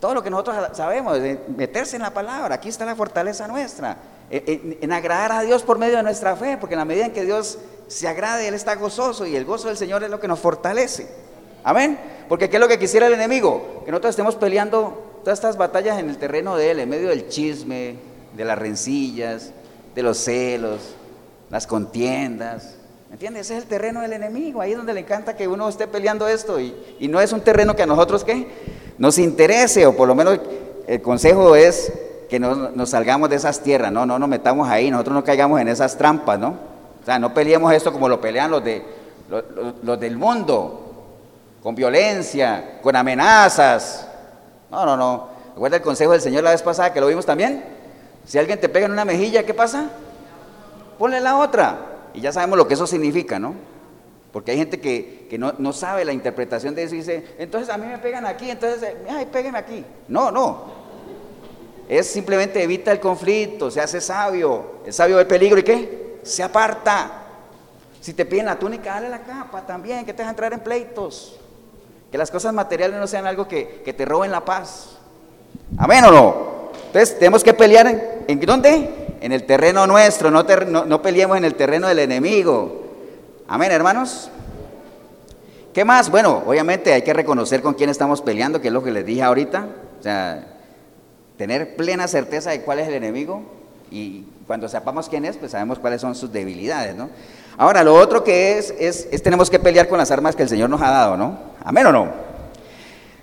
Todo 0.00 0.14
lo 0.14 0.22
que 0.22 0.30
nosotros 0.30 0.56
sabemos, 0.72 1.18
meterse 1.54 1.96
en 1.96 2.02
la 2.02 2.14
palabra. 2.14 2.54
Aquí 2.54 2.70
está 2.70 2.86
la 2.86 2.96
fortaleza 2.96 3.46
nuestra 3.46 3.98
en, 4.30 4.92
agradar 4.92 5.32
a 5.32 5.42
Dios 5.42 5.62
por 5.62 5.78
medio 5.78 5.96
de 5.96 6.02
nuestra 6.02 6.36
fe, 6.36 6.56
porque 6.58 6.74
en 6.74 6.80
la 6.80 6.84
medida 6.84 7.06
en 7.06 7.12
que 7.12 7.24
Dios 7.24 7.58
se 7.86 8.08
agrade, 8.08 8.48
Él 8.48 8.54
está 8.54 8.74
gozoso 8.74 9.26
y 9.26 9.36
el 9.36 9.44
gozo 9.44 9.68
del 9.68 9.76
Señor 9.76 10.02
es 10.02 10.10
lo 10.10 10.18
que 10.18 10.28
nos 10.28 10.40
fortalece. 10.40 11.06
Amén. 11.62 11.98
Porque 12.28 12.48
¿qué 12.48 12.56
es 12.56 12.60
lo 12.60 12.68
que 12.68 12.78
quisiera 12.78 13.06
el 13.06 13.14
enemigo? 13.14 13.82
Que 13.84 13.90
nosotros 13.90 14.10
estemos 14.10 14.34
peleando 14.36 15.20
todas 15.22 15.38
estas 15.38 15.56
batallas 15.56 15.98
en 15.98 16.10
el 16.10 16.18
terreno 16.18 16.56
de 16.56 16.70
Él, 16.70 16.80
en 16.80 16.88
medio 16.88 17.08
del 17.08 17.28
chisme, 17.28 17.96
de 18.36 18.44
las 18.44 18.58
rencillas, 18.58 19.52
de 19.94 20.02
los 20.02 20.18
celos, 20.18 20.94
las 21.50 21.66
contiendas. 21.66 22.76
¿Me 23.08 23.14
entiendes? 23.14 23.46
Ese 23.46 23.56
es 23.56 23.62
el 23.62 23.68
terreno 23.68 24.00
del 24.00 24.12
enemigo, 24.12 24.60
ahí 24.60 24.72
es 24.72 24.76
donde 24.76 24.92
le 24.92 25.00
encanta 25.00 25.36
que 25.36 25.46
uno 25.46 25.68
esté 25.68 25.86
peleando 25.86 26.26
esto 26.26 26.58
y, 26.60 26.74
y 26.98 27.06
no 27.06 27.20
es 27.20 27.32
un 27.32 27.40
terreno 27.40 27.76
que 27.76 27.84
a 27.84 27.86
nosotros 27.86 28.24
¿qué? 28.24 28.48
nos 28.98 29.18
interese 29.18 29.86
o 29.86 29.96
por 29.96 30.08
lo 30.08 30.14
menos 30.14 30.40
el 30.86 31.00
consejo 31.00 31.54
es 31.54 31.92
que 32.28 32.38
no 32.38 32.70
nos 32.70 32.90
salgamos 32.90 33.30
de 33.30 33.36
esas 33.36 33.60
tierras, 33.60 33.92
no, 33.92 34.06
no 34.06 34.18
nos 34.18 34.28
metamos 34.28 34.68
ahí, 34.68 34.90
nosotros 34.90 35.14
no 35.14 35.24
caigamos 35.24 35.60
en 35.60 35.68
esas 35.68 35.96
trampas, 35.96 36.38
¿no? 36.38 36.48
O 37.02 37.04
sea, 37.04 37.18
no 37.18 37.32
peleemos 37.32 37.72
esto 37.72 37.92
como 37.92 38.08
lo 38.08 38.20
pelean 38.20 38.50
los, 38.50 38.64
de, 38.64 38.82
los, 39.82 40.00
del 40.00 40.16
mundo, 40.16 41.04
con 41.62 41.74
violencia, 41.74 42.80
con 42.82 42.96
amenazas. 42.96 44.08
No, 44.70 44.84
no, 44.84 44.96
no. 44.96 45.28
Recuerda 45.54 45.76
el 45.76 45.82
consejo 45.82 46.12
del 46.12 46.20
Señor 46.20 46.42
la 46.42 46.50
vez 46.50 46.62
pasada 46.62 46.92
que 46.92 47.00
lo 47.00 47.06
vimos 47.06 47.24
también. 47.24 47.64
Si 48.24 48.38
alguien 48.38 48.60
te 48.60 48.68
pega 48.68 48.86
en 48.86 48.92
una 48.92 49.04
mejilla, 49.04 49.46
¿qué 49.46 49.54
pasa? 49.54 49.90
Ponle 50.98 51.20
la 51.20 51.36
otra. 51.36 51.78
Y 52.12 52.20
ya 52.20 52.32
sabemos 52.32 52.58
lo 52.58 52.66
que 52.66 52.74
eso 52.74 52.88
significa, 52.88 53.38
¿no? 53.38 53.54
Porque 54.32 54.50
hay 54.50 54.58
gente 54.58 54.80
que, 54.80 55.28
no, 55.38 55.54
no, 55.58 55.72
sabe 55.72 56.04
la 56.04 56.12
interpretación 56.12 56.74
de 56.74 56.82
eso 56.82 56.94
y 56.94 56.98
dice, 56.98 57.24
entonces 57.38 57.72
a 57.72 57.78
mí 57.78 57.86
me 57.86 57.98
pegan 57.98 58.26
aquí, 58.26 58.50
entonces, 58.50 58.94
ay, 59.08 59.26
péguenme 59.26 59.58
aquí. 59.58 59.84
No, 60.08 60.30
no. 60.30 60.75
Es 61.88 62.08
simplemente 62.08 62.62
evita 62.62 62.90
el 62.90 63.00
conflicto, 63.00 63.70
se 63.70 63.80
hace 63.80 64.00
sabio. 64.00 64.80
El 64.84 64.92
sabio 64.92 65.18
del 65.18 65.26
peligro 65.26 65.58
y 65.58 65.62
qué? 65.62 66.18
Se 66.22 66.42
aparta. 66.42 67.22
Si 68.00 68.12
te 68.12 68.24
piden 68.24 68.46
la 68.46 68.58
túnica, 68.58 68.94
dale 68.94 69.08
la 69.08 69.22
capa 69.22 69.64
también, 69.64 70.04
que 70.04 70.12
te 70.12 70.18
deja 70.18 70.30
entrar 70.30 70.52
en 70.52 70.60
pleitos. 70.60 71.36
Que 72.10 72.18
las 72.18 72.30
cosas 72.30 72.52
materiales 72.52 72.98
no 72.98 73.06
sean 73.06 73.26
algo 73.26 73.46
que, 73.46 73.82
te 73.96 74.04
roben 74.04 74.30
la 74.30 74.44
paz. 74.44 74.96
Amén 75.78 76.04
o 76.04 76.10
no. 76.10 76.70
Entonces 76.86 77.18
tenemos 77.18 77.42
que 77.42 77.54
pelear 77.54 77.86
en, 77.86 78.24
¿en 78.26 78.40
dónde? 78.40 79.16
En 79.20 79.32
el 79.32 79.44
terreno 79.44 79.86
nuestro, 79.86 80.30
no, 80.30 80.42
no, 80.42 80.84
no 80.84 81.02
peleemos 81.02 81.36
en 81.36 81.44
el 81.44 81.54
terreno 81.54 81.88
del 81.88 82.00
enemigo. 82.00 82.84
Amén, 83.48 83.70
hermanos. 83.70 84.30
¿Qué 85.72 85.84
más? 85.84 86.10
Bueno, 86.10 86.42
obviamente 86.46 86.92
hay 86.92 87.02
que 87.02 87.12
reconocer 87.12 87.60
con 87.62 87.74
quién 87.74 87.90
estamos 87.90 88.22
peleando, 88.22 88.60
que 88.60 88.68
es 88.68 88.74
lo 88.74 88.82
que 88.82 88.90
les 88.90 89.04
dije 89.04 89.22
ahorita. 89.22 89.68
O 89.98 90.02
sea, 90.02 90.55
tener 91.36 91.76
plena 91.76 92.08
certeza 92.08 92.50
de 92.50 92.62
cuál 92.62 92.78
es 92.78 92.88
el 92.88 92.94
enemigo 92.94 93.42
y 93.90 94.24
cuando 94.46 94.68
sepamos 94.68 95.08
quién 95.08 95.24
es, 95.24 95.36
pues 95.36 95.52
sabemos 95.52 95.78
cuáles 95.78 96.00
son 96.00 96.14
sus 96.14 96.32
debilidades, 96.32 96.94
¿no? 96.94 97.08
Ahora, 97.58 97.82
lo 97.82 97.94
otro 97.94 98.22
que 98.22 98.58
es, 98.58 98.74
es, 98.78 99.08
es 99.10 99.22
tenemos 99.22 99.48
que 99.48 99.58
pelear 99.58 99.88
con 99.88 99.98
las 99.98 100.10
armas 100.10 100.36
que 100.36 100.42
el 100.42 100.48
Señor 100.48 100.68
nos 100.68 100.82
ha 100.82 100.90
dado, 100.90 101.16
¿no? 101.16 101.38
Amén 101.64 101.86
o 101.86 101.92
no. 101.92 102.08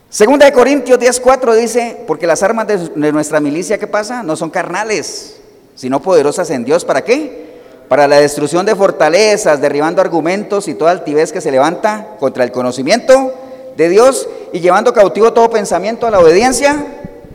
Segunda 0.09 0.45
de 0.45 0.53
Corintios 0.53 0.99
10:4 0.99 1.55
dice, 1.55 2.03
porque 2.07 2.28
las 2.28 2.43
armas 2.43 2.68
de, 2.68 2.78
de 2.78 3.11
nuestra 3.11 3.39
milicia, 3.39 3.78
¿qué 3.78 3.88
pasa? 3.88 4.24
No 4.24 4.36
son 4.36 4.49
carnales, 4.49 5.39
sino 5.76 6.01
poderosas 6.01 6.49
en 6.49 6.64
Dios. 6.64 6.86
¿Para 6.86 7.03
qué? 7.03 7.43
Para 7.88 8.07
la 8.07 8.20
destrucción 8.20 8.66
de 8.66 8.76
fortalezas, 8.76 9.61
derribando 9.61 10.01
argumentos 10.01 10.68
y 10.68 10.74
toda 10.74 10.91
altivez 10.91 11.32
que 11.32 11.41
se 11.41 11.51
levanta 11.51 12.16
contra 12.20 12.43
el 12.43 12.51
conocimiento 12.51 13.34
de 13.76 13.89
Dios 13.89 14.28
y 14.51 14.59
llevando 14.59 14.93
cautivo 14.93 15.34
todo 15.34 15.49
pensamiento 15.49 16.07
a 16.07 16.11
la 16.11 16.20
obediencia 16.20 16.86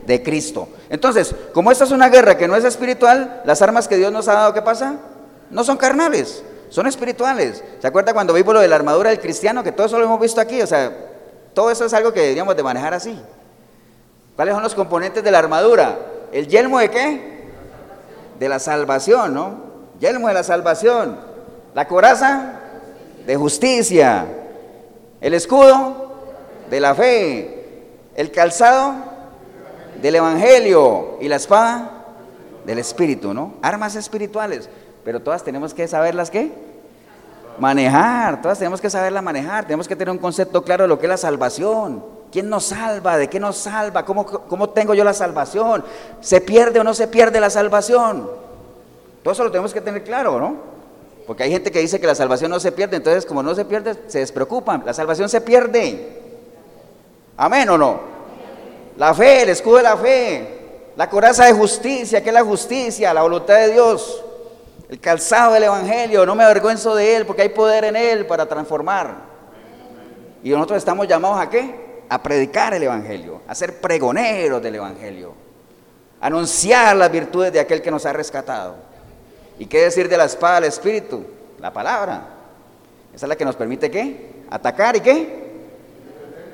de 0.08 0.22
Cristo. 0.22 0.68
Entonces, 0.88 1.34
como 1.52 1.70
esta 1.70 1.84
es 1.84 1.90
una 1.90 2.08
guerra 2.08 2.38
que 2.38 2.48
no 2.48 2.56
es 2.56 2.64
espiritual, 2.64 3.42
las 3.44 3.60
armas 3.60 3.86
que 3.86 3.98
Dios 3.98 4.10
nos 4.10 4.26
ha 4.26 4.32
dado, 4.32 4.54
¿qué 4.54 4.62
pasa? 4.62 4.96
No 5.50 5.62
son 5.62 5.76
carnales, 5.76 6.42
son 6.70 6.86
espirituales. 6.86 7.62
¿Se 7.78 7.86
acuerda 7.86 8.14
cuando 8.14 8.32
vimos 8.32 8.54
lo 8.54 8.60
de 8.60 8.68
la 8.68 8.76
armadura 8.76 9.10
del 9.10 9.20
cristiano? 9.20 9.62
Que 9.62 9.70
todo 9.70 9.86
eso 9.86 9.98
lo 9.98 10.06
hemos 10.06 10.18
visto 10.18 10.40
aquí. 10.40 10.62
O 10.62 10.66
sea, 10.66 10.90
todo 11.52 11.70
eso 11.70 11.84
es 11.84 11.92
algo 11.92 12.10
que 12.10 12.20
deberíamos 12.20 12.56
de 12.56 12.62
manejar 12.62 12.94
así. 12.94 13.20
¿Cuáles 14.34 14.54
son 14.54 14.62
los 14.62 14.74
componentes 14.74 15.22
de 15.22 15.30
la 15.30 15.40
armadura? 15.40 15.98
¿El 16.32 16.48
yelmo 16.48 16.78
de 16.78 16.90
qué? 16.90 17.44
De 18.38 18.48
la 18.48 18.58
salvación, 18.58 19.34
¿no? 19.34 19.58
Yelmo 20.00 20.28
de 20.28 20.34
la 20.34 20.42
salvación. 20.42 21.18
La 21.74 21.86
coraza 21.86 22.60
de 23.26 23.36
justicia. 23.36 24.26
El 25.20 25.34
escudo 25.34 26.12
de 26.70 26.80
la 26.80 26.94
fe. 26.94 27.84
El 28.16 28.32
calzado 28.32 29.07
del 30.00 30.16
evangelio. 30.16 31.18
Y 31.20 31.28
la 31.28 31.36
espada 31.36 32.04
del 32.64 32.78
espíritu, 32.78 33.32
¿no? 33.32 33.54
Armas 33.62 33.96
espirituales. 33.96 34.68
Pero 35.04 35.20
todas 35.20 35.42
tenemos 35.42 35.72
que 35.72 35.88
saberlas 35.88 36.30
qué? 36.30 36.52
Manejar, 37.58 38.40
todas 38.40 38.58
tenemos 38.58 38.80
que 38.80 38.90
saberla 38.90 39.20
manejar, 39.20 39.64
tenemos 39.64 39.88
que 39.88 39.96
tener 39.96 40.12
un 40.12 40.18
concepto 40.18 40.62
claro 40.62 40.84
de 40.84 40.88
lo 40.88 40.98
que 40.98 41.06
es 41.06 41.10
la 41.10 41.16
salvación. 41.16 42.04
¿Quién 42.30 42.48
nos 42.48 42.66
salva? 42.66 43.16
¿De 43.16 43.28
qué 43.28 43.40
nos 43.40 43.56
salva? 43.56 44.04
¿Cómo, 44.04 44.26
¿Cómo 44.26 44.68
tengo 44.68 44.94
yo 44.94 45.02
la 45.02 45.14
salvación? 45.14 45.84
¿Se 46.20 46.40
pierde 46.40 46.78
o 46.78 46.84
no 46.84 46.94
se 46.94 47.08
pierde 47.08 47.40
la 47.40 47.50
salvación? 47.50 48.28
Todo 49.22 49.32
eso 49.32 49.44
lo 49.44 49.50
tenemos 49.50 49.72
que 49.72 49.80
tener 49.80 50.04
claro, 50.04 50.38
¿no? 50.38 50.56
Porque 51.26 51.42
hay 51.42 51.50
gente 51.50 51.70
que 51.70 51.80
dice 51.80 52.00
que 52.00 52.06
la 52.06 52.14
salvación 52.14 52.50
no 52.50 52.60
se 52.60 52.72
pierde, 52.72 52.96
entonces 52.96 53.26
como 53.26 53.42
no 53.42 53.54
se 53.54 53.64
pierde, 53.64 53.94
se 54.06 54.20
despreocupan. 54.20 54.82
La 54.86 54.94
salvación 54.94 55.28
se 55.28 55.40
pierde. 55.40 56.22
Amén 57.36 57.68
o 57.70 57.78
no. 57.78 58.17
La 58.98 59.14
fe, 59.14 59.42
el 59.42 59.50
escudo 59.50 59.76
de 59.76 59.84
la 59.84 59.96
fe, 59.96 60.48
la 60.96 61.08
coraza 61.08 61.44
de 61.46 61.52
justicia, 61.52 62.20
que 62.20 62.30
es 62.30 62.34
la 62.34 62.42
justicia, 62.42 63.14
la 63.14 63.22
voluntad 63.22 63.54
de 63.54 63.72
Dios, 63.72 64.24
el 64.88 64.98
calzado 64.98 65.54
del 65.54 65.62
Evangelio, 65.62 66.26
no 66.26 66.34
me 66.34 66.42
avergüenzo 66.42 66.96
de 66.96 67.14
él 67.14 67.24
porque 67.24 67.42
hay 67.42 67.50
poder 67.50 67.84
en 67.84 67.94
él 67.94 68.26
para 68.26 68.46
transformar. 68.46 69.14
Y 70.42 70.50
nosotros 70.50 70.78
estamos 70.78 71.06
llamados 71.06 71.38
a 71.38 71.48
qué? 71.48 72.02
A 72.08 72.20
predicar 72.20 72.74
el 72.74 72.82
Evangelio, 72.82 73.40
a 73.46 73.54
ser 73.54 73.80
pregoneros 73.80 74.60
del 74.60 74.74
Evangelio, 74.74 75.32
anunciar 76.20 76.96
las 76.96 77.12
virtudes 77.12 77.52
de 77.52 77.60
aquel 77.60 77.80
que 77.80 77.92
nos 77.92 78.04
ha 78.04 78.12
rescatado. 78.12 78.74
¿Y 79.60 79.66
qué 79.66 79.82
decir 79.82 80.08
de 80.08 80.16
la 80.16 80.24
espada 80.24 80.56
del 80.56 80.70
Espíritu? 80.70 81.24
La 81.60 81.72
palabra. 81.72 82.30
Esa 83.14 83.26
es 83.26 83.28
la 83.28 83.36
que 83.36 83.44
nos 83.44 83.54
permite 83.54 83.92
qué? 83.92 84.42
Atacar 84.50 84.96
y 84.96 85.00
qué? 85.00 85.50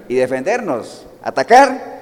Y 0.08 0.16
defendernos. 0.16 1.06
Atacar 1.22 1.93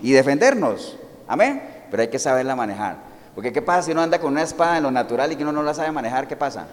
y 0.00 0.12
defendernos. 0.12 0.98
Amén. 1.26 1.62
Pero 1.90 2.02
hay 2.02 2.08
que 2.08 2.18
saberla 2.18 2.54
manejar. 2.56 2.96
Porque 3.34 3.52
¿qué 3.52 3.62
pasa 3.62 3.82
si 3.82 3.92
uno 3.92 4.02
anda 4.02 4.18
con 4.18 4.32
una 4.32 4.42
espada 4.42 4.76
en 4.78 4.82
lo 4.82 4.90
natural 4.90 5.32
y 5.32 5.36
que 5.36 5.42
uno 5.42 5.52
no 5.52 5.62
la 5.62 5.74
sabe 5.74 5.92
manejar? 5.92 6.26
¿Qué 6.26 6.36
pasa? 6.36 6.66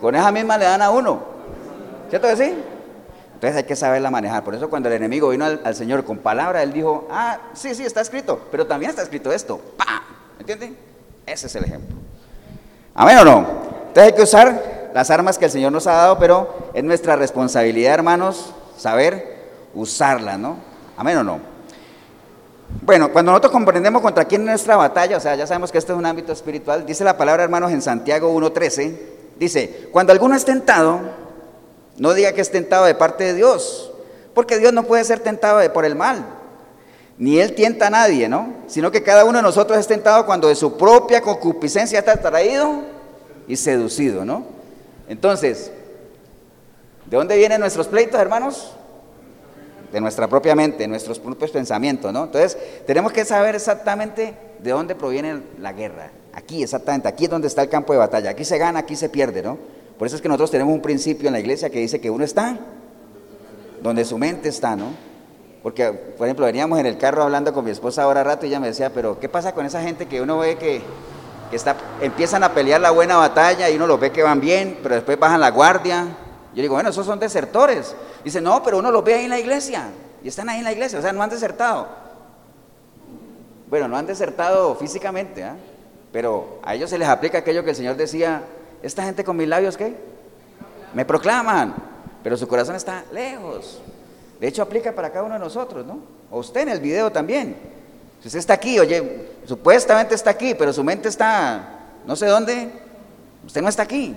Con 0.00 0.14
esa 0.14 0.30
misma 0.30 0.58
le 0.58 0.64
dan 0.66 0.82
a 0.82 0.90
uno. 0.90 1.22
¿Cierto 2.10 2.28
que 2.28 2.36
sí? 2.36 2.54
Entonces 3.34 3.56
hay 3.56 3.64
que 3.64 3.76
saberla 3.76 4.10
manejar. 4.10 4.42
Por 4.44 4.54
eso 4.54 4.68
cuando 4.68 4.88
el 4.88 4.96
enemigo 4.96 5.28
vino 5.28 5.44
al, 5.44 5.74
Señor 5.74 6.04
con 6.04 6.18
palabra, 6.18 6.62
él 6.62 6.72
dijo, 6.72 7.06
ah, 7.10 7.38
sí, 7.54 7.74
sí, 7.74 7.84
está 7.84 8.00
escrito, 8.00 8.48
pero 8.50 8.66
también 8.66 8.90
está 8.90 9.02
escrito 9.02 9.32
esto. 9.32 9.60
¡Pam! 9.76 10.02
¿Entienden? 10.40 10.76
Ese 11.24 11.46
es 11.46 11.54
el 11.54 11.64
ejemplo. 11.64 11.96
¿Amén 12.94 13.18
o 13.18 13.24
no? 13.24 13.38
Entonces 13.88 14.02
hay 14.04 14.12
que 14.12 14.22
usar 14.22 14.90
las 14.92 15.10
armas 15.10 15.38
que 15.38 15.44
el 15.44 15.50
Señor 15.50 15.70
nos 15.70 15.86
ha 15.86 15.92
dado, 15.92 16.18
pero 16.18 16.70
es 16.74 16.82
nuestra 16.82 17.14
responsabilidad, 17.14 17.94
hermanos, 17.94 18.52
saber 18.76 19.38
usarlas, 19.72 20.38
¿no? 20.38 20.56
Amén 20.96 21.18
o 21.18 21.24
no. 21.24 21.40
Bueno, 22.82 23.10
cuando 23.12 23.32
nosotros 23.32 23.52
comprendemos 23.52 24.02
contra 24.02 24.26
quién 24.26 24.42
es 24.42 24.48
nuestra 24.48 24.76
batalla, 24.76 25.16
o 25.16 25.20
sea, 25.20 25.34
ya 25.34 25.46
sabemos 25.46 25.72
que 25.72 25.78
esto 25.78 25.92
es 25.92 25.98
un 25.98 26.06
ámbito 26.06 26.32
espiritual, 26.32 26.84
dice 26.84 27.02
la 27.02 27.16
palabra, 27.16 27.44
hermanos, 27.44 27.72
en 27.72 27.80
Santiago 27.80 28.34
1.13, 28.34 28.98
dice, 29.38 29.88
cuando 29.90 30.12
alguno 30.12 30.34
es 30.34 30.44
tentado, 30.44 31.00
no 31.96 32.12
diga 32.12 32.32
que 32.32 32.42
es 32.42 32.50
tentado 32.50 32.84
de 32.84 32.94
parte 32.94 33.24
de 33.24 33.34
Dios, 33.34 33.92
porque 34.34 34.58
Dios 34.58 34.72
no 34.72 34.84
puede 34.84 35.04
ser 35.04 35.20
tentado 35.20 35.72
por 35.72 35.86
el 35.86 35.96
mal, 35.96 36.24
ni 37.16 37.40
Él 37.40 37.54
tienta 37.54 37.86
a 37.86 37.90
nadie, 37.90 38.28
¿no? 38.28 38.54
Sino 38.66 38.90
que 38.90 39.02
cada 39.02 39.24
uno 39.24 39.38
de 39.38 39.42
nosotros 39.42 39.78
es 39.78 39.86
tentado 39.86 40.26
cuando 40.26 40.48
de 40.48 40.54
su 40.54 40.76
propia 40.76 41.22
concupiscencia 41.22 41.98
está 41.98 42.16
traído 42.20 42.82
y 43.48 43.56
seducido, 43.56 44.24
¿no? 44.24 44.44
Entonces, 45.08 45.72
¿de 47.06 47.16
dónde 47.16 47.36
vienen 47.36 47.60
nuestros 47.60 47.88
pleitos, 47.88 48.20
hermanos? 48.20 48.74
De 49.92 50.00
nuestra 50.00 50.28
propia 50.28 50.54
mente, 50.54 50.86
nuestros 50.86 51.18
propios 51.18 51.50
pensamientos, 51.50 52.12
¿no? 52.12 52.24
Entonces, 52.24 52.58
tenemos 52.86 53.12
que 53.12 53.24
saber 53.24 53.54
exactamente 53.54 54.34
de 54.58 54.70
dónde 54.70 54.94
proviene 54.94 55.42
la 55.58 55.72
guerra. 55.72 56.10
Aquí, 56.34 56.62
exactamente, 56.62 57.08
aquí 57.08 57.24
es 57.24 57.30
donde 57.30 57.48
está 57.48 57.62
el 57.62 57.68
campo 57.68 57.92
de 57.92 57.98
batalla. 57.98 58.30
Aquí 58.30 58.44
se 58.44 58.58
gana, 58.58 58.80
aquí 58.80 58.96
se 58.96 59.08
pierde, 59.08 59.42
¿no? 59.42 59.58
Por 59.98 60.06
eso 60.06 60.16
es 60.16 60.22
que 60.22 60.28
nosotros 60.28 60.50
tenemos 60.50 60.72
un 60.72 60.82
principio 60.82 61.28
en 61.28 61.32
la 61.32 61.40
iglesia 61.40 61.70
que 61.70 61.80
dice 61.80 62.00
que 62.00 62.10
uno 62.10 62.24
está 62.24 62.58
donde 63.82 64.04
su 64.04 64.18
mente 64.18 64.48
está, 64.48 64.76
¿no? 64.76 64.92
Porque, 65.62 65.90
por 65.90 66.26
ejemplo, 66.26 66.46
veníamos 66.46 66.78
en 66.78 66.86
el 66.86 66.98
carro 66.98 67.22
hablando 67.22 67.52
con 67.52 67.64
mi 67.64 67.70
esposa 67.70 68.04
ahora 68.04 68.22
rato 68.22 68.46
y 68.46 68.48
ella 68.48 68.60
me 68.60 68.68
decía, 68.68 68.92
pero 68.92 69.18
¿qué 69.18 69.28
pasa 69.28 69.52
con 69.52 69.66
esa 69.66 69.82
gente 69.82 70.06
que 70.06 70.20
uno 70.20 70.38
ve 70.38 70.56
que, 70.56 70.80
que 71.50 71.56
está, 71.56 71.76
empiezan 72.00 72.44
a 72.44 72.54
pelear 72.54 72.80
la 72.80 72.90
buena 72.90 73.16
batalla 73.16 73.68
y 73.68 73.76
uno 73.76 73.86
los 73.86 73.98
ve 73.98 74.12
que 74.12 74.22
van 74.22 74.40
bien, 74.40 74.78
pero 74.82 74.94
después 74.94 75.18
bajan 75.18 75.40
la 75.40 75.50
guardia? 75.50 76.06
Yo 76.58 76.62
digo, 76.62 76.74
bueno, 76.74 76.90
esos 76.90 77.06
son 77.06 77.20
desertores. 77.20 77.94
Dice, 78.24 78.40
no, 78.40 78.64
pero 78.64 78.78
uno 78.78 78.90
los 78.90 79.04
ve 79.04 79.14
ahí 79.14 79.24
en 79.26 79.30
la 79.30 79.38
iglesia 79.38 79.90
y 80.24 80.26
están 80.26 80.48
ahí 80.48 80.58
en 80.58 80.64
la 80.64 80.72
iglesia, 80.72 80.98
o 80.98 81.02
sea, 81.02 81.12
no 81.12 81.22
han 81.22 81.30
desertado. 81.30 81.86
Bueno, 83.70 83.86
no 83.86 83.96
han 83.96 84.06
desertado 84.06 84.74
físicamente, 84.74 85.42
¿eh? 85.42 85.52
pero 86.10 86.58
a 86.64 86.74
ellos 86.74 86.90
se 86.90 86.98
les 86.98 87.06
aplica 87.06 87.38
aquello 87.38 87.62
que 87.62 87.70
el 87.70 87.76
Señor 87.76 87.94
decía, 87.94 88.42
esta 88.82 89.04
gente 89.04 89.22
con 89.22 89.36
mis 89.36 89.46
labios, 89.46 89.76
¿qué? 89.76 89.94
Me 90.94 91.04
proclaman, 91.04 91.76
pero 92.24 92.36
su 92.36 92.48
corazón 92.48 92.74
está 92.74 93.04
lejos. 93.12 93.80
De 94.40 94.48
hecho, 94.48 94.60
aplica 94.60 94.90
para 94.90 95.10
cada 95.10 95.26
uno 95.26 95.34
de 95.34 95.40
nosotros, 95.40 95.86
¿no? 95.86 96.00
O 96.28 96.40
usted 96.40 96.62
en 96.62 96.70
el 96.70 96.80
video 96.80 97.12
también. 97.12 97.54
Si 98.20 98.26
usted 98.26 98.40
está 98.40 98.54
aquí, 98.54 98.80
oye, 98.80 99.28
supuestamente 99.46 100.16
está 100.16 100.30
aquí, 100.30 100.56
pero 100.56 100.72
su 100.72 100.82
mente 100.82 101.08
está 101.08 101.76
no 102.04 102.16
sé 102.16 102.26
dónde, 102.26 102.68
usted 103.46 103.62
no 103.62 103.68
está 103.68 103.84
aquí. 103.84 104.16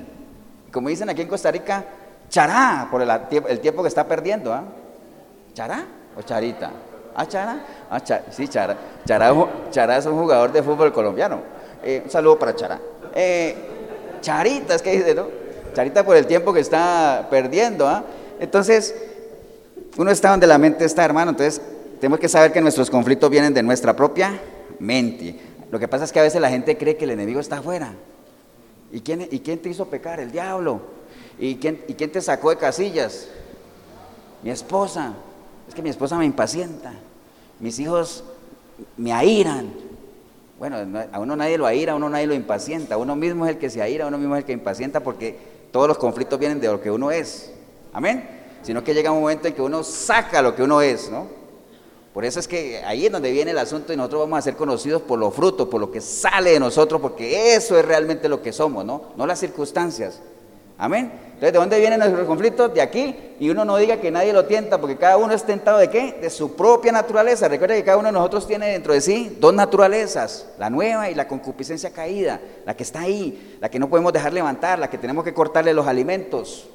Como 0.71 0.89
dicen 0.89 1.07
aquí 1.07 1.21
en 1.21 1.27
Costa 1.27 1.51
Rica, 1.51 1.85
chará, 2.31 2.87
por 2.89 3.01
el, 3.01 3.59
tiempo 3.59 3.83
que 3.83 3.89
está 3.89 4.07
perdiendo, 4.07 4.51
¿ah? 4.53 4.63
¿Chará 5.53 5.85
o 6.17 6.21
charita? 6.21 6.71
¿Ah, 7.13 7.27
chará? 7.27 7.59
Ah, 7.89 7.99
sí, 8.31 8.47
chará. 8.47 8.77
Chará, 9.05 9.97
es 9.97 10.05
un 10.05 10.17
jugador 10.17 10.51
de 10.51 10.63
fútbol 10.63 10.93
colombiano. 10.93 11.41
Eh, 11.83 12.01
un 12.05 12.09
saludo 12.09 12.39
para 12.39 12.55
chará. 12.55 12.79
Eh, 13.13 13.55
charita, 14.21 14.75
es 14.75 14.81
que 14.81 14.91
dice, 14.93 15.13
¿no? 15.13 15.27
Charita 15.73 16.05
por 16.05 16.15
el 16.15 16.25
tiempo 16.25 16.53
que 16.53 16.61
está 16.61 17.27
perdiendo, 17.29 17.87
¿ah? 17.87 18.03
Entonces, 18.39 18.95
uno 19.97 20.09
está 20.09 20.31
donde 20.31 20.47
la 20.47 20.57
mente 20.57 20.85
está, 20.85 21.03
hermano, 21.03 21.31
entonces 21.31 21.61
tenemos 21.99 22.19
que 22.19 22.29
saber 22.29 22.53
que 22.53 22.61
nuestros 22.61 22.89
conflictos 22.89 23.29
vienen 23.29 23.53
de 23.53 23.61
nuestra 23.61 23.93
propia 23.93 24.39
mente. 24.79 25.37
Lo 25.69 25.79
que 25.79 25.87
pasa 25.87 26.05
es 26.05 26.11
que 26.13 26.19
a 26.19 26.23
veces 26.23 26.39
la 26.39 26.49
gente 26.49 26.77
cree 26.77 26.95
que 26.95 27.03
el 27.03 27.11
enemigo 27.11 27.41
está 27.41 27.57
afuera. 27.57 27.93
¿Y 28.91 29.01
quién, 29.01 29.27
y 29.29 29.39
quién 29.41 29.59
te 29.59 29.69
hizo 29.69 29.85
pecar? 29.85 30.19
El 30.19 30.31
diablo. 30.31 31.00
¿Y 31.41 31.55
quién, 31.55 31.83
¿Y 31.89 31.95
quién 31.95 32.09
te 32.09 32.21
sacó 32.21 32.51
de 32.51 32.55
casillas? 32.55 33.27
Mi 34.41 34.49
esposa. 34.49 35.13
Es 35.67 35.75
que 35.75 35.81
mi 35.81 35.89
esposa 35.89 36.17
me 36.17 36.23
impacienta. 36.23 36.93
Mis 37.59 37.77
hijos 37.79 38.23
me 38.95 39.11
airan. 39.11 39.73
Bueno, 40.57 40.77
a 41.11 41.19
uno 41.19 41.35
nadie 41.35 41.57
lo 41.57 41.65
aira, 41.65 41.91
a 41.91 41.95
uno 41.97 42.07
nadie 42.07 42.27
lo 42.27 42.33
impacienta. 42.33 42.95
Uno 42.95 43.17
mismo 43.17 43.45
es 43.45 43.51
el 43.51 43.57
que 43.57 43.69
se 43.69 43.81
aira, 43.81 44.07
uno 44.07 44.17
mismo 44.17 44.35
es 44.37 44.39
el 44.39 44.45
que 44.45 44.53
impacienta 44.53 45.01
porque 45.01 45.37
todos 45.73 45.89
los 45.89 45.97
conflictos 45.97 46.39
vienen 46.39 46.61
de 46.61 46.67
lo 46.67 46.79
que 46.79 46.89
uno 46.89 47.11
es. 47.11 47.51
Amén 47.91 48.39
sino 48.63 48.83
que 48.83 48.93
llega 48.93 49.11
un 49.11 49.21
momento 49.21 49.47
en 49.47 49.53
que 49.53 49.61
uno 49.61 49.83
saca 49.83 50.41
lo 50.41 50.55
que 50.55 50.63
uno 50.63 50.81
es, 50.81 51.09
¿no? 51.09 51.27
Por 52.13 52.25
eso 52.25 52.39
es 52.39 52.47
que 52.47 52.81
ahí 52.85 53.05
es 53.05 53.11
donde 53.11 53.31
viene 53.31 53.51
el 53.51 53.57
asunto 53.57 53.93
y 53.93 53.97
nosotros 53.97 54.21
vamos 54.21 54.39
a 54.39 54.41
ser 54.41 54.55
conocidos 54.55 55.01
por 55.01 55.17
los 55.17 55.33
frutos, 55.33 55.69
por 55.69 55.79
lo 55.79 55.91
que 55.91 56.01
sale 56.01 56.51
de 56.51 56.59
nosotros, 56.59 56.99
porque 56.99 57.55
eso 57.55 57.77
es 57.79 57.85
realmente 57.85 58.27
lo 58.27 58.41
que 58.41 58.51
somos, 58.51 58.83
¿no? 58.83 59.03
No 59.15 59.25
las 59.25 59.39
circunstancias. 59.39 60.21
Amén. 60.81 61.11
Entonces, 61.25 61.53
¿de 61.53 61.59
dónde 61.59 61.79
vienen 61.79 61.99
nuestros 61.99 62.25
conflictos? 62.25 62.73
De 62.73 62.81
aquí. 62.81 63.15
Y 63.39 63.51
uno 63.51 63.63
no 63.63 63.77
diga 63.77 63.97
que 63.97 64.09
nadie 64.09 64.33
lo 64.33 64.45
tienta, 64.45 64.81
porque 64.81 64.97
cada 64.97 65.15
uno 65.17 65.31
es 65.31 65.43
tentado 65.43 65.77
de 65.77 65.91
qué? 65.91 66.13
De 66.13 66.27
su 66.31 66.55
propia 66.55 66.91
naturaleza. 66.91 67.47
Recuerda 67.47 67.75
que 67.75 67.83
cada 67.83 67.97
uno 67.97 68.07
de 68.07 68.13
nosotros 68.13 68.47
tiene 68.47 68.69
dentro 68.69 68.91
de 68.91 68.99
sí 68.99 69.37
dos 69.39 69.53
naturalezas, 69.53 70.47
la 70.57 70.71
nueva 70.71 71.11
y 71.11 71.13
la 71.13 71.27
concupiscencia 71.27 71.91
caída, 71.91 72.41
la 72.65 72.75
que 72.75 72.81
está 72.81 73.01
ahí, 73.01 73.59
la 73.61 73.69
que 73.69 73.77
no 73.77 73.89
podemos 73.89 74.11
dejar 74.11 74.33
levantar, 74.33 74.79
la 74.79 74.89
que 74.89 74.97
tenemos 74.97 75.23
que 75.23 75.35
cortarle 75.35 75.71
los 75.71 75.85
alimentos, 75.85 76.67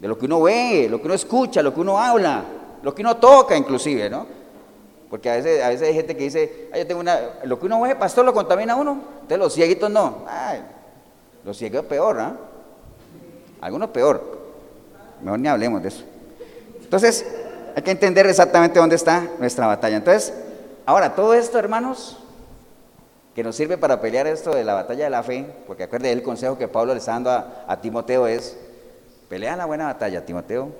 de 0.00 0.08
lo 0.08 0.16
que 0.16 0.24
uno 0.24 0.40
ve, 0.40 0.88
lo 0.90 0.98
que 0.98 1.04
uno 1.04 1.14
escucha, 1.14 1.62
lo 1.62 1.74
que 1.74 1.80
uno 1.80 1.98
habla, 1.98 2.44
lo 2.82 2.94
que 2.94 3.02
uno 3.02 3.18
toca 3.18 3.58
inclusive, 3.58 4.08
¿no? 4.08 4.26
Porque 5.10 5.28
a 5.28 5.36
veces, 5.36 5.62
a 5.62 5.68
veces 5.68 5.88
hay 5.88 5.94
gente 5.94 6.16
que 6.16 6.24
dice, 6.24 6.70
yo 6.74 6.86
tengo 6.86 7.02
una, 7.02 7.20
lo 7.44 7.60
que 7.60 7.66
uno 7.66 7.78
ve, 7.82 7.94
pastor, 7.94 8.24
lo 8.24 8.32
contamina 8.32 8.74
uno, 8.74 9.02
entonces 9.16 9.38
los 9.38 9.52
cieguitos 9.52 9.90
no. 9.90 10.24
Ay, 10.26 10.62
los 11.44 11.58
ciegos 11.58 11.84
peor, 11.84 12.20
¿ah? 12.20 12.36
Algunos 13.60 13.90
peor. 13.90 14.36
Mejor 15.22 15.38
ni 15.38 15.48
hablemos 15.48 15.82
de 15.82 15.88
eso. 15.88 16.04
Entonces, 16.82 17.26
hay 17.74 17.82
que 17.82 17.90
entender 17.90 18.26
exactamente 18.26 18.78
dónde 18.78 18.96
está 18.96 19.28
nuestra 19.38 19.66
batalla. 19.66 19.96
Entonces, 19.96 20.32
ahora, 20.84 21.14
todo 21.14 21.34
esto, 21.34 21.58
hermanos, 21.58 22.18
que 23.34 23.42
nos 23.42 23.54
sirve 23.54 23.76
para 23.76 24.00
pelear 24.00 24.26
esto 24.26 24.54
de 24.54 24.64
la 24.64 24.72
batalla 24.72 25.04
de 25.04 25.10
la 25.10 25.22
fe, 25.22 25.44
porque 25.66 25.82
acuérdense, 25.82 26.12
el 26.12 26.22
consejo 26.22 26.56
que 26.56 26.68
Pablo 26.68 26.94
le 26.94 27.00
está 27.00 27.12
dando 27.12 27.30
a, 27.30 27.80
Timoteo 27.82 28.26
es, 28.26 28.56
pelea 29.28 29.56
la 29.56 29.66
buena 29.66 29.84
batalla, 29.84 30.24
Timoteo. 30.24 30.70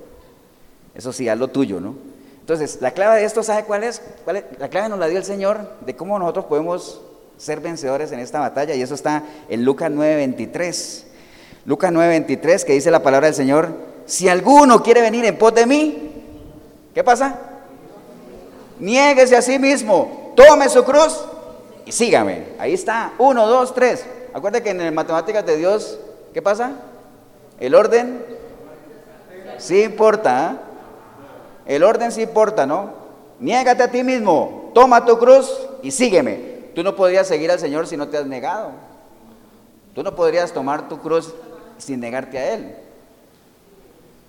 Eso 0.95 1.13
sí, 1.13 1.29
haz 1.29 1.39
lo 1.39 1.49
tuyo, 1.49 1.81
¿no? 1.81 1.97
Entonces, 2.41 2.79
la 2.81 2.93
clave 2.93 3.17
de 3.17 3.27
esto, 3.27 3.43
¿sabe 3.43 3.65
cuál 3.65 3.85
es? 3.85 4.01
¿Cuál 4.25 4.37
es? 4.37 4.45
La 4.59 4.71
clave 4.71 4.89
nos 4.89 4.99
la 4.99 5.09
dio 5.09 5.19
el 5.19 5.25
Señor 5.25 5.69
de 5.85 5.97
cómo 5.97 6.19
nosotros 6.19 6.47
podemos 6.47 7.03
ser 7.37 7.61
vencedores 7.61 8.11
en 8.13 8.21
esta 8.21 8.41
batalla, 8.41 8.75
y 8.75 8.81
eso 8.81 8.95
está 8.95 9.23
en 9.51 9.65
Lucas 9.65 9.91
9:23. 9.91 11.05
Lucas 11.67 11.93
9:23, 11.93 12.65
que 12.65 12.75
dice 12.75 12.93
la 12.93 13.03
palabra 13.03 13.27
del 13.27 13.35
Señor, 13.35 13.69
si 14.07 14.29
alguno 14.29 14.83
quiere 14.85 15.01
venir 15.01 15.25
en 15.25 15.37
pos 15.37 15.53
de 15.53 15.67
mí, 15.67 16.13
¿qué 16.95 17.03
pasa? 17.03 17.39
Niéguese 18.79 19.37
a 19.37 19.43
sí 19.43 19.59
mismo, 19.59 20.33
tome 20.37 20.69
su 20.69 20.85
cruz 20.85 21.25
y 21.85 21.91
sígame. 21.91 22.45
Ahí 22.59 22.75
está, 22.75 23.15
uno, 23.19 23.47
dos, 23.49 23.75
tres. 23.75 24.07
Acuérdate 24.33 24.63
que 24.63 24.71
en 24.71 24.79
las 24.79 24.93
matemáticas 24.93 25.45
de 25.45 25.57
Dios, 25.57 25.99
¿qué 26.33 26.41
pasa? 26.41 26.73
El 27.59 27.75
orden 27.75 28.25
sí 29.59 29.83
importa. 29.83 30.51
¿ah? 30.51 30.57
El 31.67 31.83
orden 31.83 32.13
sí 32.13 32.23
importa, 32.23 32.65
¿no? 32.65 32.91
Niégate 33.41 33.83
a 33.83 33.91
ti 33.91 34.05
mismo, 34.05 34.71
toma 34.73 35.05
tu 35.05 35.19
cruz 35.19 35.51
y 35.83 35.91
sígueme. 35.91 36.71
Tú 36.77 36.85
no 36.85 36.95
podrías 36.95 37.27
seguir 37.27 37.51
al 37.51 37.59
Señor 37.59 37.89
si 37.89 37.97
no 37.97 38.09
te 38.09 38.19
has 38.19 38.27
negado. 38.27 38.71
Tú 39.95 40.03
no 40.03 40.15
podrías 40.15 40.53
tomar 40.53 40.89
tu 40.89 41.01
cruz 41.01 41.35
sin 41.79 42.01
negarte 42.01 42.39
a 42.39 42.55
Él. 42.55 42.75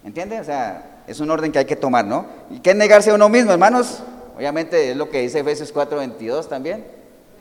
¿Entiendes? 0.04 0.42
O 0.42 0.44
sea, 0.46 1.02
es 1.08 1.20
un 1.20 1.30
orden 1.30 1.52
que 1.52 1.60
hay 1.60 1.66
que 1.66 1.76
tomar, 1.76 2.06
¿no? 2.06 2.26
¿Y 2.50 2.60
qué 2.60 2.72
es 2.72 2.76
negarse 2.76 3.12
a 3.12 3.16
uno 3.16 3.30
mismo, 3.30 3.52
hermanos? 3.52 4.04
Obviamente 4.36 4.92
es 4.92 4.98
lo 4.98 5.10
que 5.10 5.22
dice 5.22 5.40
Efesios 5.40 5.74
4:22 5.74 6.48
también. 6.48 6.86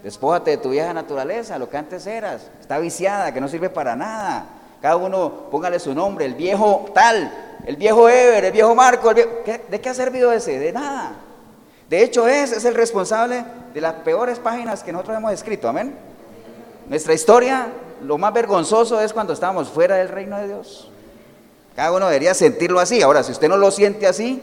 Despójate 0.03 0.53
de 0.53 0.57
tu 0.59 0.71
vieja 0.71 0.93
naturaleza, 0.93 1.59
lo 1.59 1.69
que 1.69 1.77
antes 1.77 2.07
eras. 2.07 2.49
Está 2.61 2.79
viciada, 2.79 3.33
que 3.33 3.41
no 3.41 3.49
sirve 3.49 3.71
para 3.71 3.97
nada. 3.97 4.47
Cada 4.81 4.97
uno 4.97 5.49
póngale 5.51 5.79
su 5.79 5.95
nombre, 5.95 6.25
el 6.27 6.35
viejo 6.35 6.91
tal, 6.95 7.33
el 7.67 7.77
viejo 7.77 8.09
Ever, 8.09 8.45
el 8.45 8.53
viejo 8.53 8.75
Marco. 8.75 9.13
¿De 9.13 9.81
qué 9.81 9.89
ha 9.89 9.95
servido 9.95 10.33
ese? 10.33 10.59
De 10.59 10.73
nada. 10.73 11.17
De 11.89 12.03
hecho, 12.03 12.29
ese 12.29 12.57
es 12.57 12.65
el 12.65 12.75
responsable 12.75 13.45
de 13.75 13.81
las 13.81 13.95
peores 13.95 14.39
páginas 14.39 14.83
que 14.83 14.93
nosotros 14.93 15.17
hemos 15.17 15.33
escrito. 15.33 15.69
Amén. 15.69 15.95
Nuestra 16.89 17.15
historia 17.15 17.69
lo 18.03 18.19
más 18.19 18.33
vergonzoso 18.33 19.01
es 19.01 19.13
cuando 19.13 19.33
estábamos 19.33 19.69
fuera 19.69 19.97
del 19.97 20.09
reino 20.09 20.37
de 20.39 20.49
Dios. 20.49 20.91
Cada 21.75 21.93
uno 21.93 22.07
debería 22.07 22.35
sentirlo 22.35 22.81
así. 22.81 23.03
Ahora, 23.03 23.23
si 23.23 23.33
usted 23.33 23.49
no 23.49 23.57
lo 23.57 23.71
siente 23.71 24.07
así, 24.07 24.41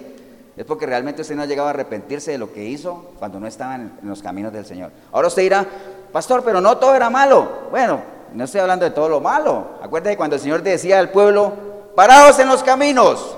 es 0.55 0.65
porque 0.65 0.85
realmente 0.85 1.23
usted 1.23 1.35
no 1.35 1.41
ha 1.41 1.47
llegado 1.47 1.67
a 1.67 1.71
arrepentirse 1.71 2.31
de 2.31 2.37
lo 2.37 2.53
que 2.53 2.63
hizo 2.63 3.11
cuando 3.17 3.39
no 3.39 3.47
estaba 3.47 3.75
en, 3.75 3.91
los 4.03 4.21
caminos 4.21 4.53
del 4.53 4.65
Señor. 4.65 4.91
Ahora 5.11 5.27
usted 5.27 5.41
dirá, 5.41 5.65
pastor, 6.11 6.43
pero 6.43 6.61
no 6.61 6.77
todo 6.77 6.93
era 6.93 7.09
malo. 7.09 7.69
Bueno, 7.71 8.01
no 8.33 8.43
estoy 8.43 8.61
hablando 8.61 8.85
de 8.85 8.91
todo 8.91 9.09
lo 9.09 9.19
malo. 9.19 9.79
Acuérdese 9.81 10.15
cuando 10.15 10.35
el 10.35 10.41
Señor 10.41 10.61
decía 10.61 10.99
al 10.99 11.09
pueblo, 11.09 11.53
parados 11.95 12.37
en 12.37 12.47
los 12.47 12.61
caminos. 12.61 13.35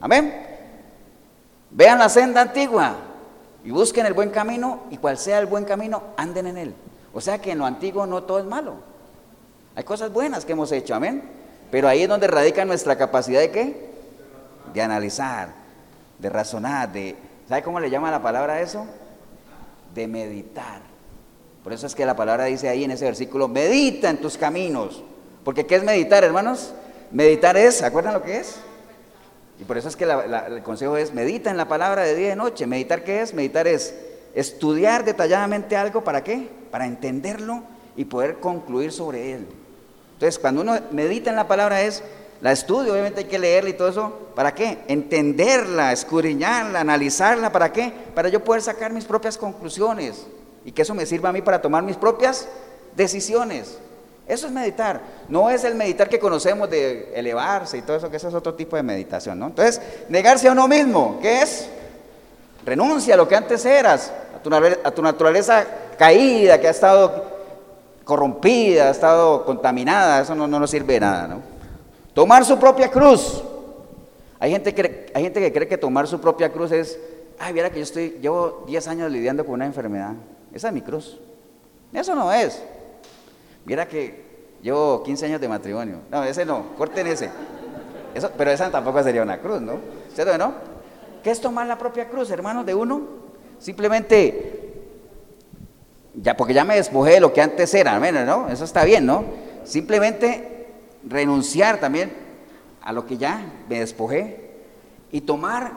Amén. 0.00 0.46
Vean 1.70 1.98
la 1.98 2.08
senda 2.08 2.40
antigua 2.40 2.94
y 3.64 3.70
busquen 3.70 4.06
el 4.06 4.14
buen 4.14 4.30
camino 4.30 4.84
y 4.90 4.96
cual 4.96 5.18
sea 5.18 5.38
el 5.40 5.46
buen 5.46 5.64
camino, 5.64 6.02
anden 6.16 6.46
en 6.46 6.56
él. 6.56 6.74
O 7.12 7.20
sea 7.20 7.38
que 7.38 7.52
en 7.52 7.58
lo 7.58 7.66
antiguo 7.66 8.06
no 8.06 8.22
todo 8.22 8.38
es 8.38 8.44
malo. 8.46 8.93
Hay 9.76 9.84
cosas 9.84 10.12
buenas 10.12 10.44
que 10.44 10.52
hemos 10.52 10.70
hecho, 10.72 10.94
amén. 10.94 11.22
Pero 11.70 11.88
ahí 11.88 12.02
es 12.02 12.08
donde 12.08 12.26
radica 12.28 12.64
nuestra 12.64 12.96
capacidad 12.96 13.40
de 13.40 13.50
qué? 13.50 13.90
De 14.72 14.80
analizar, 14.80 15.48
de 16.18 16.30
razonar, 16.30 16.92
de... 16.92 17.16
¿Sabe 17.48 17.62
cómo 17.62 17.80
le 17.80 17.90
llama 17.90 18.10
la 18.10 18.22
palabra 18.22 18.60
eso? 18.60 18.86
De 19.92 20.06
meditar. 20.06 20.80
Por 21.64 21.72
eso 21.72 21.86
es 21.86 21.94
que 21.94 22.06
la 22.06 22.14
palabra 22.14 22.44
dice 22.44 22.68
ahí 22.68 22.84
en 22.84 22.92
ese 22.92 23.04
versículo, 23.04 23.48
medita 23.48 24.10
en 24.10 24.18
tus 24.18 24.38
caminos. 24.38 25.02
Porque 25.44 25.66
¿qué 25.66 25.76
es 25.76 25.82
meditar, 25.84 26.22
hermanos? 26.22 26.72
Meditar 27.10 27.56
es, 27.56 27.78
¿se 27.78 27.86
acuerdan 27.86 28.14
lo 28.14 28.22
que 28.22 28.38
es? 28.38 28.60
Y 29.60 29.64
por 29.64 29.78
eso 29.78 29.88
es 29.88 29.96
que 29.96 30.04
el 30.04 30.62
consejo 30.62 30.96
es, 30.96 31.12
medita 31.12 31.50
en 31.50 31.56
la 31.56 31.68
palabra 31.68 32.02
de 32.02 32.14
día 32.14 32.32
y 32.32 32.36
noche. 32.36 32.66
¿Meditar 32.66 33.02
qué 33.02 33.20
es? 33.20 33.34
Meditar 33.34 33.66
es 33.66 33.94
estudiar 34.34 35.04
detalladamente 35.04 35.76
algo, 35.76 36.04
¿para 36.04 36.22
qué? 36.22 36.48
Para 36.70 36.86
entenderlo 36.86 37.62
y 37.96 38.04
poder 38.04 38.40
concluir 38.40 38.92
sobre 38.92 39.32
él. 39.32 39.46
Entonces, 40.14 40.38
cuando 40.38 40.62
uno 40.62 40.78
medita 40.90 41.30
en 41.30 41.36
la 41.36 41.46
palabra 41.46 41.82
es, 41.82 42.02
la 42.40 42.52
estudio, 42.52 42.92
obviamente 42.92 43.20
hay 43.20 43.26
que 43.26 43.38
leerla 43.38 43.70
y 43.70 43.72
todo 43.72 43.88
eso, 43.88 44.12
¿para 44.34 44.54
qué? 44.54 44.78
Entenderla, 44.88 45.92
escudriñarla, 45.92 46.80
analizarla, 46.80 47.50
¿para 47.50 47.72
qué? 47.72 47.92
Para 48.14 48.28
yo 48.28 48.42
poder 48.42 48.62
sacar 48.62 48.92
mis 48.92 49.04
propias 49.04 49.38
conclusiones 49.38 50.26
y 50.64 50.72
que 50.72 50.82
eso 50.82 50.94
me 50.94 51.06
sirva 51.06 51.30
a 51.30 51.32
mí 51.32 51.42
para 51.42 51.62
tomar 51.62 51.82
mis 51.82 51.96
propias 51.96 52.46
decisiones. 52.96 53.78
Eso 54.26 54.46
es 54.46 54.52
meditar. 54.52 55.00
No 55.28 55.50
es 55.50 55.64
el 55.64 55.74
meditar 55.74 56.08
que 56.08 56.18
conocemos 56.18 56.70
de 56.70 57.12
elevarse 57.14 57.78
y 57.78 57.82
todo 57.82 57.96
eso, 57.96 58.10
que 58.10 58.16
eso 58.16 58.28
es 58.28 58.34
otro 58.34 58.54
tipo 58.54 58.76
de 58.76 58.82
meditación, 58.82 59.38
¿no? 59.38 59.46
Entonces, 59.46 59.80
negarse 60.08 60.48
a 60.48 60.52
uno 60.52 60.68
mismo, 60.68 61.18
¿qué 61.20 61.42
es? 61.42 61.68
Renuncia 62.64 63.14
a 63.14 63.16
lo 63.16 63.28
que 63.28 63.36
antes 63.36 63.64
eras, 63.66 64.12
a 64.84 64.90
tu 64.90 65.02
naturaleza 65.02 65.64
caída, 65.98 66.60
que 66.60 66.68
ha 66.68 66.70
estado 66.70 67.33
corrompida, 68.04 68.88
ha 68.88 68.90
estado 68.90 69.44
contaminada, 69.44 70.20
eso 70.20 70.34
no, 70.34 70.46
no 70.46 70.60
nos 70.60 70.70
sirve 70.70 70.94
de 70.94 71.00
nada, 71.00 71.26
¿no? 71.26 71.40
Tomar 72.12 72.44
su 72.44 72.58
propia 72.58 72.90
cruz. 72.90 73.42
Hay 74.38 74.50
gente, 74.50 74.74
que, 74.74 75.10
hay 75.14 75.22
gente 75.22 75.40
que 75.40 75.52
cree 75.52 75.68
que 75.68 75.78
tomar 75.78 76.06
su 76.06 76.20
propia 76.20 76.52
cruz 76.52 76.70
es, 76.70 76.98
ay, 77.38 77.52
mira 77.52 77.70
que 77.70 77.76
yo 77.76 77.82
estoy, 77.82 78.18
llevo 78.20 78.64
10 78.66 78.88
años 78.88 79.10
lidiando 79.10 79.44
con 79.44 79.54
una 79.54 79.66
enfermedad. 79.66 80.12
Esa 80.52 80.68
es 80.68 80.74
mi 80.74 80.82
cruz. 80.82 81.18
Eso 81.92 82.14
no 82.14 82.30
es. 82.32 82.62
Mira 83.64 83.88
que 83.88 84.22
llevo 84.62 85.02
15 85.02 85.26
años 85.26 85.40
de 85.40 85.48
matrimonio. 85.48 86.00
No, 86.10 86.22
ese 86.22 86.44
no, 86.44 86.74
corten 86.76 87.06
ese. 87.06 87.30
Eso, 88.14 88.30
pero 88.36 88.50
esa 88.50 88.70
tampoco 88.70 89.02
sería 89.02 89.22
una 89.22 89.38
cruz, 89.38 89.60
¿no? 89.60 89.74
¿Cierto 90.14 90.36
no? 90.38 90.54
¿Qué 91.22 91.30
es 91.30 91.40
tomar 91.40 91.66
la 91.66 91.78
propia 91.78 92.08
cruz, 92.08 92.30
hermanos, 92.30 92.66
de 92.66 92.74
uno? 92.74 93.00
Simplemente, 93.58 94.63
ya, 96.14 96.36
porque 96.36 96.54
ya 96.54 96.64
me 96.64 96.76
despojé 96.76 97.12
de 97.12 97.20
lo 97.20 97.32
que 97.32 97.40
antes 97.40 97.72
era, 97.74 97.98
¿no? 97.98 98.48
Eso 98.48 98.64
está 98.64 98.84
bien, 98.84 99.06
¿no? 99.06 99.24
Simplemente 99.64 100.66
renunciar 101.06 101.78
también 101.78 102.12
a 102.82 102.92
lo 102.92 103.06
que 103.06 103.16
ya 103.16 103.44
me 103.68 103.80
despojé 103.80 104.50
y 105.10 105.22
tomar 105.22 105.72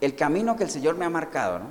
el 0.00 0.14
camino 0.14 0.56
que 0.56 0.64
el 0.64 0.70
Señor 0.70 0.96
me 0.96 1.04
ha 1.04 1.10
marcado, 1.10 1.58
¿no? 1.58 1.66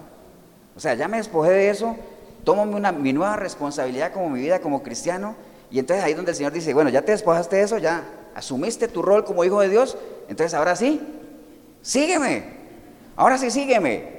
O 0.75 0.79
sea, 0.79 0.95
ya 0.95 1.07
me 1.07 1.17
despojé 1.17 1.51
de 1.51 1.69
eso, 1.69 1.95
tomo 2.43 2.63
una, 2.63 2.91
mi 2.91 3.13
nueva 3.13 3.35
responsabilidad 3.35 4.11
como 4.11 4.29
mi 4.29 4.39
vida 4.41 4.59
como 4.59 4.83
cristiano 4.83 5.35
y 5.71 5.79
entonces 5.79 6.03
ahí 6.03 6.11
es 6.11 6.17
donde 6.17 6.31
el 6.31 6.37
Señor 6.37 6.51
dice, 6.51 6.73
bueno, 6.73 6.89
ya 6.89 7.01
te 7.01 7.11
despojaste 7.11 7.57
de 7.57 7.63
eso, 7.63 7.77
ya 7.77 8.03
asumiste 8.35 8.87
tu 8.87 9.01
rol 9.01 9.25
como 9.25 9.43
hijo 9.43 9.61
de 9.61 9.69
Dios, 9.69 9.97
entonces 10.27 10.53
ahora 10.53 10.75
sí, 10.75 11.01
sígueme, 11.81 12.43
ahora 13.15 13.37
sí 13.37 13.51
sígueme. 13.51 14.13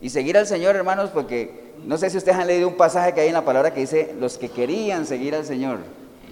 Y 0.00 0.10
seguir 0.10 0.36
al 0.36 0.46
Señor, 0.46 0.76
hermanos, 0.76 1.10
porque 1.10 1.63
no 1.86 1.98
sé 1.98 2.08
si 2.08 2.16
ustedes 2.16 2.38
han 2.38 2.46
leído 2.46 2.66
un 2.66 2.76
pasaje 2.76 3.12
que 3.12 3.20
hay 3.20 3.28
en 3.28 3.34
la 3.34 3.44
palabra 3.44 3.72
que 3.72 3.80
dice, 3.80 4.14
los 4.18 4.38
que 4.38 4.48
querían 4.48 5.06
seguir 5.06 5.34
al 5.34 5.44
Señor. 5.44 5.78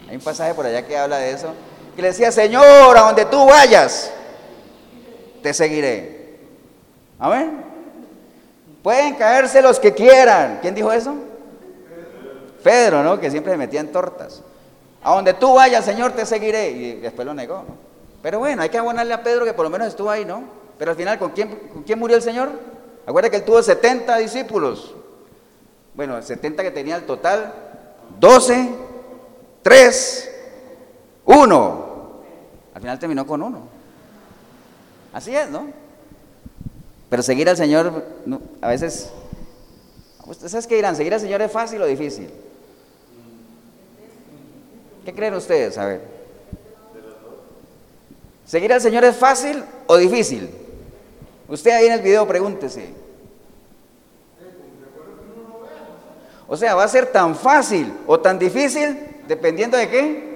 Hay 0.09 0.17
un 0.17 0.23
pasaje 0.23 0.55
por 0.55 0.65
allá 0.65 0.87
que 0.87 0.97
habla 0.97 1.19
de 1.19 1.31
eso, 1.31 1.53
que 1.95 2.03
le 2.03 2.09
decía, 2.09 2.33
Señor, 2.33 2.97
a 2.97 3.03
donde 3.03 3.27
tú 3.27 3.47
vayas, 3.47 4.11
te 5.43 5.53
seguiré. 5.53 6.39
Amén. 7.19 7.65
Pueden 8.83 9.15
caerse 9.15 9.61
los 9.61 9.79
que 9.79 9.93
quieran. 9.93 10.59
¿Quién 10.63 10.75
dijo 10.75 10.91
eso? 10.91 11.15
Pedro, 12.63 13.03
¿no? 13.03 13.21
Que 13.21 13.31
siempre 13.31 13.53
se 13.53 13.59
metía 13.59 13.81
en 13.81 13.93
tortas. 13.93 14.43
A 15.03 15.15
donde 15.15 15.35
tú 15.35 15.55
vayas, 15.55 15.85
Señor, 15.85 16.13
te 16.13 16.25
seguiré. 16.25 16.71
Y 16.71 16.93
después 16.95 17.27
lo 17.27 17.35
negó. 17.35 17.65
Pero 18.23 18.39
bueno, 18.39 18.63
hay 18.63 18.71
que 18.71 18.79
abonarle 18.79 19.13
a 19.15 19.23
Pedro 19.23 19.45
que 19.45 19.53
por 19.53 19.65
lo 19.65 19.71
menos 19.71 19.89
estuvo 19.89 20.11
ahí, 20.11 20.25
¿no? 20.25 20.45
Pero 20.79 20.93
al 20.93 20.97
final, 20.97 21.19
¿con 21.19 21.31
quién, 21.31 21.59
quién 21.85 21.99
murió 21.99 22.17
el 22.17 22.23
Señor? 22.23 22.51
Acuérdate 23.07 23.31
que 23.31 23.37
él 23.39 23.45
tuvo 23.45 23.63
70 23.63 24.17
discípulos. 24.19 24.95
Bueno, 25.95 26.21
70 26.23 26.63
que 26.63 26.71
tenía 26.71 26.97
el 26.97 27.05
total, 27.05 27.53
12, 28.19 28.71
3, 29.63 30.31
1. 31.25 31.93
Al 32.75 32.81
final 32.81 32.99
terminó 32.99 33.27
con 33.27 33.43
uno. 33.43 33.69
Así 35.13 35.37
es, 35.37 35.51
¿no? 35.51 35.69
Pero 37.11 37.23
seguir 37.23 37.49
al 37.49 37.57
Señor, 37.59 38.05
a 38.63 38.69
veces, 38.69 39.11
¿ustedes 40.25 40.67
qué 40.67 40.77
dirán? 40.77 40.97
¿Seguir 40.97 41.13
al 41.13 41.21
Señor 41.21 41.43
es 41.43 41.53
fácil 41.53 41.83
o 41.83 41.87
difícil? 41.87 42.31
¿Qué 45.05 45.13
creen 45.13 45.35
ustedes? 45.35 45.77
A 45.77 45.85
ver. 45.85 46.01
¿Seguir 48.47 48.73
al 48.73 48.81
Señor 48.81 49.05
es 49.05 49.17
fácil 49.17 49.63
o 49.87 49.97
difícil? 49.99 50.51
Usted 51.49 51.73
ahí 51.73 51.87
en 51.87 51.93
el 51.93 52.01
video 52.01 52.27
pregúntese. 52.27 52.95
O 56.53 56.57
sea, 56.59 56.75
va 56.75 56.85
a 56.85 56.89
ser 56.89 57.07
tan 57.07 57.35
fácil 57.35 57.91
o 58.07 58.21
tan 58.21 58.39
difícil 58.39 58.95
dependiendo 59.27 59.75
de 59.79 59.89
qué. 59.89 60.33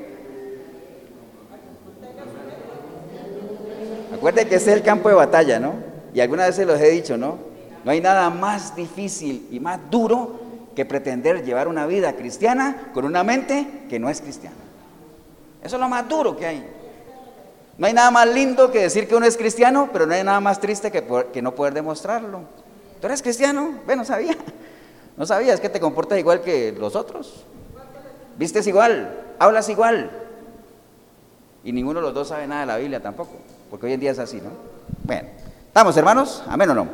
Acuérdense 4.14 4.48
que 4.48 4.54
ese 4.54 4.70
es 4.70 4.76
el 4.78 4.82
campo 4.82 5.10
de 5.10 5.14
batalla, 5.14 5.60
¿no? 5.60 5.74
Y 6.14 6.20
algunas 6.20 6.46
veces 6.46 6.66
los 6.66 6.80
he 6.80 6.88
dicho, 6.88 7.18
¿no? 7.18 7.36
No 7.84 7.90
hay 7.90 8.00
nada 8.00 8.30
más 8.30 8.74
difícil 8.74 9.46
y 9.50 9.60
más 9.60 9.78
duro 9.90 10.40
que 10.74 10.86
pretender 10.86 11.44
llevar 11.44 11.68
una 11.68 11.86
vida 11.86 12.14
cristiana 12.14 12.90
con 12.94 13.04
una 13.04 13.22
mente 13.22 13.84
que 13.90 13.98
no 13.98 14.08
es 14.08 14.22
cristiana. 14.22 14.56
Eso 15.62 15.76
es 15.76 15.80
lo 15.82 15.88
más 15.90 16.08
duro 16.08 16.34
que 16.34 16.46
hay. 16.46 16.66
No 17.76 17.86
hay 17.86 17.92
nada 17.92 18.10
más 18.10 18.26
lindo 18.26 18.72
que 18.72 18.80
decir 18.80 19.06
que 19.06 19.16
uno 19.16 19.26
es 19.26 19.36
cristiano, 19.36 19.90
pero 19.92 20.06
no 20.06 20.14
hay 20.14 20.24
nada 20.24 20.40
más 20.40 20.60
triste 20.60 20.90
que, 20.90 21.04
que 21.30 21.42
no 21.42 21.54
poder 21.54 21.74
demostrarlo. 21.74 22.40
¿Tú 23.02 23.06
eres 23.06 23.20
cristiano? 23.20 23.80
Bueno, 23.84 24.02
sabía. 24.02 24.34
No 25.16 25.24
sabías 25.24 25.60
que 25.60 25.68
te 25.68 25.80
comportas 25.80 26.18
igual 26.18 26.42
que 26.42 26.72
los 26.72 26.94
otros. 26.94 27.44
Vistes 28.38 28.66
igual, 28.66 29.24
hablas 29.38 29.68
igual. 29.68 30.10
Y 31.64 31.72
ninguno 31.72 32.00
de 32.00 32.06
los 32.06 32.14
dos 32.14 32.28
sabe 32.28 32.46
nada 32.46 32.60
de 32.60 32.66
la 32.66 32.76
Biblia 32.76 33.02
tampoco, 33.02 33.32
porque 33.70 33.86
hoy 33.86 33.92
en 33.94 34.00
día 34.00 34.12
es 34.12 34.18
así, 34.18 34.36
¿no? 34.36 34.50
Bueno, 35.04 35.28
¿estamos 35.66 35.96
hermanos? 35.96 36.42
Amén 36.46 36.70
o 36.70 36.74
no. 36.74 36.86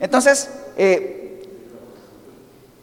Entonces, 0.00 0.50
eh, 0.76 1.42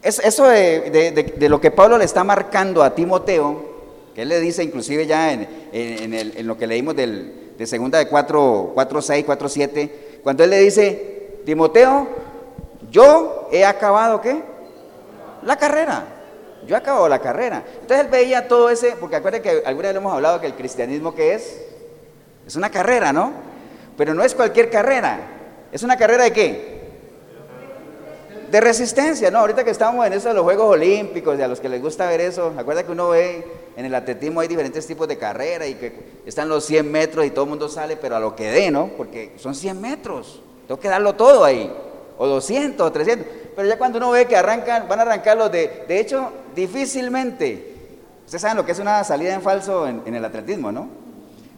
eso 0.02 0.44
de, 0.46 1.48
lo 1.48 1.60
que 1.60 1.70
Pablo 1.70 1.98
le 1.98 2.04
está 2.04 2.22
marcando 2.22 2.82
a 2.82 2.94
Timoteo, 2.94 3.68
que 4.14 4.22
él 4.22 4.28
le 4.28 4.40
dice 4.40 4.62
inclusive 4.62 5.06
ya 5.06 5.32
en, 5.32 6.46
lo 6.46 6.56
que 6.56 6.66
leímos 6.66 6.94
del, 6.94 7.54
de 7.58 7.66
segunda 7.66 7.98
de 7.98 8.08
4, 8.08 8.70
4, 8.74 9.02
6, 9.02 9.24
4, 9.26 9.48
7, 9.48 10.20
cuando 10.22 10.44
él 10.44 10.50
le 10.50 10.60
dice, 10.60 11.40
Timoteo, 11.44 12.06
yo 12.90 13.48
he 13.52 13.64
acabado 13.64 14.20
qué? 14.20 14.40
La 15.42 15.56
carrera. 15.56 16.04
Yo 16.66 16.74
he 16.74 16.78
acabado 16.78 17.08
la 17.08 17.20
carrera. 17.20 17.64
Entonces 17.80 18.04
él 18.04 18.10
veía 18.10 18.48
todo 18.48 18.70
ese, 18.70 18.96
porque 18.98 19.16
acuérdense 19.16 19.48
que 19.48 19.66
alguna 19.66 19.88
vez 19.88 19.96
hemos 19.96 20.12
hablado 20.12 20.40
que 20.40 20.46
el 20.46 20.54
cristianismo 20.54 21.14
que 21.14 21.34
es, 21.34 21.60
es 22.46 22.56
una 22.56 22.70
carrera, 22.70 23.12
¿no? 23.12 23.32
Pero 23.96 24.14
no 24.14 24.22
es 24.22 24.34
cualquier 24.34 24.70
carrera. 24.70 25.20
¿Es 25.70 25.82
una 25.82 25.96
carrera 25.96 26.24
de 26.24 26.32
qué? 26.32 26.78
De 28.50 28.60
resistencia, 28.60 29.30
¿no? 29.30 29.38
Ahorita 29.40 29.64
que 29.64 29.70
estamos 29.70 30.06
en 30.06 30.14
eso 30.14 30.28
de 30.28 30.34
los 30.34 30.44
Juegos 30.44 30.72
Olímpicos 30.72 31.38
y 31.38 31.42
a 31.42 31.48
los 31.48 31.60
que 31.60 31.68
les 31.68 31.82
gusta 31.82 32.08
ver 32.08 32.22
eso, 32.22 32.52
acuerda 32.56 32.82
que 32.82 32.92
uno 32.92 33.10
ve 33.10 33.44
en 33.76 33.84
el 33.84 33.94
atletismo 33.94 34.40
hay 34.40 34.48
diferentes 34.48 34.86
tipos 34.86 35.06
de 35.06 35.18
carrera 35.18 35.66
y 35.66 35.74
que 35.74 35.92
están 36.26 36.48
los 36.48 36.64
100 36.64 36.90
metros 36.90 37.24
y 37.26 37.30
todo 37.30 37.44
el 37.44 37.50
mundo 37.50 37.68
sale, 37.68 37.96
pero 37.96 38.16
a 38.16 38.20
lo 38.20 38.34
que 38.34 38.50
dé, 38.50 38.70
¿no? 38.70 38.90
Porque 38.96 39.34
son 39.36 39.54
100 39.54 39.80
metros, 39.80 40.42
tengo 40.66 40.80
que 40.80 40.88
darlo 40.88 41.14
todo 41.14 41.44
ahí, 41.44 41.72
o 42.16 42.26
200, 42.26 42.84
o 42.84 42.90
300, 42.90 43.26
pero 43.58 43.70
ya 43.70 43.76
cuando 43.76 43.98
uno 43.98 44.12
ve 44.12 44.26
que 44.26 44.36
arrancan, 44.36 44.86
van 44.86 45.00
a 45.00 45.02
arrancar 45.02 45.36
los 45.36 45.50
de, 45.50 45.84
de 45.88 45.98
hecho, 45.98 46.30
difícilmente, 46.54 47.88
ustedes 48.24 48.40
saben 48.40 48.56
lo 48.56 48.64
que 48.64 48.70
es 48.70 48.78
una 48.78 49.02
salida 49.02 49.34
en 49.34 49.42
falso 49.42 49.88
en, 49.88 50.14
el 50.14 50.24
atletismo, 50.24 50.70
¿no? 50.70 50.88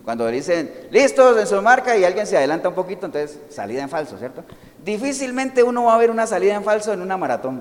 Cuando 0.03 0.26
dicen, 0.28 0.72
listos 0.90 1.38
en 1.38 1.46
su 1.46 1.61
marca 1.61 1.94
y 1.98 2.05
alguien 2.07 2.26
se 2.26 2.38
adelanta 2.38 2.70
un 2.70 2.74
poquito, 2.74 3.05
entonces 3.05 3.38
salida 3.51 3.82
en 3.82 3.90
falso, 3.90 4.16
¿cierto? 4.16 4.42
Difícilmente 4.82 5.62
uno 5.62 5.84
va 5.84 5.94
a 5.94 5.98
ver 5.98 6.11
una 6.11 6.26
salida 6.26 6.55
en 6.55 6.64
falso 6.64 6.90
en 6.94 7.03
una 7.03 7.18
maratón. 7.18 7.61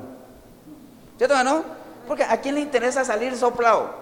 ¿Cierto 1.17 1.43
no? 1.43 1.61
Porque 2.07 2.23
¿a 2.23 2.39
quién 2.39 2.55
le 2.55 2.61
interesa 2.61 3.03
salir 3.03 3.35
soplado? 3.35 3.93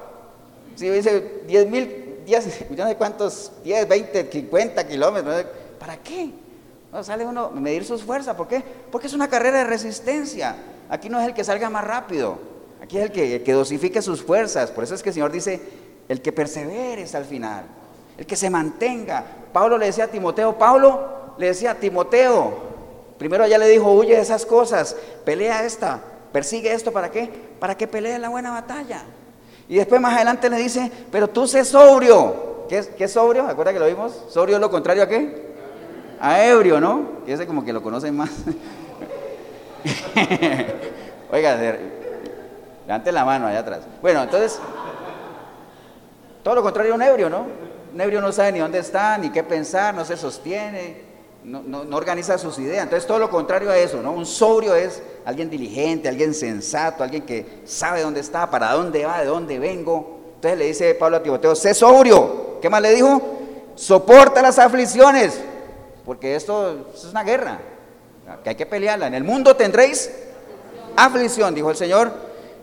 Si 0.76 0.88
dice 0.88 1.42
10 1.48 1.68
mil, 1.68 2.16
10, 2.28 2.70
no 2.78 2.88
sé 2.88 2.96
cuántos, 2.96 3.54
10, 3.64 3.88
20, 3.88 4.30
50 4.32 4.88
kilómetros, 4.88 5.46
¿para 5.80 5.98
qué? 5.98 6.30
No, 6.98 7.04
sale 7.04 7.28
uno 7.28 7.52
medir 7.52 7.86
sus 7.86 8.02
fuerzas, 8.02 8.36
¿por 8.36 8.48
qué? 8.48 8.64
Porque 8.92 9.06
es 9.06 9.14
una 9.14 9.28
carrera 9.28 9.60
de 9.60 9.66
resistencia. 9.66 10.56
Aquí 10.90 11.10
no 11.10 11.20
es 11.20 11.28
el 11.28 11.36
que 11.36 11.44
salga 11.44 11.70
más 11.70 11.84
rápido, 11.84 12.40
aquí 12.82 12.98
es 12.98 13.04
el 13.04 13.44
que, 13.44 13.54
dosifique 13.54 14.02
sus 14.02 14.24
fuerzas. 14.24 14.72
Por 14.72 14.84
eso 14.84 14.96
es 14.96 15.04
que 15.04 15.10
el 15.10 15.14
Señor 15.14 15.32
dice, 15.32 15.62
el 16.10 16.24
que 16.24 16.32
persevere 16.32 17.04
hasta 17.04 17.20
el 17.20 17.26
final, 17.26 17.66
el 18.18 18.26
que 18.26 18.36
se 18.36 18.50
mantenga. 18.50 19.24
Pablo 19.54 19.78
le 19.78 19.86
decía 19.86 20.06
a 20.06 20.08
Timoteo, 20.08 20.58
Pablo 20.58 21.36
le 21.38 21.46
decía 21.46 21.70
a 21.70 21.76
Timoteo, 21.76 22.66
Primero 23.20 23.46
ya 23.46 23.60
le 23.60 23.68
dijo, 23.68 23.92
huye 23.92 24.16
de 24.16 24.22
esas 24.22 24.44
cosas, 24.44 24.96
pelea 25.24 25.66
esta, 25.66 26.02
persigue 26.32 26.74
esto, 26.74 26.92
¿para 26.92 27.12
qué? 27.12 27.30
Para 27.60 27.78
que 27.78 27.88
pelee 27.88 28.18
la 28.18 28.30
buena 28.30 28.50
batalla. 28.50 29.04
Y 29.70 29.76
después 29.76 30.02
más 30.02 30.16
adelante 30.16 30.50
le 30.50 30.58
dice, 30.58 30.92
pero 31.12 31.28
tú 31.28 31.46
sé 31.46 31.64
sobrio. 31.64 32.66
¿Qué 32.68 32.80
es, 32.80 32.88
qué 32.88 33.08
sobrio? 33.08 33.48
¿Acuerda 33.48 33.72
que 33.72 33.80
lo 33.80 33.86
vimos? 33.86 34.20
Sobrio 34.30 34.56
es 34.56 34.62
lo 34.62 34.72
contrario 34.72 35.04
a 35.04 35.08
qué? 35.08 35.57
A 36.20 36.46
ebrio, 36.46 36.80
¿no? 36.80 37.18
Ese 37.28 37.46
como 37.46 37.64
que 37.64 37.74
lo 37.74 37.82
conocen 37.82 38.16
más. 38.16 38.30
Oiga, 41.32 41.58
levante 42.86 43.12
la 43.12 43.26
mano 43.26 43.48
allá 43.48 43.60
atrás. 43.60 43.82
Bueno, 44.02 44.24
entonces, 44.24 44.60
todo 46.44 46.56
lo 46.56 46.64
contrario 46.64 46.94
a 46.94 46.96
un 46.96 47.02
ebrio, 47.02 47.30
¿no? 47.30 47.46
Un 47.94 48.02
ebrio 48.02 48.22
no 48.22 48.32
sabe 48.32 48.54
ni 48.54 48.60
dónde 48.60 48.80
está, 48.80 49.18
ni 49.18 49.30
qué 49.30 49.44
pensar, 49.44 49.94
no 49.94 50.06
se 50.06 50.18
sostiene, 50.18 51.08
no, 51.44 51.82
organiza 51.96 52.38
sus 52.38 52.58
ideas. 52.60 52.84
Entonces 52.84 53.08
todo 53.08 53.20
lo 53.20 53.30
contrario 53.30 53.70
a 53.70 53.78
eso, 53.78 54.02
¿no? 54.02 54.12
Un 54.12 54.26
sobrio 54.26 54.76
es 54.76 55.02
alguien 55.26 55.50
diligente, 55.50 56.10
alguien 56.10 56.34
sensato, 56.34 57.04
alguien 57.04 57.24
que 57.24 57.62
sabe 57.66 58.02
dónde 58.02 58.20
está, 58.20 58.50
para 58.50 58.74
dónde 58.74 59.06
va, 59.06 59.20
de 59.20 59.26
dónde 59.26 59.60
vengo. 59.60 60.18
Entonces 60.36 60.60
le 60.60 60.66
dice 60.66 60.96
Pablo 60.96 61.18
a 61.18 61.24
Timoteo, 61.24 61.56
sé 61.56 61.74
sobrio. 61.74 62.60
¿Qué 62.62 62.70
más 62.70 62.82
le 62.82 62.94
dijo? 62.94 63.22
Soporta 63.76 64.42
las 64.42 64.60
aflicciones, 64.60 65.40
porque 66.08 66.38
esto, 66.38 66.88
es 66.96 67.04
una 67.04 67.22
guerra, 67.22 67.60
que 68.42 68.52
hay 68.52 68.56
que 68.56 68.66
pelearla. 68.66 69.08
En 69.08 69.14
el 69.14 69.26
mundo 69.26 69.58
tendréis 69.58 70.10
aflicción, 70.96 71.54
dijo 71.54 71.70
el 71.70 71.76
Señor. 71.76 72.14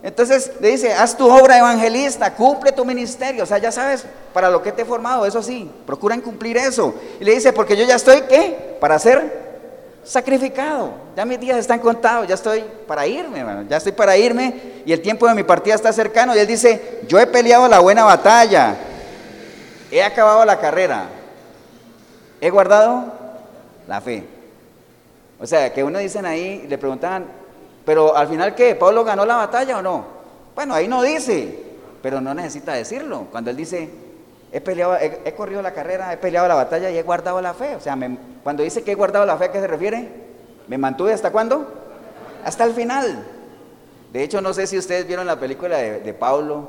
Entonces 0.03 0.53
le 0.61 0.69
dice, 0.69 0.95
haz 0.95 1.15
tu 1.15 1.31
obra 1.31 1.59
evangelista, 1.59 2.35
cumple 2.35 2.73
tu 2.73 2.87
ministerio. 2.87 3.43
O 3.43 3.47
sea, 3.47 3.59
ya 3.59 3.71
sabes 3.71 4.07
para 4.33 4.49
lo 4.49 4.63
que 4.63 4.73
te 4.73 4.81
he 4.81 4.85
formado, 4.87 5.27
eso 5.27 5.43
sí, 5.43 5.71
procuran 5.87 6.23
cumplir 6.23 6.57
eso. 6.57 6.95
Y 7.21 7.25
le 7.25 7.35
dice, 7.35 7.53
porque 7.53 7.77
yo 7.77 7.85
ya 7.85 7.97
estoy, 7.97 8.23
¿qué? 8.23 8.79
Para 8.81 8.99
ser 8.99 9.45
sacrificado. 10.05 10.93
Ya 11.15 11.27
mis 11.27 11.39
días 11.39 11.59
están 11.59 11.81
contados, 11.81 12.27
ya 12.27 12.37
estoy 12.37 12.65
para 12.87 13.07
irme, 13.07 13.41
hermano. 13.41 13.67
Ya 13.69 13.77
estoy 13.77 13.93
para 13.93 14.17
irme 14.17 14.83
y 14.87 14.93
el 14.95 15.03
tiempo 15.03 15.29
de 15.29 15.35
mi 15.35 15.43
partida 15.43 15.75
está 15.75 15.93
cercano. 15.93 16.35
Y 16.35 16.39
él 16.39 16.47
dice, 16.47 17.03
yo 17.09 17.21
he 17.21 17.27
peleado 17.27 17.69
la 17.69 17.81
buena 17.81 18.05
batalla, 18.05 18.75
he 19.91 20.03
acabado 20.03 20.47
la 20.47 20.59
carrera, 20.59 21.09
he 22.41 22.49
guardado 22.49 23.14
la 23.87 24.01
fe. 24.01 24.25
O 25.41 25.47
sea, 25.47 25.73
que 25.73 25.83
uno 25.83 25.99
dicen 25.99 26.25
ahí, 26.27 26.67
le 26.69 26.79
preguntaban, 26.79 27.27
pero 27.85 28.17
al 28.17 28.29
final, 28.29 28.55
¿qué? 28.55 28.75
¿Pablo 28.75 29.05
ganó 29.05 29.27
la 29.27 29.37
batalla 29.37 29.79
o 29.79 29.83
no? 29.83 30.05
Bueno, 30.55 30.75
ahí 30.75 30.89
no 30.89 31.03
dice, 31.03 31.59
pero 32.03 32.21
no 32.21 32.33
necesita 32.35 32.73
decirlo. 32.73 33.27
Cuando 33.31 33.51
él 33.51 33.57
dice, 33.57 33.91
he 34.53 34.61
peleado, 34.61 34.97
he, 34.97 35.35
corrido 35.35 35.61
la 35.61 35.75
carrera, 35.75 36.13
he 36.13 36.17
peleado 36.17 36.49
la 36.49 36.55
batalla 36.55 36.91
y 36.91 36.97
he 36.97 37.03
guardado 37.03 37.43
la 37.43 37.55
fe. 37.55 37.77
O 37.77 37.81
sea, 37.81 37.99
cuando 38.43 38.63
dice 38.63 38.83
que 38.83 38.93
he 38.93 38.95
guardado 38.95 39.27
la 39.27 39.37
fe, 39.37 39.47
¿a 39.47 39.53
qué 39.53 39.61
se 39.61 39.67
refiere? 39.67 40.09
¿Me 40.69 40.79
mantuve 40.79 41.13
hasta 41.13 41.31
cuándo? 41.31 41.67
Hasta 42.45 42.65
el 42.65 42.73
final. 42.73 43.25
De 44.13 44.23
hecho, 44.23 44.41
no 44.41 44.55
sé 44.55 44.67
si 44.67 44.79
ustedes 44.79 45.07
vieron 45.07 45.27
la 45.27 45.39
película 45.39 45.77
de, 45.77 46.15
Pablo. 46.15 46.69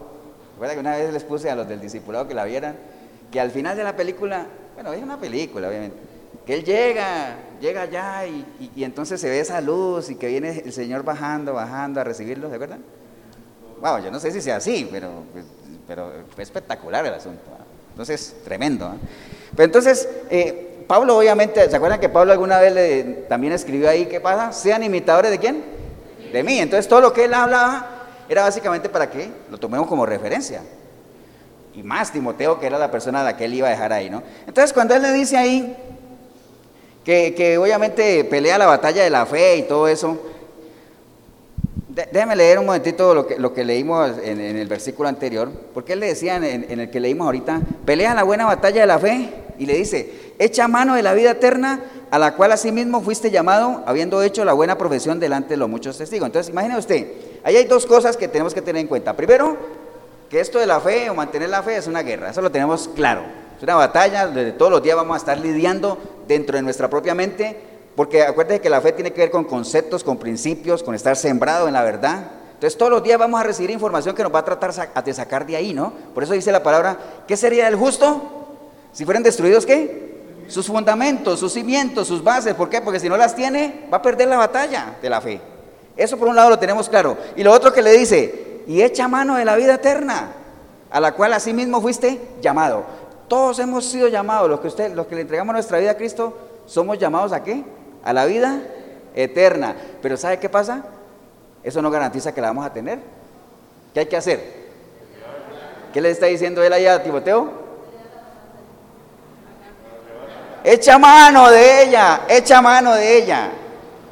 Recuerda 0.54 0.74
que 0.74 0.80
una 0.80 0.98
vez 0.98 1.14
les 1.14 1.24
puse 1.24 1.50
a 1.50 1.56
los 1.56 1.68
del 1.68 1.80
discipulado 1.80 2.28
que 2.28 2.34
la 2.34 2.46
vieran, 2.46 2.76
que 3.32 3.40
al 3.40 3.52
final 3.52 3.78
de 3.78 3.84
la 3.84 3.96
película, 3.96 4.48
bueno, 4.74 4.94
es 4.94 5.04
una 5.04 5.20
película, 5.20 5.68
obviamente 5.68 6.15
que 6.46 6.54
él 6.54 6.64
llega, 6.64 7.38
llega 7.60 7.82
allá 7.82 8.26
y, 8.26 8.84
entonces 8.84 9.20
se 9.20 9.30
ve 9.30 9.40
esa 9.40 9.62
luz 9.62 10.10
y 10.10 10.16
que 10.16 10.28
viene 10.28 10.62
el 10.66 10.72
Señor 10.72 11.04
bajando, 11.04 11.54
bajando 11.54 12.00
a 12.00 12.04
recibirlo, 12.04 12.50
¿de 12.50 12.56
acuerdan? 12.56 12.84
Wow, 13.82 14.00
yo 14.00 14.12
no 14.12 14.20
sé 14.20 14.32
si 14.32 14.42
sea 14.42 14.58
así, 14.58 14.88
pero, 14.92 15.10
pero 15.88 16.12
fue 16.34 16.44
espectacular 16.44 17.06
el 17.06 17.14
asunto. 17.14 17.42
Entonces, 17.92 18.36
tremendo. 18.44 18.96
Pero 19.56 19.66
entonces, 19.66 20.08
eh, 20.30 20.84
Pablo 20.88 21.18
obviamente, 21.18 21.68
¿se 21.70 21.76
acuerdan 21.76 22.00
que 22.00 22.10
Pablo 22.10 22.32
alguna 22.32 22.60
vez 22.60 23.28
también 23.28 23.54
escribió 23.54 23.90
ahí, 23.90 24.06
¿qué 24.06 24.20
pasa? 24.20 24.52
Sean 24.52 24.84
imitadores 24.84 25.32
de 25.32 25.40
quién? 25.40 25.64
De 26.32 26.44
mí. 26.44 26.60
Entonces 26.60 26.88
todo 26.88 27.02
lo 27.02 27.14
que 27.14 27.26
él 27.26 27.34
hablaba 27.34 28.08
era 28.30 28.44
básicamente 28.44 28.90
para 28.90 29.10
que 29.10 29.30
lo 29.50 29.58
tomemos 29.58 29.88
como 29.88 30.06
referencia. 30.06 30.62
Y 31.74 31.84
más 31.84 32.12
Timoteo, 32.12 32.60
que 32.60 32.68
era 32.68 32.78
la 32.78 32.92
persona 32.92 33.22
a 33.22 33.24
la 33.24 33.38
que 33.38 33.46
él 33.46 33.54
iba 33.56 33.68
a 33.68 33.72
dejar 33.72 33.92
ahí, 33.92 34.10
¿no? 34.10 34.24
Entonces 34.48 34.72
cuando 34.74 34.96
él 34.96 35.02
le 35.02 35.12
dice 35.12 35.38
ahí, 35.38 35.76
que, 37.06 37.58
obviamente 37.60 38.24
pelea 38.24 38.58
la 38.58 38.66
batalla 38.66 39.04
de 39.04 39.10
la 39.10 39.26
fe 39.26 39.58
y 39.58 39.62
todo 39.64 39.88
eso. 39.88 40.20
déjeme 42.12 42.36
leer 42.36 42.60
un 42.60 42.66
momentito 42.66 43.14
lo 43.14 43.28
que, 43.28 43.38
lo 43.38 43.54
que 43.54 43.64
leímos 43.64 44.12
en, 44.24 44.40
el 44.40 44.68
versículo 44.68 45.08
anterior, 45.08 45.52
porque 45.74 45.94
él 45.94 46.00
le 46.00 46.08
decía 46.08 46.36
en, 46.38 46.80
el 46.80 46.90
que 46.90 47.00
leímos 47.00 47.26
ahorita, 47.26 47.62
pelea 47.86 48.16
la 48.16 48.24
buena 48.24 48.46
batalla 48.46 48.82
de 48.82 48.88
la 48.88 48.98
fe 49.00 49.30
y 49.60 49.68
le 49.68 49.76
dice, 49.76 50.34
echa 50.40 50.68
mano 50.68 50.96
de 50.96 51.04
la 51.04 51.14
vida 51.14 51.32
eterna 51.32 51.82
a 52.10 52.18
la 52.18 52.34
cual 52.34 52.52
asimismo 52.52 53.02
fuiste 53.02 53.30
llamado, 53.30 53.84
habiendo 53.86 54.22
hecho 54.24 54.44
la 54.44 54.54
buena 54.54 54.78
profesión 54.78 55.20
delante 55.20 55.50
de 55.50 55.58
los 55.58 55.70
muchos 55.70 55.98
testigos. 55.98 56.26
Entonces, 56.26 56.52
imagine 56.52 56.78
usted, 56.78 57.08
ahí 57.44 57.56
hay 57.56 57.66
dos 57.66 57.86
cosas 57.86 58.18
que 58.18 58.28
tenemos 58.28 58.54
que 58.54 58.62
tener 58.62 58.82
en 58.82 58.88
cuenta. 58.88 59.16
Primero, 59.16 59.56
que 60.30 60.40
esto 60.40 60.60
de 60.60 60.66
la 60.66 60.80
fe 60.80 61.10
o 61.10 61.14
mantener 61.14 61.50
la 61.50 61.62
fe 61.62 61.78
es 61.78 61.88
una 61.88 62.02
guerra, 62.02 62.32
eso 62.32 62.42
lo 62.42 62.52
tenemos 62.52 62.90
claro. 62.96 63.45
Una 63.66 63.74
batalla 63.74 64.28
donde 64.28 64.52
todos 64.52 64.72
los 64.72 64.84
días 64.84 64.96
vamos 64.96 65.16
a 65.16 65.18
estar 65.18 65.40
lidiando 65.40 65.98
dentro 66.28 66.56
de 66.56 66.62
nuestra 66.62 66.88
propia 66.88 67.16
mente, 67.16 67.60
porque 67.96 68.22
acuérdense 68.22 68.62
que 68.62 68.70
la 68.70 68.80
fe 68.80 68.92
tiene 68.92 69.12
que 69.12 69.22
ver 69.22 69.32
con 69.32 69.44
conceptos, 69.44 70.04
con 70.04 70.18
principios, 70.18 70.84
con 70.84 70.94
estar 70.94 71.16
sembrado 71.16 71.68
en 71.68 71.74
la 71.74 71.82
verdad. 71.82 72.30
Entonces 72.54 72.78
todos 72.78 72.92
los 72.92 73.02
días 73.02 73.18
vamos 73.18 73.40
a 73.40 73.44
recibir 73.44 73.72
información 73.72 74.14
que 74.14 74.22
nos 74.22 74.32
va 74.32 74.38
a 74.38 74.46
tratar 74.46 74.72
de 75.04 75.14
sacar 75.16 75.48
de 75.48 75.56
ahí, 75.56 75.74
¿no? 75.74 75.92
Por 76.14 76.22
eso 76.22 76.34
dice 76.34 76.52
la 76.52 76.62
palabra, 76.62 76.96
¿qué 77.28 77.36
sería 77.36 77.68
el 77.68 77.76
justo? 77.76 78.22
Si 78.94 79.04
fueran 79.04 79.24
destruidos, 79.24 79.66
¿qué? 79.66 80.14
Sus 80.48 80.68
fundamentos, 80.68 81.40
sus 81.40 81.52
cimientos, 81.52 82.08
sus 82.08 82.24
bases. 82.24 82.54
¿Por 82.54 82.70
qué? 82.70 82.82
Porque 82.82 83.00
si 83.00 83.10
no 83.10 83.18
las 83.18 83.36
tiene, 83.36 83.88
va 83.92 83.98
a 83.98 84.02
perder 84.04 84.28
la 84.28 84.38
batalla 84.38 84.98
de 85.02 85.10
la 85.10 85.22
fe. 85.22 85.42
Eso 85.98 86.18
por 86.18 86.28
un 86.28 86.36
lado 86.36 86.52
lo 86.52 86.60
tenemos 86.60 86.88
claro. 86.88 87.18
Y 87.36 87.42
lo 87.42 87.52
otro 87.52 87.74
que 87.74 87.82
le 87.82 87.94
dice, 87.94 88.62
y 88.68 88.84
echa 88.84 89.08
mano 89.08 89.38
de 89.38 89.46
la 89.46 89.56
vida 89.56 89.74
eterna, 89.74 90.34
a 90.92 91.00
la 91.00 91.14
cual 91.14 91.34
asimismo 91.34 91.82
fuiste 91.82 92.22
llamado. 92.42 92.86
Todos 93.28 93.60
hemos 93.60 93.86
sido 93.86 94.08
llamados, 94.08 94.50
los 94.50 94.60
que, 94.60 94.68
usted, 94.68 94.94
los 94.94 95.08
que 95.08 95.16
le 95.16 95.22
entregamos 95.22 95.54
nuestra 95.54 95.80
vida 95.80 95.92
a 95.92 95.98
Cristo, 95.98 96.38
somos 96.66 97.00
llamados 97.00 97.32
a 97.32 97.44
qué? 97.44 97.64
A 98.04 98.14
la 98.14 98.26
vida 98.26 98.62
eterna. 99.16 99.76
Pero 100.02 100.18
¿sabe 100.18 100.40
qué 100.40 100.50
pasa? 100.50 100.84
Eso 101.64 101.82
no 101.82 101.90
garantiza 101.90 102.34
que 102.34 102.42
la 102.42 102.48
vamos 102.48 102.66
a 102.66 102.74
tener. 102.74 103.00
¿Qué 103.94 104.02
hay 104.02 104.06
que 104.06 104.18
hacer? 104.18 104.66
¿Qué 105.92 106.02
le 106.02 106.12
está 106.12 106.28
diciendo 106.28 106.64
él 106.64 106.74
allá 106.74 106.96
a 106.96 107.04
Timoteo? 107.04 107.66
Echa 110.64 110.98
mano 110.98 111.50
de 111.50 111.84
ella, 111.84 112.22
echa 112.28 112.62
mano 112.62 112.94
de 112.96 113.18
ella. 113.18 113.50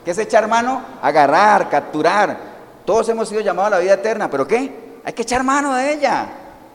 ¿Qué 0.06 0.12
es 0.12 0.18
echar 0.18 0.48
mano? 0.48 0.84
Agarrar, 1.02 1.70
capturar. 1.70 2.38
Todos 2.86 3.10
hemos 3.10 3.30
sido 3.30 3.42
llamados 3.42 3.68
a 3.68 3.76
la 3.78 3.80
vida 3.80 3.94
eterna, 3.94 4.30
pero 4.30 4.48
¿qué? 4.48 5.00
Hay 5.04 5.14
que 5.14 5.24
echar 5.24 5.44
mano 5.44 5.76
de 5.76 5.94
ella. 5.94 6.28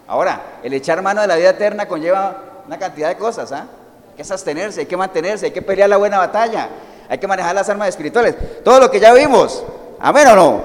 Ahora, 0.09 0.59
el 0.63 0.73
echar 0.73 1.03
mano 1.03 1.21
de 1.21 1.27
la 1.27 1.37
vida 1.37 1.51
eterna 1.51 1.87
conlleva 1.87 2.63
una 2.67 2.79
cantidad 2.79 3.11
de 3.11 3.17
cosas, 3.17 3.53
¿ah? 3.53 3.67
Hay 4.11 4.17
que 4.17 4.25
sostenerse, 4.25 4.81
hay 4.81 4.87
que 4.87 4.97
mantenerse, 4.97 5.47
hay 5.47 5.53
que 5.53 5.61
pelear 5.61 5.91
la 5.91 5.99
buena 5.99 6.17
batalla, 6.17 6.71
hay 7.11 7.19
que 7.19 7.27
manejar 7.27 7.55
las 7.55 7.69
armas 7.69 7.91
espirituales. 7.91 8.35
Todo 8.65 8.81
lo 8.81 8.91
que 8.91 9.01
ya 9.01 9.13
vimos, 9.13 9.63
¿amén 10.01 10.27
o 10.29 10.35
no? 10.35 10.63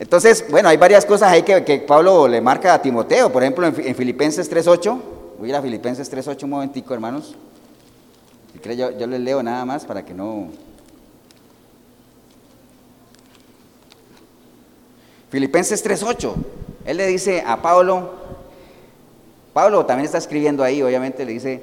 Entonces, 0.00 0.46
bueno, 0.50 0.70
hay 0.70 0.78
varias 0.78 1.04
cosas 1.04 1.30
ahí 1.30 1.42
que, 1.42 1.84
Pablo 1.86 2.26
le 2.26 2.40
marca 2.40 2.72
a 2.72 2.80
Timoteo, 2.80 3.30
por 3.30 3.42
ejemplo, 3.42 3.66
en, 3.66 3.94
Filipenses 3.94 4.50
3.8, 4.50 5.00
voy 5.38 5.48
a 5.48 5.50
ir 5.50 5.56
a 5.56 5.62
Filipenses 5.62 6.10
3.8 6.10 6.44
un 6.44 6.50
momentico, 6.50 6.94
hermanos. 6.94 7.36
Si 8.54 8.76
yo, 8.76 8.92
yo 8.92 9.06
les 9.06 9.20
leo 9.20 9.42
nada 9.42 9.64
más 9.66 9.84
para 9.84 10.02
que 10.02 10.14
no... 10.14 10.48
Filipenses 15.28 15.84
3.8, 15.84 16.34
él 16.86 16.96
le 16.96 17.06
dice 17.06 17.44
a 17.46 17.62
Pablo, 17.62 18.21
Pablo 19.52 19.84
también 19.84 20.06
está 20.06 20.18
escribiendo 20.18 20.64
ahí, 20.64 20.82
obviamente 20.82 21.24
le 21.24 21.32
dice, 21.32 21.62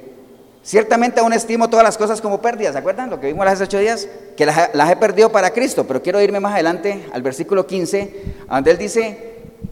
ciertamente 0.64 1.20
aún 1.20 1.34
estimo 1.34 1.70
todas 1.70 1.84
las 1.84 1.98
cosas 1.98 2.22
como 2.22 2.42
pérdidas, 2.42 2.74
¿se 2.74 2.80
acuerdan 2.80 3.10
lo 3.10 3.20
que 3.20 3.28
vimos 3.28 3.48
hace 3.48 3.64
ocho 3.64 3.80
días? 3.80 4.08
Que 4.38 4.46
las, 4.46 4.92
he 4.92 4.96
perdido 4.96 5.32
para 5.32 5.52
Cristo, 5.52 5.86
pero 5.88 6.02
quiero 6.02 6.22
irme 6.22 6.40
más 6.40 6.54
adelante 6.54 7.06
al 7.12 7.22
versículo 7.24 7.66
15, 7.66 8.24
donde 8.48 8.72
él 8.72 8.78
dice, 8.78 9.30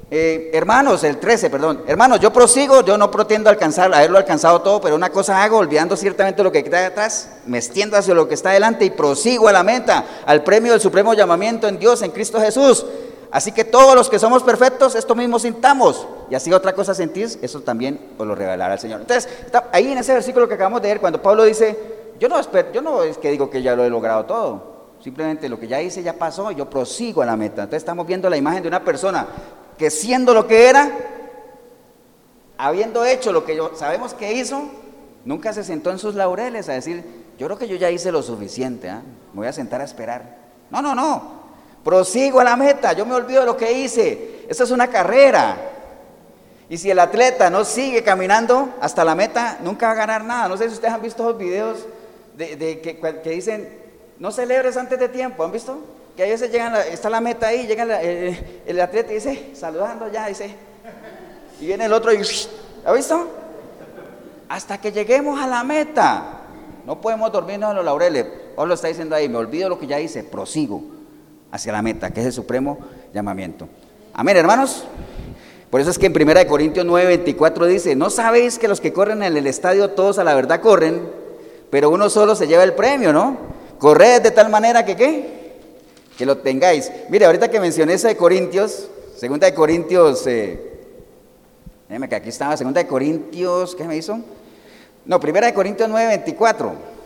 eh, 0.10 0.50
hermanos, 0.54 1.04
el 1.04 1.18
13, 1.18 1.52
perdón, 1.52 1.84
hermanos, 1.86 2.20
yo 2.20 2.34
prosigo, 2.34 2.84
yo 2.84 2.98
no 2.98 3.12
pretendo 3.12 3.52
alcanzar, 3.52 3.94
haberlo 3.94 4.18
alcanzado 4.18 4.62
todo, 4.62 4.82
pero 4.82 4.96
una 4.96 5.12
cosa 5.12 5.44
hago, 5.44 5.58
olvidando 5.58 5.96
ciertamente 5.96 6.42
lo 6.42 6.52
que 6.52 6.64
queda 6.64 6.88
atrás, 6.88 7.30
me 7.46 7.60
extiendo 7.60 7.98
hacia 7.98 8.16
lo 8.16 8.28
que 8.28 8.34
está 8.34 8.50
adelante 8.50 8.84
y 8.84 8.90
prosigo 8.90 9.48
a 9.48 9.52
la 9.52 9.62
meta, 9.62 10.06
al 10.26 10.44
premio 10.44 10.72
del 10.72 10.82
supremo 10.82 11.14
llamamiento 11.14 11.68
en 11.68 11.78
Dios, 11.78 12.02
en 12.02 12.12
Cristo 12.12 12.40
Jesús. 12.40 12.84
Así 13.38 13.52
que 13.52 13.64
todos 13.64 13.94
los 13.94 14.10
que 14.10 14.18
somos 14.18 14.42
perfectos, 14.42 14.96
esto 14.96 15.14
mismo 15.14 15.38
sintamos. 15.38 16.08
Y 16.28 16.34
así 16.34 16.52
otra 16.52 16.74
cosa 16.74 16.96
sentís, 16.96 17.38
eso 17.44 17.62
también 17.62 18.00
os 18.18 18.26
lo 18.26 18.34
revelará 18.34 18.74
el 18.74 18.80
Señor. 18.80 19.02
Entonces, 19.02 19.30
ahí 19.72 19.92
en 19.92 20.00
ese 20.00 20.12
versículo 20.12 20.48
que 20.48 20.56
acabamos 20.56 20.82
de 20.82 20.88
leer, 20.88 21.00
cuando 21.00 21.22
Pablo 21.22 21.44
dice, 21.44 21.78
yo 22.20 22.30
no, 22.30 22.42
yo 22.74 22.82
no 22.82 23.04
es 23.04 23.20
que 23.20 23.30
digo 23.30 23.52
que 23.52 23.62
ya 23.62 23.76
lo 23.76 23.84
he 23.84 23.92
logrado 23.92 24.26
todo. 24.26 24.78
Simplemente 25.04 25.50
lo 25.50 25.60
que 25.60 25.68
ya 25.68 25.80
hice 25.80 26.02
ya 26.02 26.14
pasó, 26.14 26.50
yo 26.50 26.68
prosigo 26.68 27.22
a 27.22 27.28
la 27.28 27.38
meta. 27.38 27.62
Entonces 27.62 27.84
estamos 27.84 28.08
viendo 28.08 28.28
la 28.28 28.38
imagen 28.38 28.64
de 28.64 28.70
una 28.70 28.84
persona 28.84 29.28
que 29.78 29.92
siendo 29.92 30.34
lo 30.34 30.48
que 30.48 30.68
era, 30.68 30.92
habiendo 32.58 33.06
hecho 33.06 33.32
lo 33.32 33.46
que 33.46 33.56
yo 33.56 33.70
sabemos 33.76 34.16
que 34.16 34.34
hizo, 34.34 34.64
nunca 35.26 35.54
se 35.54 35.64
sentó 35.64 35.92
en 35.92 36.00
sus 36.00 36.16
laureles 36.16 36.70
a 36.70 36.74
decir, 36.74 37.04
yo 37.38 37.46
creo 37.46 37.60
que 37.60 37.68
yo 37.68 37.76
ya 37.76 37.92
hice 37.92 38.12
lo 38.12 38.24
suficiente, 38.24 38.90
¿ah? 38.90 39.04
me 39.34 39.42
voy 39.42 39.48
a 39.48 39.54
sentar 39.54 39.80
a 39.82 39.84
esperar. 39.84 40.38
No, 40.72 40.82
no, 40.82 40.96
no. 40.96 41.37
Prosigo 41.88 42.42
a 42.42 42.44
la 42.44 42.58
meta, 42.58 42.92
yo 42.92 43.06
me 43.06 43.16
olvido 43.16 43.40
de 43.40 43.46
lo 43.46 43.56
que 43.56 43.72
hice. 43.72 44.44
Esto 44.50 44.66
es 44.66 44.72
una 44.72 44.88
carrera. 44.88 45.56
Y 46.68 46.78
si 46.78 46.92
el 46.92 47.00
atleta 47.00 47.50
no 47.50 47.64
sigue 47.64 48.04
caminando 48.04 48.74
hasta 48.82 49.06
la 49.06 49.16
meta, 49.16 49.58
nunca 49.62 49.86
va 49.86 49.94
a 49.94 49.96
ganar 49.96 50.26
nada. 50.26 50.50
No 50.50 50.58
sé 50.58 50.68
si 50.68 50.74
ustedes 50.74 50.94
han 50.94 51.02
visto 51.02 51.24
los 51.24 51.38
videos 51.38 51.86
de, 52.36 52.82
que, 52.82 53.30
dicen, 53.30 53.70
no 54.20 54.34
celebres 54.34 54.76
antes 54.76 55.00
de 55.00 55.08
tiempo. 55.08 55.46
¿Han 55.46 55.54
visto? 55.54 55.80
Que 56.18 56.24
a 56.24 56.26
veces 56.26 56.52
llegan, 56.52 56.76
está 56.92 57.10
la 57.10 57.22
meta 57.22 57.48
ahí, 57.48 57.66
llega 57.66 57.84
el, 58.02 58.82
atleta 58.82 59.14
y 59.14 59.16
dice, 59.16 59.52
saludando 59.56 60.12
ya, 60.12 60.28
dice, 60.28 60.54
y 61.62 61.68
viene 61.68 61.86
el 61.86 61.94
otro 61.94 62.12
y, 62.12 62.22
¿ha 62.86 62.92
visto? 62.92 63.30
Hasta 64.50 64.78
que 64.82 64.92
lleguemos 64.92 65.40
a 65.40 65.48
la 65.48 65.64
meta. 65.64 66.42
No 66.86 67.00
podemos 67.00 67.32
dormirnos 67.32 67.70
en 67.70 67.78
los 67.78 67.86
laureles. 67.86 68.26
Pablo 68.58 68.74
está 68.74 68.90
diciendo 68.90 69.16
ahí, 69.16 69.30
me 69.30 69.38
olvido 69.38 69.70
lo 69.70 69.80
que 69.80 69.88
ya 69.88 70.02
hice, 70.02 70.26
prosigo 70.26 70.97
hacia 71.52 71.72
la 71.72 71.82
meta, 71.82 72.12
que 72.12 72.22
es 72.22 72.26
el 72.28 72.34
supremo 72.34 72.80
llamamiento. 73.14 73.68
Amén, 74.14 74.38
hermanos. 74.38 74.86
Por 75.70 75.82
eso 75.82 75.90
es 75.90 76.00
que 76.00 76.06
en 76.06 76.14
1 76.16 76.48
Corintios 76.48 76.86
9, 76.86 77.08
24 77.08 77.66
dice, 77.66 77.96
no 77.96 78.10
sabéis 78.10 78.58
que 78.58 78.68
los 78.68 78.80
que 78.80 78.94
corren 78.94 79.22
en 79.22 79.36
el 79.36 79.48
estadio 79.48 79.92
todos 79.92 80.18
a 80.18 80.24
la 80.24 80.34
verdad 80.34 80.62
corren, 80.62 81.02
pero 81.70 81.90
uno 81.90 82.10
solo 82.10 82.36
se 82.36 82.48
lleva 82.48 82.64
el 82.64 82.74
premio, 82.74 83.12
¿no? 83.12 83.38
Corred 83.78 84.22
de 84.22 84.32
tal 84.32 84.50
manera 84.50 84.86
que 84.86 84.96
qué? 84.96 85.58
Que 86.18 86.26
lo 86.26 86.38
tengáis. 86.38 86.92
Mire, 87.10 87.26
ahorita 87.26 87.52
que 87.52 87.60
mencioné 87.60 87.94
esa 87.94 88.08
de 88.08 88.16
Corintios, 88.16 88.88
segunda 89.18 89.46
de 89.46 89.54
Corintios, 89.54 90.26
eh, 90.26 90.68
que 92.10 92.16
aquí 92.16 92.30
estaba, 92.30 92.56
segunda 92.56 92.82
de 92.82 92.88
Corintios, 92.88 93.76
¿qué 93.76 93.84
me 93.84 93.98
hizo? 93.98 94.20
No, 95.06 95.20
primera 95.20 95.48
de 95.48 95.54
Corintios 95.54 95.90
9, 95.90 96.08
24. 96.08 96.97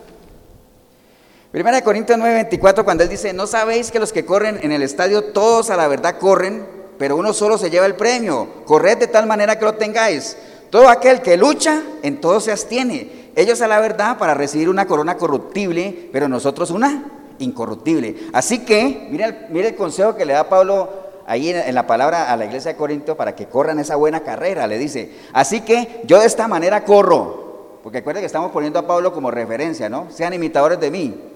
Primera 1.52 1.76
de 1.76 1.84
Corintios 1.84 2.18
9:24, 2.18 2.86
cuando 2.86 3.04
él 3.04 3.10
dice, 3.10 3.34
no 3.34 3.46
sabéis 3.46 3.92
que 3.92 4.00
los 4.00 4.14
que 4.14 4.24
corren 4.24 4.60
en 4.62 4.72
el 4.72 4.84
estadio, 4.84 5.26
todos 5.34 5.70
a 5.70 5.76
la 5.76 5.90
verdad 5.90 6.18
corren, 6.18 6.66
pero 6.98 7.18
uno 7.18 7.34
solo 7.34 7.58
se 7.58 7.70
lleva 7.70 7.86
el 7.86 7.96
premio. 7.96 8.48
Corred 8.66 8.98
de 8.98 9.08
tal 9.08 9.28
manera 9.28 9.60
que 9.60 9.66
lo 9.66 9.74
tengáis. 9.74 10.38
Todo 10.70 10.88
aquel 10.88 11.22
que 11.22 11.36
lucha, 11.36 11.84
en 12.04 12.22
todo 12.22 12.40
se 12.40 12.54
abstiene. 12.54 13.32
Ellos 13.36 13.62
a 13.62 13.68
la 13.68 13.82
verdad 13.82 14.18
para 14.18 14.34
recibir 14.34 14.70
una 14.70 14.88
corona 14.88 15.18
corruptible, 15.18 16.10
pero 16.14 16.30
nosotros 16.30 16.72
una 16.72 17.04
incorruptible. 17.40 18.16
Así 18.32 18.60
que, 18.60 19.08
mire 19.10 19.26
el, 19.52 19.58
el 19.58 19.76
consejo 19.76 20.16
que 20.16 20.24
le 20.24 20.32
da 20.32 20.48
Pablo 20.48 20.90
ahí 21.28 21.50
en, 21.50 21.58
en, 21.58 21.76
la 21.76 21.86
palabra 21.86 22.32
a 22.32 22.38
la 22.38 22.46
iglesia 22.46 22.72
de 22.72 22.78
Corinto 22.78 23.18
para 23.18 23.36
que 23.36 23.48
corran 23.48 23.78
esa 23.78 23.98
buena 23.98 24.22
carrera. 24.22 24.68
Le 24.68 24.78
dice, 24.78 25.12
así 25.34 25.60
que 25.62 26.02
yo 26.06 26.22
de 26.22 26.28
esta 26.28 26.48
manera 26.48 26.86
corro. 26.86 27.80
Porque 27.84 27.98
acuérdense 27.98 28.22
que 28.22 28.28
estamos 28.28 28.52
poniendo 28.52 28.80
a 28.80 28.88
Pablo 28.88 29.12
como 29.12 29.32
referencia, 29.32 29.90
¿no? 29.90 30.08
Sean 30.12 30.34
imitadores 30.34 30.80
de 30.80 30.92
mí. 30.92 31.31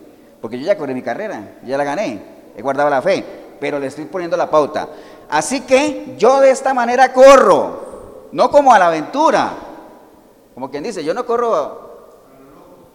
Porque 0.46 0.60
yo 0.60 0.68
ya 0.68 0.78
corrí 0.78 0.94
mi 0.94 1.02
carrera, 1.02 1.56
ya 1.64 1.76
la 1.76 1.84
gané, 1.84 2.22
he 2.56 2.62
guardado 2.62 2.88
la 2.88 3.02
fe, 3.02 3.26
pero 3.60 3.80
le 3.80 3.88
estoy 3.88 4.06
poniendo 4.06 4.38
la 4.38 4.48
pauta. 4.48 4.88
Así 5.28 5.62
que 5.62 6.14
yo 6.20 6.40
de 6.40 6.52
esta 6.52 6.72
manera 6.72 7.12
corro, 7.12 8.28
no 8.32 8.52
como 8.52 8.72
a 8.72 8.78
la 8.78 8.90
aventura. 8.90 9.54
Como 10.54 10.70
quien 10.70 10.84
dice, 10.84 11.04
yo 11.04 11.16
no 11.16 11.26
corro 11.26 11.90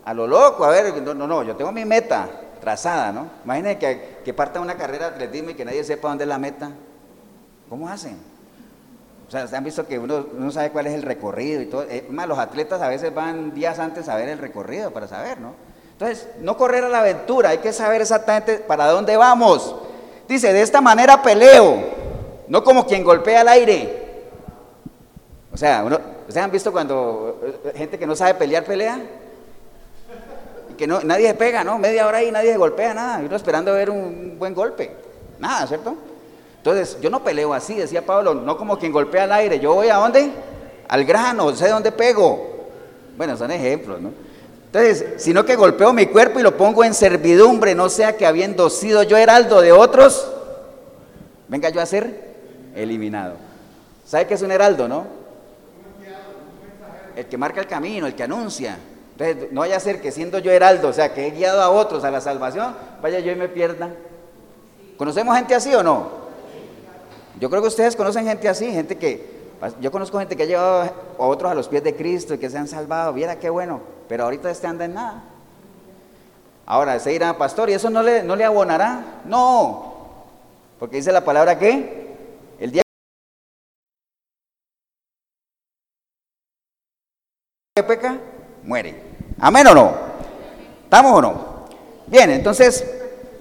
a, 0.05 0.15
lo 0.15 0.29
loco, 0.29 0.63
a 0.63 0.69
ver, 0.69 1.03
no, 1.03 1.13
no, 1.13 1.27
no, 1.27 1.43
yo 1.43 1.57
tengo 1.57 1.73
mi 1.73 1.85
meta 1.85 2.29
trazada, 2.61 3.11
¿no? 3.11 3.27
Imagínense 3.45 3.79
que, 3.81 4.19
que 4.25 4.33
parta 4.33 4.61
una 4.61 4.77
carrera 4.77 5.09
de 5.09 5.15
atletismo 5.17 5.51
y 5.51 5.55
que 5.55 5.65
nadie 5.65 5.83
sepa 5.83 6.07
dónde 6.07 6.23
es 6.23 6.29
la 6.29 6.39
meta. 6.39 6.71
¿Cómo 7.69 7.89
hacen? 7.89 8.17
O 9.27 9.31
sea, 9.33 9.49
han 9.59 9.65
visto 9.65 9.89
que 9.89 9.99
uno, 9.99 10.25
no 10.35 10.53
sabe 10.53 10.71
cuál 10.71 10.87
es 10.87 10.95
el 10.95 11.03
recorrido 11.03 11.63
y 11.63 11.67
todo. 11.67 11.83
Eh, 11.91 12.07
más, 12.11 12.29
los 12.29 12.39
atletas 12.39 12.81
a 12.81 12.87
veces 12.87 13.13
van 13.13 13.53
días 13.55 13.81
antes 13.81 14.09
a 14.09 14.15
ver 14.15 14.29
el 14.29 14.39
recorrido 14.39 14.93
para 14.93 15.09
saber, 15.09 15.41
¿no? 15.41 15.69
Entonces, 16.01 16.29
no 16.41 16.57
correr 16.57 16.83
a 16.83 16.89
la 16.89 17.01
aventura, 17.01 17.51
hay 17.51 17.59
que 17.59 17.75
saber 17.75 18.01
exactamente 18.01 18.57
para 18.57 18.87
dónde 18.87 19.19
vamos. 19.19 19.77
Dice, 20.27 20.51
de 20.51 20.63
esta 20.63 20.81
manera 20.81 21.23
peleo, 21.23 21.77
no 22.49 22.65
como 22.65 22.87
quien 22.87 23.05
golpea 23.05 23.43
al 23.43 23.49
aire. 23.49 24.23
O 25.53 25.59
sea, 25.59 25.85
¿ustedes 25.85 26.39
han 26.39 26.51
visto 26.51 26.73
cuando 26.73 27.39
eh, 27.45 27.73
gente 27.77 27.99
que 27.99 28.07
no 28.07 28.17
sabe 28.17 28.33
pelear 28.33 28.65
pelea? 28.65 28.99
Y 30.71 30.73
que 30.73 30.87
no, 30.87 31.03
nadie 31.03 31.27
se 31.27 31.35
pega, 31.35 31.65
¿no? 31.65 31.77
Media 31.77 32.07
hora 32.07 32.17
ahí 32.17 32.33
nadie 32.33 32.53
se 32.53 32.57
golpea, 32.57 32.95
nada. 32.95 33.21
Y 33.21 33.27
uno 33.27 33.37
esperando 33.37 33.75
ver 33.75 33.91
un 33.91 34.39
buen 34.39 34.55
golpe. 34.55 34.97
Nada, 35.39 35.67
¿cierto? 35.67 35.97
Entonces, 36.57 36.97
yo 37.03 37.11
no 37.11 37.23
peleo 37.23 37.53
así, 37.53 37.75
decía 37.75 38.07
Pablo, 38.07 38.33
no 38.33 38.57
como 38.57 38.79
quien 38.79 38.91
golpea 38.91 39.25
al 39.25 39.33
aire, 39.33 39.61
yo 39.61 39.75
voy 39.75 39.91
a 39.91 39.97
dónde? 39.97 40.31
Al 40.89 41.05
grano, 41.05 41.55
sé 41.55 41.69
dónde 41.69 41.93
pego. 41.93 42.71
Bueno, 43.19 43.37
son 43.37 43.51
ejemplos, 43.51 44.01
¿no? 44.01 44.30
Entonces, 44.73 45.15
sino 45.17 45.45
que 45.45 45.57
golpeo 45.57 45.93
mi 45.93 46.07
cuerpo 46.07 46.39
y 46.39 46.45
lo 46.45 46.57
pongo 46.57 46.85
en 46.85 46.95
servidumbre, 46.95 47.75
no 47.75 47.89
sea 47.89 48.17
que 48.17 48.25
habiendo 48.25 48.71
sido 48.71 49.03
yo 49.03 49.17
heraldo 49.17 49.61
de 49.61 49.73
otros, 49.73 50.31
venga 51.49 51.71
yo 51.71 51.81
a 51.81 51.87
ser 51.87 52.37
eliminado. 52.77 53.35
¿Sabe 54.07 54.29
qué 54.29 54.35
es 54.35 54.43
un 54.43 54.53
heraldo, 54.53 54.87
no? 54.87 55.07
El 57.17 57.27
que 57.27 57.37
marca 57.37 57.61
el 57.61 57.67
camino, 57.67 58.07
el 58.07 58.15
que 58.15 58.23
anuncia. 58.23 58.79
Entonces, 59.19 59.51
no 59.51 59.63
vaya 59.63 59.77
a 59.77 59.81
ser 59.81 60.01
que 60.01 60.13
siendo 60.13 60.39
yo 60.39 60.53
heraldo, 60.53 60.87
o 60.87 60.93
sea, 60.93 61.13
que 61.13 61.27
he 61.27 61.33
guiado 61.33 61.61
a 61.61 61.71
otros 61.71 62.05
a 62.05 62.11
la 62.13 62.21
salvación, 62.21 62.73
vaya 63.03 63.19
yo 63.19 63.33
y 63.33 63.35
me 63.35 63.49
pierda. 63.49 63.91
¿Conocemos 64.97 65.37
gente 65.37 65.57
así 65.57 65.75
o 65.75 65.83
no? 65.83 66.11
Yo 67.41 67.51
creo 67.51 67.61
que 67.61 67.69
ustedes 67.69 67.97
conocen 67.97 68.25
gente 68.25 68.49
así, 68.49 68.71
gente 68.71 68.97
que, 68.97 69.40
yo 69.81 69.91
conozco 69.91 70.19
gente 70.19 70.37
que 70.37 70.45
ha 70.45 70.47
llevado 70.47 70.91
a 71.19 71.23
otros 71.27 71.51
a 71.51 71.55
los 71.55 71.69
pies 71.69 71.85
de 71.85 71.95
Cristo 71.95 72.35
y 72.35 72.39
que 72.39 72.49
se 72.49 72.59
han 72.59 72.69
salvado, 72.69 73.13
viera 73.13 73.39
qué 73.39 73.51
bueno, 73.51 73.81
pero 74.09 74.25
ahorita 74.25 74.51
este 74.51 74.67
anda 74.67 74.87
en 74.87 74.95
nada. 74.95 75.25
Ahora, 76.65 76.99
se 76.99 77.11
dirá, 77.11 77.37
pastor, 77.37 77.69
¿y 77.69 77.75
eso 77.75 77.91
no 77.91 78.03
le, 78.03 78.23
no 78.23 78.37
le 78.37 78.45
abonará? 78.45 79.21
No, 79.25 79.93
porque 80.79 80.97
dice 80.97 81.13
la 81.13 81.25
palabra 81.25 81.59
que 81.59 82.17
el 82.59 82.73
día 82.73 82.83
que 87.75 87.83
peca, 87.83 88.19
muere. 88.63 89.03
¿Amén 89.39 89.67
o 89.67 89.75
no? 89.75 89.95
¿Estamos 90.85 91.19
o 91.19 91.23
no? 91.23 91.67
Bien, 92.07 92.31
entonces, 92.31 92.85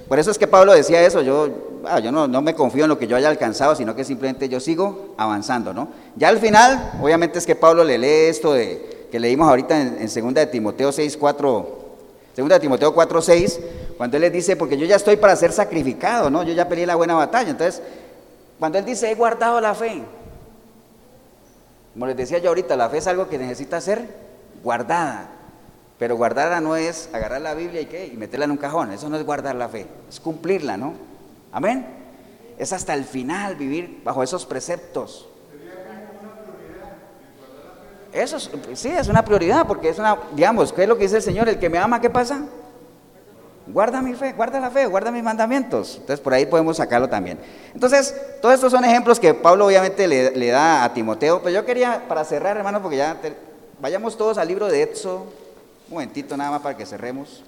por 0.07 0.19
eso 0.19 0.31
es 0.31 0.37
que 0.37 0.47
Pablo 0.47 0.73
decía 0.73 1.01
eso, 1.01 1.21
yo, 1.21 1.68
ah, 1.85 1.99
yo 1.99 2.11
no, 2.11 2.41
me 2.41 2.53
confío 2.53 2.83
en 2.83 2.89
lo 2.89 2.99
que 2.99 3.07
yo 3.07 3.15
haya 3.15 3.29
alcanzado, 3.29 3.75
sino 3.75 3.95
que 3.95 4.03
simplemente 4.03 4.49
yo 4.49 4.59
sigo 4.59 5.13
avanzando, 5.17 5.73
¿no? 5.73 5.89
Ya 6.15 6.29
al 6.29 6.39
final, 6.39 6.93
obviamente 7.01 7.39
es 7.39 7.45
que 7.45 7.55
Pablo 7.55 7.83
le 7.83 7.97
lee 7.97 8.29
esto 8.29 8.53
de, 8.53 9.07
que 9.11 9.19
leímos 9.19 9.47
ahorita 9.47 9.79
en, 9.79 9.97
en 9.99 10.25
2 10.25 10.33
de 10.33 10.45
Timoteo 10.47 10.91
6, 10.91 11.17
4, 11.17 11.79
2 12.35 12.49
de 12.49 12.59
Timoteo 12.59 12.93
4, 12.93 13.21
6, 13.21 13.59
cuando 13.97 14.17
él 14.17 14.21
les 14.21 14.33
dice, 14.33 14.55
porque 14.55 14.77
yo 14.77 14.85
ya 14.85 14.95
estoy 14.95 15.17
para 15.17 15.35
ser 15.35 15.51
sacrificado, 15.51 16.29
¿no? 16.29 16.43
Yo 16.43 16.53
ya 16.53 16.67
peleé 16.69 16.85
la 16.85 16.95
buena 16.95 17.15
batalla. 17.15 17.49
Entonces, 17.49 17.81
cuando 18.57 18.77
él 18.77 18.85
dice, 18.85 19.11
he 19.11 19.15
guardado 19.15 19.59
la 19.59 19.73
fe, 19.73 20.03
como 21.93 22.05
les 22.05 22.15
decía 22.15 22.37
yo 22.37 22.49
ahorita, 22.49 22.77
la 22.77 22.89
fe 22.89 22.99
es 22.99 23.07
algo 23.07 23.27
que 23.27 23.37
necesita 23.37 23.81
ser 23.81 24.05
guardada. 24.63 25.29
Pero 25.97 26.15
guardarla 26.15 26.61
no 26.61 26.77
es 26.77 27.09
agarrar 27.11 27.41
la 27.41 27.53
Biblia 27.53 27.81
y 27.81 27.87
qué, 27.87 28.07
y 28.07 28.15
meterla 28.15 28.45
en 28.45 28.51
un 28.51 28.57
cajón. 28.57 28.91
Eso 28.93 29.09
no 29.09 29.17
es 29.17 29.25
guardar 29.25 29.55
la 29.55 29.67
fe, 29.67 29.85
es 30.07 30.19
cumplirla, 30.19 30.77
¿no? 30.77 30.93
Amén. 31.51 31.85
Es 32.57 32.73
hasta 32.73 32.93
el 32.93 33.05
final 33.05 33.55
vivir 33.55 34.01
bajo 34.03 34.21
esos 34.23 34.45
preceptos. 34.45 35.27
Eso 38.11 38.39
sí, 38.39 38.89
es 38.89 39.07
una 39.07 39.23
prioridad, 39.23 39.67
porque 39.67 39.89
es 39.89 39.99
una, 39.99 40.17
digamos, 40.33 40.73
¿qué 40.73 40.83
es 40.83 40.89
lo 40.89 40.97
que 40.97 41.03
dice 41.03 41.17
el 41.17 41.21
Señor? 41.21 41.47
El 41.47 41.59
que 41.59 41.69
me 41.69 41.77
ama, 41.77 42.01
¿qué 42.01 42.09
pasa? 42.09 42.43
Guarda 43.67 44.01
mi 44.01 44.15
fe, 44.15 44.33
guarda 44.33 44.59
la 44.59 44.71
fe, 44.71 44.87
guarda 44.87 45.11
mis 45.11 45.23
mandamientos. 45.23 45.97
Entonces 45.97 46.19
por 46.19 46.33
ahí 46.33 46.47
podemos 46.47 46.77
sacarlo 46.77 47.07
también. 47.07 47.37
Entonces, 47.71 48.15
todos 48.41 48.55
estos 48.55 48.71
son 48.71 48.83
ejemplos 48.83 49.19
que 49.19 49.35
Pablo 49.35 49.67
obviamente 49.67 50.07
le, 50.07 50.47
da 50.47 50.83
a 50.83 50.93
Timoteo, 50.93 51.39
pero 51.39 51.51
yo 51.51 51.65
quería, 51.65 52.05
para 52.07 52.25
cerrar, 52.25 52.57
hermano, 52.57 52.81
porque 52.81 52.97
ya 52.97 53.15
Vayamos 53.81 54.17
todos 54.17 54.37
al 54.37 54.49
libro 54.49 54.67
de 54.67 54.83
Éxodo, 54.83 55.19
un 55.87 55.93
momentito 55.93 56.35
nada 56.35 56.51
más 56.51 56.61
para 56.61 56.75
que 56.75 56.85
cerremos. 56.85 57.43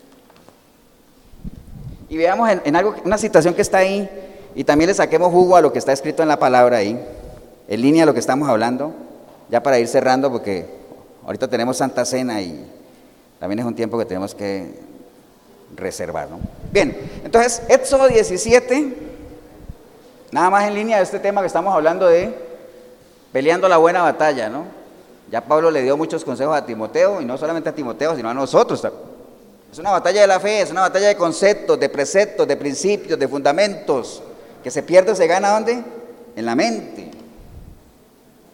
Y 2.11 2.17
veamos 2.17 2.49
en, 2.65 2.75
algo, 2.75 2.93
una 3.05 3.17
situación 3.17 3.53
que 3.53 3.61
está 3.61 3.77
ahí 3.77 4.09
y 4.53 4.65
también 4.65 4.89
le 4.89 4.93
saquemos 4.93 5.31
jugo 5.31 5.55
a 5.55 5.61
lo 5.61 5.71
que 5.71 5.79
está 5.79 5.93
escrito 5.93 6.21
en 6.21 6.27
la 6.27 6.37
palabra 6.37 6.75
ahí, 6.75 7.01
en 7.69 7.81
línea 7.81 8.03
a 8.03 8.05
lo 8.05 8.13
que 8.13 8.19
estamos 8.19 8.49
hablando, 8.49 8.93
ya 9.49 9.63
para 9.63 9.79
ir 9.79 9.87
cerrando 9.87 10.29
porque 10.29 10.65
ahorita 11.25 11.47
tenemos 11.47 11.77
Santa 11.77 12.03
Cena 12.03 12.41
y 12.41 12.65
también 13.39 13.59
es 13.59 13.65
un 13.65 13.75
tiempo 13.75 13.97
que 13.97 14.03
tenemos 14.03 14.35
que 14.35 14.77
reservar, 15.77 16.29
¿no? 16.29 16.41
Bien, 16.73 16.97
entonces 17.23 17.61
Éxodo 17.69 18.09
17, 18.09 18.93
nada 20.33 20.49
más 20.49 20.67
en 20.67 20.75
línea 20.75 20.97
de 20.97 21.03
este 21.03 21.19
tema 21.19 21.39
que 21.39 21.47
estamos 21.47 21.73
hablando 21.73 22.07
de 22.07 22.35
peleando 23.31 23.69
la 23.69 23.77
buena 23.77 24.01
batalla, 24.01 24.49
¿no? 24.49 24.65
Ya 25.31 25.45
Pablo 25.45 25.71
le 25.71 25.81
dio 25.81 25.95
muchos 25.95 26.25
consejos 26.25 26.57
a 26.57 26.65
Timoteo, 26.65 27.21
y 27.21 27.25
no 27.25 27.37
solamente 27.37 27.69
a 27.69 27.73
Timoteo, 27.73 28.17
sino 28.17 28.29
a 28.29 28.33
nosotros. 28.33 28.85
Es 29.71 29.79
una 29.79 29.91
batalla 29.91 30.21
de 30.21 30.27
la 30.27 30.39
fe, 30.39 30.61
es 30.61 30.71
una 30.71 30.81
batalla 30.81 31.07
de 31.07 31.15
conceptos, 31.15 31.79
de 31.79 31.89
preceptos, 31.89 32.47
de 32.47 32.57
principios, 32.57 33.17
de 33.17 33.27
fundamentos, 33.27 34.21
que 34.63 34.69
se 34.69 34.83
pierde 34.83 35.15
se 35.15 35.27
gana 35.27 35.51
¿dónde? 35.51 35.83
En 36.35 36.45
la 36.45 36.55
mente. 36.55 37.09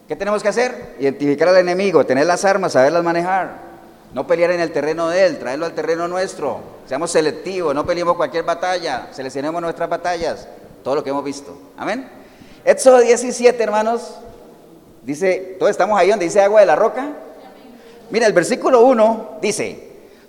¿Qué 0.08 0.16
tenemos 0.16 0.44
que 0.44 0.50
hacer? 0.50 0.96
Identificar 1.00 1.50
al 1.50 1.58
enemigo, 1.58 2.06
tener 2.06 2.26
las 2.26 2.46
armas, 2.46 2.74
saberlas 2.74 3.04
manejar. 3.04 3.68
No 4.14 4.26
pelear 4.26 4.52
en 4.52 4.62
el 4.62 4.72
terreno 4.72 5.10
de 5.10 5.26
él, 5.26 5.40
traerlo 5.40 5.66
al 5.66 5.74
terreno 5.74 6.08
nuestro. 6.08 6.60
Seamos 6.88 7.12
selectivos, 7.12 7.76
no 7.76 7.86
peleemos 7.86 8.16
cualquier 8.16 8.44
batalla, 8.44 9.10
seleccionemos 9.12 9.62
nuestras 9.62 9.90
batallas, 9.90 10.48
todo 10.84 10.96
lo 10.96 11.04
que 11.04 11.10
hemos 11.10 11.24
visto. 11.24 11.58
Amén. 11.78 12.08
Éxodo 12.64 13.00
17, 13.00 13.62
hermanos, 13.62 14.14
Dice, 15.08 15.56
todos 15.58 15.72
estamos 15.72 15.98
ahí 15.98 16.10
donde 16.10 16.26
dice 16.26 16.42
agua 16.42 16.60
de 16.60 16.66
la 16.66 16.76
roca. 16.76 17.08
Mira, 18.10 18.28
el 18.28 18.34
versículo 18.34 18.82
1 18.82 19.38
dice, 19.42 19.87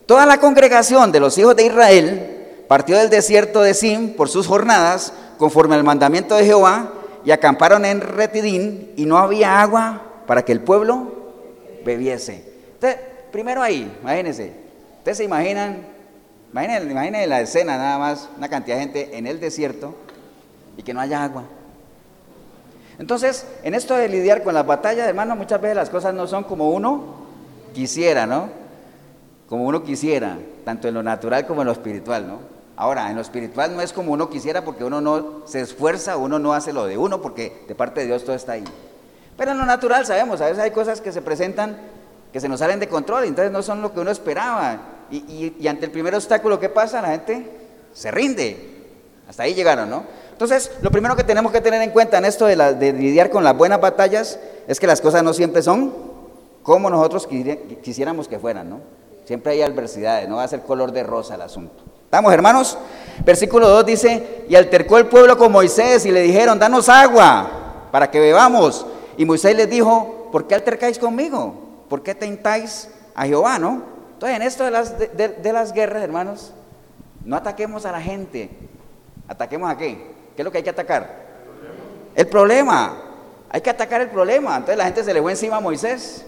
toda 0.08 0.24
la 0.24 0.38
congregación 0.38 1.12
de 1.12 1.20
los 1.20 1.36
hijos 1.36 1.54
de 1.54 1.66
Israel 1.66 2.64
partió 2.66 2.96
del 2.96 3.10
desierto 3.10 3.60
de 3.60 3.74
Sim 3.74 4.14
por 4.14 4.30
sus 4.30 4.46
jornadas, 4.46 5.12
conforme 5.36 5.74
al 5.74 5.84
mandamiento 5.84 6.34
de 6.34 6.46
Jehová, 6.46 6.94
y 7.26 7.30
acamparon 7.30 7.84
en 7.84 8.00
Retidín, 8.00 8.90
y 8.96 9.04
no 9.04 9.18
había 9.18 9.60
agua 9.60 10.00
para 10.26 10.46
que 10.46 10.52
el 10.52 10.62
pueblo 10.62 11.12
bebiese. 11.84 12.42
Entonces, 12.72 12.98
primero 13.30 13.62
ahí, 13.62 13.94
imagínense, 14.00 14.54
ustedes 14.96 15.18
se 15.18 15.24
imaginan, 15.24 15.86
imagínense, 16.52 16.90
imagínense 16.90 17.26
la 17.26 17.40
escena 17.42 17.76
nada 17.76 17.98
más, 17.98 18.30
una 18.34 18.48
cantidad 18.48 18.76
de 18.76 18.82
gente 18.82 19.18
en 19.18 19.26
el 19.26 19.38
desierto 19.40 19.94
y 20.78 20.82
que 20.82 20.94
no 20.94 21.00
haya 21.02 21.22
agua. 21.22 21.44
Entonces, 22.98 23.44
en 23.62 23.74
esto 23.74 23.94
de 23.94 24.08
lidiar 24.08 24.42
con 24.42 24.54
las 24.54 24.64
batallas, 24.66 25.06
hermano, 25.06 25.36
muchas 25.36 25.60
veces 25.60 25.76
las 25.76 25.90
cosas 25.90 26.14
no 26.14 26.26
son 26.26 26.44
como 26.44 26.70
uno 26.70 27.26
quisiera, 27.74 28.24
¿no? 28.26 28.57
Como 29.48 29.64
uno 29.64 29.82
quisiera, 29.82 30.38
tanto 30.64 30.88
en 30.88 30.94
lo 30.94 31.02
natural 31.02 31.46
como 31.46 31.62
en 31.62 31.66
lo 31.66 31.72
espiritual, 31.72 32.26
¿no? 32.26 32.38
Ahora, 32.76 33.10
en 33.10 33.16
lo 33.16 33.22
espiritual 33.22 33.74
no 33.74 33.82
es 33.82 33.92
como 33.92 34.12
uno 34.12 34.30
quisiera 34.30 34.64
porque 34.64 34.84
uno 34.84 35.00
no 35.00 35.42
se 35.46 35.60
esfuerza, 35.60 36.16
uno 36.16 36.38
no 36.38 36.52
hace 36.52 36.72
lo 36.72 36.86
de 36.86 36.96
uno 36.96 37.20
porque 37.20 37.64
de 37.66 37.74
parte 37.74 38.00
de 38.00 38.06
Dios 38.06 38.24
todo 38.24 38.36
está 38.36 38.52
ahí. 38.52 38.64
Pero 39.36 39.52
en 39.52 39.58
lo 39.58 39.66
natural 39.66 40.06
sabemos, 40.06 40.40
a 40.40 40.46
veces 40.46 40.60
hay 40.60 40.70
cosas 40.70 41.00
que 41.00 41.10
se 41.10 41.22
presentan 41.22 41.76
que 42.32 42.40
se 42.40 42.48
nos 42.48 42.60
salen 42.60 42.78
de 42.78 42.88
control, 42.88 43.24
entonces 43.24 43.50
no 43.50 43.62
son 43.62 43.82
lo 43.82 43.92
que 43.92 44.00
uno 44.00 44.10
esperaba. 44.10 44.78
Y, 45.10 45.66
ante 45.66 45.86
el 45.86 45.90
primer 45.90 46.14
obstáculo, 46.14 46.60
¿qué 46.60 46.68
pasa? 46.68 47.00
La 47.00 47.08
gente 47.08 47.50
se 47.94 48.10
rinde. 48.10 48.76
Hasta 49.28 49.44
ahí 49.44 49.54
llegaron, 49.54 49.88
¿no? 49.88 50.04
Entonces, 50.32 50.70
lo 50.82 50.90
primero 50.90 51.16
que 51.16 51.24
tenemos 51.24 51.50
que 51.50 51.60
tener 51.60 51.80
en 51.82 51.90
cuenta 51.90 52.18
en 52.18 52.26
esto 52.26 52.46
de, 52.46 52.92
lidiar 52.92 53.30
con 53.30 53.42
las 53.42 53.56
buenas 53.56 53.80
batallas 53.80 54.38
es 54.66 54.78
que 54.78 54.86
las 54.86 55.00
cosas 55.00 55.22
no 55.22 55.32
siempre 55.32 55.62
son 55.62 55.92
como 56.62 56.90
nosotros 56.90 57.26
quisiéramos 57.82 58.28
que 58.28 58.38
fueran, 58.38 58.68
¿no? 58.68 58.80
Siempre 59.28 59.52
hay 59.52 59.60
adversidades, 59.60 60.26
no 60.26 60.36
va 60.36 60.44
a 60.44 60.48
ser 60.48 60.62
color 60.62 60.90
de 60.90 61.02
rosa 61.02 61.34
el 61.34 61.42
asunto. 61.42 61.84
¿Estamos, 62.02 62.32
hermanos? 62.32 62.78
Versículo 63.26 63.68
2 63.68 63.84
dice, 63.84 64.44
y 64.48 64.56
altercó 64.56 64.96
el 64.96 65.04
pueblo 65.04 65.36
con 65.36 65.52
Moisés 65.52 66.06
y 66.06 66.10
le 66.10 66.22
dijeron, 66.22 66.58
danos 66.58 66.88
agua 66.88 67.90
para 67.92 68.10
que 68.10 68.20
bebamos. 68.20 68.86
Y 69.18 69.26
Moisés 69.26 69.54
les 69.54 69.68
dijo, 69.68 70.30
¿por 70.32 70.46
qué 70.46 70.54
altercáis 70.54 70.98
conmigo? 70.98 71.54
¿Por 71.90 72.02
qué 72.02 72.14
tentáis 72.14 72.88
a 73.14 73.26
Jehová, 73.26 73.58
no? 73.58 73.82
Entonces, 74.14 74.34
en 74.34 74.42
esto 74.44 74.64
de 74.64 74.70
las, 74.70 74.98
de 74.98 75.52
las 75.52 75.74
guerras, 75.74 76.02
hermanos, 76.02 76.54
no 77.22 77.36
ataquemos 77.36 77.84
a 77.84 77.92
la 77.92 78.00
gente, 78.00 78.48
ataquemos 79.28 79.70
a 79.70 79.76
qué? 79.76 80.06
¿Qué 80.34 80.40
es 80.40 80.44
lo 80.46 80.50
que 80.50 80.56
hay 80.56 80.64
que 80.64 80.70
atacar? 80.70 81.26
El 82.14 82.28
problema. 82.28 82.96
Hay 83.50 83.60
que 83.60 83.68
atacar 83.68 84.00
el 84.00 84.08
problema. 84.08 84.56
Entonces 84.56 84.78
la 84.78 84.84
gente 84.84 85.04
se 85.04 85.12
le 85.12 85.20
fue 85.20 85.32
encima 85.32 85.56
a 85.56 85.60
Moisés. 85.60 86.24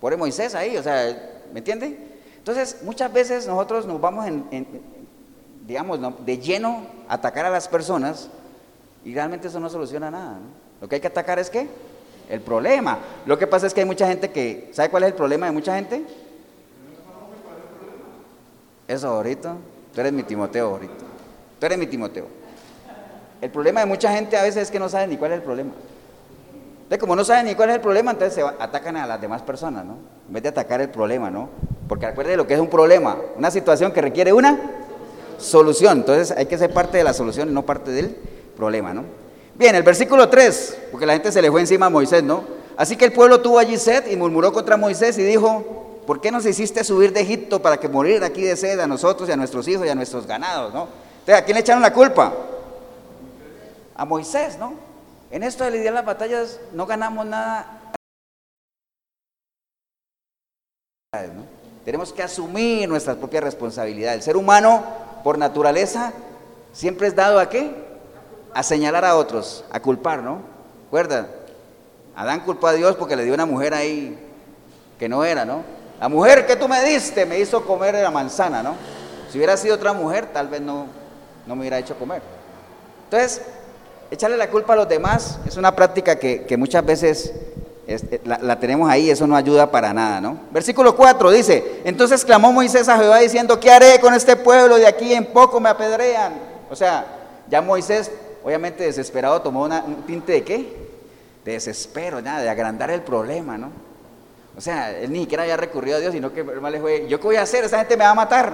Pobre 0.00 0.16
Moisés 0.16 0.54
ahí, 0.54 0.78
o 0.78 0.82
sea, 0.82 1.35
¿me 1.56 1.60
entiende? 1.60 1.96
Entonces 2.36 2.82
muchas 2.82 3.10
veces 3.10 3.46
nosotros 3.46 3.86
nos 3.86 3.98
vamos 3.98 4.26
en, 4.26 4.66
digamos, 5.66 5.98
de 6.26 6.36
lleno 6.36 6.82
a 7.08 7.14
atacar 7.14 7.46
a 7.46 7.50
las 7.50 7.66
personas 7.66 8.28
y 9.06 9.14
realmente 9.14 9.48
eso 9.48 9.58
no 9.58 9.70
soluciona 9.70 10.10
nada. 10.10 10.36
Lo 10.82 10.86
que 10.86 10.96
hay 10.96 11.00
que 11.00 11.06
atacar 11.06 11.38
es 11.38 11.48
qué? 11.48 11.66
El 12.28 12.42
problema. 12.42 12.98
Lo 13.24 13.38
que 13.38 13.46
pasa 13.46 13.66
es 13.66 13.72
que 13.72 13.80
hay 13.80 13.86
mucha 13.86 14.06
gente 14.06 14.30
que, 14.30 14.68
¿sabe 14.74 14.90
cuál 14.90 15.04
es 15.04 15.12
el 15.12 15.14
problema 15.14 15.46
de 15.46 15.52
mucha 15.52 15.74
gente? 15.76 16.04
Eso 18.86 19.08
ahorita. 19.08 19.56
Tú 19.94 20.00
eres 20.02 20.12
mi 20.12 20.24
Timoteo 20.24 20.72
ahorita. 20.72 21.04
Tú 21.58 21.64
eres 21.64 21.78
mi 21.78 21.86
Timoteo. 21.86 22.26
El 23.40 23.50
problema 23.50 23.80
de 23.80 23.86
mucha 23.86 24.12
gente 24.12 24.36
a 24.36 24.42
veces 24.42 24.64
es 24.64 24.70
que 24.70 24.78
no 24.78 24.90
saben 24.90 25.08
ni 25.08 25.16
cuál 25.16 25.32
es 25.32 25.38
el 25.38 25.42
problema. 25.42 25.70
Entonces, 26.86 27.00
como 27.00 27.16
no 27.16 27.24
saben 27.24 27.46
ni 27.46 27.56
cuál 27.56 27.70
es 27.70 27.74
el 27.74 27.80
problema, 27.80 28.12
entonces 28.12 28.34
se 28.34 28.42
atacan 28.62 28.96
a 28.96 29.08
las 29.08 29.20
demás 29.20 29.42
personas, 29.42 29.84
¿no? 29.84 29.96
En 30.28 30.32
vez 30.32 30.44
de 30.44 30.50
atacar 30.50 30.80
el 30.80 30.88
problema, 30.88 31.32
¿no? 31.32 31.48
Porque 31.88 32.06
acuérdense 32.06 32.36
lo 32.36 32.46
que 32.46 32.54
es 32.54 32.60
un 32.60 32.70
problema, 32.70 33.16
una 33.36 33.50
situación 33.50 33.90
que 33.90 34.00
requiere 34.00 34.32
una 34.32 34.56
solución. 35.36 35.98
Entonces 35.98 36.30
hay 36.30 36.46
que 36.46 36.56
ser 36.56 36.72
parte 36.72 36.96
de 36.98 37.02
la 37.02 37.12
solución 37.12 37.48
y 37.48 37.52
no 37.52 37.66
parte 37.66 37.90
del 37.90 38.16
problema, 38.56 38.94
¿no? 38.94 39.02
Bien, 39.56 39.74
el 39.74 39.82
versículo 39.82 40.28
3, 40.28 40.78
porque 40.92 41.06
la 41.06 41.14
gente 41.14 41.32
se 41.32 41.42
le 41.42 41.50
fue 41.50 41.60
encima 41.60 41.86
a 41.86 41.90
Moisés, 41.90 42.22
¿no? 42.22 42.44
Así 42.76 42.94
que 42.94 43.06
el 43.06 43.12
pueblo 43.12 43.40
tuvo 43.40 43.58
allí 43.58 43.78
sed 43.78 44.06
y 44.08 44.14
murmuró 44.14 44.52
contra 44.52 44.76
Moisés 44.76 45.18
y 45.18 45.24
dijo, 45.24 46.02
¿por 46.06 46.20
qué 46.20 46.30
nos 46.30 46.46
hiciste 46.46 46.84
subir 46.84 47.12
de 47.12 47.20
Egipto 47.20 47.60
para 47.60 47.78
que 47.78 47.88
morir 47.88 48.22
aquí 48.22 48.42
de 48.42 48.56
sed 48.56 48.78
a 48.78 48.86
nosotros 48.86 49.28
y 49.28 49.32
a 49.32 49.36
nuestros 49.36 49.66
hijos 49.66 49.84
y 49.86 49.88
a 49.88 49.96
nuestros 49.96 50.24
ganados, 50.24 50.72
¿no? 50.72 50.86
Entonces, 51.18 51.42
¿a 51.42 51.44
quién 51.44 51.56
le 51.56 51.62
echaron 51.62 51.82
la 51.82 51.92
culpa? 51.92 52.32
A 53.96 54.04
Moisés, 54.04 54.56
¿no? 54.56 54.85
En 55.30 55.42
esto 55.42 55.64
de 55.64 55.72
lidiar 55.72 55.94
las 55.94 56.04
batallas 56.04 56.60
no 56.72 56.86
ganamos 56.86 57.26
nada. 57.26 57.80
Tenemos 61.84 62.12
que 62.12 62.22
asumir 62.22 62.88
nuestras 62.88 63.16
propias 63.16 63.44
responsabilidades. 63.44 64.18
El 64.18 64.22
ser 64.22 64.36
humano, 64.36 64.84
por 65.24 65.38
naturaleza, 65.38 66.12
siempre 66.72 67.06
es 67.08 67.14
dado 67.14 67.38
a 67.38 67.48
qué? 67.48 67.86
a 68.56 68.62
señalar 68.62 69.04
a 69.04 69.16
otros, 69.16 69.64
a 69.70 69.80
culpar, 69.80 70.22
¿no? 70.22 70.40
¿Recuerda? 70.84 71.28
Adán 72.16 72.40
culpó 72.40 72.68
a 72.68 72.72
Dios 72.72 72.96
porque 72.96 73.14
le 73.14 73.24
dio 73.24 73.34
una 73.34 73.44
mujer 73.44 73.74
ahí 73.74 74.18
que 74.98 75.10
no 75.10 75.26
era, 75.26 75.44
¿no? 75.44 75.62
La 76.00 76.08
mujer 76.08 76.46
que 76.46 76.56
tú 76.56 76.66
me 76.66 76.82
diste 76.82 77.26
me 77.26 77.38
hizo 77.38 77.66
comer 77.66 77.96
la 77.96 78.10
manzana, 78.10 78.62
¿no? 78.62 78.74
Si 79.30 79.36
hubiera 79.36 79.58
sido 79.58 79.74
otra 79.74 79.92
mujer, 79.92 80.28
tal 80.32 80.48
vez 80.48 80.62
no, 80.62 80.86
no 81.46 81.54
me 81.54 81.60
hubiera 81.60 81.78
hecho 81.78 81.98
comer. 81.98 82.22
Entonces, 83.04 83.42
echarle 84.10 84.36
la 84.36 84.50
culpa 84.50 84.72
a 84.72 84.76
los 84.76 84.88
demás 84.88 85.38
es 85.46 85.56
una 85.56 85.74
práctica 85.74 86.16
que, 86.16 86.56
muchas 86.56 86.84
veces 86.84 87.32
eh, 87.86 88.20
la, 88.24 88.58
tenemos 88.58 88.90
ahí, 88.90 89.10
eso 89.10 89.26
no 89.26 89.36
ayuda 89.36 89.70
para 89.70 89.92
nada, 89.92 90.20
¿no? 90.20 90.38
Versículo 90.50 90.96
4 90.96 91.30
dice, 91.30 91.82
entonces 91.84 92.24
clamó 92.24 92.52
Moisés 92.52 92.88
a 92.88 92.98
Jehová 92.98 93.18
diciendo, 93.18 93.58
¿qué 93.60 93.70
haré 93.70 94.00
con 94.00 94.14
este 94.14 94.36
pueblo? 94.36 94.76
De 94.76 94.86
aquí 94.86 95.12
en 95.12 95.26
poco 95.26 95.60
me 95.60 95.68
apedrean. 95.68 96.34
O 96.70 96.76
sea, 96.76 97.06
ya 97.48 97.62
Moisés 97.62 98.10
obviamente 98.42 98.84
desesperado 98.84 99.42
tomó 99.42 99.64
un 99.64 100.02
tinte 100.06 100.32
de 100.32 100.44
qué? 100.44 100.88
De 101.44 101.52
desespero, 101.52 102.20
nada, 102.20 102.42
de 102.42 102.48
agrandar 102.48 102.90
el 102.90 103.02
problema, 103.02 103.56
¿no? 103.56 103.70
O 104.56 104.60
sea, 104.60 104.90
él 104.98 105.12
ni 105.12 105.20
siquiera 105.20 105.42
había 105.42 105.56
recurrido 105.56 105.98
a 105.98 106.00
Dios, 106.00 106.12
sino 106.12 106.32
que 106.32 106.42
le 106.42 106.80
fue, 106.80 107.06
¿yo 107.08 107.20
qué 107.20 107.26
voy 107.26 107.36
a 107.36 107.42
hacer? 107.42 107.64
Esa 107.64 107.78
gente 107.78 107.96
me 107.96 108.04
va 108.04 108.10
a 108.10 108.14
matar. 108.14 108.52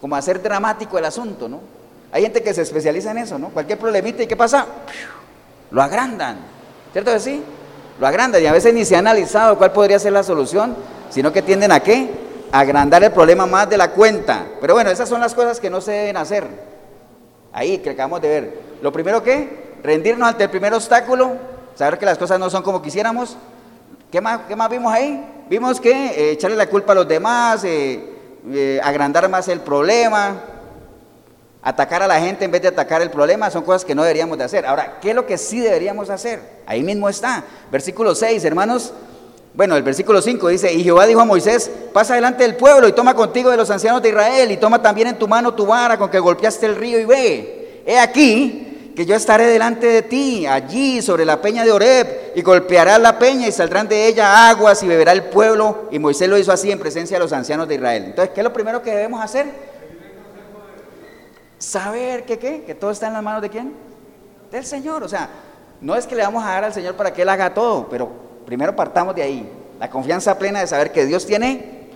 Como 0.00 0.16
hacer 0.16 0.42
dramático 0.42 0.98
el 0.98 1.04
asunto, 1.04 1.48
¿no? 1.48 1.60
Hay 2.14 2.22
gente 2.22 2.44
que 2.44 2.54
se 2.54 2.62
especializa 2.62 3.10
en 3.10 3.18
eso, 3.18 3.40
¿no? 3.40 3.48
Cualquier 3.48 3.76
problemita, 3.76 4.22
¿y 4.22 4.28
qué 4.28 4.36
pasa? 4.36 4.66
Lo 5.72 5.82
agrandan. 5.82 6.36
¿Cierto 6.92 7.12
que 7.12 7.18
sí? 7.18 7.42
Lo 7.98 8.06
agrandan 8.06 8.40
y 8.40 8.46
a 8.46 8.52
veces 8.52 8.72
ni 8.72 8.84
se 8.84 8.94
ha 8.94 9.00
analizado 9.00 9.58
cuál 9.58 9.72
podría 9.72 9.98
ser 9.98 10.12
la 10.12 10.22
solución, 10.22 10.76
sino 11.10 11.32
que 11.32 11.42
tienden 11.42 11.72
a 11.72 11.80
qué? 11.80 12.08
Agrandar 12.52 13.02
el 13.02 13.10
problema 13.10 13.46
más 13.46 13.68
de 13.68 13.76
la 13.76 13.90
cuenta. 13.90 14.46
Pero 14.60 14.74
bueno, 14.74 14.90
esas 14.90 15.08
son 15.08 15.20
las 15.20 15.34
cosas 15.34 15.58
que 15.58 15.68
no 15.68 15.80
se 15.80 15.90
deben 15.90 16.16
hacer. 16.16 16.46
Ahí 17.52 17.78
que 17.78 17.90
acabamos 17.90 18.20
de 18.20 18.28
ver. 18.28 18.60
Lo 18.80 18.92
primero 18.92 19.20
que, 19.20 19.74
rendirnos 19.82 20.28
ante 20.28 20.44
el 20.44 20.50
primer 20.50 20.72
obstáculo, 20.72 21.32
saber 21.74 21.98
que 21.98 22.06
las 22.06 22.16
cosas 22.16 22.38
no 22.38 22.48
son 22.48 22.62
como 22.62 22.80
quisiéramos. 22.80 23.36
¿Qué 24.12 24.20
más, 24.20 24.42
qué 24.46 24.54
más 24.54 24.70
vimos 24.70 24.92
ahí? 24.92 25.20
Vimos 25.48 25.80
que 25.80 25.90
eh, 25.90 26.30
echarle 26.30 26.56
la 26.56 26.68
culpa 26.68 26.92
a 26.92 26.94
los 26.94 27.08
demás, 27.08 27.64
eh, 27.64 28.08
eh, 28.52 28.80
agrandar 28.84 29.28
más 29.28 29.48
el 29.48 29.58
problema, 29.58 30.53
atacar 31.64 32.02
a 32.02 32.06
la 32.06 32.20
gente 32.20 32.44
en 32.44 32.50
vez 32.50 32.60
de 32.60 32.68
atacar 32.68 33.00
el 33.00 33.10
problema, 33.10 33.50
son 33.50 33.64
cosas 33.64 33.86
que 33.86 33.94
no 33.94 34.02
deberíamos 34.02 34.36
de 34.36 34.44
hacer. 34.44 34.66
Ahora, 34.66 34.98
¿qué 35.00 35.10
es 35.10 35.16
lo 35.16 35.24
que 35.26 35.38
sí 35.38 35.60
deberíamos 35.60 36.10
hacer? 36.10 36.40
Ahí 36.66 36.82
mismo 36.82 37.08
está. 37.08 37.42
Versículo 37.72 38.14
6, 38.14 38.44
hermanos. 38.44 38.92
Bueno, 39.54 39.74
el 39.74 39.82
versículo 39.82 40.20
5 40.20 40.48
dice, 40.48 40.72
y 40.72 40.84
Jehová 40.84 41.06
dijo 41.06 41.20
a 41.20 41.24
Moisés, 41.24 41.70
pasa 41.92 42.16
delante 42.16 42.42
del 42.42 42.56
pueblo 42.56 42.86
y 42.86 42.92
toma 42.92 43.14
contigo 43.14 43.50
de 43.50 43.56
los 43.56 43.70
ancianos 43.70 44.02
de 44.02 44.10
Israel 44.10 44.50
y 44.50 44.58
toma 44.58 44.82
también 44.82 45.08
en 45.08 45.18
tu 45.18 45.26
mano 45.26 45.54
tu 45.54 45.64
vara 45.64 45.96
con 45.96 46.10
que 46.10 46.18
golpeaste 46.18 46.66
el 46.66 46.76
río 46.76 47.00
y 47.00 47.06
ve. 47.06 47.82
He 47.86 47.98
aquí 47.98 48.92
que 48.94 49.06
yo 49.06 49.14
estaré 49.14 49.46
delante 49.46 49.86
de 49.86 50.02
ti, 50.02 50.46
allí 50.46 51.00
sobre 51.00 51.24
la 51.24 51.40
peña 51.40 51.64
de 51.64 51.72
Oreb, 51.72 52.32
y 52.34 52.42
golpeará 52.42 52.98
la 52.98 53.18
peña 53.18 53.48
y 53.48 53.52
saldrán 53.52 53.88
de 53.88 54.06
ella 54.06 54.50
aguas 54.50 54.82
y 54.82 54.86
beberá 54.86 55.12
el 55.12 55.24
pueblo. 55.24 55.88
Y 55.90 55.98
Moisés 55.98 56.28
lo 56.28 56.36
hizo 56.36 56.52
así 56.52 56.70
en 56.70 56.78
presencia 56.78 57.16
de 57.16 57.22
los 57.22 57.32
ancianos 57.32 57.66
de 57.66 57.76
Israel. 57.76 58.04
Entonces, 58.06 58.34
¿qué 58.34 58.40
es 58.40 58.44
lo 58.44 58.52
primero 58.52 58.82
que 58.82 58.90
debemos 58.90 59.22
hacer? 59.22 59.73
Saber 61.64 62.24
que 62.24 62.38
qué, 62.38 62.62
que 62.62 62.74
todo 62.74 62.90
está 62.90 63.06
en 63.06 63.14
las 63.14 63.22
manos 63.22 63.40
de 63.40 63.48
quién? 63.48 63.72
Del 64.52 64.66
Señor. 64.66 65.02
O 65.02 65.08
sea, 65.08 65.30
no 65.80 65.96
es 65.96 66.06
que 66.06 66.14
le 66.14 66.22
vamos 66.22 66.44
a 66.44 66.48
dar 66.48 66.64
al 66.64 66.74
Señor 66.74 66.94
para 66.94 67.12
que 67.12 67.22
Él 67.22 67.28
haga 67.30 67.54
todo, 67.54 67.88
pero 67.88 68.10
primero 68.44 68.76
partamos 68.76 69.14
de 69.14 69.22
ahí. 69.22 69.50
La 69.80 69.88
confianza 69.88 70.38
plena 70.38 70.60
de 70.60 70.66
saber 70.66 70.92
que 70.92 71.06
Dios 71.06 71.24
tiene 71.24 71.88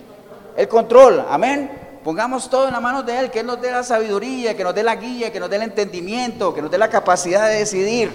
el 0.56 0.66
control. 0.68 1.22
Amén. 1.28 1.70
Pongamos 2.02 2.48
todo 2.48 2.66
en 2.66 2.72
las 2.72 2.80
manos 2.80 3.04
de 3.04 3.18
Él, 3.18 3.30
que 3.30 3.40
Él 3.40 3.46
nos 3.46 3.60
dé 3.60 3.70
la 3.70 3.82
sabiduría, 3.82 4.56
que 4.56 4.64
nos 4.64 4.74
dé 4.74 4.82
la 4.82 4.96
guía, 4.96 5.30
que 5.30 5.38
nos 5.38 5.50
dé 5.50 5.56
el 5.56 5.62
entendimiento, 5.62 6.54
que 6.54 6.62
nos 6.62 6.70
dé 6.70 6.78
la 6.78 6.88
capacidad 6.88 7.46
de 7.46 7.56
decidir. 7.56 8.10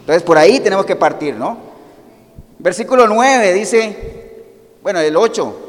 Entonces 0.00 0.24
por 0.24 0.36
ahí 0.36 0.58
tenemos 0.58 0.84
que 0.84 0.96
partir, 0.96 1.36
¿no? 1.36 1.56
Versículo 2.58 3.06
9 3.06 3.52
dice, 3.52 4.44
bueno, 4.82 4.98
el 4.98 5.16
8. 5.16 5.60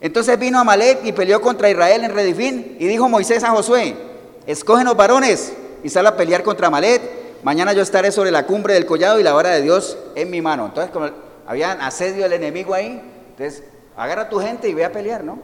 Entonces 0.00 0.36
vino 0.40 0.58
Amalek 0.58 1.04
y 1.04 1.12
peleó 1.12 1.40
contra 1.40 1.70
Israel 1.70 2.02
en 2.02 2.12
Redifín 2.12 2.76
y 2.80 2.86
dijo 2.88 3.08
Moisés 3.08 3.44
a 3.44 3.50
Josué, 3.50 4.09
escógenos 4.46 4.96
varones 4.96 5.52
y 5.82 5.88
sal 5.88 6.06
a 6.06 6.16
pelear 6.16 6.42
contra 6.42 6.68
Amalek. 6.68 7.02
Mañana 7.42 7.72
yo 7.72 7.82
estaré 7.82 8.12
sobre 8.12 8.30
la 8.30 8.46
cumbre 8.46 8.74
del 8.74 8.86
collado 8.86 9.18
y 9.18 9.22
la 9.22 9.32
vara 9.32 9.50
de 9.50 9.62
Dios 9.62 9.96
en 10.14 10.30
mi 10.30 10.42
mano. 10.42 10.66
Entonces, 10.66 10.92
como 10.92 11.08
había 11.46 11.72
asedio 11.72 12.24
del 12.24 12.34
enemigo 12.34 12.74
ahí, 12.74 13.00
entonces 13.30 13.64
agarra 13.96 14.22
a 14.22 14.28
tu 14.28 14.38
gente 14.38 14.68
y 14.68 14.74
ve 14.74 14.84
a 14.84 14.92
pelear, 14.92 15.24
¿no? 15.24 15.38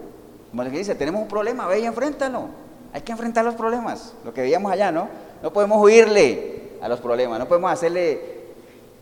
Como 0.51 0.63
le 0.63 0.71
dice, 0.71 0.95
tenemos 0.95 1.23
un 1.23 1.29
problema, 1.29 1.67
ve 1.67 1.81
y 1.81 1.87
enfréntalo. 1.87 2.49
Hay 2.93 3.03
que 3.03 3.13
enfrentar 3.13 3.45
los 3.45 3.55
problemas, 3.55 4.15
lo 4.25 4.33
que 4.33 4.43
veíamos 4.43 4.71
allá, 4.73 4.91
¿no? 4.91 5.09
No 5.43 5.53
podemos 5.53 5.83
huirle 5.83 6.73
a 6.81 6.89
los 6.89 7.01
problemas, 7.01 7.39
no 7.39 7.49
podemos 7.49 7.71
hacerle 7.71 8.37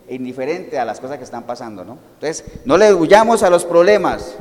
indiferente 0.09 0.79
a 0.79 0.85
las 0.85 1.01
cosas 1.01 1.19
que 1.19 1.25
están 1.25 1.45
pasando, 1.45 1.85
¿no? 1.85 1.99
Entonces, 2.15 2.45
no 2.65 2.77
le 2.77 2.93
huyamos 2.93 3.43
a 3.43 3.51
los 3.51 3.65
problemas. 3.65 4.37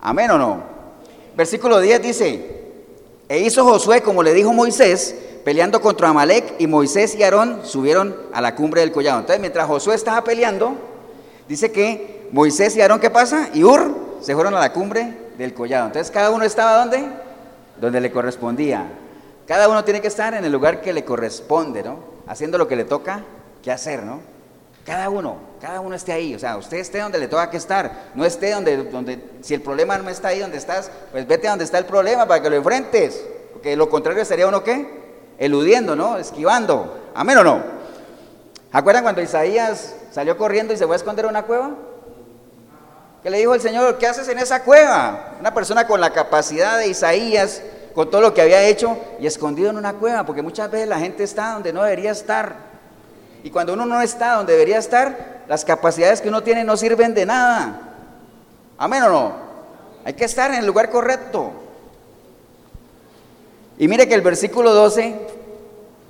Amén 0.00 0.30
o 0.30 0.38
no. 0.38 0.62
Versículo 1.36 1.80
10 1.80 2.02
dice, 2.02 2.57
e 3.28 3.40
hizo 3.40 3.64
Josué 3.64 4.02
como 4.02 4.22
le 4.22 4.32
dijo 4.32 4.52
Moisés, 4.52 5.14
peleando 5.44 5.80
contra 5.80 6.08
Amalek, 6.08 6.54
y 6.58 6.66
Moisés 6.66 7.14
y 7.14 7.22
Aarón 7.22 7.60
subieron 7.64 8.16
a 8.32 8.40
la 8.40 8.54
cumbre 8.54 8.80
del 8.80 8.92
collado. 8.92 9.20
Entonces, 9.20 9.40
mientras 9.40 9.66
Josué 9.66 9.94
estaba 9.94 10.24
peleando, 10.24 10.74
dice 11.48 11.70
que 11.70 12.28
Moisés 12.32 12.76
y 12.76 12.80
Aarón, 12.80 13.00
¿qué 13.00 13.10
pasa? 13.10 13.50
Y 13.54 13.64
Ur 13.64 13.94
se 14.20 14.34
fueron 14.34 14.54
a 14.54 14.60
la 14.60 14.72
cumbre 14.72 15.16
del 15.36 15.54
collado. 15.54 15.86
Entonces, 15.86 16.10
cada 16.10 16.30
uno 16.30 16.44
estaba 16.44 16.78
donde? 16.78 17.06
Donde 17.80 18.00
le 18.00 18.10
correspondía. 18.10 18.86
Cada 19.46 19.68
uno 19.68 19.84
tiene 19.84 20.00
que 20.00 20.08
estar 20.08 20.34
en 20.34 20.44
el 20.44 20.52
lugar 20.52 20.80
que 20.80 20.92
le 20.92 21.04
corresponde, 21.04 21.82
¿no? 21.82 21.98
Haciendo 22.26 22.58
lo 22.58 22.68
que 22.68 22.76
le 22.76 22.84
toca 22.84 23.24
que 23.62 23.70
hacer, 23.70 24.02
¿no? 24.02 24.20
Cada 24.88 25.10
uno, 25.10 25.36
cada 25.60 25.80
uno 25.80 25.94
esté 25.94 26.12
ahí. 26.12 26.34
O 26.34 26.38
sea, 26.38 26.56
usted 26.56 26.78
esté 26.78 27.00
donde 27.00 27.18
le 27.18 27.28
toca 27.28 27.50
que 27.50 27.58
estar. 27.58 28.08
No 28.14 28.24
esté 28.24 28.52
donde, 28.52 28.84
donde, 28.84 29.22
si 29.42 29.52
el 29.52 29.60
problema 29.60 29.98
no 29.98 30.08
está 30.08 30.28
ahí 30.28 30.38
donde 30.38 30.56
estás, 30.56 30.90
pues 31.12 31.26
vete 31.26 31.46
a 31.46 31.50
donde 31.50 31.66
está 31.66 31.76
el 31.76 31.84
problema 31.84 32.26
para 32.26 32.42
que 32.42 32.48
lo 32.48 32.56
enfrentes. 32.56 33.22
Porque 33.52 33.76
lo 33.76 33.90
contrario 33.90 34.24
sería 34.24 34.46
uno 34.46 34.64
qué? 34.64 34.88
Eludiendo, 35.36 35.94
¿no? 35.94 36.16
Esquivando. 36.16 37.10
Amén 37.14 37.36
o 37.36 37.44
no. 37.44 37.62
¿Acuerdan 38.72 39.02
cuando 39.02 39.20
Isaías 39.20 39.94
salió 40.10 40.38
corriendo 40.38 40.72
y 40.72 40.78
se 40.78 40.86
fue 40.86 40.94
a 40.94 40.96
esconder 40.96 41.26
en 41.26 41.32
una 41.32 41.42
cueva? 41.42 41.72
que 43.22 43.30
le 43.30 43.38
dijo 43.38 43.54
el 43.54 43.60
Señor, 43.60 43.98
¿qué 43.98 44.06
haces 44.06 44.28
en 44.28 44.38
esa 44.38 44.62
cueva? 44.62 45.34
Una 45.38 45.52
persona 45.52 45.86
con 45.86 46.00
la 46.00 46.12
capacidad 46.14 46.78
de 46.78 46.88
Isaías, 46.88 47.62
con 47.94 48.10
todo 48.10 48.20
lo 48.20 48.32
que 48.32 48.40
había 48.40 48.62
hecho 48.62 48.96
y 49.18 49.26
escondido 49.26 49.68
en 49.70 49.76
una 49.76 49.94
cueva, 49.94 50.24
porque 50.24 50.40
muchas 50.40 50.70
veces 50.70 50.88
la 50.88 50.98
gente 50.98 51.24
está 51.24 51.52
donde 51.52 51.72
no 51.72 51.82
debería 51.82 52.12
estar. 52.12 52.67
Y 53.42 53.50
cuando 53.50 53.72
uno 53.72 53.86
no 53.86 54.00
está 54.00 54.34
donde 54.34 54.52
debería 54.52 54.78
estar, 54.78 55.44
las 55.48 55.64
capacidades 55.64 56.20
que 56.20 56.28
uno 56.28 56.42
tiene 56.42 56.64
no 56.64 56.76
sirven 56.76 57.14
de 57.14 57.26
nada. 57.26 57.80
Amén 58.76 59.02
o 59.04 59.08
no. 59.08 59.32
Hay 60.04 60.14
que 60.14 60.24
estar 60.24 60.50
en 60.50 60.58
el 60.58 60.66
lugar 60.66 60.90
correcto. 60.90 61.52
Y 63.78 63.86
mire 63.88 64.08
que 64.08 64.14
el 64.14 64.22
versículo 64.22 64.74
12, 64.74 65.14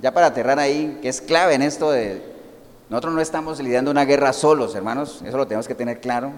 ya 0.01 0.11
para 0.11 0.27
aterrar 0.27 0.59
ahí, 0.59 0.99
que 1.01 1.09
es 1.09 1.21
clave 1.21 1.53
en 1.53 1.61
esto 1.61 1.91
de... 1.91 2.27
Nosotros 2.89 3.13
no 3.13 3.21
estamos 3.21 3.59
lidiando 3.59 3.91
una 3.91 4.05
guerra 4.05 4.33
solos, 4.33 4.73
hermanos, 4.73 5.21
eso 5.23 5.37
lo 5.37 5.45
tenemos 5.45 5.67
que 5.67 5.75
tener 5.75 6.01
claro. 6.01 6.31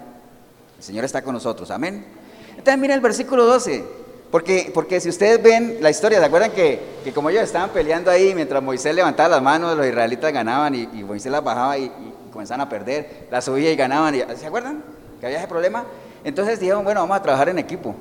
El 0.77 0.83
Señor 0.83 1.05
está 1.05 1.21
con 1.21 1.33
nosotros, 1.33 1.71
amén. 1.71 2.05
Entonces 2.49 2.77
miren 2.77 2.95
el 2.95 3.01
versículo 3.01 3.45
12, 3.45 3.85
porque, 4.31 4.71
porque 4.73 5.01
si 5.01 5.09
ustedes 5.09 5.43
ven 5.43 5.77
la 5.81 5.89
historia, 5.89 6.19
¿se 6.19 6.25
acuerdan 6.25 6.51
que, 6.51 6.79
que 7.03 7.11
como 7.11 7.29
ellos 7.29 7.43
estaban 7.43 7.69
peleando 7.71 8.09
ahí, 8.09 8.33
mientras 8.33 8.63
Moisés 8.63 8.95
levantaba 8.95 9.27
las 9.27 9.41
manos, 9.41 9.75
los 9.75 9.85
israelitas 9.85 10.31
ganaban 10.31 10.73
y, 10.73 10.87
Moisés 11.03 11.29
las 11.31 11.43
bajaba 11.43 11.77
y, 11.77 11.91
comenzaban 12.31 12.61
a 12.61 12.69
perder, 12.69 13.27
las 13.29 13.43
subía 13.43 13.69
y 13.71 13.75
ganaban, 13.75 14.15
y, 14.15 14.23
¿se 14.37 14.47
acuerdan? 14.47 14.81
Que 15.19 15.25
había 15.25 15.39
ese 15.39 15.49
problema. 15.49 15.83
Entonces 16.23 16.61
dijeron, 16.61 16.85
bueno, 16.85 17.01
vamos 17.01 17.17
a 17.17 17.21
trabajar 17.21 17.49
en 17.49 17.59
equipo. 17.59 17.93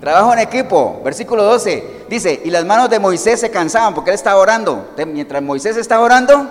Trabajo 0.00 0.32
en 0.32 0.38
equipo, 0.38 1.02
versículo 1.04 1.42
12, 1.44 1.84
dice, 2.08 2.40
y 2.42 2.50
las 2.50 2.64
manos 2.64 2.88
de 2.88 2.98
Moisés 2.98 3.38
se 3.38 3.50
cansaban 3.50 3.94
porque 3.94 4.10
él 4.10 4.14
estaba 4.14 4.40
orando. 4.40 4.88
mientras 5.06 5.42
Moisés 5.42 5.76
estaba 5.76 6.02
orando, 6.02 6.48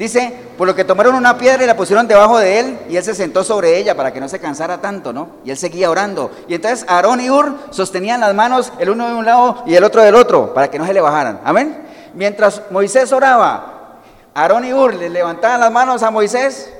Dice, 0.00 0.32
por 0.56 0.66
lo 0.66 0.74
que 0.74 0.82
tomaron 0.82 1.14
una 1.14 1.36
piedra 1.36 1.62
y 1.62 1.66
la 1.66 1.76
pusieron 1.76 2.08
debajo 2.08 2.38
de 2.38 2.58
él 2.58 2.78
y 2.88 2.96
él 2.96 3.04
se 3.04 3.14
sentó 3.14 3.44
sobre 3.44 3.76
ella 3.76 3.94
para 3.94 4.14
que 4.14 4.18
no 4.18 4.30
se 4.30 4.38
cansara 4.38 4.80
tanto, 4.80 5.12
¿no? 5.12 5.28
Y 5.44 5.50
él 5.50 5.58
seguía 5.58 5.90
orando. 5.90 6.30
Y 6.48 6.54
entonces 6.54 6.86
Aarón 6.88 7.20
y 7.20 7.28
Ur 7.28 7.54
sostenían 7.68 8.18
las 8.18 8.34
manos 8.34 8.72
el 8.78 8.88
uno 8.88 9.06
de 9.08 9.14
un 9.14 9.26
lado 9.26 9.62
y 9.66 9.74
el 9.74 9.84
otro 9.84 10.00
del 10.00 10.14
otro 10.14 10.54
para 10.54 10.70
que 10.70 10.78
no 10.78 10.86
se 10.86 10.94
le 10.94 11.02
bajaran. 11.02 11.42
Amén. 11.44 11.86
Mientras 12.14 12.62
Moisés 12.70 13.12
oraba, 13.12 13.98
Aarón 14.32 14.64
y 14.64 14.72
Ur 14.72 14.94
le 14.94 15.10
levantaban 15.10 15.60
las 15.60 15.70
manos 15.70 16.02
a 16.02 16.10
Moisés. 16.10 16.72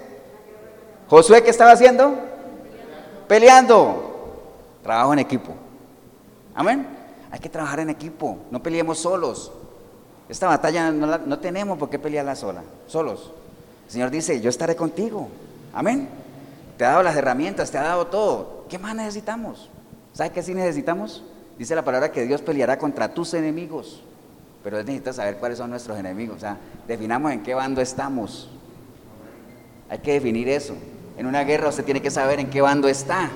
Josué, 1.06 1.42
¿qué 1.42 1.50
estaba 1.50 1.72
haciendo? 1.72 2.14
Peleando. 3.28 4.38
Trabajo 4.82 5.12
en 5.12 5.18
equipo. 5.18 5.52
Amén. 6.54 6.88
Hay 7.30 7.38
que 7.38 7.50
trabajar 7.50 7.80
en 7.80 7.90
equipo. 7.90 8.38
No 8.50 8.62
peleemos 8.62 8.98
solos. 8.98 9.52
Esta 10.30 10.46
batalla 10.46 10.92
no, 10.92 11.18
no 11.18 11.38
tenemos 11.40 11.76
por 11.76 11.90
qué 11.90 11.98
pelearla 11.98 12.36
sola, 12.36 12.62
solos. 12.86 13.32
El 13.86 13.92
Señor 13.92 14.10
dice, 14.10 14.40
yo 14.40 14.48
estaré 14.48 14.76
contigo. 14.76 15.28
Amén. 15.72 16.08
Te 16.78 16.84
ha 16.84 16.90
dado 16.90 17.02
las 17.02 17.16
herramientas, 17.16 17.70
te 17.70 17.78
ha 17.78 17.82
dado 17.82 18.06
todo. 18.06 18.64
¿Qué 18.68 18.78
más 18.78 18.94
necesitamos? 18.94 19.68
¿Sabe 20.12 20.30
qué 20.30 20.42
sí 20.42 20.54
necesitamos? 20.54 21.24
Dice 21.58 21.74
la 21.74 21.84
palabra 21.84 22.12
que 22.12 22.24
Dios 22.24 22.40
peleará 22.42 22.78
contra 22.78 23.12
tus 23.12 23.34
enemigos. 23.34 24.02
Pero 24.62 24.78
necesitas 24.78 25.16
saber 25.16 25.38
cuáles 25.38 25.58
son 25.58 25.70
nuestros 25.70 25.98
enemigos. 25.98 26.36
O 26.36 26.40
sea, 26.40 26.56
definamos 26.86 27.32
en 27.32 27.42
qué 27.42 27.54
bando 27.54 27.80
estamos. 27.80 28.48
Hay 29.88 29.98
que 29.98 30.12
definir 30.12 30.48
eso. 30.48 30.74
En 31.16 31.26
una 31.26 31.42
guerra 31.42 31.68
usted 31.68 31.84
tiene 31.84 32.00
que 32.00 32.10
saber 32.10 32.38
en 32.38 32.48
qué 32.50 32.60
bando 32.60 32.88
está. 32.88 33.28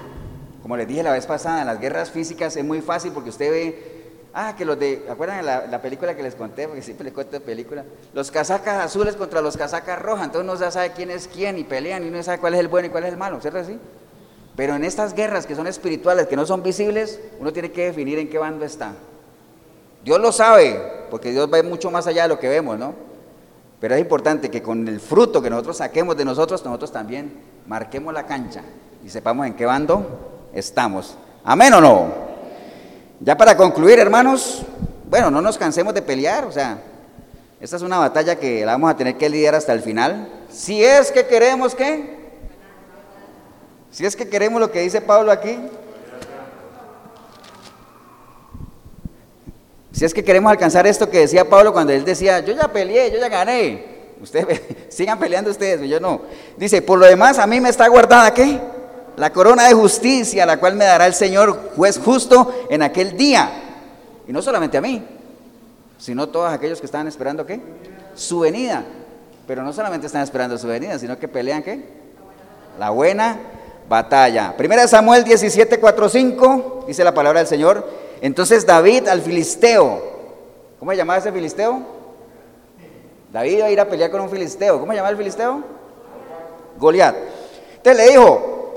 Como 0.62 0.76
les 0.76 0.86
dije 0.86 1.02
la 1.02 1.12
vez 1.12 1.26
pasada, 1.26 1.62
en 1.62 1.66
las 1.66 1.80
guerras 1.80 2.10
físicas 2.10 2.56
es 2.56 2.64
muy 2.64 2.80
fácil 2.80 3.12
porque 3.12 3.30
usted 3.30 3.50
ve, 3.50 3.93
ah, 4.34 4.54
que 4.56 4.64
los 4.64 4.78
de, 4.78 5.06
¿acuerdan 5.08 5.44
la, 5.46 5.66
la 5.66 5.80
película 5.80 6.14
que 6.14 6.22
les 6.22 6.34
conté? 6.34 6.66
Porque 6.66 6.82
siempre 6.82 7.04
les 7.04 7.14
cuento 7.14 7.40
película. 7.40 7.84
Los 8.12 8.30
casacas 8.30 8.84
azules 8.84 9.16
contra 9.16 9.40
los 9.40 9.56
casacas 9.56 10.00
rojas, 10.02 10.26
entonces 10.26 10.50
uno 10.50 10.60
ya 10.60 10.70
sabe 10.70 10.92
quién 10.92 11.10
es 11.10 11.28
quién 11.28 11.56
y 11.58 11.64
pelean 11.64 12.04
y 12.04 12.08
uno 12.08 12.22
sabe 12.22 12.38
cuál 12.38 12.54
es 12.54 12.60
el 12.60 12.68
bueno 12.68 12.88
y 12.88 12.90
cuál 12.90 13.04
es 13.04 13.12
el 13.12 13.16
malo, 13.16 13.40
¿cierto 13.40 13.60
así? 13.60 13.78
Pero 14.56 14.76
en 14.76 14.84
estas 14.84 15.14
guerras 15.14 15.46
que 15.46 15.54
son 15.54 15.66
espirituales, 15.66 16.26
que 16.26 16.36
no 16.36 16.46
son 16.46 16.62
visibles, 16.62 17.20
uno 17.40 17.52
tiene 17.52 17.72
que 17.72 17.86
definir 17.86 18.18
en 18.18 18.28
qué 18.28 18.38
bando 18.38 18.64
está. 18.64 18.92
Dios 20.04 20.20
lo 20.20 20.30
sabe, 20.32 20.80
porque 21.10 21.30
Dios 21.30 21.48
va 21.52 21.62
mucho 21.62 21.90
más 21.90 22.06
allá 22.06 22.22
de 22.22 22.28
lo 22.28 22.38
que 22.38 22.48
vemos, 22.48 22.78
¿no? 22.78 22.94
Pero 23.80 23.94
es 23.94 24.00
importante 24.00 24.50
que 24.50 24.62
con 24.62 24.86
el 24.86 25.00
fruto 25.00 25.42
que 25.42 25.50
nosotros 25.50 25.78
saquemos 25.78 26.16
de 26.16 26.24
nosotros, 26.24 26.64
nosotros 26.64 26.92
también 26.92 27.32
marquemos 27.66 28.14
la 28.14 28.26
cancha 28.26 28.62
y 29.04 29.08
sepamos 29.08 29.46
en 29.46 29.54
qué 29.54 29.66
bando 29.66 30.48
estamos. 30.54 31.16
¿Amén 31.42 31.74
o 31.74 31.80
no? 31.80 32.33
Ya 33.24 33.38
para 33.38 33.56
concluir, 33.56 33.98
hermanos, 33.98 34.60
bueno, 35.08 35.30
no 35.30 35.40
nos 35.40 35.56
cansemos 35.56 35.94
de 35.94 36.02
pelear, 36.02 36.44
o 36.44 36.52
sea, 36.52 36.78
esta 37.58 37.76
es 37.76 37.82
una 37.82 37.96
batalla 37.96 38.36
que 38.36 38.66
la 38.66 38.72
vamos 38.72 38.90
a 38.90 38.96
tener 38.98 39.16
que 39.16 39.30
lidiar 39.30 39.54
hasta 39.54 39.72
el 39.72 39.80
final. 39.80 40.28
Si 40.50 40.84
es 40.84 41.10
que 41.10 41.26
queremos 41.26 41.74
que 41.74 42.22
si 43.90 44.04
es 44.04 44.14
que 44.14 44.28
queremos 44.28 44.60
lo 44.60 44.70
que 44.70 44.82
dice 44.82 45.00
Pablo 45.00 45.32
aquí, 45.32 45.56
si 49.92 50.04
es 50.04 50.12
que 50.12 50.22
queremos 50.22 50.50
alcanzar 50.50 50.86
esto 50.86 51.08
que 51.08 51.20
decía 51.20 51.48
Pablo 51.48 51.72
cuando 51.72 51.94
él 51.94 52.04
decía, 52.04 52.40
yo 52.40 52.52
ya 52.52 52.70
peleé, 52.70 53.10
yo 53.10 53.18
ya 53.18 53.30
gané, 53.30 53.86
ustedes 54.20 54.60
sigan 54.90 55.18
peleando 55.18 55.50
ustedes, 55.50 55.88
yo 55.88 55.98
no. 55.98 56.20
Dice, 56.58 56.82
por 56.82 56.98
lo 56.98 57.06
demás 57.06 57.38
a 57.38 57.46
mí 57.46 57.58
me 57.58 57.70
está 57.70 57.88
guardada 57.88 58.34
qué? 58.34 58.60
La 59.16 59.32
corona 59.32 59.68
de 59.68 59.74
justicia, 59.74 60.44
la 60.44 60.58
cual 60.58 60.74
me 60.74 60.84
dará 60.84 61.06
el 61.06 61.14
Señor 61.14 61.72
juez 61.76 62.00
justo 62.02 62.66
en 62.68 62.82
aquel 62.82 63.16
día. 63.16 63.50
Y 64.26 64.32
no 64.32 64.42
solamente 64.42 64.76
a 64.76 64.80
mí, 64.80 65.02
sino 65.98 66.28
todos 66.28 66.52
aquellos 66.52 66.80
que 66.80 66.86
están 66.86 67.06
esperando 67.06 67.46
qué? 67.46 67.60
Su 68.14 68.40
venida. 68.40 68.84
Pero 69.46 69.62
no 69.62 69.72
solamente 69.72 70.06
están 70.06 70.22
esperando 70.22 70.58
su 70.58 70.66
venida, 70.66 70.98
sino 70.98 71.18
que 71.18 71.28
pelean 71.28 71.62
qué? 71.62 71.84
La 72.78 72.90
buena 72.90 73.38
batalla. 73.88 74.56
Primera 74.56 74.88
Samuel 74.88 75.22
17, 75.24 75.78
4, 75.78 76.08
5, 76.08 76.84
dice 76.88 77.04
la 77.04 77.14
palabra 77.14 77.40
del 77.40 77.48
Señor. 77.48 77.86
Entonces 78.20 78.66
David 78.66 79.06
al 79.08 79.20
filisteo, 79.20 80.02
¿cómo 80.78 80.90
se 80.90 80.96
llamaba 80.96 81.18
ese 81.18 81.30
filisteo? 81.30 81.82
David 83.32 83.58
iba 83.58 83.66
a 83.66 83.70
ir 83.70 83.80
a 83.80 83.88
pelear 83.88 84.10
con 84.10 84.20
un 84.20 84.30
filisteo. 84.30 84.80
¿Cómo 84.80 84.92
se 84.92 84.96
llamaba 84.96 85.10
el 85.10 85.18
filisteo? 85.18 85.62
Goliat. 86.78 87.16
Entonces 87.76 88.04
le 88.04 88.10
dijo, 88.12 88.53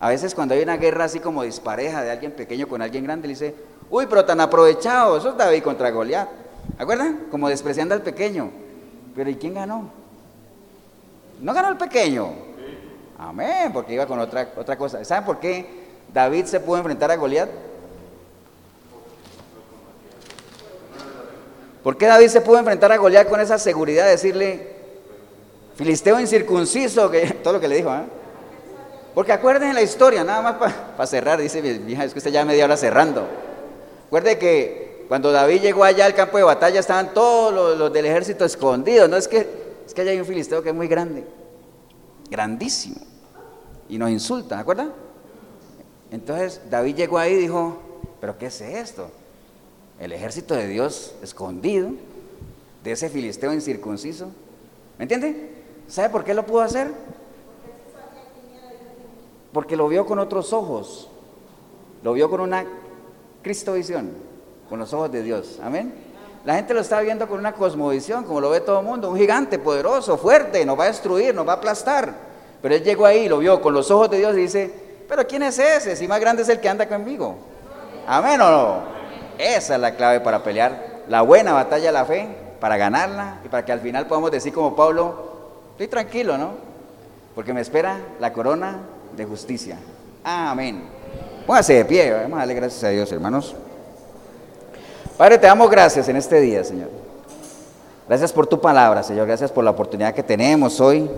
A 0.00 0.08
veces 0.10 0.34
cuando 0.34 0.54
hay 0.54 0.62
una 0.62 0.76
guerra 0.76 1.04
así 1.04 1.18
como 1.18 1.42
dispareja 1.42 2.02
de 2.02 2.10
alguien 2.10 2.32
pequeño 2.32 2.68
con 2.68 2.82
alguien 2.82 3.04
grande, 3.04 3.26
le 3.26 3.34
dice, 3.34 3.54
uy, 3.90 4.06
pero 4.06 4.24
tan 4.24 4.40
aprovechado, 4.40 5.16
eso 5.16 5.30
es 5.30 5.36
David 5.36 5.62
contra 5.62 5.90
Goliat. 5.90 6.28
¿Acuerdan? 6.78 7.26
Como 7.30 7.48
despreciando 7.48 7.94
al 7.94 8.02
pequeño. 8.02 8.50
Pero 9.16 9.30
¿y 9.30 9.34
quién 9.34 9.54
ganó? 9.54 9.90
No 11.40 11.52
ganó 11.52 11.70
el 11.70 11.76
pequeño. 11.76 12.30
Amén, 13.18 13.72
porque 13.72 13.94
iba 13.94 14.06
con 14.06 14.20
otra, 14.20 14.48
otra 14.56 14.78
cosa. 14.78 15.04
¿Saben 15.04 15.24
por 15.24 15.40
qué? 15.40 15.88
David 16.12 16.44
se 16.44 16.60
pudo 16.60 16.78
enfrentar 16.78 17.10
a 17.10 17.16
Goliat? 17.16 17.48
¿Por 21.82 21.96
qué 21.96 22.06
David 22.06 22.28
se 22.28 22.40
pudo 22.40 22.58
enfrentar 22.58 22.92
a 22.92 22.96
Goliat 22.96 23.28
con 23.28 23.40
esa 23.40 23.58
seguridad 23.58 24.04
de 24.04 24.10
decirle, 24.12 24.76
filisteo 25.74 26.20
incircunciso, 26.20 27.10
que, 27.10 27.30
todo 27.42 27.54
lo 27.54 27.60
que 27.60 27.68
le 27.68 27.76
dijo? 27.76 27.92
¿eh? 27.92 28.17
Porque 29.14 29.32
acuérdense 29.32 29.74
la 29.74 29.82
historia, 29.82 30.22
nada 30.24 30.42
más 30.42 30.72
para 30.96 31.06
cerrar, 31.06 31.40
dice 31.40 31.60
mi 31.62 31.92
hija, 31.92 32.04
es 32.04 32.12
que 32.12 32.18
usted 32.18 32.30
ya 32.30 32.44
media 32.44 32.64
hora 32.64 32.76
cerrando. 32.76 33.26
Acuérdense 34.06 34.38
que 34.38 35.04
cuando 35.08 35.32
David 35.32 35.62
llegó 35.62 35.84
allá 35.84 36.04
al 36.06 36.14
campo 36.14 36.36
de 36.36 36.44
batalla 36.44 36.78
estaban 36.80 37.14
todos 37.14 37.78
los, 37.78 37.92
del 37.92 38.06
ejército 38.06 38.44
escondidos, 38.44 39.08
no 39.08 39.16
es 39.16 39.26
que, 39.26 39.48
es 39.86 39.94
que 39.94 40.02
allá 40.02 40.10
hay 40.10 40.20
un 40.20 40.26
filisteo 40.26 40.62
que 40.62 40.68
es 40.68 40.74
muy 40.74 40.86
grande, 40.86 41.24
grandísimo, 42.30 43.00
y 43.88 43.98
nos 43.98 44.10
insulta, 44.10 44.58
¿acuerdan? 44.58 44.92
Entonces 46.10 46.60
David 46.70 46.94
llegó 46.94 47.18
ahí 47.18 47.32
y 47.32 47.36
dijo, 47.36 47.78
pero 48.20 48.36
¿qué 48.38 48.46
es 48.46 48.60
esto? 48.60 49.10
El 49.98 50.12
ejército 50.12 50.54
de 50.54 50.68
Dios 50.68 51.14
escondido, 51.22 51.90
de 52.84 52.92
ese 52.92 53.08
filisteo 53.08 53.52
incircunciso. 53.52 54.30
¿Me 54.98 55.04
entiende? 55.04 55.50
¿Sabe 55.88 56.10
por 56.10 56.24
qué 56.24 56.34
lo 56.34 56.46
pudo 56.46 56.60
hacer? 56.60 56.88
Porque 59.52 59.76
lo 59.76 59.88
vio 59.88 60.06
con 60.06 60.18
otros 60.18 60.52
ojos. 60.52 61.08
Lo 62.02 62.12
vio 62.12 62.30
con 62.30 62.40
una 62.40 62.64
cristovisión, 63.42 64.10
con 64.68 64.78
los 64.78 64.92
ojos 64.92 65.10
de 65.10 65.22
Dios. 65.22 65.58
Amén. 65.62 65.92
La 66.44 66.54
gente 66.54 66.72
lo 66.72 66.80
está 66.80 67.00
viendo 67.00 67.28
con 67.28 67.38
una 67.38 67.52
cosmovisión, 67.52 68.24
como 68.24 68.40
lo 68.40 68.50
ve 68.50 68.60
todo 68.60 68.80
el 68.80 68.86
mundo, 68.86 69.10
un 69.10 69.18
gigante 69.18 69.58
poderoso, 69.58 70.16
fuerte, 70.16 70.64
nos 70.64 70.78
va 70.78 70.84
a 70.84 70.86
destruir, 70.88 71.34
nos 71.34 71.46
va 71.46 71.52
a 71.52 71.56
aplastar. 71.56 72.14
Pero 72.62 72.74
él 72.74 72.82
llegó 72.82 73.06
ahí, 73.06 73.28
lo 73.28 73.38
vio 73.38 73.60
con 73.60 73.74
los 73.74 73.90
ojos 73.90 74.10
de 74.10 74.18
Dios 74.18 74.34
y 74.34 74.40
dice, 74.40 74.74
pero 75.08 75.26
¿quién 75.26 75.42
es 75.42 75.58
ese? 75.58 75.96
Si 75.96 76.06
más 76.06 76.20
grande 76.20 76.42
es 76.42 76.48
el 76.48 76.60
que 76.60 76.68
anda 76.68 76.88
conmigo. 76.88 77.36
Amén 78.06 78.40
o 78.40 78.50
no. 78.50 78.82
Esa 79.38 79.74
es 79.74 79.80
la 79.80 79.94
clave 79.94 80.20
para 80.20 80.42
pelear 80.42 81.02
la 81.08 81.22
buena 81.22 81.52
batalla 81.52 81.86
de 81.86 81.92
la 81.92 82.04
fe, 82.04 82.28
para 82.60 82.76
ganarla 82.76 83.40
y 83.44 83.48
para 83.48 83.64
que 83.64 83.72
al 83.72 83.80
final 83.80 84.06
podamos 84.06 84.30
decir 84.30 84.52
como 84.52 84.74
Pablo, 84.74 85.14
estoy 85.72 85.88
tranquilo, 85.88 86.38
¿no? 86.38 86.52
Porque 87.34 87.52
me 87.52 87.60
espera 87.60 87.98
la 88.20 88.32
corona 88.32 88.78
de 89.18 89.26
justicia. 89.26 89.76
Amén. 90.24 90.82
Póngase 91.46 91.74
de 91.74 91.84
pie, 91.84 92.12
vamos 92.12 92.36
a 92.36 92.40
darle 92.40 92.54
gracias 92.54 92.84
a 92.84 92.88
Dios, 92.88 93.10
hermanos. 93.12 93.54
Padre, 95.16 95.38
te 95.38 95.46
damos 95.46 95.68
gracias 95.70 96.08
en 96.08 96.16
este 96.16 96.40
día, 96.40 96.62
Señor. 96.62 96.88
Gracias 98.06 98.32
por 98.32 98.46
tu 98.46 98.60
palabra, 98.60 99.02
Señor. 99.02 99.26
Gracias 99.26 99.50
por 99.50 99.64
la 99.64 99.70
oportunidad 99.70 100.14
que 100.14 100.22
tenemos 100.22 100.80
hoy 100.80 101.10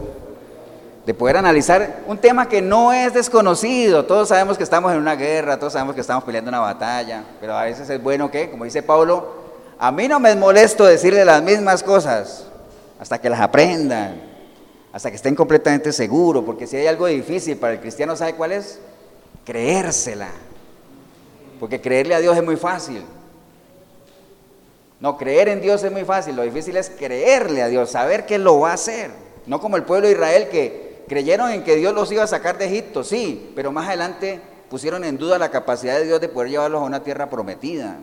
de 1.05 1.15
poder 1.15 1.37
analizar 1.37 2.01
un 2.07 2.19
tema 2.19 2.49
que 2.49 2.63
no 2.63 2.93
es 2.93 3.13
desconocido. 3.13 4.07
Todos 4.07 4.29
sabemos 4.29 4.57
que 4.57 4.65
estamos 4.65 4.93
en 4.93 4.99
una 4.99 5.15
guerra, 5.15 5.59
todos 5.59 5.75
sabemos 5.75 5.95
que 5.95 6.01
estamos 6.01 6.25
peleando 6.25 6.49
una 6.49 6.61
batalla, 6.61 7.25
pero 7.41 7.57
a 7.57 7.65
veces 7.65 7.89
es 7.91 8.03
bueno 8.03 8.31
que, 8.31 8.51
como 8.51 8.65
dice 8.65 8.83
Pablo, 8.83 9.35
a 9.79 9.93
mí 9.93 10.09
no 10.09 10.19
me 10.21 10.31
es 10.31 10.37
molesto 10.37 10.85
decirle 10.85 11.25
las 11.25 11.43
mismas 11.43 11.83
cosas 11.83 12.47
hasta 12.99 13.19
que 13.19 13.29
las 13.29 13.41
aprendan, 13.41 14.30
hasta 14.93 15.11
que 15.11 15.17
estén 15.17 15.35
completamente 15.35 15.93
seguros, 15.93 16.45
porque 16.45 16.67
si 16.67 16.77
hay 16.77 16.87
algo 16.87 17.07
difícil 17.07 17.57
para 17.57 17.75
el 17.75 17.81
cristiano, 17.81 18.17
¿sabe 18.17 18.35
cuál 18.35 18.53
es? 18.53 18.81
Creérsela. 19.45 20.31
Porque 21.59 21.81
creerle 21.81 22.15
a 22.15 22.21
Dios 22.21 22.37
es 22.37 22.45
muy 22.45 22.57
fácil. 22.57 23.03
No, 24.99 25.17
creer 25.17 25.49
en 25.49 25.61
Dios 25.61 25.83
es 25.83 25.93
muy 25.93 26.05
fácil, 26.05 26.37
lo 26.37 26.43
difícil 26.43 26.77
es 26.77 26.91
creerle 26.91 27.63
a 27.63 27.69
Dios, 27.69 27.91
saber 27.91 28.27
que 28.27 28.39
lo 28.39 28.61
va 28.61 28.73
a 28.73 28.75
hacer. 28.75 29.11
No 29.47 29.61
como 29.61 29.77
el 29.77 29.85
pueblo 29.85 30.07
de 30.07 30.15
Israel 30.15 30.49
que 30.51 30.91
Creyeron 31.11 31.51
en 31.51 31.65
que 31.65 31.75
Dios 31.75 31.93
los 31.93 32.13
iba 32.13 32.23
a 32.23 32.29
sacar 32.29 32.57
de 32.57 32.67
Egipto, 32.67 33.03
sí, 33.03 33.51
pero 33.57 33.73
más 33.73 33.89
adelante 33.89 34.41
pusieron 34.69 35.03
en 35.03 35.19
duda 35.19 35.41
la 35.41 35.51
capacidad 35.51 35.99
de 35.99 36.07
Dios 36.07 36.21
de 36.21 36.29
poder 36.29 36.51
llevarlos 36.51 36.81
a 36.81 36.85
una 36.85 37.03
tierra 37.03 37.29
prometida, 37.29 37.97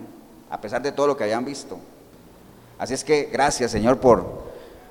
a 0.50 0.60
pesar 0.60 0.82
de 0.82 0.92
todo 0.92 1.08
lo 1.08 1.16
que 1.16 1.24
habían 1.24 1.46
visto. 1.46 1.80
Así 2.78 2.94
es 2.94 3.06
que 3.06 3.30
gracias, 3.32 3.72
Señor, 3.72 4.02
por, 4.02 4.47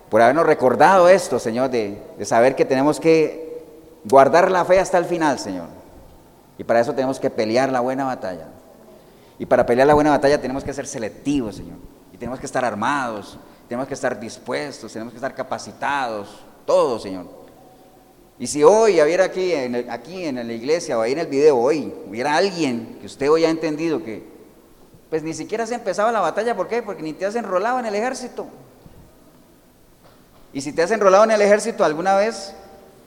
por 0.08 0.22
habernos 0.22 0.46
recordado 0.46 1.08
esto, 1.08 1.38
Señor, 1.38 1.70
de, 1.70 2.00
saber 2.24 2.54
que 2.54 2.64
tenemos 2.64 3.00
que 3.00 3.64
guardar 4.04 4.50
la 4.50 4.64
fe 4.64 4.78
hasta 4.78 4.98
el 4.98 5.04
final, 5.04 5.38
Señor. 5.38 5.66
Y 6.58 6.64
para 6.64 6.80
eso 6.80 6.94
tenemos 6.94 7.18
que 7.18 7.28
pelear 7.28 7.72
la 7.72 7.80
buena 7.80 8.04
batalla. 8.04 8.48
Y 9.38 9.46
para 9.46 9.66
pelear 9.66 9.86
la 9.86 9.94
buena 9.94 10.10
batalla 10.10 10.40
tenemos 10.40 10.64
que 10.64 10.72
ser 10.72 10.86
selectivos, 10.86 11.56
Señor. 11.56 11.78
Y 12.12 12.16
tenemos 12.16 12.38
que 12.38 12.46
estar 12.46 12.64
armados, 12.64 13.36
tenemos 13.68 13.88
que 13.88 13.94
estar 13.94 14.18
dispuestos, 14.18 14.92
tenemos 14.92 15.12
que 15.12 15.18
estar 15.18 15.34
capacitados, 15.34 16.38
todo, 16.64 16.98
Señor. 16.98 17.26
Y 18.38 18.46
si 18.46 18.62
hoy 18.62 19.00
hubiera 19.00 19.24
aquí 19.24 19.52
en, 19.52 19.90
aquí 19.90 20.24
en 20.24 20.36
la 20.36 20.52
iglesia 20.52 20.98
o 20.98 21.00
ahí 21.00 21.12
en 21.12 21.18
el 21.18 21.26
video, 21.26 21.58
hoy 21.58 21.92
hubiera 22.08 22.36
alguien 22.36 22.98
que 23.00 23.06
usted 23.06 23.30
hoy 23.30 23.44
ha 23.44 23.50
entendido 23.50 24.02
que, 24.04 24.24
pues 25.10 25.22
ni 25.22 25.34
siquiera 25.34 25.66
se 25.66 25.74
empezaba 25.74 26.12
la 26.12 26.20
batalla, 26.20 26.54
¿por 26.54 26.68
qué? 26.68 26.82
Porque 26.82 27.02
ni 27.02 27.12
te 27.12 27.26
has 27.26 27.34
enrolado 27.34 27.80
en 27.80 27.86
el 27.86 27.94
ejército. 27.94 28.46
Y 30.56 30.62
si 30.62 30.72
te 30.72 30.82
has 30.82 30.90
enrolado 30.90 31.24
en 31.24 31.32
el 31.32 31.42
ejército 31.42 31.84
alguna 31.84 32.16
vez, 32.16 32.54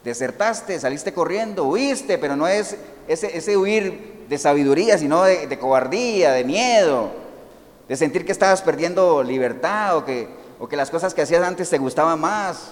desertaste, 0.04 0.80
saliste 0.80 1.14
corriendo, 1.14 1.66
huiste, 1.66 2.20
pero 2.20 2.36
no 2.36 2.48
es 2.48 2.78
ese, 3.08 3.36
ese 3.36 3.58
huir 3.58 4.28
de 4.30 4.38
sabiduría, 4.38 5.00
sino 5.00 5.24
de, 5.24 5.48
de, 5.48 5.58
cobardía, 5.58 6.32
de 6.34 6.44
miedo, 6.44 7.10
de 7.88 7.98
sentir 7.98 8.24
que 8.24 8.32
estabas 8.34 8.62
perdiendo 8.62 9.24
libertad 9.24 9.98
o 9.98 10.06
que, 10.06 10.28
o 10.60 10.68
que 10.68 10.78
las 10.78 10.92
cosas 10.92 11.16
que 11.16 11.24
hacías 11.24 11.42
antes 11.42 11.72
te 11.72 11.80
gustaban 11.80 12.20
más. 12.20 12.70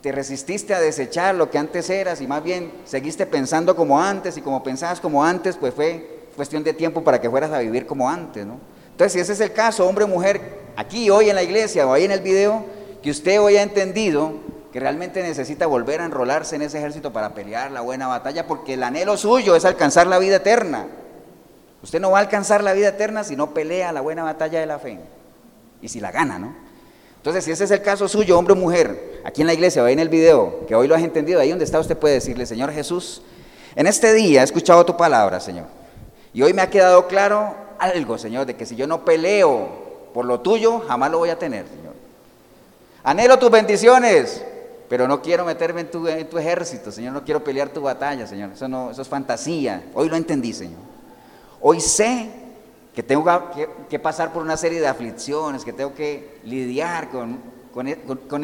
Te 0.00 0.10
resististe 0.10 0.74
a 0.74 0.80
desechar 0.80 1.36
lo 1.36 1.48
que 1.48 1.58
antes 1.58 1.90
eras 1.90 2.20
y 2.20 2.26
más 2.26 2.42
bien 2.42 2.72
seguiste 2.84 3.24
pensando 3.24 3.76
como 3.76 4.02
antes 4.02 4.36
y 4.36 4.40
como 4.40 4.64
pensabas 4.64 4.98
como 4.98 5.24
antes, 5.24 5.56
pues 5.56 5.72
fue 5.72 6.24
cuestión 6.34 6.64
de 6.64 6.72
tiempo 6.72 7.04
para 7.04 7.20
que 7.20 7.30
fueras 7.30 7.52
a 7.52 7.60
vivir 7.60 7.86
como 7.86 8.10
antes, 8.10 8.44
¿no? 8.44 8.58
Entonces, 8.90 9.12
si 9.12 9.20
ese 9.20 9.34
es 9.34 9.40
el 9.40 9.52
caso, 9.52 9.86
hombre 9.86 10.06
o 10.06 10.08
mujer, 10.08 10.40
aquí 10.74 11.08
hoy 11.08 11.30
en 11.30 11.36
la 11.36 11.44
iglesia 11.44 11.86
o 11.86 11.92
ahí 11.92 12.02
en 12.02 12.10
el 12.10 12.20
video, 12.20 12.81
que 13.02 13.10
usted 13.10 13.40
hoy 13.40 13.56
ha 13.56 13.62
entendido 13.62 14.34
que 14.72 14.80
realmente 14.80 15.22
necesita 15.22 15.66
volver 15.66 16.00
a 16.00 16.06
enrolarse 16.06 16.56
en 16.56 16.62
ese 16.62 16.78
ejército 16.78 17.12
para 17.12 17.34
pelear 17.34 17.70
la 17.70 17.82
buena 17.82 18.06
batalla, 18.06 18.46
porque 18.46 18.74
el 18.74 18.82
anhelo 18.82 19.16
suyo 19.18 19.54
es 19.54 19.64
alcanzar 19.66 20.06
la 20.06 20.18
vida 20.18 20.36
eterna. 20.36 20.86
Usted 21.82 22.00
no 22.00 22.10
va 22.10 22.18
a 22.18 22.20
alcanzar 22.22 22.62
la 22.62 22.72
vida 22.72 22.88
eterna 22.88 23.22
si 23.22 23.36
no 23.36 23.52
pelea 23.52 23.92
la 23.92 24.00
buena 24.00 24.22
batalla 24.22 24.60
de 24.60 24.66
la 24.66 24.78
fe. 24.78 24.98
Y 25.82 25.88
si 25.88 26.00
la 26.00 26.10
gana, 26.10 26.38
¿no? 26.38 26.54
Entonces, 27.16 27.44
si 27.44 27.50
ese 27.50 27.64
es 27.64 27.70
el 27.70 27.82
caso 27.82 28.08
suyo, 28.08 28.38
hombre 28.38 28.54
o 28.54 28.56
mujer, 28.56 29.20
aquí 29.24 29.42
en 29.42 29.46
la 29.46 29.54
iglesia 29.54 29.84
ahí 29.84 29.92
en 29.92 29.98
el 29.98 30.08
video, 30.08 30.64
que 30.66 30.74
hoy 30.74 30.88
lo 30.88 30.94
has 30.94 31.02
entendido, 31.02 31.40
ahí 31.40 31.50
donde 31.50 31.64
está 31.64 31.78
usted 31.78 31.96
puede 31.96 32.14
decirle, 32.14 32.46
Señor 32.46 32.72
Jesús, 32.72 33.22
en 33.76 33.86
este 33.86 34.14
día 34.14 34.40
he 34.40 34.44
escuchado 34.44 34.84
tu 34.86 34.96
palabra, 34.96 35.38
Señor. 35.38 35.66
Y 36.32 36.42
hoy 36.42 36.54
me 36.54 36.62
ha 36.62 36.70
quedado 36.70 37.06
claro 37.08 37.54
algo, 37.78 38.16
Señor, 38.16 38.46
de 38.46 38.56
que 38.56 38.64
si 38.64 38.74
yo 38.74 38.86
no 38.86 39.04
peleo 39.04 39.68
por 40.14 40.24
lo 40.24 40.40
tuyo, 40.40 40.80
jamás 40.80 41.10
lo 41.10 41.18
voy 41.18 41.30
a 41.30 41.38
tener. 41.38 41.66
Anhelo 43.04 43.38
tus 43.38 43.50
bendiciones, 43.50 44.44
pero 44.88 45.08
no 45.08 45.20
quiero 45.22 45.44
meterme 45.44 45.80
en 45.80 45.90
tu, 45.90 46.06
en 46.06 46.28
tu, 46.28 46.38
ejército, 46.38 46.92
Señor, 46.92 47.12
no 47.12 47.24
quiero 47.24 47.42
pelear 47.42 47.70
tu 47.70 47.80
batalla, 47.80 48.26
Señor. 48.26 48.52
Eso, 48.52 48.68
no, 48.68 48.90
eso 48.90 49.02
es 49.02 49.08
fantasía. 49.08 49.84
Hoy 49.94 50.08
lo 50.08 50.16
entendí, 50.16 50.52
Señor. 50.52 50.80
Hoy 51.60 51.80
sé 51.80 52.30
que 52.94 53.02
tengo 53.02 53.24
que, 53.88 53.98
pasar 53.98 54.32
por 54.32 54.42
una 54.42 54.56
serie 54.56 54.80
de 54.80 54.86
aflicciones, 54.86 55.64
que 55.64 55.72
tengo 55.72 55.94
que 55.94 56.38
lidiar 56.44 57.08
con, 57.08 57.40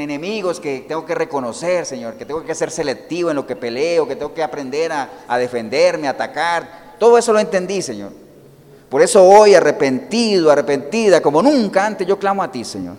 enemigos 0.01 0.59
que 0.59 0.87
tengo 0.89 1.05
que 1.05 1.15
reconocer, 1.15 1.85
Señor, 1.85 2.15
que 2.15 2.25
tengo 2.25 2.43
que 2.45 2.55
ser 2.55 2.71
selectivo 2.71 3.31
en 3.31 3.37
lo 3.37 3.47
que 3.47 3.57
peleo, 3.57 4.09
que 4.09 4.17
tengo 4.17 4.33
que 4.33 4.43
aprender 4.43 4.91
a, 4.91 5.11
a 5.29 5.39
defenderme, 5.39 6.09
a 6.09 6.13
atacar. 6.13 6.97
Todo 6.99 7.19
eso 7.19 7.33
lo 7.33 7.39
entendí, 7.39 7.83
Señor. 7.83 8.11
Por 8.89 9.03
eso 9.03 9.23
hoy, 9.23 9.55
arrepentido, 9.55 10.51
arrepentida, 10.51 11.21
como 11.21 11.43
nunca 11.43 11.85
antes, 11.85 12.07
yo 12.07 12.19
clamo 12.19 12.43
a 12.43 12.51
ti, 12.51 12.65
Señor, 12.65 12.97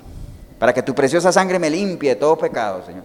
para 0.60 0.74
que 0.74 0.84
tu 0.84 0.94
preciosa 0.94 1.32
sangre 1.32 1.58
me 1.58 1.70
limpie 1.70 2.10
de 2.10 2.16
todo 2.18 2.38
pecado, 2.38 2.86
Señor. 2.86 3.04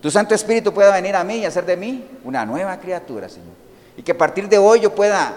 Tu 0.00 0.10
Santo 0.10 0.34
Espíritu 0.34 0.74
pueda 0.74 0.92
venir 0.92 1.16
a 1.16 1.24
mí 1.24 1.36
y 1.38 1.44
hacer 1.46 1.64
de 1.64 1.76
mí 1.76 2.06
una 2.22 2.44
nueva 2.44 2.78
criatura, 2.78 3.28
Señor. 3.28 3.54
Y 3.96 4.02
que 4.02 4.12
a 4.12 4.18
partir 4.18 4.48
de 4.48 4.58
hoy 4.58 4.80
yo 4.80 4.94
pueda 4.94 5.32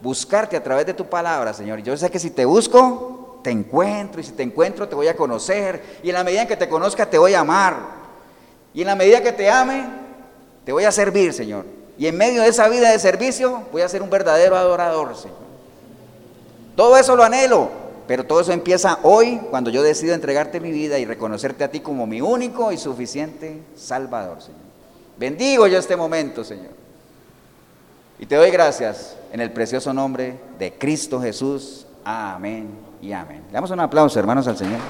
buscarte 0.00 0.56
a 0.56 0.62
través 0.62 0.86
de 0.86 0.94
tu 0.94 1.06
palabra, 1.06 1.52
Señor. 1.52 1.80
Yo 1.80 1.96
sé 1.96 2.10
que 2.10 2.18
si 2.18 2.30
te 2.30 2.44
busco, 2.44 3.40
te 3.42 3.50
encuentro. 3.50 4.20
Y 4.20 4.24
si 4.24 4.32
te 4.32 4.42
encuentro, 4.42 4.88
te 4.88 4.94
voy 4.94 5.08
a 5.08 5.16
conocer. 5.16 5.98
Y 6.02 6.08
en 6.08 6.14
la 6.14 6.24
medida 6.24 6.42
en 6.42 6.48
que 6.48 6.56
te 6.56 6.68
conozca, 6.68 7.06
te 7.06 7.18
voy 7.18 7.34
a 7.34 7.40
amar. 7.40 7.76
Y 8.72 8.82
en 8.82 8.86
la 8.86 8.94
medida 8.94 9.22
que 9.22 9.32
te 9.32 9.50
ame, 9.50 9.84
te 10.64 10.72
voy 10.72 10.84
a 10.84 10.92
servir, 10.92 11.32
Señor. 11.32 11.64
Y 11.98 12.06
en 12.06 12.16
medio 12.16 12.42
de 12.42 12.48
esa 12.48 12.68
vida 12.68 12.90
de 12.90 12.98
servicio, 12.98 13.62
voy 13.72 13.82
a 13.82 13.88
ser 13.88 14.02
un 14.02 14.10
verdadero 14.10 14.56
adorador, 14.56 15.16
Señor. 15.16 15.38
Todo 16.76 16.96
eso 16.96 17.16
lo 17.16 17.24
anhelo. 17.24 17.85
Pero 18.06 18.24
todo 18.24 18.40
eso 18.40 18.52
empieza 18.52 18.98
hoy 19.02 19.40
cuando 19.50 19.70
yo 19.70 19.82
decido 19.82 20.14
entregarte 20.14 20.60
mi 20.60 20.70
vida 20.70 20.98
y 20.98 21.04
reconocerte 21.04 21.64
a 21.64 21.70
ti 21.70 21.80
como 21.80 22.06
mi 22.06 22.20
único 22.20 22.70
y 22.72 22.78
suficiente 22.78 23.62
Salvador, 23.74 24.40
Señor. 24.40 24.60
Bendigo 25.18 25.66
yo 25.66 25.78
este 25.78 25.96
momento, 25.96 26.44
Señor. 26.44 26.70
Y 28.18 28.26
te 28.26 28.36
doy 28.36 28.50
gracias 28.50 29.16
en 29.32 29.40
el 29.40 29.50
precioso 29.50 29.92
nombre 29.92 30.38
de 30.58 30.72
Cristo 30.74 31.20
Jesús. 31.20 31.86
Amén 32.04 32.68
y 33.02 33.12
amén. 33.12 33.42
Le 33.48 33.52
damos 33.52 33.70
un 33.70 33.80
aplauso, 33.80 34.18
hermanos, 34.18 34.46
al 34.46 34.56
Señor. 34.56 34.80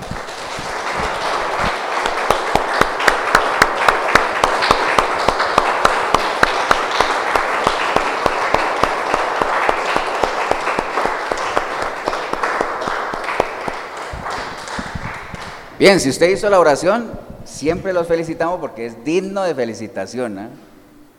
Bien, 15.78 16.00
si 16.00 16.08
usted 16.08 16.30
hizo 16.30 16.48
la 16.48 16.58
oración, 16.58 17.10
siempre 17.44 17.92
los 17.92 18.06
felicitamos 18.06 18.58
porque 18.60 18.86
es 18.86 19.04
digno 19.04 19.42
de 19.42 19.54
felicitación. 19.54 20.38
¿eh? 20.38 20.48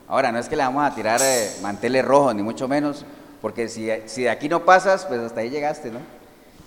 Ahora, 0.08 0.32
no 0.32 0.40
es 0.40 0.48
que 0.48 0.56
le 0.56 0.64
vamos 0.64 0.84
a 0.84 0.92
tirar 0.96 1.20
eh, 1.22 1.52
manteles 1.62 2.04
rojos, 2.04 2.34
ni 2.34 2.42
mucho 2.42 2.66
menos, 2.66 3.04
porque 3.40 3.68
si, 3.68 3.88
si, 4.06 4.22
de 4.22 4.30
aquí 4.30 4.48
no 4.48 4.64
pasas, 4.64 5.04
pues 5.04 5.20
hasta 5.20 5.42
ahí 5.42 5.50
llegaste, 5.50 5.92
¿no? 5.92 6.00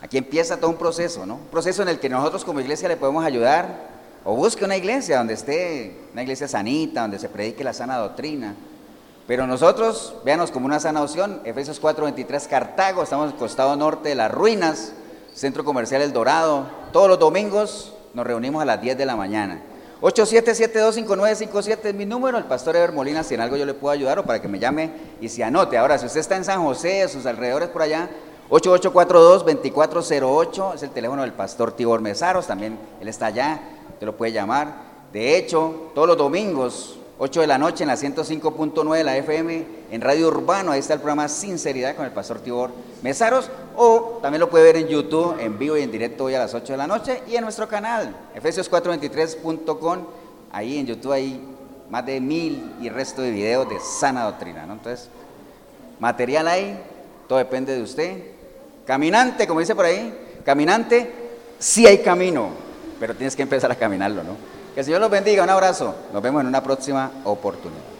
Aquí 0.01 0.17
empieza 0.17 0.55
todo 0.55 0.69
un 0.69 0.77
proceso, 0.77 1.25
¿no? 1.25 1.35
Un 1.35 1.47
proceso 1.47 1.81
en 1.81 1.89
el 1.89 1.99
que 1.99 2.07
nosotros 2.07 2.45
como 2.45 2.61
iglesia 2.61 2.87
le 2.87 2.95
podemos 2.95 3.25
ayudar, 3.25 3.89
o 4.23 4.37
busque 4.37 4.63
una 4.63 4.77
iglesia 4.77 5.17
donde 5.17 5.33
esté, 5.33 5.97
una 6.13 6.21
iglesia 6.21 6.47
sanita, 6.47 7.01
donde 7.01 7.19
se 7.19 7.27
predique 7.27 7.61
la 7.61 7.73
sana 7.73 7.97
doctrina. 7.97 8.55
Pero 9.27 9.45
nosotros, 9.47 10.15
véanos 10.23 10.49
como 10.49 10.65
una 10.65 10.79
sana 10.79 11.01
opción, 11.01 11.41
Efesios 11.43 11.81
4:23, 11.81 12.47
Cartago, 12.47 13.03
estamos 13.03 13.33
el 13.33 13.37
costado 13.37 13.75
norte 13.75 14.07
de 14.07 14.15
las 14.15 14.31
ruinas, 14.31 14.93
Centro 15.33 15.63
Comercial 15.63 16.01
El 16.01 16.13
Dorado. 16.13 16.65
Todos 16.91 17.07
los 17.07 17.19
domingos 17.19 17.93
nos 18.13 18.25
reunimos 18.25 18.61
a 18.61 18.65
las 18.65 18.81
10 18.81 18.97
de 18.97 19.05
la 19.05 19.15
mañana. 19.15 19.61
87725957 20.01 21.79
es 21.83 21.93
mi 21.93 22.05
número, 22.05 22.37
el 22.37 22.43
pastor 22.45 22.75
Eber 22.75 22.91
Molina, 22.91 23.23
si 23.23 23.35
en 23.35 23.41
algo 23.41 23.55
yo 23.55 23.65
le 23.65 23.75
puedo 23.75 23.91
ayudar 23.91 24.19
o 24.19 24.23
para 24.23 24.41
que 24.41 24.47
me 24.47 24.57
llame 24.57 24.89
y 25.21 25.29
se 25.29 25.43
anote. 25.43 25.77
Ahora, 25.77 25.99
si 25.99 26.07
usted 26.07 26.19
está 26.19 26.35
en 26.35 26.43
San 26.43 26.63
José, 26.63 27.07
sus 27.07 27.27
alrededores 27.27 27.69
por 27.69 27.83
allá, 27.83 28.09
8842-2408 28.49 30.75
es 30.75 30.83
el 30.83 30.89
teléfono 30.89 31.21
del 31.21 31.33
pastor 31.33 31.73
Tibor 31.73 32.01
Mesaros, 32.01 32.47
también 32.47 32.79
él 32.99 33.07
está 33.07 33.27
allá, 33.27 33.61
te 33.99 34.05
lo 34.05 34.17
puede 34.17 34.31
llamar. 34.31 34.89
De 35.13 35.37
hecho, 35.37 35.91
todos 35.93 36.07
los 36.07 36.17
domingos 36.17 36.97
8 37.23 37.41
de 37.41 37.45
la 37.45 37.59
noche 37.59 37.83
en 37.83 37.89
la 37.89 37.97
105.9 37.97 38.97
de 38.97 39.03
la 39.03 39.15
FM, 39.15 39.65
en 39.91 40.01
Radio 40.01 40.29
Urbano, 40.29 40.71
ahí 40.71 40.79
está 40.79 40.95
el 40.95 41.01
programa 41.01 41.27
Sinceridad 41.27 41.95
con 41.95 42.03
el 42.03 42.11
pastor 42.11 42.39
Tibor 42.39 42.71
Mesaros, 43.03 43.47
o 43.77 44.17
también 44.23 44.39
lo 44.39 44.49
puede 44.49 44.63
ver 44.63 44.77
en 44.77 44.87
YouTube, 44.87 45.39
en 45.39 45.59
vivo 45.59 45.77
y 45.77 45.83
en 45.83 45.91
directo 45.91 46.23
hoy 46.23 46.33
a 46.33 46.39
las 46.39 46.55
8 46.55 46.73
de 46.73 46.77
la 46.77 46.87
noche, 46.87 47.21
y 47.27 47.35
en 47.35 47.43
nuestro 47.43 47.67
canal, 47.67 48.15
efesios423.com, 48.35 49.99
ahí 50.51 50.79
en 50.79 50.87
YouTube 50.87 51.11
hay 51.11 51.39
más 51.91 52.03
de 52.07 52.19
mil 52.19 52.73
y 52.81 52.89
resto 52.89 53.21
de 53.21 53.29
videos 53.29 53.69
de 53.69 53.79
sana 53.79 54.23
doctrina, 54.23 54.65
¿no? 54.65 54.73
Entonces, 54.73 55.07
material 55.99 56.47
ahí, 56.47 56.75
todo 57.27 57.37
depende 57.37 57.75
de 57.75 57.83
usted. 57.83 58.17
Caminante, 58.87 59.45
como 59.45 59.59
dice 59.59 59.75
por 59.75 59.85
ahí, 59.85 60.11
caminante, 60.43 61.11
sí 61.59 61.85
hay 61.85 61.99
camino, 61.99 62.49
pero 62.99 63.13
tienes 63.13 63.35
que 63.35 63.43
empezar 63.43 63.71
a 63.71 63.75
caminarlo, 63.75 64.23
¿no? 64.23 64.60
Que 64.73 64.79
el 64.81 64.85
Señor 64.85 65.01
los 65.01 65.11
bendiga. 65.11 65.43
Un 65.43 65.49
abrazo. 65.49 65.93
Nos 66.13 66.21
vemos 66.21 66.41
en 66.41 66.47
una 66.47 66.63
próxima 66.63 67.11
oportunidad. 67.25 67.90